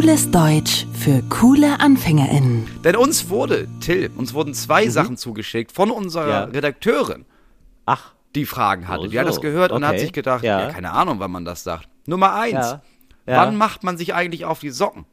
Cooles 0.00 0.30
Deutsch 0.30 0.86
für 0.94 1.22
coole 1.28 1.78
AnfängerInnen. 1.78 2.66
Denn 2.84 2.96
uns 2.96 3.28
wurde, 3.28 3.68
Till, 3.80 4.10
uns 4.16 4.32
wurden 4.32 4.54
zwei 4.54 4.88
Sachen 4.88 5.18
zugeschickt 5.18 5.72
von 5.72 5.90
unserer 5.90 6.24
Mhm. 6.24 6.30
Ja. 6.30 6.44
Redakteurin, 6.44 7.26
Ach, 7.84 8.14
die 8.34 8.46
Fragen 8.46 8.88
hatte. 8.88 9.02
Oh, 9.02 9.06
die 9.08 9.20
hat 9.20 9.28
das 9.28 9.42
gehört 9.42 9.72
und 9.72 9.84
hat 9.84 9.90
Okay. 9.96 10.00
sich 10.00 10.12
gedacht, 10.14 10.42
ja. 10.42 10.58
Ja. 10.62 10.70
keine 10.70 10.92
Ahnung, 10.92 11.16
wann 11.18 11.30
man 11.30 11.44
das 11.44 11.64
sagt. 11.64 11.86
Nummer 12.06 12.34
eins. 12.34 12.52
Ja. 12.54 12.82
Ja. 13.26 13.36
Wann 13.44 13.56
macht 13.56 13.82
man 13.84 13.98
sich 13.98 14.14
eigentlich 14.14 14.46
auf 14.46 14.60
die 14.60 14.70
Socken? 14.70 15.04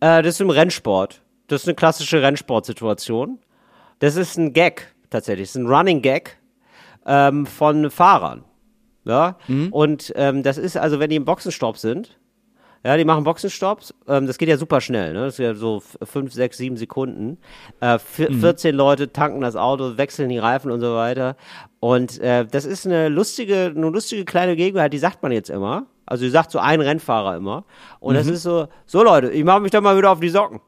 Äh, 0.00 0.22
das 0.22 0.36
ist 0.36 0.40
im 0.40 0.48
Rennsport. 0.48 1.20
Das 1.48 1.60
ist 1.64 1.68
eine 1.68 1.74
klassische 1.74 2.22
Rennsportsituation. 2.22 3.38
Das 3.98 4.16
ist 4.16 4.38
ein 4.38 4.54
Gag, 4.54 4.94
tatsächlich. 5.10 5.48
Das 5.48 5.56
ist 5.56 5.60
ein 5.60 5.66
Running 5.66 6.00
Gag 6.00 6.38
ähm, 7.04 7.44
von 7.44 7.90
Fahrern. 7.90 8.44
Ja. 9.04 9.36
Und 9.72 10.10
ähm, 10.16 10.42
das 10.42 10.56
ist 10.56 10.78
also, 10.78 11.00
wenn 11.00 11.10
die 11.10 11.16
im 11.16 11.26
Boxenstopp 11.26 11.76
sind, 11.76 12.18
ja, 12.84 12.96
die 12.96 13.04
machen 13.04 13.24
Boxenstopps. 13.24 13.94
Ähm, 14.08 14.26
das 14.26 14.38
geht 14.38 14.48
ja 14.48 14.56
super 14.56 14.80
schnell, 14.80 15.12
ne? 15.12 15.24
Das 15.26 15.34
ist 15.34 15.38
ja 15.38 15.54
so 15.54 15.82
fünf, 16.02 16.32
sechs, 16.32 16.56
sieben 16.58 16.76
Sekunden. 16.76 17.38
Äh, 17.80 17.98
vier- 17.98 18.32
14 18.32 18.74
Leute 18.74 19.12
tanken 19.12 19.40
das 19.40 19.56
Auto, 19.56 19.96
wechseln 19.96 20.28
die 20.28 20.38
Reifen 20.38 20.70
und 20.70 20.80
so 20.80 20.94
weiter. 20.96 21.36
Und 21.80 22.18
äh, 22.20 22.44
das 22.44 22.64
ist 22.64 22.86
eine 22.86 23.08
lustige, 23.08 23.72
eine 23.74 23.88
lustige 23.88 24.24
kleine 24.24 24.56
Gegenwart, 24.56 24.92
die 24.92 24.98
sagt 24.98 25.22
man 25.22 25.32
jetzt 25.32 25.50
immer. 25.50 25.86
Also 26.06 26.24
die 26.24 26.30
sagt 26.30 26.50
so 26.50 26.58
ein 26.58 26.80
Rennfahrer 26.80 27.36
immer. 27.36 27.64
Und 28.00 28.14
das 28.16 28.26
ist 28.26 28.42
so, 28.42 28.68
so 28.86 29.02
Leute, 29.02 29.30
ich 29.30 29.44
mache 29.44 29.60
mich 29.60 29.70
dann 29.70 29.84
mal 29.84 29.96
wieder 29.96 30.10
auf 30.10 30.20
die 30.20 30.28
Socken. 30.28 30.60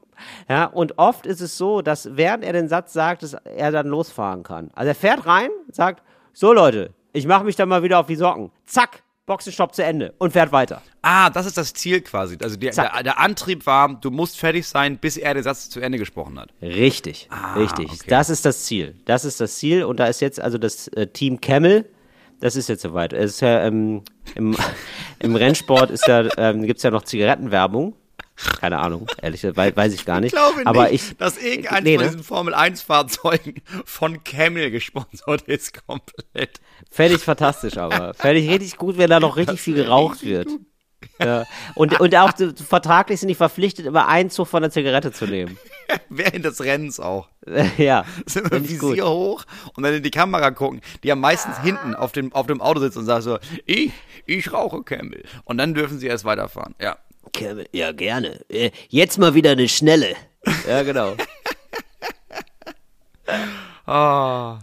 Ja, 0.49 0.65
und 0.65 0.97
oft 0.97 1.25
ist 1.25 1.41
es 1.41 1.57
so, 1.57 1.81
dass 1.81 2.15
während 2.15 2.45
er 2.45 2.53
den 2.53 2.69
Satz 2.69 2.93
sagt, 2.93 3.21
dass 3.23 3.33
er 3.33 3.71
dann 3.71 3.87
losfahren 3.87 4.43
kann. 4.43 4.71
Also 4.73 4.87
er 4.87 4.95
fährt 4.95 5.25
rein, 5.27 5.49
sagt, 5.69 6.01
so 6.31 6.53
Leute, 6.53 6.91
ich 7.11 7.27
mache 7.27 7.43
mich 7.43 7.57
dann 7.57 7.67
mal 7.67 7.83
wieder 7.83 7.99
auf 7.99 8.07
die 8.07 8.15
Socken. 8.15 8.51
Zack, 8.65 9.03
Boxenstopp 9.25 9.73
zu 9.73 9.83
Ende 9.83 10.13
und 10.19 10.33
fährt 10.33 10.51
weiter. 10.51 10.81
Ah, 11.01 11.29
das 11.31 11.47
ist 11.47 11.57
das 11.57 11.73
Ziel 11.73 12.01
quasi. 12.01 12.37
Also 12.41 12.57
der, 12.57 12.71
Zack. 12.71 12.93
der, 12.93 13.03
der 13.03 13.19
Antrieb 13.19 13.65
war, 13.65 13.95
du 13.95 14.11
musst 14.11 14.37
fertig 14.37 14.67
sein, 14.67 14.97
bis 14.97 15.17
er 15.17 15.33
den 15.33 15.43
Satz 15.43 15.69
zu 15.69 15.79
Ende 15.79 15.97
gesprochen 15.97 16.39
hat. 16.39 16.49
Richtig, 16.61 17.27
richtig. 17.55 17.89
Ah, 17.89 17.93
okay. 17.93 18.05
Das 18.07 18.29
ist 18.29 18.45
das 18.45 18.65
Ziel. 18.65 18.95
Das 19.05 19.25
ist 19.25 19.41
das 19.41 19.57
Ziel 19.57 19.83
und 19.83 19.99
da 19.99 20.05
ist 20.05 20.21
jetzt 20.21 20.39
also 20.39 20.57
das 20.57 20.87
äh, 20.89 21.07
Team 21.07 21.41
Camel. 21.41 21.89
Das 22.39 22.55
ist 22.55 22.69
jetzt 22.69 22.83
soweit. 22.83 23.13
Es 23.13 23.31
ist 23.35 23.41
ja 23.41 23.65
ähm, 23.65 24.03
im, 24.35 24.55
im 25.19 25.35
Rennsport 25.35 25.89
ist 25.89 26.07
ja 26.07 26.27
ähm, 26.37 26.63
gibt's 26.63 26.83
ja 26.83 26.91
noch 26.91 27.03
Zigarettenwerbung. 27.03 27.95
Keine 28.59 28.79
Ahnung, 28.79 29.07
ehrlich, 29.21 29.43
weiß, 29.43 29.75
weiß 29.75 29.93
ich 29.93 30.05
gar 30.05 30.19
nicht. 30.19 30.33
Ich 30.33 30.39
glaube 30.39 30.61
Aber 30.65 30.89
nicht, 30.89 31.11
ich, 31.11 31.17
dass 31.17 31.37
irgendein 31.37 31.83
nee, 31.83 31.95
von 31.95 32.03
ne? 32.03 32.11
diesen 32.11 32.23
Formel-1-Fahrzeugen 32.23 33.61
von 33.85 34.23
Camel 34.23 34.71
gesponsert 34.71 35.43
ist 35.43 35.85
komplett. 35.87 36.59
Fände 36.91 37.15
ich 37.15 37.21
fantastisch, 37.21 37.77
aber. 37.77 38.13
Fände 38.13 38.39
ich 38.39 38.49
richtig 38.49 38.77
gut, 38.77 38.97
wenn 38.97 39.09
da 39.09 39.19
noch 39.19 39.37
richtig 39.37 39.61
viel 39.61 39.75
geraucht 39.75 40.23
wird. 40.23 40.49
Ja. 41.19 41.45
Und, 41.75 41.99
und 41.99 42.15
auch 42.15 42.31
vertraglich 42.67 43.19
sind 43.19 43.29
die 43.29 43.35
verpflichtet, 43.35 43.85
immer 43.85 44.07
einen 44.07 44.29
Zug 44.29 44.47
von 44.47 44.61
der 44.61 44.71
Zigarette 44.71 45.11
zu 45.11 45.25
nehmen. 45.25 45.57
Während 46.09 46.45
des 46.45 46.63
Rennens 46.63 46.99
auch. 46.99 47.29
ja. 47.77 48.05
Das 48.25 48.35
immer 48.35 48.49
Find 48.49 48.69
ich 48.69 48.79
gut. 48.79 48.91
Visier 48.93 49.07
hoch 49.07 49.45
und 49.75 49.83
dann 49.83 49.93
in 49.93 50.03
die 50.03 50.11
Kamera 50.11 50.51
gucken, 50.51 50.81
die 51.03 51.09
ja 51.09 51.15
meistens 51.15 51.59
hinten 51.59 51.95
auf 51.95 52.11
dem, 52.11 52.33
auf 52.33 52.47
dem 52.47 52.61
Auto 52.61 52.79
sitzen 52.79 52.99
und 52.99 53.05
sagen 53.05 53.21
so, 53.21 53.39
ich, 53.65 53.91
ich 54.25 54.51
rauche 54.51 54.83
Camel. 54.83 55.23
Und 55.43 55.57
dann 55.57 55.73
dürfen 55.73 55.99
sie 55.99 56.07
erst 56.07 56.25
weiterfahren. 56.25 56.75
Ja. 56.81 56.97
Ja, 57.71 57.91
gerne. 57.91 58.39
Äh, 58.49 58.71
Jetzt 58.89 59.17
mal 59.17 59.33
wieder 59.33 59.51
eine 59.51 59.67
schnelle. 59.67 60.15
Ja, 60.67 60.83
genau. 60.83 61.15
Ah. 63.87 64.59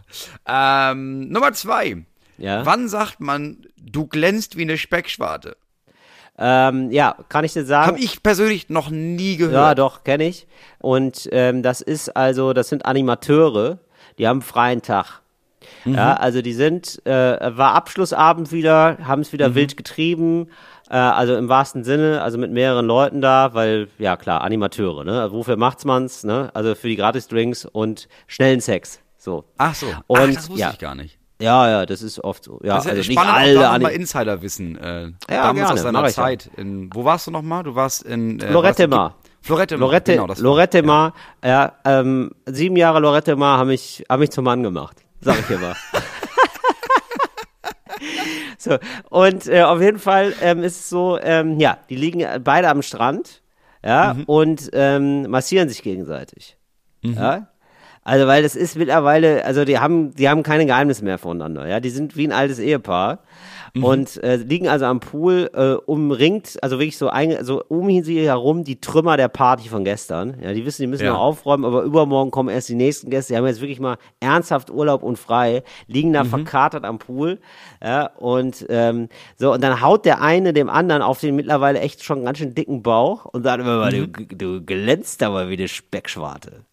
Ähm, 0.47 1.29
Nummer 1.29 1.53
zwei. 1.53 2.05
Ja. 2.39 2.67
Wann 2.67 2.89
sagt 2.89 3.21
man, 3.21 3.67
du 3.77 4.07
glänzt 4.07 4.57
wie 4.57 4.63
eine 4.63 4.79
Speckschwarte? 4.79 5.57
Ähm, 6.39 6.91
ja, 6.91 7.15
kann 7.29 7.45
ich 7.45 7.53
dir 7.53 7.65
sagen. 7.65 7.87
Habe 7.87 7.99
ich 8.01 8.23
persönlich 8.23 8.69
noch 8.69 8.91
nie 8.91 9.37
gehört. 9.37 9.55
Ja, 9.55 9.75
doch, 9.77 10.03
kenne 10.03 10.25
ich. 10.25 10.47
Und 10.81 11.29
ähm, 11.31 11.63
das 11.63 11.81
ist 11.81 12.17
also, 12.17 12.53
das 12.53 12.69
sind 12.69 12.85
Animateure, 12.85 13.79
die 14.19 14.27
haben 14.27 14.43
freien 14.43 14.83
Tag. 14.83 15.21
Ja, 15.85 16.15
also 16.15 16.43
die 16.43 16.53
sind, 16.55 17.05
äh, 17.07 17.11
war 17.57 17.75
Abschlussabend 17.75 18.51
wieder, 18.51 18.99
haben 19.05 19.23
es 19.23 19.33
wieder 19.33 19.55
wild 19.55 19.77
getrieben, 19.77 20.49
äh, 20.93 20.97
also 20.97 21.35
im 21.37 21.49
wahrsten 21.49 21.85
Sinne, 21.85 22.23
also 22.23 22.37
mit 22.37 22.53
mehreren 22.53 22.87
Leuten 22.87 23.23
da, 23.23 23.55
weil, 23.55 23.89
ja 23.99 24.17
klar, 24.17 24.43
Animateure, 24.43 25.05
ne? 25.05 25.23
Also 25.23 25.37
wofür 25.37 25.57
macht's 25.57 25.87
man's, 25.87 26.23
ne? 26.23 26.51
Also 26.53 26.75
für 26.75 26.89
die 26.89 26.97
Gratis-Drinks 26.97 27.65
und 27.65 28.09
schnellen 28.27 28.61
Sex. 28.61 29.01
So. 29.17 29.45
Ach 29.57 29.75
so. 29.75 29.87
Und, 30.07 30.19
Ach, 30.21 30.27
das 30.35 30.51
wusste 30.51 30.61
ja. 30.61 30.71
ich 30.71 30.79
gar 30.79 30.95
nicht. 30.95 31.19
Ja, 31.41 31.69
ja, 31.69 31.87
das 31.87 32.03
ist 32.03 32.23
oft 32.23 32.45
so. 32.45 32.61
Ja, 32.63 32.75
Das 32.75 32.85
ist 32.85 32.91
ja 32.91 32.97
also 32.97 33.09
nicht 33.09 33.19
alle 33.19 33.59
auch 33.59 33.73
da 33.73 33.79
mal 33.79 33.89
Insiderwissen. 33.89 34.77
Äh, 34.77 35.03
Ja, 35.05 35.13
damals 35.29 35.57
gerne, 35.57 35.73
aus 35.73 35.83
deiner 35.83 36.03
ja. 36.03 36.09
Zeit. 36.09 36.51
In, 36.57 36.95
wo 36.95 37.05
warst 37.05 37.27
du 37.27 37.31
nochmal? 37.31 37.63
Du 37.65 37.75
warst 37.75 38.03
in... 38.03 38.39
Äh, 38.39 38.53
Lorette 38.53 38.87
Mar. 38.87 39.17
Mar, 39.49 39.67
Lorette, 39.79 40.13
genau. 40.13 40.27
Das 40.29 40.39
Lorette 40.39 40.83
Mar, 40.83 41.15
ja, 41.43 41.73
ähm, 41.85 42.31
sieben 42.47 42.77
Jahre 42.77 43.01
Lorette 43.01 43.35
Mar 43.35 43.59
haben 43.59 43.69
mich, 43.69 44.05
haben 44.09 44.21
mich 44.21 44.31
zum 44.31 44.45
Mann 44.45 44.63
gemacht. 44.63 44.99
Sag 45.21 45.41
ich 45.41 45.51
immer. 45.51 45.75
So, 48.59 48.79
und 49.11 49.47
äh, 49.47 49.63
auf 49.63 49.81
jeden 49.81 49.99
Fall 49.99 50.33
ähm, 50.43 50.63
ist 50.63 50.81
es 50.81 50.89
so, 50.89 51.19
ähm, 51.21 51.59
ja, 51.59 51.79
die 51.89 51.97
liegen 51.97 52.25
beide 52.43 52.69
am 52.69 52.83
Strand, 52.83 53.43
ja, 53.85 54.17
und 54.27 54.71
ähm, 54.73 55.29
massieren 55.29 55.69
sich 55.69 55.83
gegenseitig. 55.83 56.57
Ja. 57.03 57.49
Also, 58.05 58.27
weil 58.27 58.43
das 58.43 58.57
ist 58.57 58.77
mittlerweile, 58.77 59.45
also 59.45 59.65
die 59.65 59.79
haben, 59.79 60.15
die 60.15 60.29
haben 60.29 60.43
keine 60.43 60.67
Geheimnisse 60.67 61.05
mehr 61.05 61.19
voneinander, 61.19 61.67
ja. 61.67 61.81
Die 61.81 61.91
sind 61.91 62.17
wie 62.17 62.27
ein 62.27 62.33
altes 62.33 62.59
Ehepaar. 62.59 63.21
Und 63.81 64.23
äh, 64.23 64.37
liegen 64.37 64.69
also 64.69 64.85
am 64.85 65.01
Pool 65.01 65.51
äh, 65.55 65.73
umringt, 65.91 66.63
also 66.63 66.79
wirklich 66.79 66.99
so, 66.99 67.09
ein, 67.09 67.43
so 67.43 67.65
um 67.69 67.89
sie 68.03 68.21
herum 68.21 68.65
die 68.65 68.81
Trümmer 68.83 69.17
der 69.17 69.29
Party 69.29 69.71
von 69.71 69.83
gestern. 69.83 70.37
Ja, 70.43 70.53
die 70.53 70.67
wissen, 70.67 70.83
die 70.83 70.87
müssen 70.89 71.05
Ja. 71.07 71.13
noch 71.13 71.21
aufräumen, 71.21 71.65
aber 71.65 71.83
übermorgen 71.83 72.31
kommen 72.31 72.51
erst 72.51 72.69
die 72.69 72.75
nächsten 72.75 73.09
Gäste. 73.09 73.33
Die 73.33 73.39
haben 73.39 73.47
jetzt 73.47 73.63
wirklich 73.63 73.81
mal 73.81 73.97
ernsthaft 74.21 74.71
Urlaub 74.71 75.03
und 75.03 75.19
frei, 75.19 75.63
liegen 75.87 76.13
da 76.13 76.25
verkatert 76.25 76.85
am 76.85 76.99
Pool. 76.99 77.39
Ja, 77.83 78.11
und 78.19 78.67
ähm, 78.69 79.09
so, 79.39 79.55
und 79.55 79.65
dann 79.65 79.81
haut 79.81 80.05
der 80.05 80.21
eine 80.21 80.53
dem 80.53 80.69
anderen 80.69 81.01
auf 81.01 81.21
den 81.21 81.35
mittlerweile 81.35 81.81
echt 81.81 82.05
schon 82.05 82.27
ganz 82.27 82.39
schön 82.39 82.55
dicken 82.55 82.83
Bauch 82.83 83.25
und 83.25 83.43
sagt 83.43 83.63
immer 83.63 83.79
mal, 83.79 83.91
du, 83.91 84.07
du 84.07 84.61
glänzt 84.63 85.23
aber 85.23 85.49
wie 85.49 85.55
eine 85.55 85.69
Speckschwarte. 85.69 86.67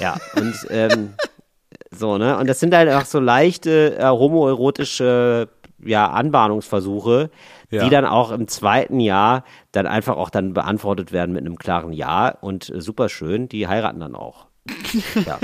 Ja, 0.00 0.16
und 0.34 0.54
ähm, 0.70 1.12
so, 1.90 2.16
ne? 2.16 2.38
Und 2.38 2.48
das 2.48 2.58
sind 2.58 2.74
halt 2.74 2.90
auch 2.90 3.04
so 3.04 3.20
leichte 3.20 3.98
äh, 3.98 4.04
homoerotische 4.06 5.48
ja, 5.84 6.10
Anbahnungsversuche, 6.10 7.30
Ja. 7.70 7.84
die 7.84 7.90
dann 7.90 8.04
auch 8.04 8.30
im 8.32 8.48
zweiten 8.48 9.00
Jahr 9.00 9.44
dann 9.72 9.86
einfach 9.86 10.16
auch 10.16 10.30
dann 10.30 10.52
beantwortet 10.54 11.12
werden 11.12 11.32
mit 11.32 11.44
einem 11.44 11.56
klaren 11.56 11.92
Ja 11.92 12.28
und 12.30 12.70
äh, 12.70 12.80
super 12.80 13.08
schön, 13.08 13.48
die 13.48 13.68
heiraten 13.68 14.00
dann 14.00 14.14
auch. 14.14 14.46
ja. 15.26 15.38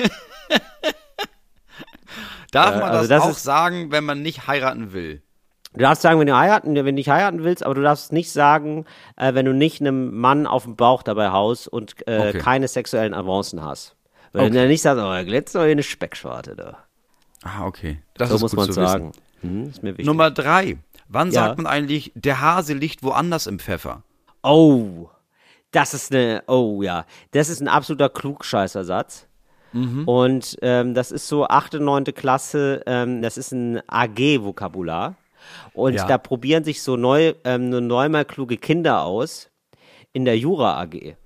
Darf 2.52 2.76
Äh, 2.76 2.80
man 2.80 2.90
also 2.90 3.08
das, 3.08 3.22
das 3.24 3.32
auch 3.32 3.38
sagen, 3.38 3.90
wenn 3.90 4.04
man 4.04 4.22
nicht 4.22 4.46
heiraten 4.46 4.92
will? 4.92 5.22
Du 5.72 5.80
darfst 5.80 6.02
sagen, 6.02 6.20
wenn 6.20 6.28
du 6.28 6.36
heiraten, 6.36 6.74
wenn 6.76 6.84
du 6.86 6.92
nicht 6.92 7.08
heiraten 7.10 7.42
willst, 7.42 7.64
aber 7.64 7.74
du 7.74 7.82
darfst 7.82 8.12
nicht 8.12 8.30
sagen, 8.30 8.84
äh, 9.16 9.34
wenn 9.34 9.44
du 9.44 9.52
nicht 9.52 9.80
einem 9.80 10.16
Mann 10.16 10.46
auf 10.46 10.62
dem 10.64 10.76
Bauch 10.76 11.02
dabei 11.02 11.30
haust 11.30 11.66
und 11.66 12.06
äh, 12.06 12.28
Okay. 12.28 12.38
keine 12.38 12.68
sexuellen 12.68 13.12
Avancen 13.12 13.62
hast. 13.62 13.96
Weil 14.32 14.42
Okay. 14.42 14.50
du 14.52 14.58
dann 14.58 14.68
nicht 14.68 14.82
sagst, 14.82 15.02
oh, 15.02 15.24
glänzt 15.24 15.54
doch 15.54 15.62
eine 15.62 15.82
Speckschwarte 15.82 16.54
da. 16.54 16.78
Ah, 17.42 17.66
okay. 17.66 18.00
Das 18.14 18.30
So 18.30 18.38
muss 18.38 18.52
man 18.54 18.70
sagen. 18.72 19.10
Mhm, 19.44 19.64
ist 19.68 19.82
mir 19.82 19.90
wichtig. 19.90 20.06
Nummer 20.06 20.30
drei. 20.30 20.76
Wann 21.08 21.28
Ja. 21.30 21.44
sagt 21.46 21.58
man 21.58 21.66
eigentlich, 21.66 22.12
der 22.14 22.40
Hase 22.40 22.74
liegt 22.74 23.02
woanders 23.02 23.46
im 23.46 23.58
Pfeffer? 23.58 24.02
Oh, 24.42 25.08
das 25.70 25.94
ist 25.94 26.14
eine, 26.14 26.42
oh 26.46 26.82
ja, 26.82 27.04
das 27.32 27.48
ist 27.48 27.60
ein 27.60 27.68
absoluter 27.68 28.08
Klugscheißersatz. 28.08 29.26
Mhm. 29.72 30.06
Und 30.06 30.56
ähm, 30.62 30.94
das 30.94 31.10
ist 31.10 31.26
so 31.28 31.46
achte, 31.46 31.80
neunte 31.80 32.12
Klasse, 32.12 32.82
ähm, 32.86 33.22
das 33.22 33.36
ist 33.36 33.52
ein 33.52 33.80
AG-Vokabular. 33.88 35.16
Und 35.72 35.94
Ja. 35.94 36.06
da 36.06 36.16
probieren 36.18 36.64
sich 36.64 36.80
so 36.82 36.96
neu, 36.96 37.34
ähm, 37.44 37.68
neunmal 37.86 38.24
kluge 38.24 38.56
Kinder 38.56 39.02
aus 39.02 39.50
in 40.12 40.24
der 40.24 40.38
Jura 40.38 40.80
AG. 40.80 41.16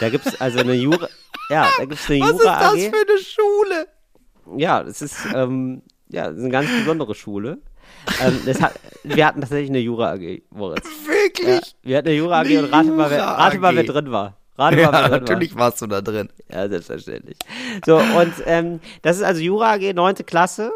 Da 0.00 0.08
gibt's 0.08 0.40
also 0.40 0.60
eine 0.60 0.72
Jura, 0.74 1.08
ja, 1.50 1.68
da 1.76 1.84
gibt's 1.84 2.08
eine 2.08 2.18
Jura 2.20 2.68
AG. 2.70 2.72
eine 2.72 3.18
Schule? 3.18 3.88
Ja, 4.56 4.82
das 4.82 5.02
ist, 5.02 5.16
ähm, 5.34 5.82
ja, 6.12 6.28
das 6.28 6.36
ist 6.36 6.42
eine 6.42 6.50
ganz 6.52 6.68
besondere 6.70 7.14
Schule. 7.14 7.58
ähm, 8.24 8.62
hat, 8.62 8.74
wir 9.02 9.26
hatten 9.26 9.40
tatsächlich 9.40 9.70
eine 9.70 9.78
Jura 9.80 10.12
AG, 10.12 10.42
Moritz. 10.50 10.84
Ja, 10.84 11.12
Wirklich? 11.12 11.76
wir 11.82 11.98
hatten 11.98 12.08
eine 12.08 12.16
Jura 12.16 12.40
AG 12.40 12.46
Eine 12.46 12.58
und 12.64 12.72
rate 12.72 12.90
mal, 12.90 13.10
wer, 13.10 13.24
rate 13.24 13.58
mal, 13.58 13.74
wer 13.76 13.84
drin 13.84 14.10
war. 14.12 14.36
Rate 14.56 14.76
mal, 14.76 14.82
Ja, 14.82 14.92
wer 14.92 15.02
drin 15.08 15.10
natürlich 15.20 15.54
warst 15.56 15.80
du 15.82 15.86
da 15.86 16.00
drin. 16.00 16.28
war. 16.48 16.56
Ja, 16.62 16.68
selbstverständlich. 16.68 17.36
So, 17.86 17.96
und 17.96 18.32
ähm, 18.46 18.80
das 19.02 19.16
ist 19.16 19.22
also 19.22 19.40
Jura 19.40 19.72
AG, 19.74 19.92
neunte 19.94 20.24
Klasse. 20.24 20.70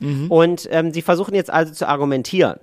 Mhm. 0.00 0.30
Und 0.30 0.68
ähm, 0.70 0.92
sie 0.92 1.02
versuchen 1.02 1.34
jetzt 1.34 1.50
also 1.50 1.72
zu 1.72 1.88
argumentieren. 1.88 2.58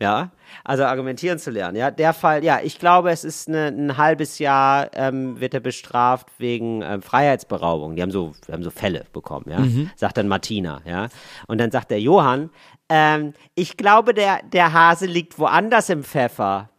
Ja, 0.00 0.32
also 0.64 0.84
argumentieren 0.84 1.38
zu 1.38 1.50
lernen. 1.50 1.76
Ja, 1.76 1.90
der 1.90 2.12
Fall, 2.12 2.44
ja, 2.44 2.60
ich 2.62 2.78
glaube, 2.78 3.10
es 3.10 3.24
ist 3.24 3.48
eine, 3.48 3.68
ein 3.68 3.96
halbes 3.96 4.38
Jahr, 4.38 4.90
ähm, 4.94 5.40
wird 5.40 5.54
er 5.54 5.60
bestraft 5.60 6.28
wegen 6.38 6.82
ähm, 6.82 7.02
Freiheitsberaubung. 7.02 7.96
Die 7.96 8.02
haben 8.02 8.10
so, 8.10 8.32
wir 8.46 8.54
haben 8.54 8.62
so 8.62 8.70
Fälle 8.70 9.06
bekommen, 9.12 9.46
ja. 9.48 9.60
Mhm. 9.60 9.90
Sagt 9.96 10.16
dann 10.16 10.28
Martina, 10.28 10.80
ja. 10.84 11.08
Und 11.46 11.58
dann 11.58 11.70
sagt 11.70 11.90
der 11.90 12.00
Johann, 12.00 12.50
ähm, 12.88 13.32
ich 13.54 13.76
glaube, 13.76 14.14
der, 14.14 14.40
der 14.42 14.72
Hase 14.72 15.06
liegt 15.06 15.38
woanders 15.38 15.88
im 15.88 16.04
Pfeffer. 16.04 16.70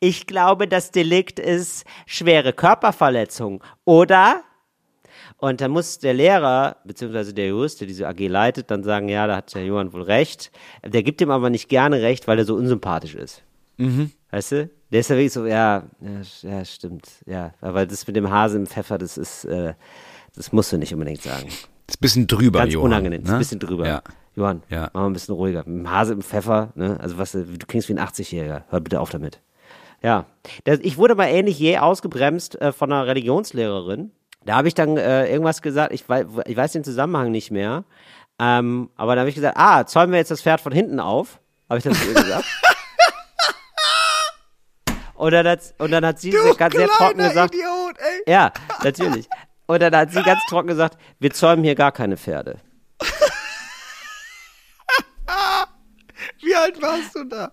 Ich 0.00 0.26
glaube, 0.26 0.68
das 0.68 0.90
Delikt 0.90 1.38
ist 1.38 1.84
schwere 2.06 2.52
Körperverletzung, 2.52 3.62
oder? 3.84 4.42
Und 5.42 5.60
dann 5.60 5.72
muss 5.72 5.98
der 5.98 6.14
Lehrer, 6.14 6.76
beziehungsweise 6.84 7.34
der 7.34 7.48
Jurist, 7.48 7.80
der 7.80 7.88
diese 7.88 8.06
AG 8.06 8.20
leitet, 8.28 8.70
dann 8.70 8.84
sagen, 8.84 9.08
ja, 9.08 9.26
da 9.26 9.34
hat 9.38 9.52
der 9.56 9.64
Johann 9.64 9.92
wohl 9.92 10.02
recht. 10.02 10.52
Der 10.84 11.02
gibt 11.02 11.20
ihm 11.20 11.32
aber 11.32 11.50
nicht 11.50 11.68
gerne 11.68 12.00
recht, 12.00 12.28
weil 12.28 12.38
er 12.38 12.44
so 12.44 12.54
unsympathisch 12.54 13.16
ist. 13.16 13.42
Weißt 14.30 14.52
du? 14.52 14.70
Der 14.92 15.00
ist 15.00 15.10
ja 15.10 15.16
wirklich 15.16 15.32
so, 15.32 15.44
ja, 15.44 15.82
ja, 16.00 16.48
ja, 16.48 16.64
stimmt, 16.64 17.08
ja. 17.26 17.54
Aber 17.60 17.84
das 17.86 18.06
mit 18.06 18.14
dem 18.14 18.30
Hase 18.30 18.56
im 18.56 18.66
Pfeffer, 18.68 18.98
das 18.98 19.18
ist, 19.18 19.44
äh, 19.46 19.74
das 20.36 20.52
musst 20.52 20.70
du 20.70 20.76
nicht 20.78 20.94
unbedingt 20.94 21.22
sagen. 21.22 21.48
Ist 21.48 21.96
ein 21.96 22.00
bisschen 22.00 22.26
drüber, 22.28 22.60
Ganz 22.60 22.72
Johann, 22.74 22.86
unangenehm, 22.92 23.22
ist 23.22 23.26
ne? 23.28 23.32
ein 23.34 23.38
bisschen 23.40 23.58
drüber. 23.58 23.84
Ja. 23.88 24.02
Johann, 24.36 24.62
Ja. 24.68 24.90
mach 24.92 25.00
mal 25.00 25.06
ein 25.08 25.12
bisschen 25.12 25.34
ruhiger. 25.34 25.64
Mit 25.66 25.78
dem 25.78 25.90
Hase 25.90 26.12
im 26.12 26.22
Pfeffer, 26.22 26.70
ne? 26.76 27.00
Also 27.00 27.18
was, 27.18 27.32
du 27.32 27.44
klingst 27.66 27.88
wie 27.88 27.94
ein 27.94 27.98
80-Jähriger. 27.98 28.62
Hör 28.68 28.80
bitte 28.80 29.00
auf 29.00 29.10
damit. 29.10 29.40
Ja. 30.04 30.26
Das, 30.62 30.78
ich 30.82 30.98
wurde 30.98 31.16
mal 31.16 31.26
ähnlich 31.26 31.58
je 31.58 31.78
ausgebremst 31.78 32.60
äh, 32.60 32.70
von 32.70 32.92
einer 32.92 33.08
Religionslehrerin. 33.08 34.12
Da 34.44 34.56
habe 34.56 34.68
ich 34.68 34.74
dann 34.74 34.96
äh, 34.96 35.30
irgendwas 35.30 35.62
gesagt, 35.62 35.92
ich 35.92 36.08
weiß, 36.08 36.26
ich 36.46 36.56
weiß 36.56 36.72
den 36.72 36.84
Zusammenhang 36.84 37.30
nicht 37.30 37.50
mehr. 37.50 37.84
Ähm, 38.40 38.90
aber 38.96 39.14
da 39.14 39.20
habe 39.20 39.28
ich 39.28 39.36
gesagt, 39.36 39.56
ah, 39.56 39.86
zäumen 39.86 40.12
wir 40.12 40.18
jetzt 40.18 40.30
das 40.30 40.42
Pferd 40.42 40.60
von 40.60 40.72
hinten 40.72 41.00
auf? 41.00 41.38
Habe 41.68 41.78
ich 41.78 41.84
das 41.84 42.00
zu 42.00 42.08
ihr 42.08 42.14
gesagt. 42.14 42.44
und, 45.14 45.30
dann 45.30 45.46
hat, 45.46 45.60
und 45.78 45.90
dann 45.90 46.04
hat 46.04 46.18
sie 46.18 46.32
sehr, 46.32 46.54
ganz 46.54 46.74
sehr 46.74 46.88
trocken 46.88 47.18
gesagt, 47.18 47.54
Idiot, 47.54 47.96
ey. 47.98 48.32
ja, 48.32 48.52
natürlich. 48.82 49.28
Und 49.66 49.80
dann 49.80 49.94
hat 49.94 50.10
sie 50.10 50.22
ganz 50.22 50.40
trocken 50.48 50.68
gesagt, 50.68 50.98
wir 51.18 51.30
zäumen 51.30 51.62
hier 51.62 51.74
gar 51.74 51.92
keine 51.92 52.16
Pferde. 52.16 52.58
Wie 56.42 56.54
alt 56.54 56.80
warst 56.82 57.14
du 57.14 57.24
da? 57.24 57.52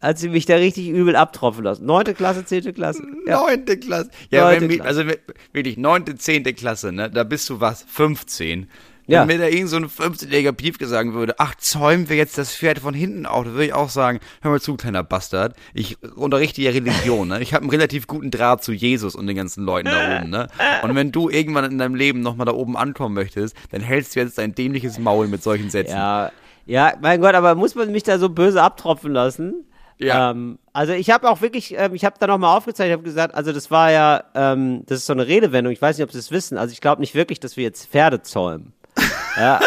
Hat 0.00 0.18
sie 0.18 0.30
mich 0.30 0.46
da 0.46 0.56
richtig 0.56 0.88
übel 0.88 1.14
abtropfen 1.14 1.64
lassen. 1.64 1.84
Neunte 1.84 2.14
Klasse, 2.14 2.44
zehnte 2.44 2.72
Klasse. 2.72 3.02
Ja. 3.26 3.40
Neunte 3.40 3.78
Klasse. 3.78 4.10
Ja, 4.30 4.44
Neunte 4.44 4.68
wenn, 4.68 4.76
Klasse. 4.76 4.88
also 4.88 5.04
wirklich, 5.52 5.76
neunte, 5.76 6.16
zehnte 6.16 6.54
Klasse, 6.54 6.90
ne? 6.90 7.10
Da 7.10 7.22
bist 7.24 7.48
du 7.50 7.60
was, 7.60 7.84
15. 7.86 8.68
Ja. 9.06 9.22
Wenn 9.22 9.26
mir 9.26 9.38
da 9.38 9.48
irgend 9.48 9.68
so 9.68 9.76
ein 9.76 9.86
15-jähriger 9.86 10.52
Piefke 10.52 10.86
sagen 10.86 11.14
würde, 11.14 11.34
ach, 11.38 11.56
zäumen 11.56 12.08
wir 12.08 12.16
jetzt 12.16 12.38
das 12.38 12.54
Pferd 12.54 12.78
von 12.78 12.94
hinten 12.94 13.26
auf, 13.26 13.44
dann 13.44 13.54
würde 13.54 13.66
ich 13.66 13.74
auch 13.74 13.88
sagen, 13.88 14.20
hör 14.40 14.52
mal 14.52 14.60
zu, 14.60 14.76
kleiner 14.76 15.02
Bastard, 15.02 15.56
ich 15.74 16.00
unterrichte 16.14 16.62
ja 16.62 16.70
Religion, 16.70 17.26
ne? 17.26 17.42
Ich 17.42 17.52
habe 17.52 17.62
einen 17.62 17.70
relativ 17.70 18.06
guten 18.06 18.30
Draht 18.30 18.62
zu 18.62 18.72
Jesus 18.72 19.16
und 19.16 19.26
den 19.26 19.36
ganzen 19.36 19.64
Leuten 19.64 19.88
da 19.88 20.18
oben, 20.18 20.30
ne? 20.30 20.46
Und 20.82 20.94
wenn 20.94 21.10
du 21.10 21.28
irgendwann 21.28 21.64
in 21.64 21.78
deinem 21.78 21.96
Leben 21.96 22.20
nochmal 22.20 22.46
da 22.46 22.52
oben 22.52 22.76
ankommen 22.76 23.16
möchtest, 23.16 23.56
dann 23.72 23.80
hältst 23.80 24.14
du 24.14 24.20
jetzt 24.20 24.38
dein 24.38 24.54
dämliches 24.54 24.98
Maul 24.98 25.26
mit 25.26 25.42
solchen 25.42 25.70
Sätzen. 25.70 25.96
Ja, 25.96 26.30
ja, 26.66 26.92
mein 27.02 27.20
Gott, 27.20 27.34
aber 27.34 27.56
muss 27.56 27.74
man 27.74 27.90
mich 27.90 28.04
da 28.04 28.16
so 28.18 28.28
böse 28.28 28.62
abtropfen 28.62 29.12
lassen? 29.12 29.64
Ja. 30.00 30.30
Ähm, 30.30 30.58
also 30.72 30.92
ich 30.94 31.10
habe 31.10 31.28
auch 31.28 31.40
wirklich, 31.42 31.74
ähm, 31.76 31.94
ich 31.94 32.04
habe 32.04 32.16
da 32.18 32.26
nochmal 32.26 32.56
aufgezeigt, 32.56 32.88
ich 32.88 32.92
habe 32.94 33.02
gesagt, 33.02 33.34
also 33.34 33.52
das 33.52 33.70
war 33.70 33.90
ja, 33.92 34.24
ähm, 34.34 34.82
das 34.86 34.98
ist 35.00 35.06
so 35.06 35.12
eine 35.12 35.26
Redewendung, 35.26 35.72
ich 35.72 35.80
weiß 35.82 35.98
nicht, 35.98 36.04
ob 36.04 36.12
Sie 36.12 36.18
es 36.18 36.30
wissen, 36.30 36.56
also 36.56 36.72
ich 36.72 36.80
glaube 36.80 37.00
nicht 37.02 37.14
wirklich, 37.14 37.38
dass 37.38 37.56
wir 37.56 37.64
jetzt 37.64 37.86
Pferde 37.90 38.22
zäumen. 38.22 38.72
Ja, 39.36 39.60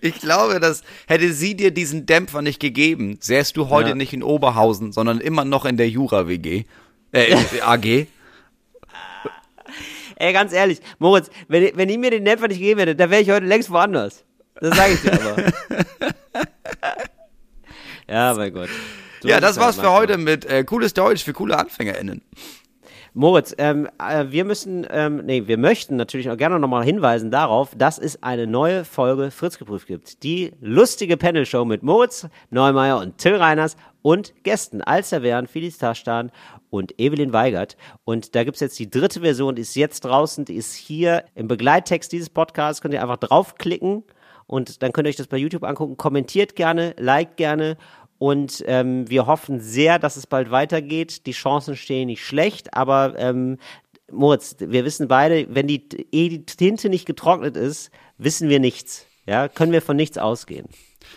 Ich 0.00 0.20
glaube, 0.20 0.60
dass 0.60 0.82
hätte 1.06 1.32
sie 1.32 1.56
dir 1.56 1.70
diesen 1.70 2.06
Dämpfer 2.06 2.42
nicht 2.42 2.60
gegeben, 2.60 3.18
säst 3.20 3.56
du 3.56 3.68
heute 3.70 3.90
Ja. 3.90 3.94
nicht 3.94 4.12
in 4.12 4.22
Oberhausen, 4.22 4.92
sondern 4.92 5.20
immer 5.20 5.44
noch 5.44 5.64
in 5.64 5.76
der 5.76 5.88
Jura-WG. 5.88 6.64
Äh, 7.12 7.36
AG. 7.62 7.84
ey, 10.16 10.32
ganz 10.32 10.52
ehrlich, 10.52 10.80
Moritz, 10.98 11.30
wenn, 11.48 11.76
wenn 11.76 11.88
ihr 11.88 11.98
mir 11.98 12.10
den 12.10 12.24
Dämpfer 12.24 12.48
nicht 12.48 12.58
gegeben 12.58 12.80
hättet, 12.80 13.00
dann 13.00 13.10
wäre 13.10 13.22
ich 13.22 13.30
heute 13.30 13.46
längst 13.46 13.70
woanders. 13.70 14.24
Das 14.60 14.76
sage 14.76 14.92
ich 14.94 15.00
dir 15.00 15.12
aber. 15.12 15.36
ja, 18.08 18.34
mein 18.34 18.52
Gott. 18.52 18.68
So 19.22 19.28
Ja, 19.28 19.40
das 19.40 19.52
es 19.52 19.56
halt 19.58 19.66
war's 19.66 19.80
für 19.80 19.92
heute 19.92 20.18
mit 20.18 20.44
äh, 20.44 20.64
cooles 20.64 20.94
Deutsch 20.94 21.24
für 21.24 21.32
coole 21.32 21.58
AnfängerInnen. 21.58 22.22
Moritz, 23.16 23.54
ähm, 23.58 23.88
äh, 24.00 24.26
wir 24.30 24.44
müssen, 24.44 24.84
ähm, 24.90 25.22
nee, 25.24 25.46
wir 25.46 25.56
möchten 25.56 25.94
natürlich 25.94 26.28
auch 26.30 26.36
gerne 26.36 26.58
nochmal 26.58 26.84
hinweisen 26.84 27.30
darauf, 27.30 27.70
dass 27.76 27.96
es 27.96 28.20
eine 28.24 28.48
neue 28.48 28.84
Folge 28.84 29.30
Fritz 29.30 29.56
geprüft 29.56 29.86
gibt. 29.86 30.24
Die 30.24 30.52
lustige 30.60 31.16
Panel-Show 31.16 31.64
mit 31.64 31.84
Moritz 31.84 32.26
Neumeier 32.50 32.98
und 32.98 33.16
Till 33.18 33.36
Reiners 33.36 33.76
und 34.02 34.34
Gästen 34.42 34.82
Alster 34.82 35.22
Wern, 35.22 35.46
Felix 35.46 35.78
Taschtan 35.78 36.32
und 36.70 36.98
Evelyn 36.98 37.32
Weigert. 37.32 37.76
Und 38.04 38.34
da 38.34 38.42
gibt's 38.42 38.58
jetzt 38.58 38.80
die 38.80 38.90
dritte 38.90 39.20
Version, 39.20 39.54
die 39.54 39.62
ist 39.62 39.76
jetzt 39.76 40.04
draußen, 40.04 40.44
die 40.44 40.56
ist 40.56 40.74
hier 40.74 41.24
im 41.36 41.46
Begleittext 41.46 42.10
dieses 42.10 42.30
Podcasts, 42.30 42.82
könnt 42.82 42.94
ihr 42.94 43.02
einfach 43.02 43.18
draufklicken 43.18 44.02
und 44.46 44.82
dann 44.82 44.92
könnt 44.92 45.06
ihr 45.06 45.10
euch 45.10 45.16
das 45.16 45.26
bei 45.26 45.36
YouTube 45.36 45.64
angucken. 45.64 45.96
Kommentiert 45.96 46.56
gerne, 46.56 46.94
liked 46.98 47.36
gerne 47.36 47.76
und 48.18 48.62
ähm, 48.66 49.08
wir 49.10 49.26
hoffen 49.26 49.60
sehr, 49.60 49.98
dass 49.98 50.16
es 50.16 50.26
bald 50.26 50.50
weitergeht. 50.50 51.26
Die 51.26 51.32
Chancen 51.32 51.76
stehen 51.76 52.06
nicht 52.06 52.24
schlecht, 52.24 52.74
aber 52.74 53.14
ähm, 53.18 53.58
Moritz, 54.10 54.56
wir 54.58 54.84
wissen 54.84 55.08
beide, 55.08 55.46
wenn 55.54 55.66
die, 55.66 55.86
ehe 56.12 56.28
die 56.28 56.44
Tinte 56.44 56.88
nicht 56.88 57.06
getrocknet 57.06 57.56
ist, 57.56 57.90
wissen 58.18 58.48
wir 58.48 58.60
nichts. 58.60 59.06
Ja, 59.26 59.48
können 59.48 59.72
wir 59.72 59.82
von 59.82 59.96
nichts 59.96 60.18
ausgehen. 60.18 60.66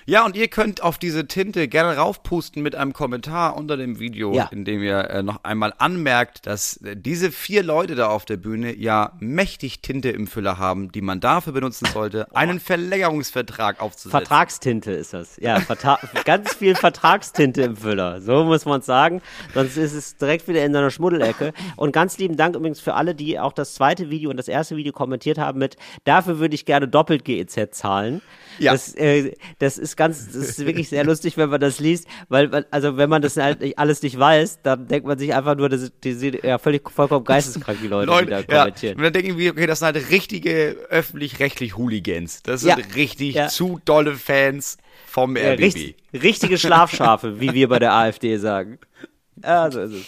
Ja, 0.09 0.23
und 0.25 0.37
ihr 0.37 0.47
könnt 0.47 0.81
auf 0.81 0.97
diese 0.97 1.27
Tinte 1.27 1.67
gerne 1.67 1.97
raufpusten 1.97 2.63
mit 2.63 2.75
einem 2.75 2.93
Kommentar 2.93 3.57
unter 3.57 3.75
dem 3.75 3.99
Video, 3.99 4.33
Ja. 4.33 4.47
in 4.53 4.63
dem 4.63 4.81
ihr 4.81 4.99
äh, 5.09 5.21
noch 5.21 5.43
einmal 5.43 5.73
anmerkt, 5.79 6.47
dass 6.47 6.77
äh, 6.77 6.95
diese 6.95 7.29
vier 7.29 7.61
Leute 7.61 7.95
da 7.95 8.07
auf 8.07 8.23
der 8.23 8.37
Bühne 8.37 8.73
ja 8.73 9.11
mächtig 9.19 9.81
Tinte 9.81 10.07
im 10.09 10.27
Füller 10.27 10.57
haben, 10.57 10.93
die 10.93 11.01
man 11.01 11.19
dafür 11.19 11.51
benutzen 11.51 11.89
sollte, 11.91 12.33
einen 12.33 12.61
Verlängerungsvertrag 12.61 13.81
aufzusetzen. 13.81 14.11
Vertragstinte 14.11 14.93
ist 14.93 15.11
das. 15.13 15.35
Ja, 15.41 15.61
ganz 16.23 16.53
viel 16.53 16.75
Vertragstinte 16.75 17.63
im 17.63 17.75
Füller. 17.75 18.21
So 18.21 18.45
muss 18.45 18.63
man 18.63 18.81
sagen. 18.81 19.21
Sonst 19.53 19.75
ist 19.75 19.91
es 19.91 20.15
direkt 20.15 20.47
wieder 20.47 20.63
in 20.63 20.71
so 20.71 20.77
einer 20.79 20.89
Schmuddelecke. 20.89 21.51
Und 21.75 21.91
ganz 21.91 22.17
lieben 22.17 22.37
Dank 22.37 22.55
übrigens 22.55 22.79
für 22.79 22.93
alle, 22.93 23.13
die 23.13 23.41
auch 23.41 23.51
das 23.51 23.73
zweite 23.73 24.09
Video 24.09 24.29
und 24.29 24.37
das 24.37 24.47
erste 24.47 24.77
Video 24.77 24.93
kommentiert 24.93 25.37
haben 25.37 25.59
mit, 25.59 25.75
dafür 26.05 26.39
würde 26.39 26.55
ich 26.55 26.63
gerne 26.63 26.87
doppelt 26.87 27.25
GEZ 27.25 27.71
zahlen. 27.71 28.21
Ja. 28.57 28.71
Das, 28.71 28.95
äh, 28.95 29.35
das 29.59 29.77
ist 29.77 29.96
ganz, 29.97 30.27
das 30.27 30.35
ist 30.35 30.65
wirklich 30.65 30.87
sehr 30.89 31.03
lustig, 31.03 31.35
wenn 31.37 31.49
man 31.49 31.59
das 31.59 31.79
liest, 31.79 32.07
weil, 32.29 32.65
also 32.71 32.95
wenn 32.95 33.09
man 33.09 33.21
das 33.21 33.35
halt 33.35 33.59
nicht, 33.59 33.77
alles 33.77 34.01
nicht 34.01 34.17
weiß, 34.17 34.61
dann 34.61 34.87
denkt 34.87 35.05
man 35.05 35.17
sich 35.19 35.33
einfach 35.33 35.55
nur, 35.57 35.67
das, 35.67 35.91
die 36.03 36.13
sind 36.13 36.41
ja 36.43 36.57
völlig 36.57 36.89
vollkommen 36.89 37.25
geisteskrank, 37.25 37.79
die 37.81 37.87
Leute, 37.87 38.11
die 38.23 38.29
da 38.29 38.37
Leute, 38.37 38.51
ja, 38.53 38.59
kommentieren. 38.61 38.97
und 38.97 39.03
dann 39.03 39.13
denken 39.13 39.37
wir, 39.37 39.51
okay, 39.51 39.67
das 39.67 39.79
sind 39.79 39.87
halt 39.87 40.09
richtige 40.09 40.77
öffentlich-rechtlich 40.89 41.75
Hooligans. 41.77 42.43
Das 42.43 42.61
sind 42.61 42.69
Ja, 42.69 42.85
richtig 42.95 43.35
ja. 43.35 43.47
zu 43.49 43.81
dolle 43.83 44.13
Fans 44.15 44.77
vom 45.05 45.35
Ja, 45.35 45.51
RBB. 45.51 45.59
richtig, 45.63 45.95
richtige 46.13 46.57
Schlafschafe, 46.57 47.39
wie 47.41 47.53
wir 47.53 47.67
bei 47.67 47.79
der 47.79 47.93
AfD 47.93 48.37
sagen. 48.37 48.79
Ja, 49.43 49.69
so 49.71 49.81
ist 49.81 49.91
es. 49.93 50.05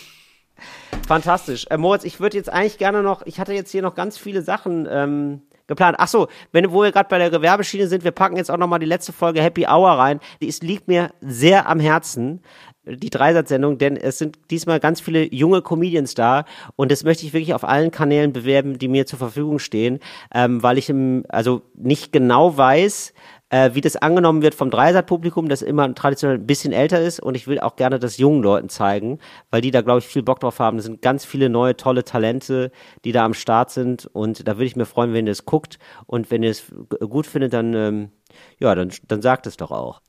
Fantastisch. 1.08 1.66
Äh, 1.70 1.78
Moritz, 1.78 2.04
ich 2.04 2.20
würde 2.20 2.38
jetzt 2.38 2.50
eigentlich 2.50 2.78
gerne 2.78 3.02
noch, 3.02 3.26
ich 3.26 3.40
hatte 3.40 3.54
jetzt 3.54 3.72
hier 3.72 3.82
noch 3.82 3.96
ganz 3.96 4.18
viele 4.18 4.42
Sachen 4.42 4.88
ähm, 4.90 5.42
geplant. 5.70 5.96
Ach 6.00 6.10
so, 6.10 6.28
wenn, 6.52 6.70
wo 6.74 6.84
wir 6.84 6.92
gerade 6.92 7.08
bei 7.08 7.18
der 7.18 7.30
Gewerbeschiene 7.30 7.88
sind, 7.88 8.04
wir 8.04 8.12
packen 8.12 8.36
jetzt 8.36 8.52
auch 8.52 8.58
noch 8.58 8.68
mal 8.68 8.80
die 8.80 8.86
letzte 8.86 9.14
Folge 9.14 9.42
Happy 9.42 9.66
Hour 9.66 9.92
rein. 9.92 10.20
Die 10.42 10.48
ist, 10.48 10.64
liegt 10.64 10.90
mir 10.90 11.12
sehr 11.22 11.70
am 11.70 11.80
Herzen, 11.80 12.42
die 12.86 13.10
Dreisatzsendung, 13.10 13.78
denn 13.78 13.96
es 13.96 14.18
sind 14.18 14.38
diesmal 14.50 14.80
ganz 14.80 15.00
viele 15.00 15.34
junge 15.34 15.62
Comedians 15.62 16.16
da 16.16 16.46
und 16.76 16.92
das 16.92 17.04
möchte 17.04 17.26
ich 17.26 17.34
wirklich 17.34 17.54
auf 17.54 17.64
allen 17.64 17.92
Kanälen 17.92 18.34
bewerben, 18.34 18.80
die 18.80 18.88
mir 18.88 19.06
zur 19.06 19.20
Verfügung 19.20 19.60
stehen, 19.60 20.00
ähm, 20.34 20.64
weil 20.64 20.78
ich 20.78 20.90
im, 20.90 21.24
also 21.30 21.62
nicht 21.76 22.12
genau 22.12 22.58
weiß, 22.58 23.14
äh, 23.50 23.72
wie 23.74 23.82
das 23.82 23.95
angenommen 23.95 24.41
wird 24.41 24.56
vom 24.56 24.70
Dreisat-Publikum, 24.70 25.50
das 25.50 25.62
immer 25.62 25.93
traditionell 25.95 26.38
ein 26.38 26.45
bisschen 26.45 26.72
älter 26.72 27.02
ist 27.02 27.20
und 27.20 27.36
ich 27.36 27.47
will 27.47 27.60
auch 27.60 27.76
gerne 27.76 28.00
das 28.00 28.18
jungen 28.18 28.43
Leuten 28.43 28.70
zeigen, 28.70 29.20
weil 29.50 29.62
die 29.62 29.72
da, 29.72 29.82
glaube 29.82 30.00
ich, 30.00 30.08
viel 30.08 30.24
Bock 30.24 30.39
drauf 30.39 30.60
haben. 30.60 30.78
Das 30.78 30.86
sind 30.86 31.02
ganz 31.02 31.26
viele 31.26 31.50
neue, 31.50 31.76
tolle 31.76 32.04
Talente, 32.04 32.72
die 33.06 33.12
da 33.12 33.26
am 33.26 33.34
Start 33.34 33.72
sind 33.72 34.06
und 34.06 34.47
da 34.47 34.58
würde 34.58 34.66
ich 34.66 34.76
mir 34.76 34.86
freuen, 34.86 35.14
wenn 35.14 35.26
ihr 35.26 35.32
es 35.32 35.45
guckt 35.45 35.80
und 36.06 36.32
wenn 36.32 36.43
ihr 36.43 36.52
es 36.52 36.66
gut 37.00 37.26
findet, 37.26 37.54
dann, 37.54 37.74
ähm, 37.74 38.12
ja, 38.60 38.76
dann, 38.76 38.91
dann 39.08 39.22
sagt 39.22 39.47
es 39.47 39.58
doch 39.58 39.72
auch. 39.72 40.02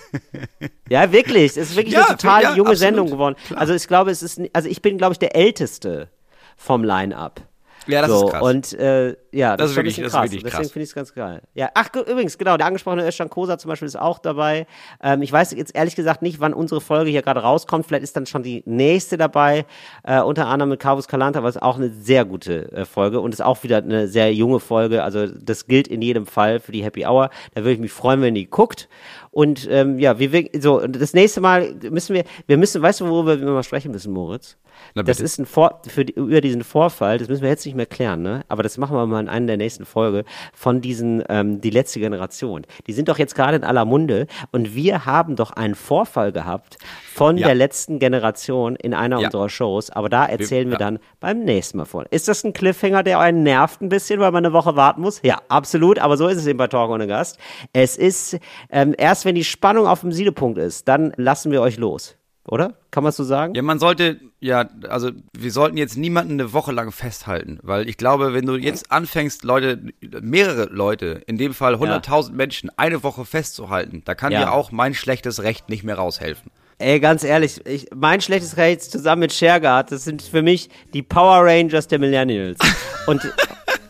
ja, 0.88 1.12
wirklich, 1.12 1.56
es 1.56 1.70
ist 1.70 1.76
wirklich 1.76 1.94
Ja, 1.94 2.06
eine 2.06 2.16
total 2.16 2.42
ja, 2.42 2.48
junge 2.50 2.70
absolut, 2.70 2.78
Sendung 2.78 3.10
geworden. 3.10 3.36
Also 3.54 3.74
ich 3.74 3.86
glaube, 3.86 4.10
es 4.10 4.22
ist, 4.22 4.40
also 4.52 4.68
ich 4.68 4.82
bin, 4.82 4.98
glaube 4.98 5.12
ich, 5.12 5.18
der 5.18 5.36
Älteste 5.36 6.08
vom 6.56 6.82
Line-Up. 6.82 7.42
Ja, 7.86 8.02
das 8.02 8.10
so, 8.10 8.26
ist 8.26 8.32
krass. 8.32 8.42
Und 8.42 8.72
äh, 8.74 9.16
ja, 9.32 9.56
das, 9.56 9.64
Das 9.64 9.70
ist 9.70 9.76
wirklich- 9.76 9.96
bisschen 9.96 10.04
das 10.04 10.12
ist 10.12 10.18
krass. 10.18 10.22
wirklich 10.30 10.42
Deswegen 10.42 10.62
krass. 10.62 10.72
finde 10.72 10.82
ich 10.84 10.88
es 10.90 10.94
ganz 10.94 11.14
geil. 11.14 11.42
Ja, 11.54 11.70
ach 11.74 11.88
übrigens, 11.94 12.36
genau, 12.36 12.56
der 12.56 12.66
angesprochene 12.66 13.06
Özcan 13.06 13.30
Kosa 13.30 13.56
zum 13.58 13.68
Beispiel 13.70 13.86
ist 13.86 13.98
auch 13.98 14.18
dabei. 14.18 14.66
Ähm, 15.02 15.22
ich 15.22 15.32
weiß 15.32 15.52
jetzt 15.52 15.74
ehrlich 15.74 15.96
gesagt 15.96 16.20
nicht, 16.22 16.40
wann 16.40 16.52
unsere 16.54 16.80
Folge 16.80 17.10
hier 17.10 17.22
gerade 17.22 17.40
rauskommt. 17.40 17.86
Vielleicht 17.86 18.02
ist 18.04 18.16
dann 18.16 18.26
schon 18.26 18.42
die 18.42 18.62
nächste 18.66 19.16
dabei, 19.16 19.64
äh, 20.04 20.20
unter 20.20 20.46
anderem 20.48 20.70
mit 20.70 20.80
Carvus 20.80 21.08
Calanta, 21.08 21.38
aber 21.38 21.48
es 21.48 21.56
ist 21.56 21.62
auch 21.62 21.76
eine 21.76 21.88
sehr 21.90 22.24
gute 22.24 22.70
äh, 22.72 22.84
Folge 22.84 23.20
und 23.20 23.32
ist 23.32 23.42
auch 23.42 23.62
wieder 23.62 23.78
eine 23.78 24.08
sehr 24.08 24.34
junge 24.34 24.60
Folge. 24.60 25.02
Also 25.02 25.26
das 25.26 25.66
gilt 25.66 25.88
in 25.88 26.02
jedem 26.02 26.26
Fall 26.26 26.60
für 26.60 26.72
die 26.72 26.82
Happy 26.84 27.06
Hour. 27.06 27.30
Da 27.54 27.62
würde 27.62 27.72
ich 27.72 27.78
mich 27.80 27.92
freuen, 27.92 28.20
wenn 28.22 28.34
die 28.34 28.48
guckt. 28.50 28.88
Und 29.30 29.68
ähm, 29.70 29.98
ja, 29.98 30.18
wir, 30.18 30.48
so 30.60 30.86
das 30.86 31.14
nächste 31.14 31.40
Mal 31.40 31.74
müssen 31.90 32.14
wir, 32.14 32.24
wir 32.46 32.56
müssen, 32.58 32.82
weißt 32.82 33.00
du, 33.00 33.08
worüber 33.08 33.38
wir 33.40 33.46
mal 33.46 33.62
sprechen 33.62 33.92
müssen, 33.92 34.12
Moritz? 34.12 34.56
Na, 34.94 35.02
Das 35.02 35.20
ist 35.20 35.38
ein 35.38 35.46
Vor 35.46 35.82
für 35.86 36.04
die, 36.04 36.12
über 36.14 36.40
diesen 36.40 36.64
Vorfall, 36.64 37.18
das 37.18 37.28
müssen 37.28 37.42
wir 37.42 37.48
jetzt 37.48 37.64
nicht 37.66 37.74
mehr 37.74 37.86
klären, 37.86 38.22
ne? 38.22 38.44
Aber 38.48 38.62
das 38.62 38.78
machen 38.78 38.96
wir 38.96 39.06
mal 39.06 39.20
in 39.20 39.28
einer 39.28 39.46
der 39.46 39.56
nächsten 39.56 39.84
Folge 39.84 40.24
von 40.52 40.80
diesen 40.80 41.22
ähm, 41.28 41.60
die 41.60 41.70
letzte 41.70 42.00
Generation. 42.00 42.66
Die 42.86 42.92
sind 42.92 43.08
doch 43.08 43.18
jetzt 43.18 43.34
gerade 43.34 43.56
in 43.56 43.64
aller 43.64 43.84
Munde 43.84 44.26
und 44.52 44.74
wir 44.74 45.06
haben 45.06 45.36
doch 45.36 45.50
einen 45.52 45.74
Vorfall 45.74 46.32
gehabt 46.32 46.78
von 47.14 47.36
Ja. 47.36 47.46
der 47.46 47.54
letzten 47.54 47.98
Generation 47.98 48.76
in 48.76 48.94
einer 48.94 49.18
Ja. 49.20 49.26
unserer 49.26 49.48
Shows. 49.48 49.90
Aber 49.90 50.08
da 50.08 50.26
erzählen 50.26 50.68
wir 50.68 50.74
ja. 50.74 50.78
dann 50.78 50.98
beim 51.20 51.40
nächsten 51.44 51.78
Mal 51.78 51.84
von. 51.84 52.06
Ist 52.10 52.28
das 52.28 52.44
ein 52.44 52.52
Cliffhanger, 52.52 53.02
der 53.02 53.18
einen 53.20 53.42
nervt 53.42 53.80
ein 53.80 53.88
bisschen, 53.88 54.20
weil 54.20 54.30
man 54.32 54.44
eine 54.44 54.52
Woche 54.52 54.76
warten 54.76 55.00
muss? 55.00 55.20
Ja, 55.22 55.38
absolut. 55.48 55.98
Aber 55.98 56.16
so 56.16 56.28
ist 56.28 56.38
es 56.38 56.46
eben 56.46 56.58
bei 56.58 56.66
Talk 56.68 56.90
ohne 56.90 57.06
Gast. 57.06 57.38
Es 57.72 57.96
ist 57.96 58.38
ähm, 58.70 58.94
erst, 58.96 59.24
wenn 59.24 59.34
die 59.34 59.44
Spannung 59.44 59.86
auf 59.86 60.00
dem 60.00 60.12
Siedepunkt 60.12 60.58
ist, 60.58 60.86
dann 60.88 61.12
lassen 61.16 61.50
wir 61.52 61.62
euch 61.62 61.76
los. 61.78 62.16
Oder? 62.50 62.74
Kann 62.90 63.04
man 63.04 63.12
so 63.12 63.24
sagen? 63.24 63.54
Ja, 63.54 63.62
man 63.62 63.78
sollte, 63.78 64.18
ja, 64.40 64.68
also 64.88 65.10
wir 65.36 65.52
sollten 65.52 65.76
jetzt 65.76 65.98
niemanden 65.98 66.32
eine 66.34 66.52
Woche 66.54 66.72
lang 66.72 66.92
festhalten, 66.92 67.58
weil 67.62 67.86
ich 67.88 67.98
glaube, 67.98 68.32
wenn 68.32 68.46
du 68.46 68.56
jetzt 68.56 68.90
anfängst, 68.90 69.44
Leute, 69.44 69.78
mehrere 70.22 70.64
Leute, 70.64 71.22
in 71.26 71.36
dem 71.36 71.52
Fall 71.52 71.74
100.000 71.74 72.32
Menschen, 72.32 72.70
eine 72.78 73.02
Woche 73.02 73.26
festzuhalten, 73.26 74.02
da 74.06 74.14
kann 74.14 74.32
Ja. 74.32 74.40
dir 74.46 74.52
auch 74.52 74.72
mein 74.72 74.94
schlechtes 74.94 75.42
Recht 75.42 75.68
nicht 75.68 75.84
mehr 75.84 75.96
raushelfen. 75.96 76.50
Ey, 76.78 77.00
ganz 77.00 77.22
ehrlich, 77.22 77.66
ich, 77.66 77.88
mein 77.94 78.20
schlechtes 78.22 78.56
Recht 78.56 78.82
zusammen 78.82 79.20
mit 79.20 79.32
Shergard, 79.32 79.92
das 79.92 80.04
sind 80.04 80.22
für 80.22 80.42
mich 80.42 80.70
die 80.94 81.02
Power 81.02 81.44
Rangers 81.44 81.88
der 81.88 81.98
Millennials. 81.98 82.58
Und, 83.06 83.20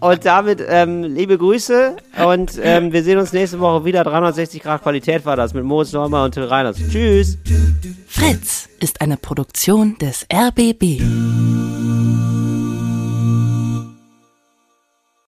und 0.00 0.24
damit 0.24 0.64
ähm, 0.66 1.02
liebe 1.02 1.38
Grüße 1.38 1.96
und 2.24 2.58
ähm, 2.62 2.92
wir 2.92 3.02
sehen 3.02 3.18
uns 3.18 3.32
nächste 3.32 3.60
Woche 3.60 3.84
wieder. 3.84 4.04
360 4.04 4.62
Grad 4.62 4.82
Qualität 4.82 5.24
war 5.24 5.36
das 5.36 5.54
mit 5.54 5.64
Moritz 5.64 5.92
Neumann 5.92 6.26
und 6.26 6.32
Till 6.32 6.44
Reiners. 6.44 6.76
Tschüss. 6.90 7.38
Fritz 8.06 8.68
ist 8.80 9.00
eine 9.00 9.16
Produktion 9.16 9.96
des 9.98 10.26
RBB. 10.32 11.00